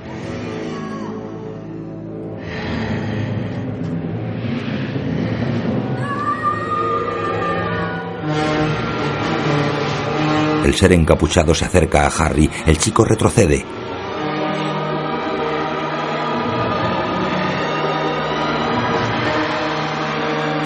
El 10.69 10.75
ser 10.75 10.93
encapuchado 10.93 11.55
se 11.55 11.65
acerca 11.65 12.07
a 12.07 12.09
Harry. 12.09 12.51
El 12.67 12.77
chico 12.77 13.03
retrocede. 13.03 13.65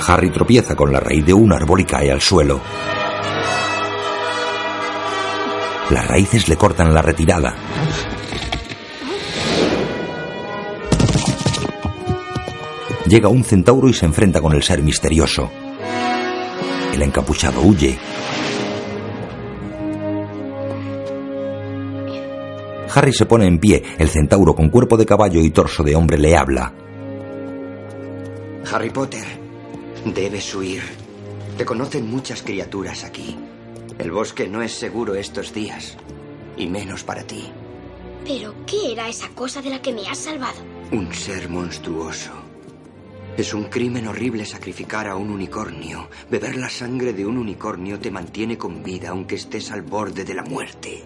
Harry 0.04 0.30
tropieza 0.30 0.74
con 0.74 0.92
la 0.92 0.98
raíz 0.98 1.24
de 1.24 1.32
un 1.32 1.52
árbol 1.52 1.82
y 1.82 1.84
cae 1.84 2.10
al 2.10 2.20
suelo. 2.20 2.60
Las 5.90 6.08
raíces 6.08 6.48
le 6.48 6.56
cortan 6.56 6.92
la 6.92 7.00
retirada. 7.00 7.54
Llega 13.06 13.28
un 13.28 13.44
centauro 13.44 13.88
y 13.88 13.94
se 13.94 14.06
enfrenta 14.06 14.40
con 14.40 14.52
el 14.52 14.64
ser 14.64 14.82
misterioso. 14.82 15.48
El 16.92 17.02
encapuchado 17.02 17.60
huye. 17.60 18.00
Harry 22.94 23.12
se 23.12 23.26
pone 23.26 23.46
en 23.46 23.58
pie. 23.58 23.82
El 23.98 24.08
centauro 24.08 24.54
con 24.54 24.68
cuerpo 24.68 24.96
de 24.96 25.06
caballo 25.06 25.40
y 25.40 25.50
torso 25.50 25.82
de 25.82 25.96
hombre 25.96 26.18
le 26.18 26.36
habla. 26.36 26.74
Harry 28.70 28.90
Potter, 28.90 29.24
debes 30.04 30.54
huir. 30.54 30.82
Te 31.56 31.64
conocen 31.64 32.10
muchas 32.10 32.42
criaturas 32.42 33.04
aquí. 33.04 33.36
El 33.98 34.10
bosque 34.10 34.48
no 34.48 34.62
es 34.62 34.72
seguro 34.72 35.14
estos 35.14 35.52
días. 35.52 35.96
Y 36.56 36.66
menos 36.66 37.02
para 37.02 37.22
ti. 37.22 37.50
¿Pero 38.24 38.54
qué 38.66 38.92
era 38.92 39.08
esa 39.08 39.28
cosa 39.30 39.60
de 39.60 39.70
la 39.70 39.82
que 39.82 39.92
me 39.92 40.06
has 40.08 40.18
salvado? 40.18 40.58
Un 40.92 41.12
ser 41.12 41.48
monstruoso. 41.48 42.30
Es 43.36 43.54
un 43.54 43.64
crimen 43.64 44.06
horrible 44.06 44.44
sacrificar 44.44 45.08
a 45.08 45.16
un 45.16 45.30
unicornio. 45.30 46.08
Beber 46.30 46.56
la 46.56 46.68
sangre 46.68 47.14
de 47.14 47.24
un 47.24 47.38
unicornio 47.38 47.98
te 47.98 48.10
mantiene 48.10 48.58
con 48.58 48.82
vida 48.82 49.08
aunque 49.10 49.36
estés 49.36 49.72
al 49.72 49.82
borde 49.82 50.24
de 50.24 50.34
la 50.34 50.42
muerte. 50.42 51.02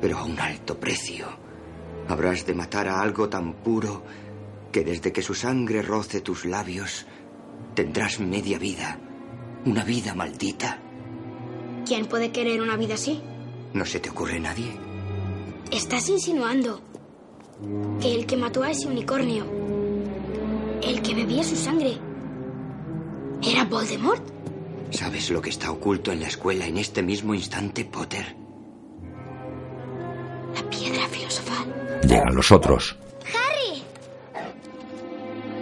Pero 0.00 0.18
a 0.18 0.24
un 0.24 0.38
alto 0.38 0.78
precio. 0.78 1.26
Habrás 2.08 2.46
de 2.46 2.54
matar 2.54 2.88
a 2.88 3.00
algo 3.00 3.28
tan 3.28 3.52
puro 3.54 4.02
que 4.72 4.84
desde 4.84 5.12
que 5.12 5.22
su 5.22 5.34
sangre 5.34 5.82
roce 5.82 6.20
tus 6.20 6.44
labios 6.44 7.06
tendrás 7.74 8.20
media 8.20 8.58
vida. 8.58 8.98
Una 9.64 9.84
vida 9.84 10.14
maldita. 10.14 10.80
¿Quién 11.86 12.06
puede 12.06 12.30
querer 12.30 12.60
una 12.60 12.76
vida 12.76 12.94
así? 12.94 13.20
¿No 13.72 13.84
se 13.84 14.00
te 14.00 14.10
ocurre 14.10 14.40
nadie? 14.40 14.72
Estás 15.70 16.08
insinuando 16.08 16.80
que 18.00 18.14
el 18.14 18.26
que 18.26 18.36
mató 18.36 18.62
a 18.62 18.70
ese 18.70 18.86
unicornio 18.86 19.44
El 20.82 21.02
que 21.02 21.14
bebía 21.14 21.42
su 21.42 21.56
sangre. 21.56 21.98
¿Era 23.42 23.64
Voldemort? 23.64 24.22
¿Sabes 24.90 25.30
lo 25.30 25.42
que 25.42 25.50
está 25.50 25.70
oculto 25.70 26.12
en 26.12 26.20
la 26.20 26.28
escuela 26.28 26.66
en 26.66 26.78
este 26.78 27.02
mismo 27.02 27.34
instante, 27.34 27.84
Potter? 27.84 28.36
La 30.54 30.62
piedra 30.70 31.06
filosofal. 31.08 32.00
Llegan 32.02 32.34
los 32.34 32.50
otros. 32.50 32.96
¡Harry! 33.26 33.82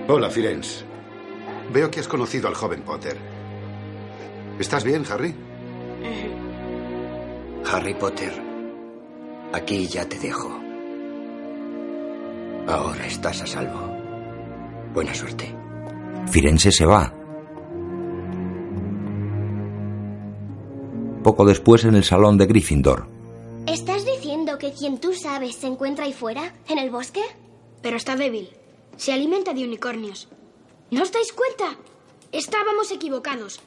Hola, 0.08 0.30
Firenze. 0.30 0.84
Veo 1.72 1.90
que 1.90 2.00
has 2.00 2.08
conocido 2.08 2.48
al 2.48 2.54
joven 2.54 2.82
Potter. 2.82 3.16
¿Estás 4.58 4.84
bien, 4.84 5.04
Harry? 5.10 5.34
Harry 7.70 7.94
Potter, 7.94 8.32
aquí 9.52 9.86
ya 9.88 10.08
te 10.08 10.18
dejo. 10.18 10.48
Ahora 12.68 13.06
estás 13.06 13.42
a 13.42 13.46
salvo. 13.46 13.92
Buena 14.94 15.12
suerte. 15.14 15.54
Firenze 16.28 16.70
se 16.72 16.86
va. 16.86 17.12
Poco 21.22 21.44
después 21.44 21.84
en 21.84 21.96
el 21.96 22.04
salón 22.04 22.38
de 22.38 22.46
Gryffindor. 22.46 23.15
¿Estás 24.76 24.90
diciendo 24.90 25.00
que 25.00 25.00
quien 25.00 25.00
tú 25.00 25.14
sabes 25.18 25.56
se 25.56 25.66
encuentra 25.66 26.04
ahí 26.04 26.12
fuera, 26.12 26.54
en 26.68 26.78
el 26.78 26.90
bosque? 26.90 27.22
Pero 27.80 27.96
está 27.96 28.14
débil. 28.14 28.50
Se 28.98 29.12
alimenta 29.12 29.54
de 29.54 29.64
unicornios. 29.64 30.28
¿No 30.90 31.02
os 31.02 31.12
dais 31.12 31.32
cuenta? 31.32 31.78
Estábamos 32.30 32.90
equivocados. 32.90 33.60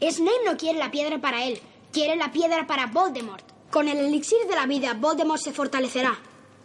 Snape 0.00 0.44
no 0.46 0.56
quiere 0.56 0.78
la 0.78 0.90
piedra 0.90 1.20
para 1.20 1.44
él. 1.44 1.60
Quiere 1.92 2.16
la 2.16 2.32
piedra 2.32 2.66
para 2.66 2.86
Voldemort. 2.86 3.44
Con 3.70 3.88
el 3.88 3.98
elixir 3.98 4.46
de 4.48 4.54
la 4.54 4.66
vida, 4.66 4.94
Voldemort 4.94 5.40
se 5.40 5.52
fortalecerá. 5.52 6.18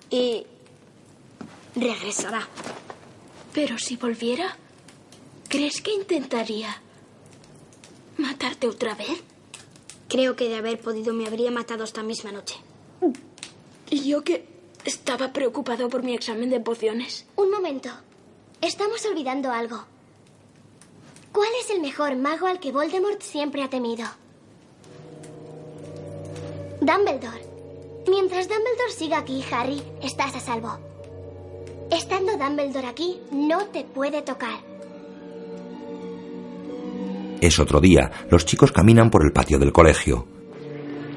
Y... 0.10 0.46
regresará. 1.76 2.48
Pero 3.54 3.78
si 3.78 3.98
volviera, 3.98 4.58
¿crees 5.50 5.82
que 5.82 5.94
intentaría 5.94 6.82
matarte 8.18 8.68
otra 8.68 8.96
vez? 8.96 9.22
Creo 10.08 10.36
que 10.36 10.48
de 10.48 10.56
haber 10.56 10.80
podido 10.80 11.14
me 11.14 11.28
habría 11.28 11.52
matado 11.52 11.84
esta 11.84 12.04
misma 12.04 12.32
noche. 12.32 12.56
Y 13.92 14.10
yo 14.10 14.24
que 14.24 14.48
estaba 14.86 15.34
preocupado 15.34 15.90
por 15.90 16.02
mi 16.02 16.16
examen 16.16 16.50
de 16.50 16.62
pociones. 16.62 17.28
Un 17.36 17.52
momento. 17.52 17.90
Estamos 18.62 19.06
olvidando 19.06 19.52
algo. 19.52 19.84
¿Cuál 21.34 21.50
es 21.62 21.70
el 21.70 21.82
mejor 21.82 22.16
mago 22.16 22.48
al 22.48 22.60
que 22.60 22.72
Voldemort 22.72 23.22
siempre 23.22 23.64
ha 23.64 23.70
temido? 23.70 24.06
Dumbledore. 26.80 27.46
Mientras 28.08 28.48
Dumbledore 28.48 28.92
siga 28.92 29.20
aquí, 29.20 29.44
Harry, 29.52 29.84
estás 30.02 30.36
a 30.36 30.40
salvo. 30.40 30.80
Estando 31.92 32.38
Dumbledore 32.38 32.88
aquí, 32.88 33.20
no 33.32 33.68
te 33.68 33.84
puede 33.84 34.22
tocar. 34.22 34.60
Es 37.42 37.60
otro 37.60 37.82
día. 37.82 38.10
Los 38.30 38.46
chicos 38.46 38.72
caminan 38.72 39.12
por 39.12 39.26
el 39.26 39.34
patio 39.34 39.60
del 39.60 39.74
colegio. 39.74 40.26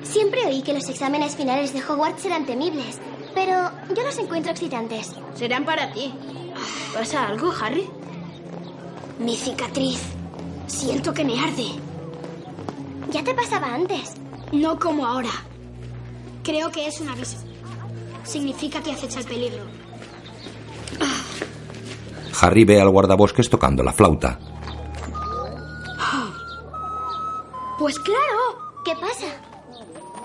Siempre 0.03 0.44
oí 0.55 0.63
que 0.63 0.73
los 0.73 0.89
exámenes 0.89 1.35
finales 1.35 1.73
de 1.73 1.83
Hogwarts 1.83 2.25
eran 2.25 2.47
temibles, 2.47 2.99
pero 3.35 3.71
yo 3.95 4.03
los 4.03 4.19
encuentro 4.19 4.53
excitantes. 4.53 5.13
Serán 5.35 5.65
para 5.65 5.93
ti. 5.93 6.15
¿Pasa 6.95 7.27
algo, 7.27 7.53
Harry? 7.61 7.89
Mi 9.19 9.37
cicatriz. 9.37 10.01
Siento 10.67 11.13
que 11.13 11.25
me 11.25 11.39
arde. 11.41 11.67
Ya 13.11 13.25
te 13.25 13.35
pasaba 13.35 13.75
antes. 13.75 14.15
No 14.53 14.79
como 14.79 15.07
ahora. 15.07 15.31
Creo 16.45 16.71
que 16.71 16.87
es 16.87 17.01
un 17.01 17.09
aviso. 17.09 17.39
Significa 18.23 18.81
que 18.81 18.93
acecha 18.93 19.21
el 19.21 19.27
peligro. 19.27 19.65
Harry 22.41 22.65
ve 22.65 22.81
al 22.81 22.91
guardabosques 22.91 23.51
tocando 23.51 23.83
la 23.83 23.93
flauta. 23.93 24.39
Pues 27.79 27.99
claro. 27.99 28.73
¿Qué 28.85 28.93
pasa? 28.95 29.54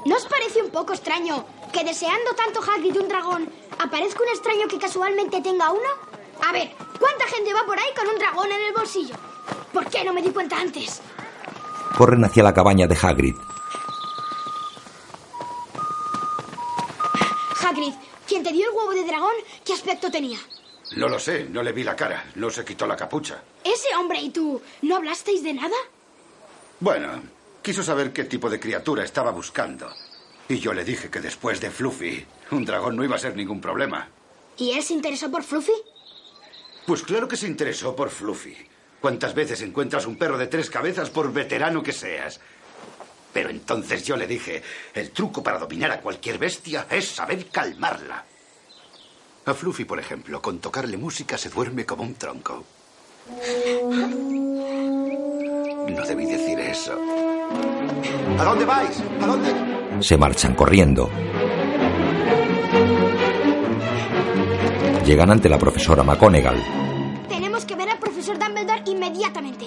¿No 0.09 0.15
os 0.15 0.25
parece 0.25 0.59
un 0.63 0.71
poco 0.71 0.93
extraño 0.93 1.45
que 1.71 1.83
deseando 1.83 2.33
tanto 2.33 2.61
Hagrid 2.63 2.97
un 2.97 3.07
dragón 3.07 3.47
aparezca 3.77 4.23
un 4.23 4.29
extraño 4.29 4.67
que 4.67 4.79
casualmente 4.79 5.39
tenga 5.39 5.69
uno? 5.69 5.91
A 6.47 6.51
ver, 6.51 6.71
¿cuánta 6.99 7.27
gente 7.27 7.53
va 7.53 7.63
por 7.63 7.77
ahí 7.77 7.93
con 7.95 8.07
un 8.07 8.17
dragón 8.17 8.51
en 8.51 8.59
el 8.59 8.73
bolsillo? 8.73 9.13
¿Por 9.71 9.87
qué 9.87 10.03
no 10.03 10.11
me 10.11 10.23
di 10.23 10.31
cuenta 10.31 10.59
antes? 10.59 10.99
Corren 11.95 12.25
hacia 12.25 12.41
la 12.41 12.55
cabaña 12.55 12.87
de 12.87 12.97
Hagrid. 12.99 13.35
Hagrid, 17.63 17.93
quien 18.27 18.41
te 18.41 18.51
dio 18.51 18.67
el 18.67 18.75
huevo 18.75 18.93
de 18.95 19.05
dragón, 19.05 19.35
¿qué 19.63 19.73
aspecto 19.73 20.09
tenía? 20.09 20.39
No 20.95 21.07
lo 21.07 21.19
sé, 21.19 21.43
no 21.51 21.61
le 21.61 21.71
vi 21.71 21.83
la 21.83 21.95
cara, 21.95 22.31
no 22.33 22.49
se 22.49 22.65
quitó 22.65 22.87
la 22.87 22.95
capucha. 22.95 23.43
¿Ese 23.63 23.95
hombre 23.95 24.19
y 24.19 24.31
tú 24.31 24.59
no 24.81 24.95
hablasteis 24.95 25.43
de 25.43 25.53
nada? 25.53 25.77
Bueno, 26.79 27.21
quiso 27.61 27.83
saber 27.83 28.13
qué 28.13 28.25
tipo 28.25 28.49
de 28.49 28.59
criatura 28.59 29.03
estaba 29.03 29.31
buscando. 29.31 29.91
Y 30.47 30.59
yo 30.59 30.73
le 30.73 30.83
dije 30.83 31.09
que 31.09 31.19
después 31.19 31.61
de 31.61 31.69
Fluffy, 31.69 32.25
un 32.51 32.65
dragón 32.65 32.95
no 32.95 33.03
iba 33.03 33.15
a 33.15 33.19
ser 33.19 33.35
ningún 33.35 33.61
problema. 33.61 34.09
¿Y 34.57 34.71
él 34.71 34.83
se 34.83 34.93
interesó 34.93 35.29
por 35.29 35.43
Fluffy? 35.43 35.73
Pues 36.85 37.03
claro 37.03 37.27
que 37.27 37.37
se 37.37 37.47
interesó 37.47 37.95
por 37.95 38.09
Fluffy. 38.09 38.57
¿Cuántas 38.99 39.33
veces 39.33 39.61
encuentras 39.61 40.05
un 40.05 40.17
perro 40.17 40.37
de 40.37 40.47
tres 40.47 40.69
cabezas 40.69 41.09
por 41.09 41.31
veterano 41.31 41.83
que 41.83 41.93
seas? 41.93 42.39
Pero 43.31 43.49
entonces 43.49 44.03
yo 44.03 44.17
le 44.17 44.27
dije, 44.27 44.63
el 44.93 45.11
truco 45.11 45.43
para 45.43 45.59
dominar 45.59 45.91
a 45.91 46.01
cualquier 46.01 46.39
bestia 46.39 46.87
es 46.89 47.09
saber 47.09 47.45
calmarla. 47.47 48.25
A 49.45 49.53
Fluffy, 49.53 49.85
por 49.85 49.99
ejemplo, 49.99 50.41
con 50.41 50.59
tocarle 50.59 50.97
música 50.97 51.37
se 51.37 51.49
duerme 51.49 51.85
como 51.85 52.03
un 52.03 52.15
tronco. 52.15 52.65
No 55.95 56.05
debí 56.05 56.25
decir 56.25 56.59
eso. 56.59 56.93
¿A 58.37 58.43
dónde 58.43 58.65
vais? 58.65 59.01
¿A 59.21 59.25
dónde? 59.25 59.49
Se 60.03 60.17
marchan 60.17 60.53
corriendo. 60.55 61.09
Llegan 65.05 65.31
ante 65.31 65.49
la 65.49 65.57
profesora 65.57 66.03
McGonagall. 66.03 66.63
Tenemos 67.27 67.65
que 67.65 67.75
ver 67.75 67.89
al 67.89 67.99
profesor 67.99 68.37
Dumbledore 68.37 68.83
inmediatamente. 68.85 69.65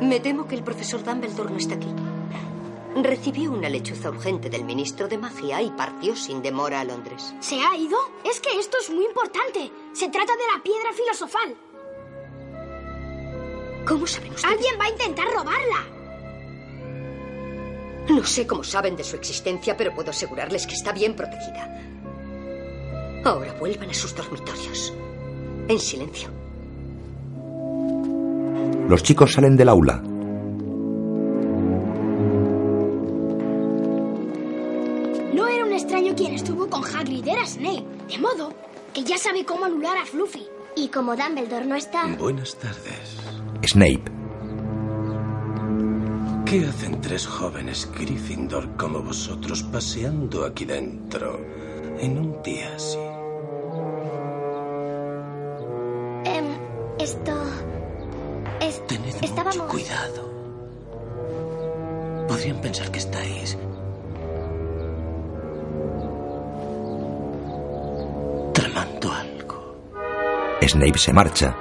Me 0.00 0.20
temo 0.20 0.46
que 0.46 0.56
el 0.56 0.62
profesor 0.64 1.04
Dumbledore 1.04 1.50
no 1.50 1.58
está 1.58 1.76
aquí. 1.76 1.88
Recibió 2.96 3.52
una 3.52 3.68
lechuza 3.68 4.08
urgente 4.08 4.48
del 4.50 4.64
ministro 4.64 5.06
de 5.06 5.18
magia 5.18 5.60
y 5.62 5.70
partió 5.70 6.16
sin 6.16 6.42
demora 6.42 6.80
a 6.80 6.84
Londres. 6.84 7.34
¿Se 7.40 7.56
ha 7.60 7.76
ido? 7.76 7.96
Es 8.24 8.40
que 8.40 8.58
esto 8.58 8.78
es 8.80 8.90
muy 8.90 9.04
importante. 9.04 9.70
Se 9.92 10.08
trata 10.08 10.32
de 10.32 10.56
la 10.56 10.62
piedra 10.62 10.92
filosofal. 10.94 11.54
¿Cómo 13.86 14.06
saben 14.06 14.32
ustedes? 14.32 14.52
Alguien 14.52 14.74
va 14.80 14.84
a 14.86 14.90
intentar 14.90 15.26
robarla. 15.28 15.96
No 18.08 18.24
sé 18.24 18.46
cómo 18.46 18.64
saben 18.64 18.96
de 18.96 19.04
su 19.04 19.16
existencia, 19.16 19.76
pero 19.76 19.94
puedo 19.94 20.10
asegurarles 20.10 20.66
que 20.66 20.74
está 20.74 20.92
bien 20.92 21.14
protegida. 21.14 21.72
Ahora 23.24 23.52
vuelvan 23.54 23.90
a 23.90 23.94
sus 23.94 24.14
dormitorios. 24.14 24.92
En 25.68 25.78
silencio. 25.78 26.30
Los 28.88 29.02
chicos 29.02 29.32
salen 29.32 29.56
del 29.56 29.68
aula. 29.68 30.00
No 35.34 35.48
era 35.48 35.64
un 35.64 35.72
extraño 35.72 36.14
quien 36.14 36.34
estuvo 36.34 36.68
con 36.70 36.84
Hagrid, 36.84 37.26
era 37.26 37.44
Snape. 37.44 37.84
De 38.08 38.18
modo 38.18 38.52
que 38.94 39.02
ya 39.02 39.18
sabe 39.18 39.44
cómo 39.44 39.64
anular 39.64 39.98
a 39.98 40.06
Fluffy. 40.06 40.46
Y 40.76 40.88
como 40.88 41.16
Dumbledore 41.16 41.66
no 41.66 41.74
está... 41.74 42.06
Buenas 42.18 42.54
tardes. 42.56 43.25
Snape. 43.62 44.04
¿Qué 46.44 46.64
hacen 46.64 47.00
tres 47.00 47.26
jóvenes 47.26 47.88
Gryffindor 47.92 48.76
como 48.76 49.02
vosotros 49.02 49.62
paseando 49.64 50.44
aquí 50.44 50.64
dentro 50.64 51.40
en 51.98 52.18
un 52.18 52.42
día 52.42 52.72
así? 52.76 52.98
Em, 56.24 56.46
esto... 56.98 57.32
Es... 58.60 58.86
Tened 58.86 59.14
Estábamos... 59.22 59.56
mucho 59.56 59.68
cuidado. 59.68 60.30
Podrían 62.28 62.60
pensar 62.60 62.90
que 62.90 62.98
estáis 62.98 63.58
tramando 68.52 69.12
algo. 69.12 69.76
Snape 70.62 70.98
se 70.98 71.12
marcha. 71.12 71.56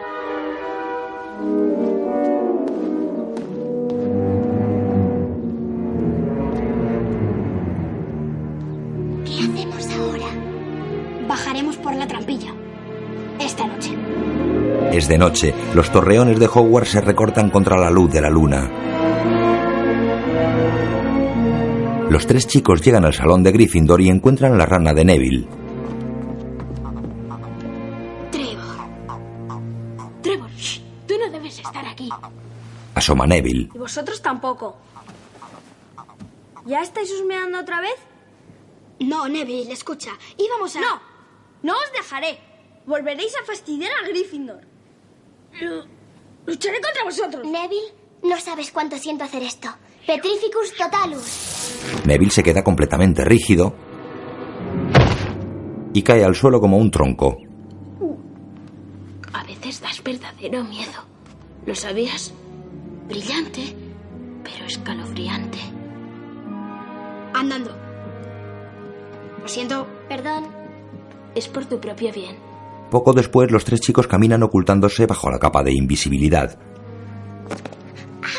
Es 15.05 15.09
de 15.09 15.19
noche. 15.19 15.53
Los 15.75 15.91
torreones 15.91 16.39
de 16.39 16.47
Hogwarts 16.47 16.89
se 16.89 16.99
recortan 16.99 17.51
contra 17.51 17.77
la 17.77 17.91
luz 17.91 18.11
de 18.11 18.21
la 18.21 18.29
luna. 18.31 18.67
Los 22.09 22.25
tres 22.25 22.47
chicos 22.47 22.81
llegan 22.81 23.05
al 23.05 23.13
salón 23.13 23.43
de 23.43 23.51
Gryffindor 23.51 24.01
y 24.01 24.09
encuentran 24.09 24.57
la 24.57 24.65
rana 24.65 24.95
de 24.95 25.05
Neville. 25.05 25.47
Trevor, 30.23 30.49
shh, 30.57 30.81
tú 31.07 31.13
no 31.19 31.29
debes 31.29 31.59
estar 31.59 31.85
aquí. 31.85 32.09
Asoma 32.95 33.27
Neville. 33.27 33.69
Y 33.75 33.77
vosotros 33.77 34.19
tampoco. 34.23 34.75
¿Ya 36.65 36.81
estáis 36.81 37.11
husmeando 37.11 37.59
otra 37.59 37.79
vez? 37.79 37.97
No, 39.01 39.27
Neville, 39.27 39.71
escucha. 39.71 40.09
Íbamos 40.35 40.75
a... 40.77 40.79
No, 40.79 40.99
no 41.61 41.73
os 41.73 41.91
dejaré. 41.93 42.39
Volveréis 42.87 43.35
a 43.39 43.45
fastidiar 43.45 43.91
a 44.03 44.07
Gryffindor. 44.07 44.73
Lucharé 46.45 46.79
contra 46.81 47.03
vosotros. 47.03 47.43
Neville, 47.45 47.93
no 48.23 48.39
sabes 48.39 48.71
cuánto 48.71 48.97
siento 48.97 49.23
hacer 49.23 49.43
esto. 49.43 49.69
Petrificus 50.05 50.73
totalus. 50.77 52.05
Neville 52.05 52.31
se 52.31 52.43
queda 52.43 52.63
completamente 52.63 53.23
rígido 53.23 53.73
y 55.93 56.01
cae 56.03 56.23
al 56.23 56.35
suelo 56.35 56.59
como 56.59 56.77
un 56.77 56.91
tronco. 56.91 57.37
A 59.33 59.43
veces 59.43 59.81
das 59.81 60.03
verdadero 60.03 60.63
miedo. 60.63 61.03
¿Lo 61.65 61.73
sabías? 61.73 62.33
Brillante, 63.07 63.75
pero 64.43 64.65
escalofriante. 64.65 65.57
Andando. 67.33 67.75
Lo 69.41 69.47
siento. 69.47 69.87
Perdón. 70.07 70.45
Es 71.33 71.47
por 71.47 71.65
tu 71.65 71.79
propio 71.79 72.11
bien. 72.13 72.44
Poco 72.89 73.13
después, 73.13 73.51
los 73.51 73.65
tres 73.65 73.81
chicos 73.81 74.07
caminan 74.07 74.43
ocultándose 74.43 75.05
bajo 75.05 75.29
la 75.29 75.39
capa 75.39 75.63
de 75.63 75.73
invisibilidad. 75.73 76.57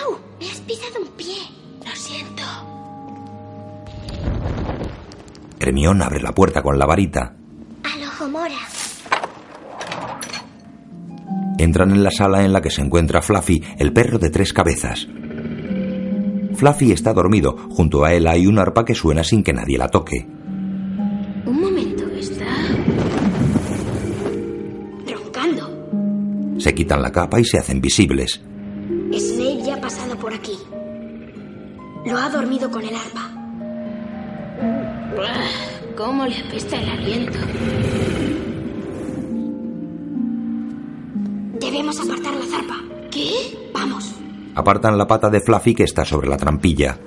¡Au! 0.05 0.18
Me 0.40 0.47
has 0.47 0.60
pisado 0.60 1.01
un 1.02 1.09
pie. 1.16 1.35
Lo 1.85 1.94
siento. 1.94 2.43
Hermión 5.59 6.01
abre 6.02 6.20
la 6.20 6.32
puerta 6.32 6.62
con 6.62 6.78
la 6.78 6.86
varita. 6.86 7.35
Al 7.82 8.02
ojo 8.05 8.28
mora. 8.28 8.59
Entran 11.59 11.90
en 11.90 12.02
la 12.02 12.10
sala 12.10 12.44
en 12.44 12.52
la 12.52 12.60
que 12.60 12.70
se 12.70 12.82
encuentra 12.82 13.23
Fluffy, 13.23 13.62
el 13.78 13.93
perro 13.93 14.18
de 14.18 14.31
tres 14.31 14.52
cabezas. 14.52 15.09
Fluffy 16.55 16.93
está 16.93 17.12
dormido. 17.12 17.56
Junto 17.70 18.05
a 18.05 18.12
él 18.12 18.27
hay 18.27 18.47
un 18.47 18.59
arpa 18.59 18.85
que 18.85 18.94
suena 18.94 19.24
sin 19.24 19.43
que 19.43 19.52
nadie 19.52 19.78
la 19.78 19.89
toque. 19.89 20.27
Se 26.59 26.74
quitan 26.74 27.03
la 27.03 27.12
capa 27.12 27.41
y 27.41 27.45
se 27.45 27.59
hacen 27.59 27.81
visibles. 27.81 28.41
Snape 29.12 29.62
ya 29.65 29.74
ha 29.74 29.81
pasado 29.81 30.16
por 30.16 30.33
aquí. 30.33 30.59
Lo 32.07 32.16
ha 32.16 32.28
dormido 32.31 32.70
con 32.70 32.83
el 32.83 32.95
arpa. 32.95 33.31
¿Cómo 35.97 36.27
le 36.27 36.37
apesta 36.39 36.77
el 36.81 36.89
aliento? 36.91 37.39
Debemos 41.59 41.99
apartar 42.01 42.35
la 42.35 42.45
zarpa. 42.45 42.77
¿Qué? 43.11 43.31
Vamos. 43.73 44.15
Apartan 44.55 44.99
la 44.99 45.07
pata 45.07 45.31
de 45.31 45.41
Fluffy 45.41 45.74
que 45.74 45.85
está 45.85 46.05
sobre 46.05 46.28
la 46.28 46.37
trampilla. 46.37 46.99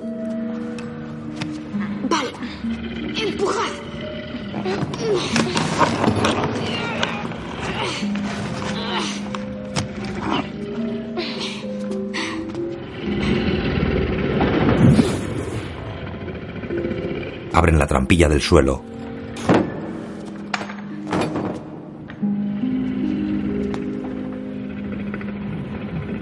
Del 18.28 18.42
suelo. 18.42 18.84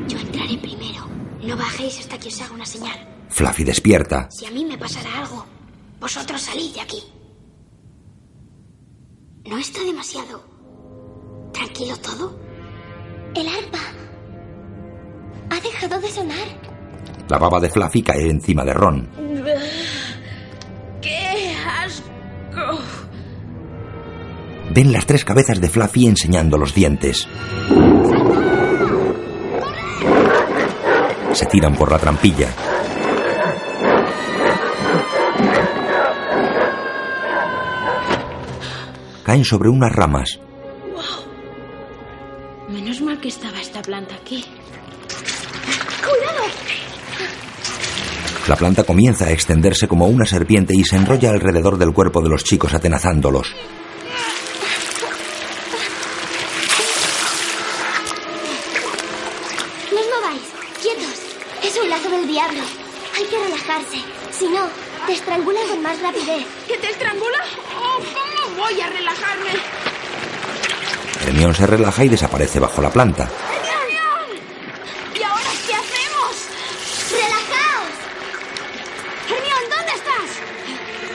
Yo 0.08 0.20
entraré 0.20 0.58
primero. 0.58 1.08
No 1.42 1.58
bajéis 1.58 2.00
hasta 2.00 2.20
que 2.20 2.28
os 2.28 2.42
haga 2.42 2.54
una 2.54 2.66
señal. 2.66 2.98
Fluffy 3.30 3.64
despierta. 3.64 4.30
Si 4.30 4.46
a 4.46 4.52
mí 4.52 4.64
me 4.64 4.78
pasara 4.78 5.10
algo, 5.20 5.46
vosotros 6.00 6.40
salid 6.42 6.74
de 6.76 6.82
aquí. 6.82 7.04
¿No 9.46 9.58
está 9.58 9.84
demasiado 9.84 10.44
tranquilo 11.52 11.98
todo? 11.98 12.40
El 13.36 13.48
arpa. 13.48 13.80
Ha 15.50 15.60
dejado 15.62 16.00
de 16.00 16.10
sonar. 16.10 16.48
La 17.28 17.38
baba 17.40 17.60
de 17.60 17.70
Fluffy 17.70 18.04
cae 18.04 18.30
encima 18.30 18.64
de 18.64 18.74
Ron. 18.74 19.10
Ven 24.78 24.94
las 24.94 25.08
tres 25.08 25.26
cabezas 25.26 25.60
de 25.60 25.70
Fluffy 25.70 26.06
enseñando 26.06 26.56
los 26.56 26.72
dientes. 26.72 27.28
Se 31.34 31.48
tiran 31.48 31.76
por 31.76 31.92
la 31.92 31.98
trampilla. 31.98 32.48
Caen 39.24 39.44
sobre 39.44 39.70
unas 39.70 39.92
ramas. 39.92 40.40
Menos 42.70 43.02
mal 43.02 43.20
que 43.20 43.30
estaba 43.30 43.60
esta 43.60 43.82
planta 43.82 44.14
aquí. 44.14 44.46
¡Cuidado! 46.06 46.44
La 48.48 48.56
planta 48.56 48.84
comienza 48.84 49.26
a 49.26 49.32
extenderse 49.32 49.88
como 49.88 50.06
una 50.06 50.28
serpiente 50.28 50.76
y 50.78 50.84
se 50.84 50.98
enrolla 50.98 51.32
alrededor 51.32 51.80
del 51.80 51.94
cuerpo 51.94 52.22
de 52.22 52.30
los 52.30 52.44
chicos 52.44 52.76
atenazándolos. 52.76 53.56
No 59.94 60.00
os 60.02 60.08
mováis. 60.16 60.44
Quietos. 60.82 61.18
Es 61.64 61.78
un 61.82 61.90
lazo 61.90 62.10
del 62.10 62.28
diablo. 62.28 62.62
Hay 63.16 63.26
que 63.26 63.40
relajarse. 63.40 63.98
Si 64.32 64.48
no, 64.48 64.68
te 65.06 65.14
estrangula 65.14 65.60
con 65.70 65.82
más 65.82 66.00
rapidez. 66.02 66.46
¿Que 66.68 66.78
te 66.78 66.90
estrangula? 66.92 67.40
Oh, 67.80 68.00
¿Cómo 68.18 68.62
voy 68.64 68.82
a 68.82 68.88
relajarme? 68.90 69.52
Hermión 71.26 71.56
se 71.56 71.57
relaja 71.68 72.04
y 72.06 72.10
desaparece 72.10 72.60
bajo 72.60 72.82
la 72.82 72.90
planta. 72.90 73.30
¿Y 75.14 75.24
ahora 75.24 75.52
qué 75.66 75.74
hacemos? 75.74 76.48
¡Relajaos! 77.12 77.94
Hermión, 79.26 79.64
¿dónde 79.70 79.94
estás? 79.94 80.30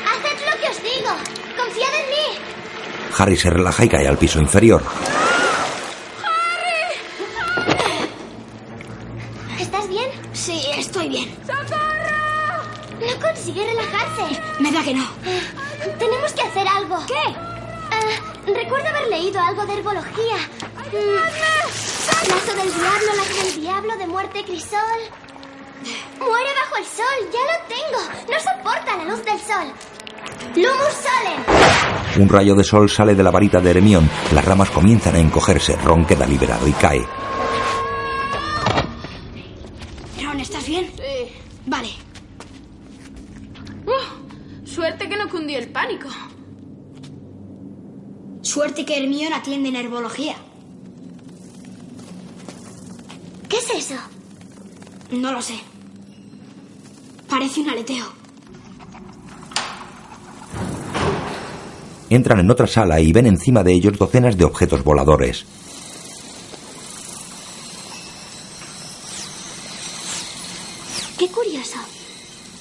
Haced 0.08 0.38
lo 0.46 0.60
que 0.60 0.68
os 0.68 0.82
digo. 0.82 1.10
Confiad 1.56 1.94
en 1.94 2.10
mí. 2.10 2.38
Harry 3.18 3.36
se 3.36 3.50
relaja 3.50 3.84
y 3.84 3.88
cae 3.88 4.06
al 4.08 4.18
piso 4.18 4.38
inferior. 4.40 4.82
Rayo 32.43 32.56
de 32.56 32.64
sol 32.64 32.90
sale 32.90 33.14
de 33.14 33.23
la 33.23 33.31
varita 33.31 33.60
de 33.60 33.70
Hermión. 33.70 34.10
Las 34.35 34.44
ramas 34.44 34.69
comienzan 34.69 35.14
a 35.14 35.20
encogerse. 35.20 35.77
Ron 35.77 36.05
queda 36.05 36.27
liberado 36.27 36.66
y 36.66 36.73
cae. 36.73 37.06
Ron, 40.20 40.40
¿estás 40.40 40.66
bien? 40.66 40.90
Sí. 40.97 41.32
Vale. 41.66 41.90
Uh, 43.86 44.66
suerte 44.66 45.09
que 45.09 45.16
no 45.16 45.28
cundió 45.28 45.56
el 45.56 45.69
pánico. 45.69 46.09
Suerte 48.40 48.85
que 48.85 48.98
Hermione 48.98 49.36
atiende 49.36 49.69
en 49.69 49.77
herbología. 49.77 50.35
¿Qué 53.48 53.56
es 53.59 53.70
eso? 53.70 54.01
No 55.12 55.31
lo 55.31 55.40
sé. 55.40 55.60
Parece 57.28 57.60
un 57.60 57.70
aleteo. 57.70 58.21
Entran 62.14 62.40
en 62.40 62.51
otra 62.51 62.66
sala 62.66 63.01
y 63.01 63.10
ven 63.10 63.24
encima 63.24 63.64
de 63.64 63.72
ellos 63.72 63.97
docenas 63.97 64.36
de 64.36 64.44
objetos 64.44 64.84
voladores. 64.84 65.47
Qué 71.18 71.26
curioso. 71.28 71.78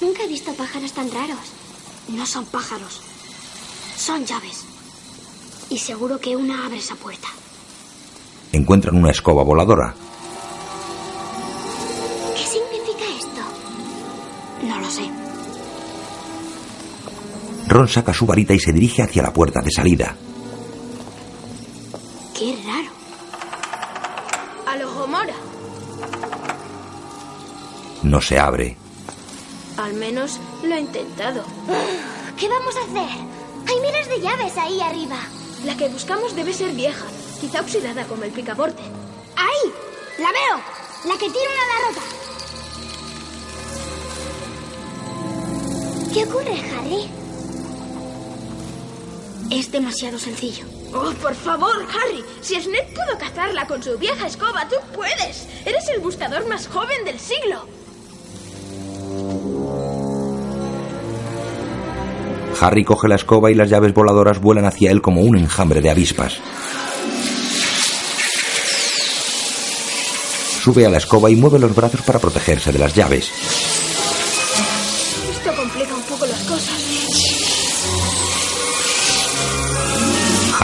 Nunca 0.00 0.22
he 0.22 0.28
visto 0.28 0.54
pájaros 0.54 0.92
tan 0.94 1.10
raros. 1.10 1.52
No 2.08 2.24
son 2.24 2.46
pájaros. 2.46 3.02
Son 3.94 4.24
llaves. 4.24 4.64
Y 5.68 5.76
seguro 5.76 6.18
que 6.18 6.34
una 6.34 6.64
abre 6.64 6.78
esa 6.78 6.94
puerta. 6.94 7.28
Encuentran 8.52 8.96
una 8.96 9.10
escoba 9.10 9.42
voladora. 9.42 9.94
Ron 17.72 17.88
saca 17.88 18.12
su 18.12 18.26
varita 18.26 18.52
y 18.52 18.58
se 18.58 18.70
dirige 18.70 19.00
hacia 19.02 19.22
la 19.22 19.32
puerta 19.32 19.62
de 19.62 19.70
salida. 19.70 20.14
Qué 22.38 22.54
raro. 22.66 22.90
A 24.66 24.76
lo 24.76 24.92
Gomora. 24.92 25.32
No 28.02 28.20
se 28.20 28.38
abre. 28.38 28.76
Al 29.78 29.94
menos 29.94 30.38
lo 30.62 30.74
he 30.74 30.80
intentado. 30.80 31.44
¿Qué 32.38 32.46
vamos 32.46 32.76
a 32.76 32.80
hacer? 32.80 33.08
Hay 33.66 33.80
miles 33.80 34.06
de 34.06 34.20
llaves 34.20 34.58
ahí 34.58 34.82
arriba. 34.82 35.16
La 35.64 35.74
que 35.74 35.88
buscamos 35.88 36.36
debe 36.36 36.52
ser 36.52 36.74
vieja, 36.74 37.06
quizá 37.40 37.62
oxidada 37.62 38.04
como 38.04 38.24
el 38.24 38.32
picaporte. 38.32 38.82
¡Ahí! 39.34 39.72
¡La 40.18 40.30
veo! 40.30 40.60
La 41.06 41.14
que 41.14 41.30
tiene 41.30 41.48
una 41.48 41.66
la 41.72 41.78
rota. 41.88 42.02
¿Qué 46.12 46.24
ocurre, 46.24 46.60
Harry? 46.76 47.21
Es 49.52 49.70
demasiado 49.70 50.18
sencillo. 50.18 50.64
Oh, 50.94 51.12
por 51.20 51.34
favor, 51.34 51.76
Harry. 51.90 52.24
Si 52.40 52.58
Snape 52.58 52.88
pudo 52.94 53.18
cazarla 53.18 53.66
con 53.66 53.82
su 53.82 53.98
vieja 53.98 54.26
escoba, 54.26 54.66
tú 54.66 54.76
puedes. 54.94 55.46
Eres 55.66 55.86
el 55.94 56.00
buscador 56.00 56.48
más 56.48 56.66
joven 56.68 57.04
del 57.04 57.18
siglo. 57.20 57.66
Harry 62.62 62.82
coge 62.82 63.08
la 63.08 63.16
escoba 63.16 63.50
y 63.50 63.54
las 63.54 63.68
llaves 63.68 63.92
voladoras 63.92 64.40
vuelan 64.40 64.64
hacia 64.64 64.90
él 64.90 65.02
como 65.02 65.20
un 65.20 65.36
enjambre 65.36 65.82
de 65.82 65.90
avispas. 65.90 66.38
Sube 70.62 70.86
a 70.86 70.88
la 70.88 70.96
escoba 70.96 71.28
y 71.28 71.36
mueve 71.36 71.58
los 71.58 71.74
brazos 71.74 72.00
para 72.00 72.18
protegerse 72.18 72.72
de 72.72 72.78
las 72.78 72.94
llaves. 72.94 73.71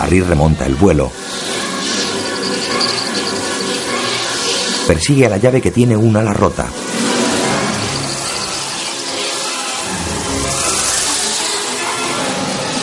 Harry 0.01 0.21
remonta 0.21 0.65
el 0.65 0.77
vuelo. 0.77 1.11
Persigue 4.87 5.27
a 5.27 5.29
la 5.29 5.39
llave 5.39 5.61
que 5.61 5.73
tiene 5.73 5.97
una 5.97 6.21
ala 6.21 6.33
rota. 6.33 6.67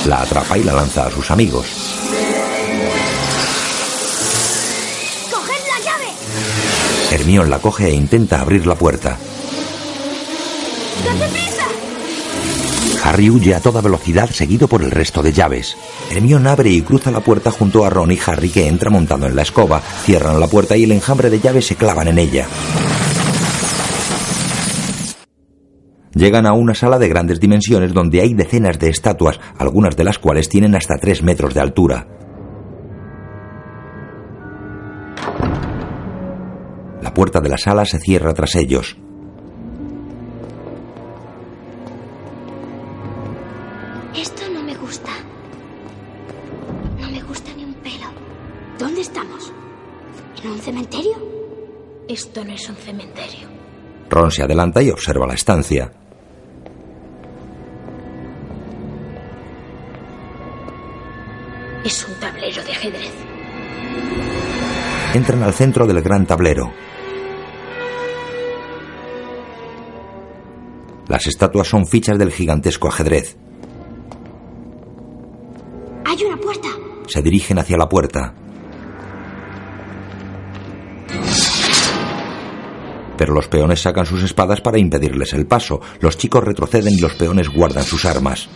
La 0.07 0.21
atrapa 0.21 0.57
y 0.57 0.63
la 0.63 0.73
lanza 0.73 1.07
a 1.07 1.11
sus 1.11 1.31
amigos. 1.31 1.65
¡Coged 5.31 5.63
la 5.67 5.85
llave! 5.85 6.11
Hermione 7.11 7.49
la 7.49 7.59
coge 7.59 7.87
e 7.87 7.93
intenta 7.93 8.41
abrir 8.41 8.67
la 8.67 8.75
puerta. 8.75 9.17
Harry 13.15 13.29
huye 13.29 13.55
a 13.55 13.61
toda 13.61 13.79
velocidad 13.79 14.29
seguido 14.29 14.67
por 14.67 14.83
el 14.83 14.91
resto 14.91 15.23
de 15.23 15.31
llaves. 15.31 15.77
Hermione 16.11 16.49
abre 16.49 16.69
y 16.69 16.81
cruza 16.81 17.11
la 17.11 17.21
puerta 17.21 17.49
junto 17.49 17.85
a 17.85 17.89
Ron 17.89 18.11
y 18.11 18.19
Harry 18.27 18.49
que 18.49 18.67
entra 18.67 18.89
montando 18.89 19.25
en 19.25 19.37
la 19.37 19.43
escoba. 19.43 19.79
Cierran 19.79 20.37
la 20.37 20.49
puerta 20.49 20.75
y 20.75 20.83
el 20.83 20.91
enjambre 20.91 21.29
de 21.29 21.39
llaves 21.39 21.65
se 21.65 21.77
clavan 21.77 22.09
en 22.09 22.17
ella. 22.17 22.45
Llegan 26.13 26.45
a 26.45 26.51
una 26.51 26.73
sala 26.73 26.99
de 26.99 27.07
grandes 27.07 27.39
dimensiones 27.39 27.93
donde 27.93 28.19
hay 28.19 28.33
decenas 28.33 28.79
de 28.79 28.89
estatuas, 28.89 29.39
algunas 29.57 29.95
de 29.95 30.03
las 30.03 30.19
cuales 30.19 30.49
tienen 30.49 30.75
hasta 30.75 30.97
3 30.97 31.23
metros 31.23 31.53
de 31.53 31.61
altura. 31.61 32.07
La 37.01 37.13
puerta 37.13 37.39
de 37.39 37.47
la 37.47 37.57
sala 37.57 37.85
se 37.85 37.97
cierra 37.97 38.33
tras 38.33 38.55
ellos. 38.55 38.97
Se 54.35 54.43
adelanta 54.43 54.81
y 54.81 54.89
observa 54.89 55.25
la 55.25 55.33
estancia. 55.33 55.91
Es 61.85 62.05
un 62.07 62.15
tablero 62.15 62.63
de 62.63 62.71
ajedrez. 62.71 63.11
Entran 65.13 65.43
al 65.43 65.53
centro 65.53 65.87
del 65.87 66.01
gran 66.01 66.25
tablero. 66.25 66.73
Las 71.07 71.27
estatuas 71.27 71.67
son 71.67 71.85
fichas 71.85 72.17
del 72.17 72.31
gigantesco 72.31 72.89
ajedrez. 72.89 73.37
Hay 76.03 76.23
una 76.25 76.37
puerta. 76.37 76.67
Se 77.07 77.21
dirigen 77.21 77.59
hacia 77.59 77.77
la 77.77 77.87
puerta. 77.87 78.33
Pero 83.17 83.33
los 83.33 83.47
peones 83.47 83.81
sacan 83.81 84.05
sus 84.05 84.23
espadas 84.23 84.61
para 84.61 84.77
impedirles 84.77 85.33
el 85.33 85.47
paso. 85.47 85.79
Los 85.99 86.17
chicos 86.17 86.43
retroceden 86.43 86.93
y 86.93 86.99
los 86.99 87.15
peones 87.15 87.49
guardan 87.49 87.83
sus 87.83 88.05
armas. 88.05 88.49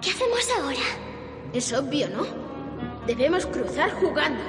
¿Qué 0.00 0.10
hacemos 0.10 0.46
ahora? 0.58 0.76
Es 1.52 1.72
obvio, 1.72 2.08
¿no? 2.10 2.24
Debemos 3.06 3.46
cruzar 3.46 3.90
jugando. 3.92 4.42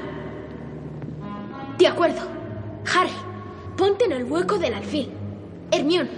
De 1.77 1.87
acuerdo. 1.87 2.21
Harry, 2.93 3.11
ponte 3.77 4.05
en 4.05 4.11
el 4.13 4.23
hueco 4.25 4.57
del 4.57 4.73
alfil. 4.73 5.11
Hermione, 5.71 6.09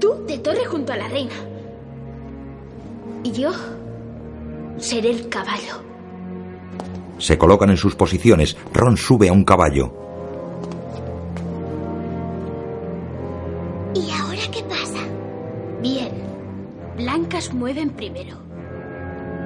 tú 0.00 0.24
de 0.26 0.38
torre 0.38 0.64
junto 0.64 0.92
a 0.92 0.96
la 0.96 1.08
reina. 1.08 1.34
Y 3.22 3.32
yo 3.32 3.50
seré 4.78 5.10
el 5.10 5.28
caballo. 5.28 5.82
Se 7.18 7.38
colocan 7.38 7.70
en 7.70 7.76
sus 7.76 7.94
posiciones. 7.94 8.56
Ron 8.72 8.96
sube 8.96 9.28
a 9.28 9.32
un 9.32 9.44
caballo. 9.44 10.05
Blancas 17.26 17.52
mueven 17.52 17.90
primero. 17.90 18.36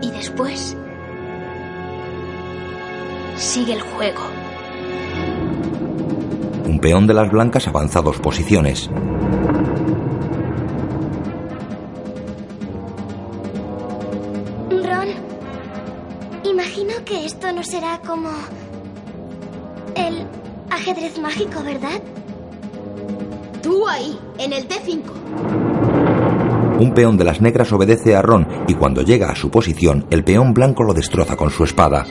Y 0.02 0.10
después... 0.10 0.76
Sigue 3.36 3.72
el 3.72 3.80
juego. 3.80 4.20
Un 6.66 6.78
peón 6.78 7.06
de 7.06 7.14
las 7.14 7.30
blancas 7.30 7.66
avanza 7.68 8.02
dos 8.02 8.18
posiciones. 8.18 8.90
Ron, 14.68 15.08
imagino 16.44 16.92
que 17.06 17.24
esto 17.24 17.50
no 17.50 17.62
será 17.62 17.98
como 18.06 18.28
el 19.96 20.26
ajedrez 20.68 21.18
mágico, 21.18 21.62
¿verdad? 21.64 22.02
Tú 23.62 23.88
ahí, 23.88 24.20
en 24.36 24.52
el 24.52 24.68
T5. 24.68 25.59
Un 26.80 26.94
peón 26.94 27.18
de 27.18 27.24
las 27.24 27.42
negras 27.42 27.70
obedece 27.74 28.16
a 28.16 28.22
Ron 28.22 28.48
y 28.66 28.72
cuando 28.72 29.02
llega 29.02 29.30
a 29.30 29.36
su 29.36 29.50
posición, 29.50 30.06
el 30.08 30.24
peón 30.24 30.54
blanco 30.54 30.82
lo 30.82 30.94
destroza 30.94 31.36
con 31.36 31.50
su 31.50 31.62
espada. 31.62 32.06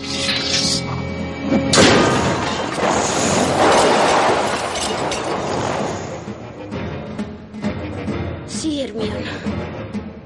Sí, 8.46 8.82
Hermione. 8.82 9.10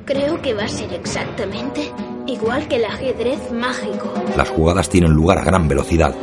Creo 0.04 0.42
que 0.42 0.54
va 0.54 0.66
a 0.66 0.68
ser 0.68 0.92
exactamente 0.92 1.94
igual 2.28 2.68
que 2.68 2.76
el 2.76 2.84
ajedrez 2.84 3.50
mágico. 3.50 4.14
Las 4.36 4.50
jugadas 4.50 4.90
tienen 4.90 5.12
lugar 5.14 5.38
a 5.38 5.46
gran 5.46 5.70
velocidad. 5.70 6.14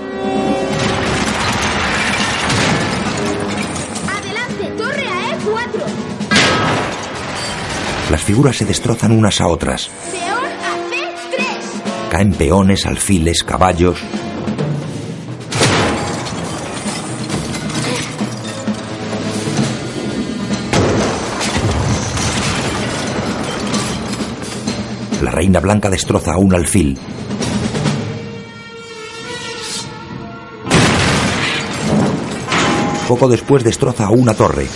Las 8.10 8.24
figuras 8.24 8.56
se 8.56 8.64
destrozan 8.64 9.12
unas 9.12 9.40
a 9.40 9.46
otras. 9.46 9.88
Peón 10.10 10.44
a 10.44 10.74
C3. 10.90 12.08
Caen 12.10 12.32
peones, 12.32 12.84
alfiles, 12.84 13.44
caballos. 13.44 14.02
La 25.22 25.30
reina 25.30 25.60
blanca 25.60 25.88
destroza 25.88 26.32
a 26.32 26.38
un 26.38 26.52
alfil. 26.52 26.98
Poco 33.06 33.28
después 33.28 33.62
destroza 33.62 34.06
a 34.06 34.10
una 34.10 34.34
torre. 34.34 34.66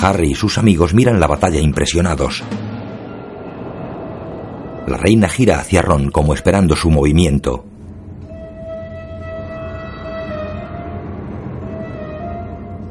Harry 0.00 0.30
y 0.30 0.34
sus 0.34 0.58
amigos 0.58 0.94
miran 0.94 1.20
la 1.20 1.26
batalla 1.26 1.60
impresionados. 1.60 2.42
La 4.86 4.96
reina 4.96 5.28
gira 5.28 5.58
hacia 5.58 5.82
Ron 5.82 6.10
como 6.10 6.32
esperando 6.34 6.74
su 6.76 6.90
movimiento. 6.90 7.64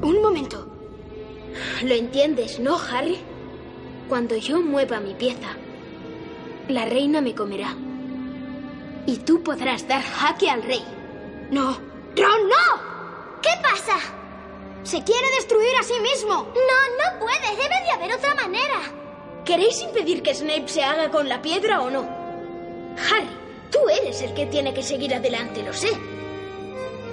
Un 0.02 0.22
momento. 0.22 0.68
Lo 1.84 1.94
entiendes, 1.94 2.60
¿no, 2.60 2.78
Harry? 2.78 3.18
Cuando 4.10 4.38
yo 4.38 4.62
mueva 4.62 5.00
mi 5.00 5.14
pieza, 5.14 5.56
La 6.70 6.84
reina 6.86 7.22
me 7.22 7.34
comerá. 7.34 7.76
Y 9.06 9.18
tú 9.20 9.42
podrás 9.42 9.88
dar 9.88 10.02
jaque 10.02 10.50
al 10.50 10.64
rey. 10.64 10.84
No. 11.50 11.72
¡Ron, 12.16 12.50
no! 12.50 13.42
¿Qué 13.42 13.50
pasa? 13.62 13.96
Se 14.88 15.04
quiere 15.04 15.28
destruir 15.36 15.76
a 15.78 15.84
sí 15.84 15.96
mismo. 16.00 16.34
No, 16.34 16.44
no 16.46 17.20
puede. 17.20 17.58
Debe 17.58 17.76
de 17.84 17.92
haber 17.94 18.16
otra 18.16 18.34
manera. 18.36 18.80
¿Queréis 19.44 19.82
impedir 19.82 20.24
que 20.24 20.34
Snape 20.34 20.70
se 20.70 20.82
haga 20.82 21.12
con 21.12 21.28
la 21.28 21.42
piedra 21.42 21.82
o 21.82 21.90
no? 21.90 22.08
Harry, 22.96 23.28
tú 23.70 23.80
eres 23.90 24.22
el 24.22 24.34
que 24.34 24.46
tiene 24.46 24.74
que 24.74 24.82
seguir 24.82 25.14
adelante, 25.14 25.62
lo 25.62 25.74
sé. 25.74 25.90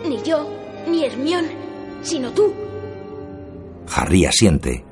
Ni 0.05 0.22
yo, 0.22 0.48
ni 0.86 1.05
Hermión, 1.05 1.48
sino 2.02 2.30
tú. 2.30 2.55
Harry 3.92 4.24
asiente. 4.24 4.84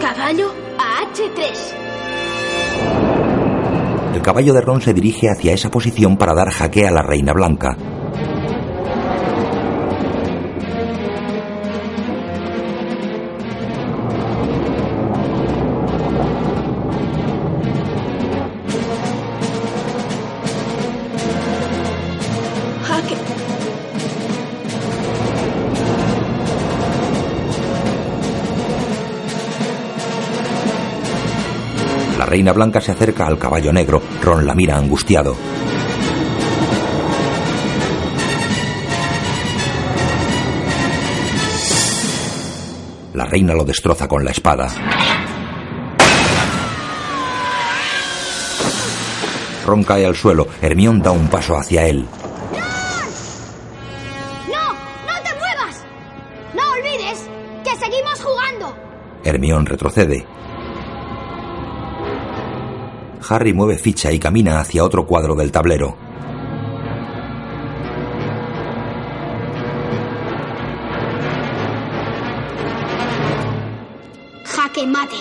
Caballo 0.00 0.52
a 0.78 1.04
H3. 1.12 1.95
Caballo 4.26 4.52
de 4.52 4.60
Ron 4.60 4.80
se 4.80 4.92
dirige 4.92 5.30
hacia 5.30 5.52
esa 5.52 5.70
posición 5.70 6.16
para 6.16 6.34
dar 6.34 6.50
jaque 6.50 6.84
a 6.84 6.90
la 6.90 7.00
Reina 7.00 7.32
Blanca. 7.32 7.76
Reina 32.36 32.52
Blanca 32.52 32.82
se 32.82 32.92
acerca 32.92 33.26
al 33.26 33.38
caballo 33.38 33.72
negro. 33.72 34.02
Ron 34.22 34.44
la 34.44 34.54
mira 34.54 34.76
angustiado. 34.76 35.34
La 43.14 43.24
reina 43.24 43.54
lo 43.54 43.64
destroza 43.64 44.06
con 44.06 44.22
la 44.22 44.32
espada. 44.32 44.68
Ron 49.64 49.82
cae 49.84 50.04
al 50.04 50.14
suelo. 50.14 50.46
Hermión 50.60 51.00
da 51.00 51.12
un 51.12 51.28
paso 51.28 51.56
hacia 51.56 51.86
él. 51.86 52.06
¡No! 54.52 54.72
¡No 54.74 55.22
te 55.22 55.34
muevas! 55.38 55.86
¡No 56.54 56.70
olvides 56.70 57.30
que 57.64 57.74
seguimos 57.82 58.22
jugando! 58.22 58.76
Hermión 59.24 59.64
retrocede. 59.64 60.35
Harry 63.28 63.52
mueve 63.52 63.78
ficha 63.78 64.12
y 64.12 64.18
camina 64.18 64.60
hacia 64.60 64.84
otro 64.84 65.06
cuadro 65.06 65.34
del 65.34 65.50
tablero. 65.50 65.96
Jaque 74.44 74.86
mate. 74.86 75.16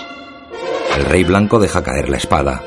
El 0.98 1.06
rey 1.06 1.24
blanco 1.24 1.60
deja 1.60 1.84
caer 1.84 2.10
la 2.10 2.18
espada. 2.18 2.62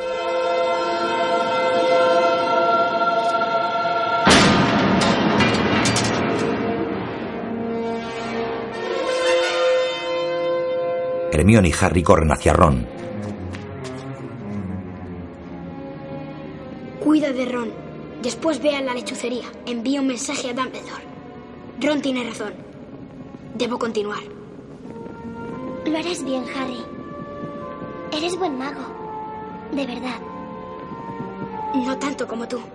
Hermione 11.33 11.69
y 11.69 11.75
Harry 11.81 12.03
corren 12.03 12.33
hacia 12.33 12.53
Ron. 12.53 13.08
Después 18.59 18.73
ve 18.73 18.77
a 18.77 18.83
la 18.83 18.95
lechucería. 18.95 19.45
Envía 19.67 20.01
un 20.01 20.09
mensaje 20.09 20.51
a 20.51 20.53
Dumbledore. 20.53 21.05
Ron 21.81 22.03
tiene 22.03 22.29
razón. 22.29 22.55
Debo 23.55 23.79
continuar. 23.79 24.23
Lo 25.87 25.97
harás 25.97 26.25
bien, 26.25 26.45
Harry. 26.57 26.85
Eres 28.13 28.37
buen 28.37 28.59
mago. 28.59 28.81
De 29.71 29.87
verdad. 29.87 30.21
No 31.75 31.97
tanto 31.99 32.27
como 32.27 32.49
tú. 32.49 32.59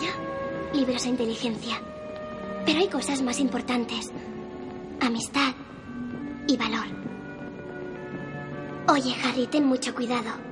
Ya. 0.00 0.72
Libros 0.72 1.04
e 1.04 1.08
inteligencia. 1.10 1.82
Pero 2.64 2.78
hay 2.78 2.88
cosas 2.88 3.20
más 3.20 3.40
importantes. 3.40 4.10
Amistad 5.00 5.52
y 6.46 6.56
valor. 6.56 6.86
Oye, 8.88 9.14
Harry, 9.22 9.46
ten 9.48 9.66
mucho 9.66 9.94
cuidado. 9.94 10.49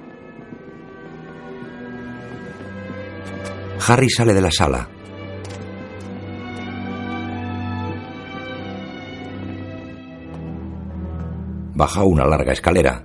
Harry 3.90 4.10
sale 4.10 4.35
de 4.35 4.43
la 4.43 4.51
sala. 4.51 4.86
Baja 11.74 12.05
una 12.05 12.27
larga 12.27 12.52
escalera. 12.52 13.02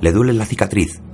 Le 0.00 0.12
duele 0.12 0.32
la 0.32 0.44
cicatriz. 0.44 1.09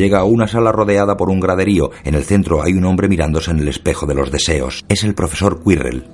Llega 0.00 0.20
a 0.20 0.24
una 0.24 0.48
sala 0.48 0.72
rodeada 0.72 1.14
por 1.14 1.28
un 1.28 1.40
graderío. 1.40 1.90
En 2.04 2.14
el 2.14 2.24
centro 2.24 2.62
hay 2.62 2.72
un 2.72 2.86
hombre 2.86 3.06
mirándose 3.06 3.50
en 3.50 3.58
el 3.58 3.68
espejo 3.68 4.06
de 4.06 4.14
los 4.14 4.30
deseos. 4.30 4.82
Es 4.88 5.04
el 5.04 5.14
profesor 5.14 5.62
Quirrell. 5.62 6.06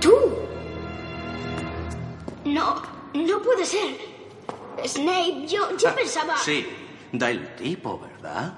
¿Tú? 0.00 0.10
No, 2.46 2.76
no 3.12 3.42
puede 3.42 3.66
ser. 3.66 3.94
Snape, 4.86 5.46
yo, 5.46 5.76
yo 5.76 5.94
pensaba... 5.94 6.38
Sí, 6.38 6.64
da 7.12 7.30
el 7.30 7.54
tipo, 7.56 8.00
¿verdad? 8.00 8.54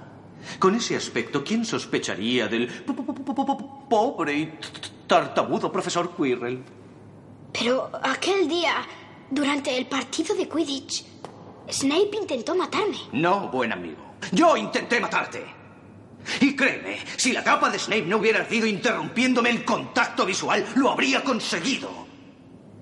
Con 0.60 0.76
ese 0.76 0.94
aspecto, 0.94 1.42
¿quién 1.42 1.64
sospecharía 1.64 2.46
del 2.46 2.68
po- 2.68 2.94
po- 2.94 3.04
po- 3.04 3.34
po- 3.34 3.34
po- 3.34 3.88
pobre 3.88 4.32
y 4.38 4.52
tartamudo 5.08 5.72
profesor 5.72 6.14
Quirrell? 6.16 6.62
Pero 7.52 7.90
aquel 8.00 8.46
día, 8.48 8.74
durante 9.28 9.76
el 9.76 9.86
partido 9.86 10.36
de 10.36 10.48
Quidditch, 10.48 11.04
Snape 11.70 12.10
intentó 12.20 12.54
matarme. 12.54 12.96
No, 13.12 13.48
buen 13.48 13.72
amigo. 13.72 14.02
Yo 14.32 14.56
intenté 14.56 15.00
matarte. 15.00 15.44
Y 16.40 16.54
créeme, 16.56 16.98
si 17.16 17.32
la 17.32 17.42
capa 17.44 17.70
de 17.70 17.78
Snape 17.78 18.02
no 18.02 18.18
hubiera 18.18 18.40
ardido 18.40 18.66
interrumpiéndome 18.66 19.50
el 19.50 19.64
contacto 19.64 20.26
visual, 20.26 20.66
lo 20.76 20.90
habría 20.90 21.22
conseguido. 21.22 21.88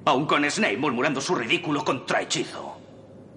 Aún 0.05 0.27
con 0.27 0.49
Snape 0.51 0.77
murmurando 0.79 1.21
su 1.21 1.35
ridículo 1.35 1.85
contrahechizo. 1.85 2.77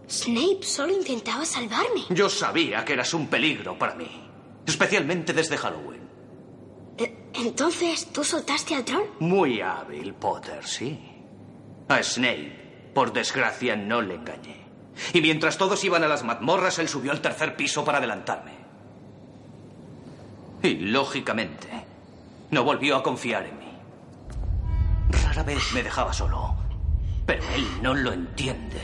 Snape 0.07 0.59
solo 0.63 0.93
intentaba 0.93 1.45
salvarme. 1.45 2.01
Yo 2.09 2.29
sabía 2.29 2.83
que 2.85 2.93
eras 2.93 3.13
un 3.13 3.27
peligro 3.27 3.77
para 3.77 3.95
mí. 3.95 4.09
Especialmente 4.65 5.33
desde 5.33 5.57
Halloween. 5.57 6.01
Eh, 6.97 7.15
Entonces, 7.33 8.07
¿tú 8.11 8.23
soltaste 8.23 8.75
al 8.75 8.85
troll? 8.85 9.05
Muy 9.19 9.61
hábil, 9.61 10.13
Potter, 10.13 10.65
sí. 10.65 10.99
A 11.87 12.01
Snape, 12.03 12.91
por 12.93 13.13
desgracia, 13.13 13.75
no 13.75 14.01
le 14.01 14.15
engañé. 14.15 14.58
Y 15.13 15.21
mientras 15.21 15.57
todos 15.57 15.83
iban 15.83 16.03
a 16.03 16.07
las 16.07 16.23
mazmorras, 16.23 16.79
él 16.79 16.89
subió 16.89 17.11
al 17.11 17.21
tercer 17.21 17.55
piso 17.55 17.83
para 17.83 17.99
adelantarme. 17.99 18.53
Y, 20.61 20.75
lógicamente, 20.75 21.67
no 22.51 22.63
volvió 22.63 22.97
a 22.97 23.03
confiar 23.03 23.45
en 23.45 23.59
mí. 23.59 23.71
Rara 25.23 25.43
vez 25.43 25.63
me 25.73 25.83
dejaba 25.83 26.13
solo. 26.13 26.55
Pero 27.25 27.43
él 27.55 27.65
no 27.81 27.93
lo 27.93 28.11
entiende. 28.11 28.81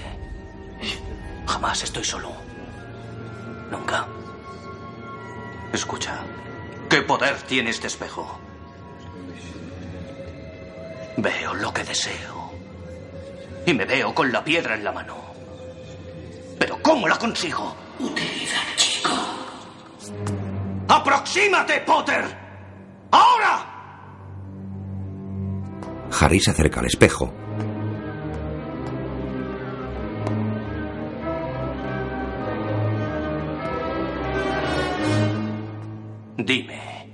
Jamás 1.47 1.83
estoy 1.83 2.03
solo. 2.03 2.31
Nunca. 3.71 4.07
Escucha. 5.73 6.19
¿Qué 6.89 7.01
poder 7.01 7.41
tiene 7.41 7.71
este 7.71 7.87
espejo? 7.87 8.39
Veo 11.17 11.53
lo 11.55 11.73
que 11.73 11.83
deseo. 11.83 12.51
Y 13.65 13.73
me 13.73 13.85
veo 13.85 14.13
con 14.13 14.31
la 14.31 14.43
piedra 14.43 14.75
en 14.75 14.83
la 14.83 14.91
mano. 14.91 15.24
Pero 16.59 16.81
¿cómo 16.81 17.07
la 17.07 17.17
consigo? 17.17 17.75
Utilidad, 17.99 18.75
chico. 18.77 19.09
¡Aproxímate, 20.87 21.81
Potter! 21.81 22.23
¡Ahora! 23.11 23.71
Harry 26.19 26.39
se 26.39 26.51
acerca 26.51 26.79
al 26.79 26.85
espejo. 26.85 27.33
Dime, 36.37 37.09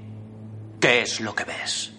¿qué 0.79 1.01
es 1.01 1.21
lo 1.21 1.33
que 1.33 1.45
ves? 1.45 1.93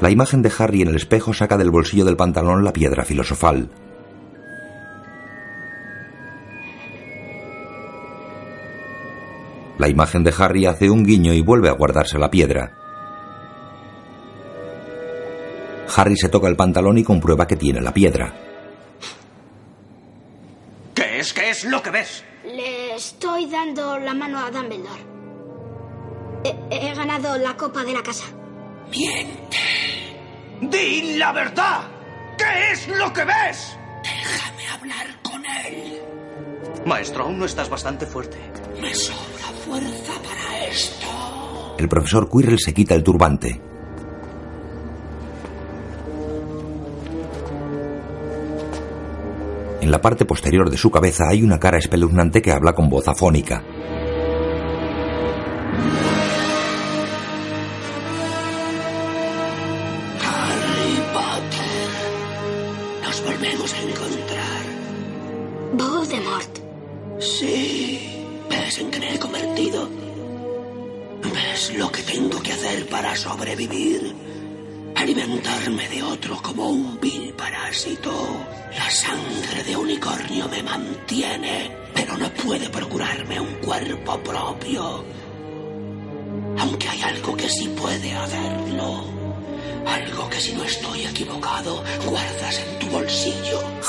La 0.00 0.10
imagen 0.10 0.40
de 0.40 0.50
Harry 0.58 0.80
en 0.80 0.88
el 0.88 0.96
espejo 0.96 1.34
saca 1.34 1.58
del 1.58 1.70
bolsillo 1.70 2.06
del 2.06 2.16
pantalón 2.16 2.64
la 2.64 2.72
piedra 2.72 3.04
filosofal. 3.04 3.70
La 9.78 9.88
imagen 9.88 10.24
de 10.24 10.34
Harry 10.38 10.64
hace 10.64 10.88
un 10.90 11.04
guiño 11.04 11.34
y 11.34 11.42
vuelve 11.42 11.68
a 11.68 11.72
guardarse 11.72 12.18
la 12.18 12.30
piedra. 12.30 12.72
Harry 15.94 16.16
se 16.16 16.28
toca 16.28 16.48
el 16.48 16.56
pantalón 16.56 16.96
y 16.98 17.04
comprueba 17.04 17.46
que 17.46 17.56
tiene 17.56 17.80
la 17.82 17.92
piedra. 17.92 18.32
¿Qué 20.94 21.18
es? 21.18 21.32
¿Qué 21.32 21.50
es 21.50 21.64
lo 21.64 21.82
que 21.82 21.90
ves? 21.90 22.24
Le 22.44 22.94
estoy 22.94 23.50
dando 23.50 23.98
la 23.98 24.14
mano 24.14 24.38
a 24.38 24.50
Dumbledore. 24.50 25.04
He, 26.44 26.90
he 26.90 26.94
ganado 26.94 27.36
la 27.36 27.54
copa 27.56 27.84
de 27.84 27.92
la 27.92 28.02
casa. 28.02 28.24
Miente. 28.90 29.69
¡Di 30.60 31.16
la 31.16 31.32
verdad! 31.32 31.80
¿Qué 32.36 32.72
es 32.72 32.88
lo 32.88 33.12
que 33.12 33.24
ves? 33.24 33.78
Déjame 34.02 34.68
hablar 34.68 35.06
con 35.22 35.42
él. 35.44 36.00
Maestro, 36.86 37.24
aún 37.24 37.38
no 37.38 37.44
estás 37.44 37.68
bastante 37.68 38.06
fuerte. 38.06 38.38
Me 38.80 38.94
sobra 38.94 39.46
fuerza 39.64 40.12
para 40.22 40.66
esto. 40.66 41.76
El 41.78 41.88
profesor 41.88 42.28
Quirrell 42.30 42.58
se 42.58 42.74
quita 42.74 42.94
el 42.94 43.02
turbante. 43.02 43.60
En 49.80 49.90
la 49.90 50.00
parte 50.00 50.24
posterior 50.24 50.70
de 50.70 50.76
su 50.76 50.90
cabeza 50.90 51.24
hay 51.28 51.42
una 51.42 51.58
cara 51.58 51.78
espeluznante 51.78 52.42
que 52.42 52.52
habla 52.52 52.74
con 52.74 52.88
voz 52.88 53.08
afónica. 53.08 53.64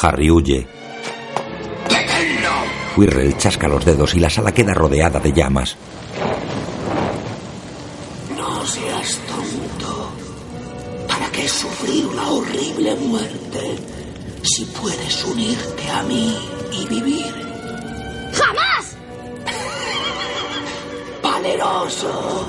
Harry 0.02 0.32
huye. 0.32 0.68
Quirrell 2.96 3.38
chasca 3.38 3.68
los 3.68 3.86
dedos 3.86 4.14
y 4.16 4.20
la 4.20 4.30
sala 4.30 4.52
queda 4.52 4.74
rodeada 4.74 5.20
de 5.20 5.32
llamas. 5.32 5.78
No 8.38 8.66
seas 8.66 9.20
tonto. 9.28 10.12
¿Para 11.08 11.28
qué 11.32 11.48
sufrir 11.48 12.06
una 12.08 12.30
horrible 12.32 12.96
muerte 12.96 13.78
si 14.44 14.66
puedes 14.66 15.24
unirte 15.26 15.90
a 15.90 16.04
mí 16.04 16.38
y 16.72 16.88
vivir? 16.88 17.34
¡Jamás! 18.34 18.98
Valeroso. 21.24 22.46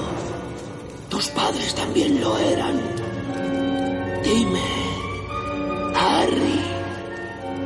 Tus 1.08 1.28
padres 1.28 1.74
también 1.74 2.20
lo 2.20 2.36
eran. 2.38 2.80
Dime, 4.24 4.62
Harry, 5.94 6.71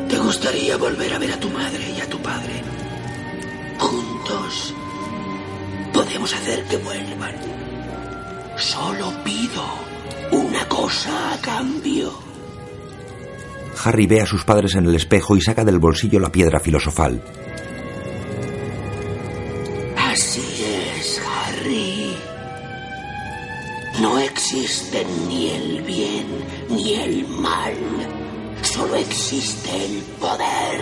¿te 0.08 0.18
gustaría 0.18 0.76
volver 0.76 1.12
a 1.14 1.18
ver 1.18 1.32
a 1.32 1.40
tu 1.40 1.50
madre 1.50 1.90
y 1.96 2.00
a 2.00 2.08
tu 2.08 2.18
padre? 2.18 2.62
Juntos 3.78 4.74
podemos 5.92 6.32
hacer 6.34 6.64
que 6.64 6.76
vuelvan. 6.78 7.34
Solo 8.56 9.12
pido 9.24 9.64
una 10.30 10.66
cosa 10.68 11.34
a 11.34 11.40
cambio. 11.40 12.12
Harry 13.84 14.06
ve 14.06 14.20
a 14.22 14.26
sus 14.26 14.44
padres 14.44 14.74
en 14.74 14.86
el 14.86 14.94
espejo 14.94 15.36
y 15.36 15.40
saca 15.40 15.64
del 15.64 15.78
bolsillo 15.78 16.18
la 16.18 16.32
piedra 16.32 16.60
filosofal. 16.60 17.22
Así 19.96 20.64
es, 20.98 21.20
Harry. 21.26 22.16
No 24.00 24.18
existen 24.18 25.06
ni 25.28 25.50
el 25.50 25.82
bien 25.82 26.26
ni 26.70 26.94
el 26.94 27.28
mal. 27.28 27.74
Solo 28.72 28.96
existe 28.96 29.70
el 29.70 30.02
poder 30.20 30.80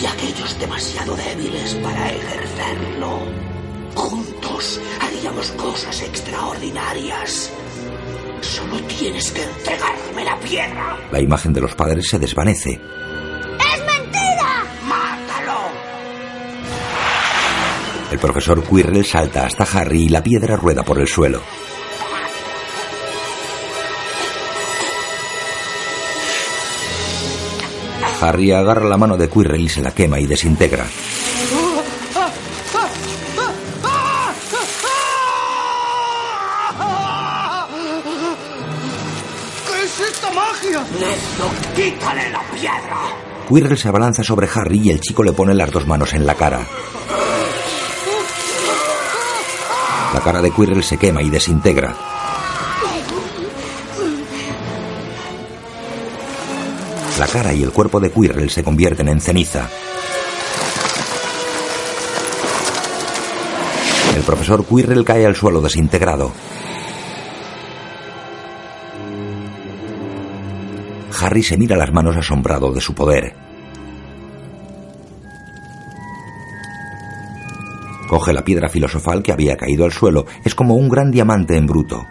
y 0.00 0.06
aquellos 0.06 0.58
demasiado 0.60 1.16
débiles 1.16 1.74
para 1.82 2.08
ejercerlo. 2.08 3.18
Juntos 3.94 4.80
haríamos 5.00 5.50
cosas 5.52 6.00
extraordinarias. 6.00 7.50
Solo 8.40 8.80
tienes 8.82 9.32
que 9.32 9.42
entregarme 9.42 10.24
la 10.24 10.38
piedra. 10.38 10.96
La 11.10 11.20
imagen 11.20 11.52
de 11.52 11.60
los 11.60 11.74
padres 11.74 12.06
se 12.08 12.20
desvanece. 12.20 12.70
¡Es 12.70 13.80
mentira! 13.84 14.64
¡Mátalo! 14.86 15.58
El 18.12 18.18
profesor 18.20 18.62
Quirrell 18.62 19.04
salta 19.04 19.46
hasta 19.46 19.64
Harry 19.64 20.04
y 20.04 20.08
la 20.08 20.22
piedra 20.22 20.56
rueda 20.56 20.84
por 20.84 21.00
el 21.00 21.08
suelo. 21.08 21.42
Harry 28.22 28.52
agarra 28.52 28.88
la 28.88 28.96
mano 28.96 29.16
de 29.16 29.28
Quirrell 29.28 29.62
y 29.62 29.68
se 29.68 29.82
la 29.82 29.90
quema 29.90 30.20
y 30.20 30.26
desintegra. 30.26 30.86
¿Qué 39.66 39.84
es 39.84 40.00
esta 40.00 40.30
magia? 40.30 40.84
Necio, 41.00 41.44
quítale 41.74 42.30
la 42.30 42.42
piedra. 42.52 42.96
Quirrell 43.48 43.76
se 43.76 43.88
abalanza 43.88 44.22
sobre 44.22 44.48
Harry 44.54 44.80
y 44.84 44.90
el 44.90 45.00
chico 45.00 45.24
le 45.24 45.32
pone 45.32 45.52
las 45.52 45.72
dos 45.72 45.88
manos 45.88 46.12
en 46.14 46.24
la 46.24 46.36
cara. 46.36 46.60
La 50.14 50.20
cara 50.20 50.40
de 50.40 50.52
Quirrell 50.52 50.84
se 50.84 50.96
quema 50.96 51.22
y 51.22 51.28
desintegra. 51.28 52.21
La 57.18 57.26
cara 57.26 57.52
y 57.52 57.62
el 57.62 57.72
cuerpo 57.72 58.00
de 58.00 58.10
Quirrell 58.10 58.50
se 58.50 58.64
convierten 58.64 59.08
en 59.08 59.20
ceniza. 59.20 59.68
El 64.16 64.22
profesor 64.22 64.64
Quirrell 64.64 65.04
cae 65.04 65.26
al 65.26 65.36
suelo 65.36 65.60
desintegrado. 65.60 66.32
Harry 71.20 71.42
se 71.42 71.56
mira 71.56 71.76
las 71.76 71.92
manos 71.92 72.16
asombrado 72.16 72.72
de 72.72 72.80
su 72.80 72.94
poder. 72.94 73.34
Coge 78.08 78.32
la 78.32 78.44
piedra 78.44 78.68
filosofal 78.68 79.22
que 79.22 79.32
había 79.32 79.56
caído 79.56 79.84
al 79.84 79.92
suelo. 79.92 80.26
Es 80.44 80.54
como 80.54 80.74
un 80.74 80.88
gran 80.88 81.10
diamante 81.10 81.56
en 81.56 81.66
bruto. 81.66 82.04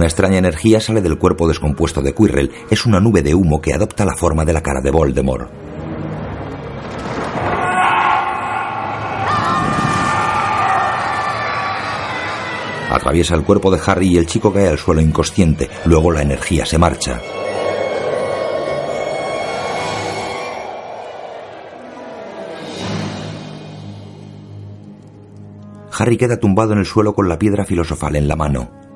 Una 0.00 0.06
extraña 0.06 0.38
energía 0.38 0.80
sale 0.80 1.02
del 1.02 1.18
cuerpo 1.18 1.46
descompuesto 1.46 2.00
de 2.00 2.14
Quirrell. 2.14 2.50
Es 2.70 2.86
una 2.86 3.00
nube 3.00 3.20
de 3.20 3.34
humo 3.34 3.60
que 3.60 3.74
adopta 3.74 4.06
la 4.06 4.16
forma 4.16 4.46
de 4.46 4.54
la 4.54 4.62
cara 4.62 4.80
de 4.80 4.90
Voldemort. 4.90 5.50
Atraviesa 12.90 13.34
el 13.34 13.42
cuerpo 13.42 13.70
de 13.70 13.78
Harry 13.84 14.08
y 14.08 14.16
el 14.16 14.24
chico 14.24 14.50
cae 14.50 14.68
al 14.68 14.78
suelo 14.78 15.02
inconsciente. 15.02 15.68
Luego 15.84 16.10
la 16.10 16.22
energía 16.22 16.64
se 16.64 16.78
marcha. 16.78 17.20
Harry 25.92 26.16
queda 26.16 26.40
tumbado 26.40 26.72
en 26.72 26.78
el 26.78 26.86
suelo 26.86 27.14
con 27.14 27.28
la 27.28 27.38
piedra 27.38 27.66
filosofal 27.66 28.16
en 28.16 28.28
la 28.28 28.36
mano. 28.36 28.89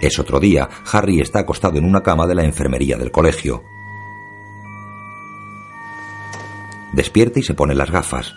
Es 0.00 0.18
otro 0.18 0.40
día. 0.40 0.68
Harry 0.90 1.20
está 1.20 1.40
acostado 1.40 1.76
en 1.76 1.84
una 1.84 2.02
cama 2.02 2.26
de 2.26 2.34
la 2.34 2.44
enfermería 2.44 2.96
del 2.96 3.10
colegio. 3.10 3.62
Despierta 6.94 7.38
y 7.38 7.42
se 7.42 7.54
pone 7.54 7.74
las 7.74 7.90
gafas. 7.90 8.34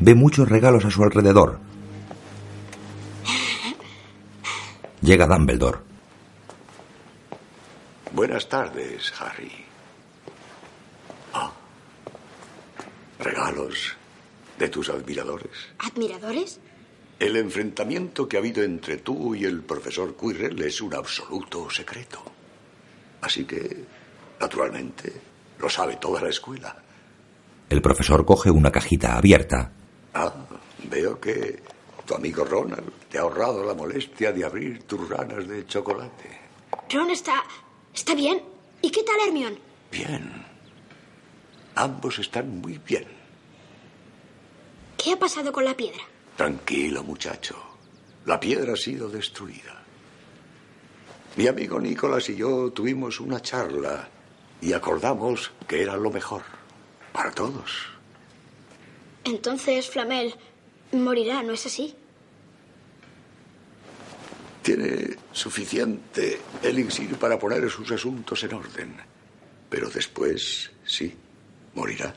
Ve 0.00 0.14
muchos 0.14 0.48
regalos 0.48 0.84
a 0.84 0.90
su 0.90 1.02
alrededor. 1.04 1.60
Llega 5.02 5.26
Dumbledore. 5.26 5.78
Buenas 8.12 8.48
tardes, 8.48 9.12
Harry. 9.20 9.52
Ah. 11.32 11.52
Regalos 13.20 13.99
de 14.60 14.68
tus 14.68 14.90
admiradores. 14.90 15.50
¿Admiradores? 15.78 16.60
El 17.18 17.36
enfrentamiento 17.36 18.28
que 18.28 18.36
ha 18.36 18.40
habido 18.40 18.62
entre 18.62 18.98
tú 18.98 19.34
y 19.34 19.44
el 19.44 19.62
profesor 19.62 20.14
Quirrell 20.16 20.60
es 20.62 20.80
un 20.82 20.94
absoluto 20.94 21.68
secreto. 21.70 22.22
Así 23.22 23.44
que, 23.44 23.84
naturalmente, 24.38 25.12
lo 25.58 25.68
sabe 25.68 25.96
toda 25.96 26.20
la 26.20 26.28
escuela. 26.28 26.76
El 27.68 27.80
profesor 27.80 28.24
coge 28.24 28.50
una 28.50 28.70
cajita 28.70 29.16
abierta. 29.16 29.72
Ah, 30.14 30.32
veo 30.84 31.18
que 31.18 31.62
tu 32.06 32.14
amigo 32.14 32.44
Ronald 32.44 32.92
te 33.08 33.18
ha 33.18 33.22
ahorrado 33.22 33.64
la 33.64 33.74
molestia 33.74 34.32
de 34.32 34.44
abrir 34.44 34.82
tus 34.82 35.08
ranas 35.08 35.48
de 35.48 35.66
chocolate. 35.66 36.38
Ron 36.90 37.10
está... 37.10 37.44
está 37.94 38.14
bien. 38.14 38.42
¿Y 38.82 38.90
qué 38.90 39.02
tal 39.04 39.16
Hermione? 39.26 39.58
Bien. 39.90 40.44
Ambos 41.76 42.18
están 42.18 42.60
muy 42.60 42.78
bien. 42.78 43.19
¿Qué 45.02 45.12
ha 45.12 45.18
pasado 45.18 45.50
con 45.50 45.64
la 45.64 45.74
piedra? 45.74 46.02
Tranquilo, 46.36 47.02
muchacho. 47.02 47.56
La 48.26 48.38
piedra 48.38 48.74
ha 48.74 48.76
sido 48.76 49.08
destruida. 49.08 49.82
Mi 51.36 51.46
amigo 51.46 51.80
Nicolás 51.80 52.28
y 52.28 52.36
yo 52.36 52.70
tuvimos 52.70 53.18
una 53.18 53.40
charla 53.40 54.08
y 54.60 54.74
acordamos 54.74 55.52
que 55.66 55.82
era 55.82 55.96
lo 55.96 56.10
mejor 56.10 56.42
para 57.12 57.30
todos. 57.30 57.86
Entonces, 59.24 59.88
Flamel 59.88 60.34
morirá, 60.92 61.42
¿no 61.42 61.54
es 61.54 61.64
así? 61.64 61.94
Tiene 64.62 65.16
suficiente 65.32 66.40
elixir 66.62 67.16
para 67.16 67.38
poner 67.38 67.70
sus 67.70 67.90
asuntos 67.90 68.42
en 68.44 68.52
orden. 68.52 68.96
Pero 69.70 69.88
después, 69.88 70.70
sí, 70.84 71.16
morirá. 71.74 72.14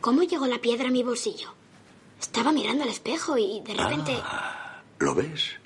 ¿Cómo 0.00 0.22
llegó 0.22 0.46
la 0.46 0.60
piedra 0.60 0.88
a 0.88 0.90
mi 0.90 1.02
bolsillo? 1.02 1.52
Estaba 2.18 2.52
mirando 2.52 2.84
al 2.84 2.90
espejo 2.90 3.36
y 3.36 3.60
de 3.60 3.74
repente... 3.74 4.16
Ah, 4.22 4.82
¿Lo 4.98 5.14
ves? 5.14 5.56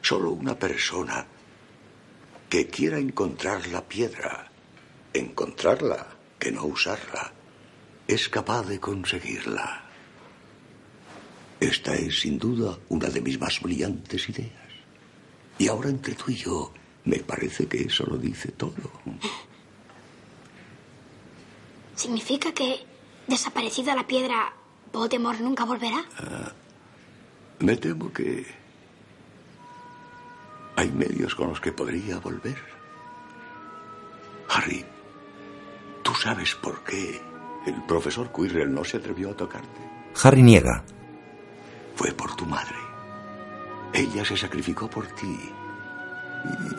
Solo 0.00 0.30
una 0.30 0.58
persona 0.58 1.26
que 2.48 2.66
quiera 2.68 2.98
encontrar 2.98 3.66
la 3.68 3.86
piedra, 3.86 4.50
encontrarla, 5.12 6.06
que 6.38 6.50
no 6.50 6.64
usarla, 6.64 7.32
es 8.06 8.28
capaz 8.28 8.66
de 8.66 8.80
conseguirla. 8.80 9.84
Esta 11.60 11.94
es 11.94 12.20
sin 12.20 12.38
duda 12.38 12.78
una 12.88 13.08
de 13.08 13.20
mis 13.20 13.38
más 13.38 13.60
brillantes 13.60 14.28
ideas. 14.28 14.72
Y 15.58 15.68
ahora 15.68 15.90
entre 15.90 16.14
tú 16.14 16.30
y 16.30 16.36
yo, 16.36 16.72
me 17.04 17.18
parece 17.18 17.66
que 17.66 17.82
eso 17.82 18.04
lo 18.04 18.16
dice 18.16 18.52
todo. 18.52 18.74
¿Significa 21.94 22.52
que, 22.52 22.84
desaparecida 23.26 23.94
la 23.94 24.06
piedra, 24.06 24.52
Voldemort 24.92 25.40
nunca 25.40 25.64
volverá? 25.64 26.04
Ah, 26.18 26.52
me 27.60 27.76
temo 27.76 28.12
que 28.12 28.46
hay 30.76 30.90
medios 30.90 31.34
con 31.34 31.48
los 31.48 31.60
que 31.60 31.72
podría 31.72 32.18
volver. 32.18 32.56
Harry, 34.48 34.84
¿tú 36.02 36.14
sabes 36.14 36.54
por 36.56 36.82
qué 36.84 37.20
el 37.66 37.82
profesor 37.84 38.32
Quirrell 38.32 38.72
no 38.72 38.84
se 38.84 38.98
atrevió 38.98 39.30
a 39.30 39.36
tocarte? 39.36 39.80
Harry 40.22 40.42
niega. 40.42 40.84
Fue 41.94 42.12
por 42.12 42.34
tu 42.36 42.44
madre. 42.46 42.76
Ella 43.92 44.24
se 44.24 44.36
sacrificó 44.36 44.88
por 44.88 45.06
ti. 45.08 45.38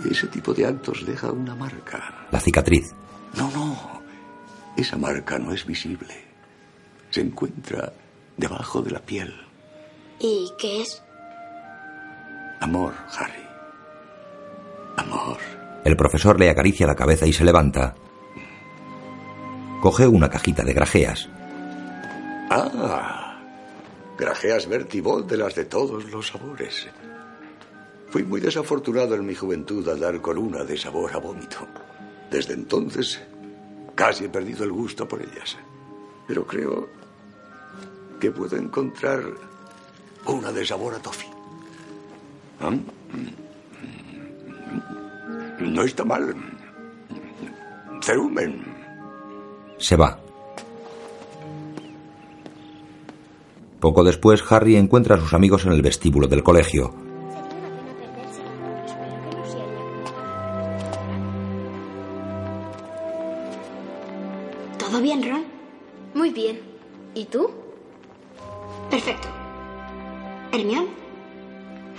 Y 0.04 0.12
ese 0.12 0.28
tipo 0.28 0.54
de 0.54 0.66
actos 0.66 1.06
deja 1.06 1.32
una 1.32 1.56
marca. 1.56 2.28
La 2.32 2.40
cicatriz. 2.40 2.94
No, 3.38 3.50
no. 3.52 4.02
Esa 4.76 4.98
marca 4.98 5.40
no 5.40 5.52
es 5.54 5.66
visible. 5.66 6.33
Se 7.14 7.22
encuentra 7.22 7.94
debajo 8.38 8.82
de 8.82 8.90
la 8.90 9.00
piel. 9.00 9.32
¿Y 10.20 10.52
qué 10.58 10.82
es? 10.82 11.04
Amor, 12.60 12.92
Harry. 13.16 13.46
Amor. 14.98 15.38
El 15.86 15.96
profesor 15.96 16.40
le 16.40 16.50
acaricia 16.50 16.88
la 16.88 16.96
cabeza 16.96 17.28
y 17.28 17.34
se 17.34 17.46
levanta. 17.46 17.94
Coge 19.80 20.08
una 20.08 20.28
cajita 20.28 20.64
de 20.64 20.74
grajeas. 20.74 21.30
Ah, 22.50 23.40
grajeas 24.18 24.68
Bertibol 24.68 25.28
de 25.28 25.38
las 25.38 25.54
de 25.54 25.66
todos 25.66 26.06
los 26.06 26.30
sabores. 26.30 26.88
Fui 28.10 28.24
muy 28.24 28.42
desafortunado 28.42 29.14
en 29.14 29.28
mi 29.28 29.36
juventud 29.36 29.88
al 29.88 30.00
dar 30.00 30.20
con 30.20 30.40
una 30.40 30.64
de 30.64 30.80
sabor 30.80 31.14
a 31.14 31.20
vómito. 31.20 31.68
Desde 32.32 32.56
entonces 32.56 33.22
casi 33.94 34.26
he 34.26 34.30
perdido 34.30 34.64
el 34.64 34.72
gusto 34.72 35.08
por 35.08 35.22
ellas. 35.22 35.60
Pero 36.28 36.48
creo 36.48 37.03
que 38.24 38.32
puedo 38.32 38.56
encontrar 38.56 39.22
una 40.26 40.50
de 40.54 40.66
sabor 40.66 40.94
a 40.94 41.00
toffee. 41.00 41.30
¿Ah? 42.62 42.72
No 45.60 45.84
está 45.84 46.06
mal. 46.06 46.34
Cerumen. 48.02 48.64
Se 49.78 49.98
va. 49.98 50.18
Poco 53.82 54.06
después, 54.06 54.42
Harry 54.50 54.78
encuentra 54.78 55.18
a 55.18 55.20
sus 55.20 55.34
amigos 55.34 55.66
en 55.66 55.74
el 55.74 55.82
vestíbulo 55.82 56.30
del 56.30 56.44
colegio. 56.44 56.94
¿Todo 64.80 65.02
bien, 65.02 65.30
Ron? 65.30 65.44
Muy 66.14 66.30
bien. 66.30 66.62
¿Y 67.16 67.26
tú? 67.26 67.64
Perfecto. 68.94 69.28
¿Hermione? 70.52 70.88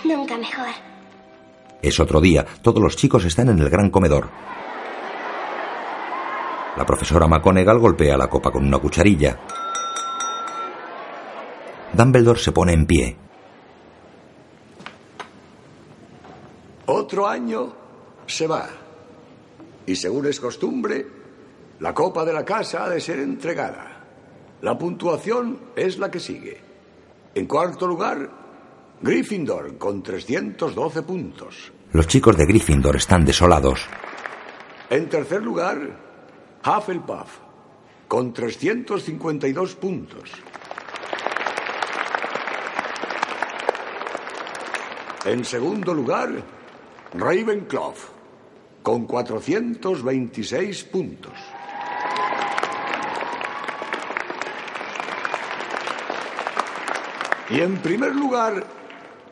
Nunca 0.04 0.38
mejor. 0.38 0.68
Es 1.82 1.98
otro 1.98 2.20
día. 2.20 2.46
Todos 2.62 2.80
los 2.80 2.94
chicos 2.94 3.24
están 3.24 3.48
en 3.48 3.58
el 3.58 3.68
gran 3.68 3.90
comedor. 3.90 4.28
La 6.76 6.86
profesora 6.86 7.26
McGonagall 7.26 7.80
golpea 7.80 8.16
la 8.16 8.28
copa 8.28 8.52
con 8.52 8.64
una 8.64 8.78
cucharilla. 8.78 9.40
Dumbledore 11.94 12.38
se 12.38 12.52
pone 12.52 12.74
en 12.74 12.86
pie. 12.86 13.16
Otro 16.86 17.26
año 17.26 17.72
se 18.24 18.46
va. 18.46 18.68
Y 19.84 19.96
según 19.96 20.26
es 20.26 20.38
costumbre, 20.38 21.04
la 21.80 21.92
copa 21.92 22.24
de 22.24 22.32
la 22.32 22.44
casa 22.44 22.84
ha 22.84 22.88
de 22.88 23.00
ser 23.00 23.18
entregada. 23.18 24.04
La 24.60 24.78
puntuación 24.78 25.58
es 25.74 25.98
la 25.98 26.08
que 26.08 26.20
sigue. 26.20 26.63
En 27.34 27.46
cuarto 27.46 27.86
lugar, 27.86 28.30
Gryffindor 29.02 29.76
con 29.76 30.02
312 30.02 31.02
puntos. 31.02 31.72
Los 31.92 32.06
chicos 32.06 32.36
de 32.36 32.46
Gryffindor 32.46 32.94
están 32.96 33.24
desolados. 33.24 33.88
En 34.88 35.08
tercer 35.08 35.42
lugar, 35.42 35.78
Hufflepuff 36.64 37.38
con 38.06 38.32
352 38.32 39.74
puntos. 39.74 40.30
En 45.24 45.44
segundo 45.44 45.92
lugar, 45.92 46.30
Ravenclaw 47.14 47.94
con 48.82 49.06
426 49.06 50.84
puntos. 50.84 51.32
Y 57.54 57.60
en 57.60 57.76
primer 57.76 58.12
lugar, 58.16 58.64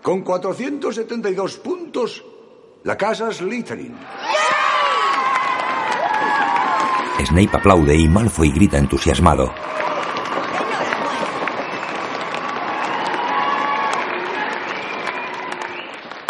con 0.01 0.23
472 0.23 1.57
puntos, 1.57 2.25
la 2.85 2.97
casa 2.97 3.33
Slytherin. 3.33 3.97
Snape 7.27 7.57
aplaude 7.57 7.97
y 7.97 8.09
Malfoy 8.09 8.53
grita 8.53 8.79
entusiasmado. 8.79 9.53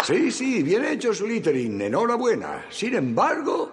Sí, 0.03 0.31
sí, 0.31 0.63
bien 0.63 0.85
hecho, 0.85 1.13
Slytherin. 1.13 1.79
Enhorabuena. 1.79 2.65
Sin 2.71 2.95
embargo, 2.95 3.69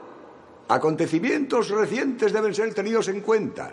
acontecimientos 0.68 1.70
recientes 1.70 2.34
deben 2.34 2.54
ser 2.54 2.74
tenidos 2.74 3.08
en 3.08 3.22
cuenta. 3.22 3.72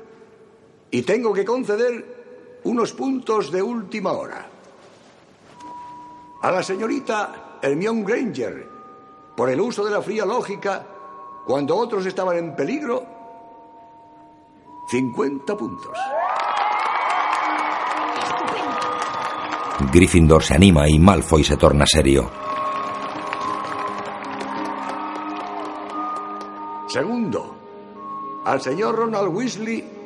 Y 0.89 1.01
tengo 1.01 1.33
que 1.33 1.43
conceder 1.43 2.16
unos 2.63 2.93
puntos 2.93 3.51
de 3.51 3.61
última 3.61 4.11
hora. 4.11 4.49
A 6.41 6.51
la 6.51 6.63
señorita 6.63 7.59
Hermione 7.61 8.03
Granger, 8.03 8.69
por 9.35 9.49
el 9.49 9.59
uso 9.59 9.83
de 9.85 9.91
la 9.91 10.01
fría 10.01 10.25
lógica, 10.25 10.85
cuando 11.45 11.75
otros 11.75 12.05
estaban 12.05 12.37
en 12.37 12.55
peligro, 12.55 13.03
50 14.89 15.57
puntos. 15.57 15.97
Gryffindor 19.91 20.43
se 20.43 20.55
anima 20.55 20.89
y 20.89 20.97
Malfoy 20.99 21.43
se 21.43 21.55
torna 21.55 21.85
serio. 21.85 22.29
Segundo, 26.87 27.55
al 28.45 28.61
señor 28.61 28.95
Ronald 28.95 29.35
Weasley 29.35 29.96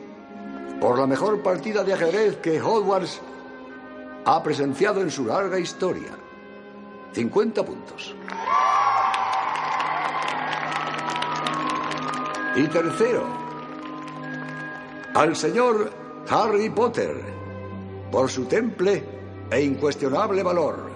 por 0.82 0.98
la 0.98 1.06
mejor 1.06 1.44
partida 1.44 1.84
de 1.84 1.94
ajedrez 1.94 2.38
que 2.38 2.60
Hogwarts 2.60 3.22
ha 4.26 4.42
presenciado 4.42 5.02
en 5.02 5.12
su 5.12 5.26
larga 5.26 5.60
historia. 5.60 6.10
50 7.14 7.64
puntos. 7.64 8.16
Y 12.56 12.68
tercero, 12.68 13.28
al 15.14 15.36
señor 15.36 15.92
Harry 16.28 16.70
Potter 16.72 17.16
por 18.12 18.30
su 18.30 18.46
temple 18.46 19.04
e 19.52 19.62
incuestionable 19.62 20.42
valor. 20.42 20.90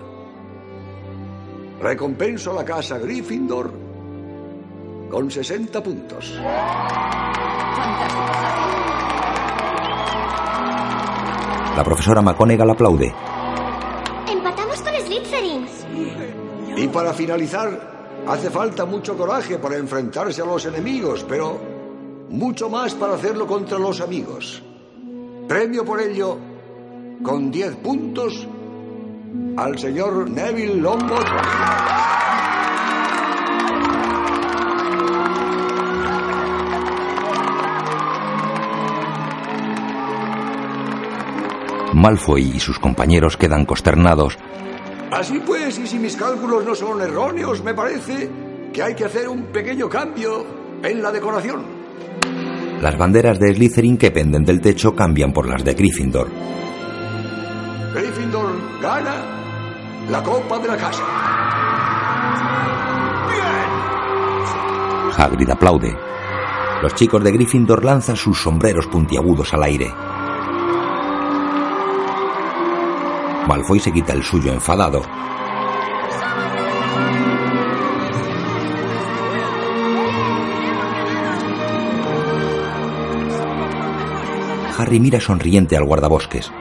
Recompenso 1.80 2.52
a 2.52 2.56
la 2.56 2.66
casa 2.66 2.98
Gryffindor 2.98 3.72
con 5.12 5.30
60 5.30 5.84
puntos. 5.84 6.40
La 11.76 11.84
profesora 11.84 12.22
McGonagall 12.22 12.70
aplaude. 12.70 13.14
Empatamos 14.32 14.82
con 14.82 14.94
Slytherin. 14.94 15.66
Y 16.78 16.88
para 16.88 17.14
finalizar, 17.14 18.24
hace 18.26 18.50
falta 18.50 18.86
mucho 18.86 19.18
coraje 19.18 19.58
para 19.58 19.76
enfrentarse 19.76 20.42
a 20.42 20.46
los 20.46 20.66
enemigos, 20.66 21.26
pero 21.28 21.60
mucho 22.30 22.70
más 22.70 22.96
para 22.96 23.16
hacerlo 23.16 23.46
contra 23.46 23.78
los 23.78 24.00
amigos. 24.00 24.64
Premio 25.50 25.84
por 25.84 26.00
ello, 26.00 26.38
con 27.22 27.52
10 27.52 27.76
puntos, 27.78 28.48
al 29.58 29.78
señor 29.78 30.30
Neville 30.30 30.76
Longbottom. 30.76 32.25
Malfoy 41.96 42.52
y 42.56 42.60
sus 42.60 42.78
compañeros 42.78 43.38
quedan 43.38 43.66
consternados. 43.66 44.38
Así 45.12 45.40
pues, 45.46 45.80
y 45.80 45.88
si 45.88 45.98
mis 45.98 46.18
cálculos 46.18 46.66
no 46.66 46.76
son 46.76 47.02
erróneos, 47.02 47.64
me 47.64 47.74
parece 47.74 48.30
que 48.74 48.84
hay 48.84 48.94
que 48.94 49.06
hacer 49.06 49.30
un 49.30 49.46
pequeño 49.46 49.88
cambio 49.88 50.46
en 50.84 51.02
la 51.02 51.12
decoración. 51.12 51.64
Las 52.82 52.98
banderas 52.98 53.40
de 53.40 53.54
Slytherin 53.54 53.98
que 53.98 54.12
penden 54.12 54.44
del 54.44 54.60
techo 54.60 54.94
cambian 54.94 55.32
por 55.32 55.48
las 55.48 55.64
de 55.64 55.74
Gryffindor. 55.74 56.30
Gryffindor 57.94 58.52
gana 58.82 59.16
la 60.10 60.22
copa 60.22 60.60
de 60.60 60.68
la 60.68 60.76
casa. 60.76 61.04
Hagrid 65.18 65.50
aplaude. 65.50 65.96
Los 66.84 66.94
chicos 66.94 67.24
de 67.24 67.32
Gryffindor 67.32 67.86
lanzan 67.86 68.18
sus 68.18 68.38
sombreros 68.38 68.88
puntiagudos 68.88 69.54
al 69.54 69.64
aire. 69.64 70.05
Malfoy 73.48 73.80
se 73.80 73.92
quita 73.92 74.14
el 74.14 74.24
suyo 74.24 74.52
enfadado. 74.52 75.02
Harry 84.78 85.00
mira 85.00 85.20
sonriente 85.20 85.78
al 85.78 85.86
guardabosques. 85.86 86.52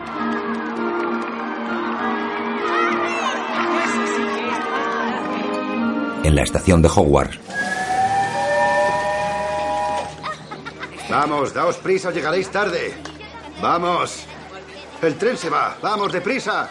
En 6.23 6.35
la 6.35 6.43
estación 6.43 6.81
de 6.81 6.89
Hogwarts, 6.89 7.39
Vamos, 11.15 11.55
daos 11.55 11.77
prisa 11.77 12.11
llegaréis 12.11 12.51
tarde. 12.51 12.93
Vamos. 13.63 14.27
El 15.05 15.17
tren 15.17 15.37
se 15.37 15.51
va. 15.51 15.77
Vamos, 15.83 16.11
deprisa. 16.11 16.71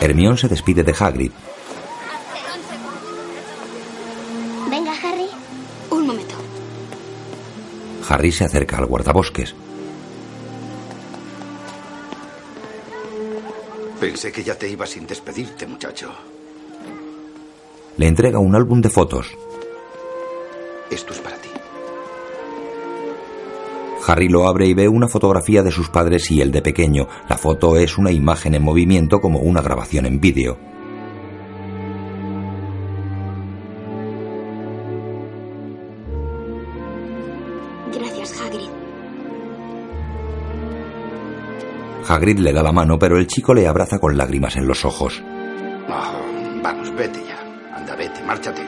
Hermione 0.00 0.36
se 0.36 0.46
despide 0.46 0.82
de 0.82 0.94
Hagrid. 0.98 1.32
Venga, 4.68 4.92
Harry. 4.92 5.28
Un 5.90 6.06
momento. 6.06 6.34
Harry 8.10 8.30
se 8.30 8.44
acerca 8.44 8.76
al 8.76 8.84
guardabosques. 8.84 9.54
Pensé 13.98 14.30
que 14.30 14.44
ya 14.44 14.56
te 14.56 14.68
ibas 14.68 14.90
sin 14.90 15.06
despedirte, 15.06 15.66
muchacho. 15.66 16.14
Le 17.96 18.06
entrega 18.06 18.38
un 18.38 18.54
álbum 18.54 18.82
de 18.82 18.90
fotos. 18.90 19.26
Esto 20.90 21.14
es 21.14 21.18
para 21.20 21.36
ti. 21.36 21.37
Harry 24.08 24.30
lo 24.30 24.48
abre 24.48 24.66
y 24.66 24.72
ve 24.72 24.88
una 24.88 25.06
fotografía 25.06 25.62
de 25.62 25.70
sus 25.70 25.90
padres 25.90 26.30
y 26.30 26.40
el 26.40 26.50
de 26.50 26.62
pequeño. 26.62 27.08
La 27.28 27.36
foto 27.36 27.76
es 27.76 27.98
una 27.98 28.10
imagen 28.10 28.54
en 28.54 28.62
movimiento 28.62 29.20
como 29.20 29.40
una 29.40 29.60
grabación 29.60 30.06
en 30.06 30.18
vídeo. 30.18 30.58
Gracias, 37.92 38.40
Hagrid. 38.40 38.70
Hagrid 42.08 42.38
le 42.38 42.54
da 42.54 42.62
la 42.62 42.72
mano, 42.72 42.98
pero 42.98 43.18
el 43.18 43.26
chico 43.26 43.52
le 43.52 43.66
abraza 43.66 43.98
con 43.98 44.16
lágrimas 44.16 44.56
en 44.56 44.66
los 44.66 44.86
ojos. 44.86 45.22
Ah, 45.86 46.18
vamos, 46.62 46.94
vete 46.94 47.20
ya. 47.28 47.76
Anda, 47.76 47.94
vete, 47.94 48.22
márchate. 48.22 48.62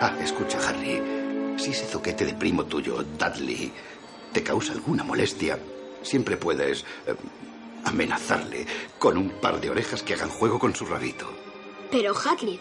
Ah, 0.00 0.14
escucha, 0.22 0.56
Harry. 0.66 1.02
Si 1.58 1.72
ese 1.72 1.84
zoquete 1.84 2.24
de 2.24 2.32
primo 2.32 2.64
tuyo, 2.64 3.04
Dudley, 3.18 3.70
te 4.36 4.42
causa 4.42 4.74
alguna 4.74 5.02
molestia, 5.02 5.58
siempre 6.02 6.36
puedes 6.36 6.84
eh, 7.06 7.14
amenazarle 7.86 8.66
con 8.98 9.16
un 9.16 9.30
par 9.30 9.58
de 9.62 9.70
orejas 9.70 10.02
que 10.02 10.12
hagan 10.12 10.28
juego 10.28 10.58
con 10.58 10.74
su 10.74 10.84
rabito. 10.84 11.26
Pero, 11.90 12.12
Hagrid, 12.14 12.58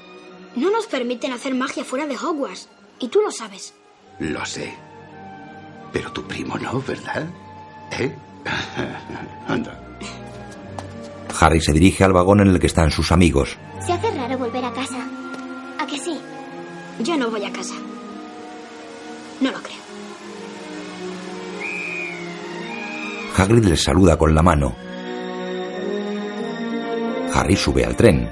no 0.55 0.71
nos 0.71 0.85
permiten 0.87 1.33
hacer 1.33 1.53
magia 1.53 1.83
fuera 1.83 2.07
de 2.07 2.15
Hogwarts. 2.15 2.69
Y 2.99 3.09
tú 3.09 3.19
lo 3.19 3.29
sabes. 3.29 3.73
Lo 4.19 4.45
sé. 4.45 4.73
Pero 5.91 6.13
tu 6.13 6.23
primo 6.23 6.57
no, 6.57 6.81
¿verdad? 6.81 7.27
¿Eh? 7.91 8.15
Anda. 9.49 9.77
Harry 11.37 11.59
se 11.59 11.73
dirige 11.73 12.05
al 12.05 12.13
vagón 12.13 12.39
en 12.39 12.47
el 12.47 12.59
que 12.61 12.67
están 12.67 12.89
sus 12.89 13.11
amigos. 13.11 13.57
Se 13.85 13.91
hace 13.91 14.11
raro 14.11 14.37
volver 14.37 14.63
a 14.63 14.71
casa. 14.71 15.05
¿A 15.77 15.85
que 15.85 15.99
sí? 15.99 16.17
Yo 17.01 17.17
no 17.17 17.29
voy 17.29 17.43
a 17.43 17.51
casa. 17.51 17.75
No 19.41 19.51
lo 19.51 19.61
creo. 19.61 19.84
Hagrid 23.37 23.65
les 23.65 23.83
saluda 23.83 24.17
con 24.17 24.33
la 24.33 24.41
mano. 24.41 24.73
Harry 27.33 27.57
sube 27.57 27.83
al 27.83 27.95
tren. 27.97 28.29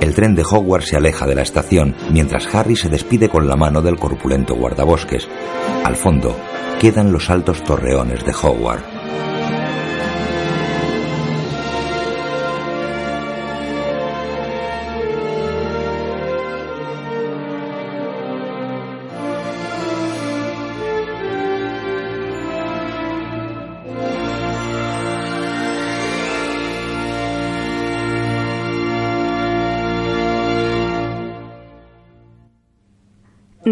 El 0.00 0.14
tren 0.14 0.34
de 0.34 0.42
Hogwarts 0.42 0.88
se 0.88 0.96
aleja 0.96 1.26
de 1.26 1.34
la 1.34 1.42
estación 1.42 1.94
mientras 2.10 2.52
Harry 2.54 2.76
se 2.76 2.88
despide 2.88 3.28
con 3.28 3.46
la 3.46 3.56
mano 3.56 3.82
del 3.82 3.98
corpulento 3.98 4.54
guardabosques. 4.54 5.28
Al 5.84 5.96
fondo 5.96 6.34
quedan 6.80 7.12
los 7.12 7.28
altos 7.28 7.62
torreones 7.62 8.24
de 8.24 8.32
Hogwarts. 8.32 8.99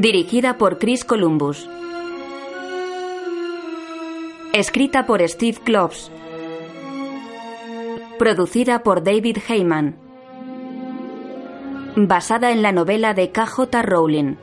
Dirigida 0.00 0.58
por 0.58 0.78
Chris 0.78 1.04
Columbus. 1.04 1.68
Escrita 4.52 5.06
por 5.06 5.28
Steve 5.28 5.58
Kloves. 5.64 6.12
Producida 8.16 8.84
por 8.84 9.02
David 9.02 9.38
Heyman. 9.48 9.96
Basada 11.96 12.52
en 12.52 12.62
la 12.62 12.70
novela 12.70 13.12
de 13.12 13.32
K.J. 13.32 13.82
Rowling. 13.82 14.36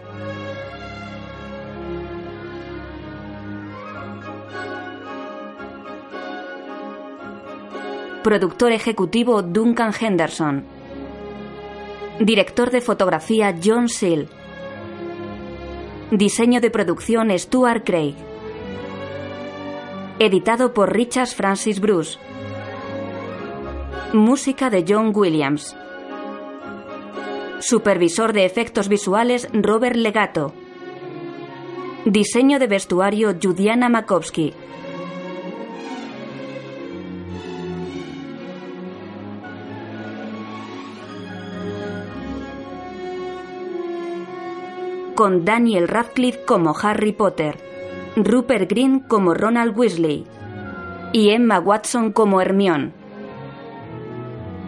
Productor 8.25 8.73
ejecutivo 8.73 9.41
Duncan 9.41 9.93
Henderson. 9.97 10.65
Director 12.19 12.71
de 12.71 12.81
fotografía 12.81 13.55
John 13.63 13.87
Seal. 13.87 14.27
Diseño 16.11 16.61
de 16.61 16.69
producción 16.69 17.35
Stuart 17.35 17.83
Craig. 17.83 18.13
Editado 20.19 20.71
por 20.71 20.93
Richard 20.93 21.29
Francis 21.29 21.79
Bruce. 21.79 22.19
Música 24.13 24.69
de 24.69 24.85
John 24.87 25.11
Williams. 25.15 25.75
Supervisor 27.59 28.33
de 28.33 28.45
efectos 28.45 28.87
visuales 28.87 29.49
Robert 29.51 29.95
Legato. 29.95 30.53
Diseño 32.05 32.59
de 32.59 32.67
vestuario 32.67 33.35
Judiana 33.41 33.89
Makovsky. 33.89 34.53
Con 45.15 45.45
Daniel 45.45 45.87
Radcliffe 45.87 46.43
como 46.43 46.75
Harry 46.77 47.13
Potter, 47.13 47.57
Rupert 48.17 48.69
Green 48.69 48.99
como 48.99 49.33
Ronald 49.33 49.73
Weasley 49.77 50.25
y 51.13 51.29
Emma 51.29 51.57
Watson 51.57 52.11
como 52.11 52.41
Hermione. 52.41 52.91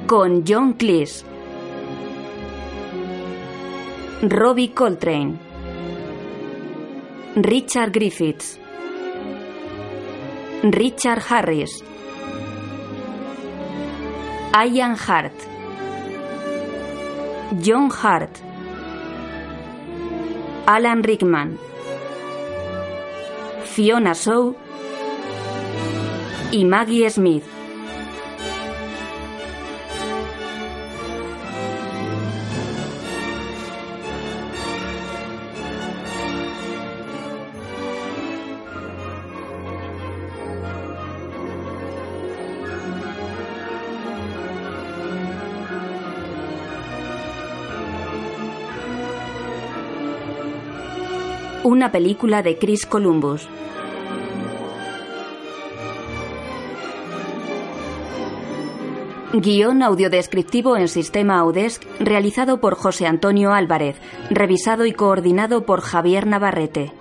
Con 0.08 0.46
John 0.48 0.72
Cleese, 0.72 1.26
Robbie 4.22 4.74
Coltrane, 4.74 5.38
Richard 7.36 7.92
Griffiths, 7.92 8.58
Richard 10.64 11.24
Harris, 11.28 11.84
Ian 14.54 14.96
Hart, 14.96 15.36
John 17.62 17.92
Hart, 17.92 18.47
Alan 20.70 21.02
Rickman, 21.02 21.58
Fiona 23.64 24.14
Shaw 24.14 24.54
y 26.52 26.66
Maggie 26.66 27.10
Smith. 27.10 27.57
Una 51.78 51.92
película 51.92 52.42
de 52.42 52.58
Chris 52.58 52.88
Columbus. 52.88 53.48
Guión 59.32 59.84
audiodescriptivo 59.84 60.76
en 60.76 60.88
sistema 60.88 61.38
Audesc 61.38 61.86
realizado 62.00 62.60
por 62.60 62.74
José 62.74 63.06
Antonio 63.06 63.54
Álvarez, 63.54 63.98
revisado 64.32 64.88
y 64.88 64.94
coordinado 64.94 65.68
por 65.68 65.82
Javier 65.82 66.26
Navarrete. 66.26 66.94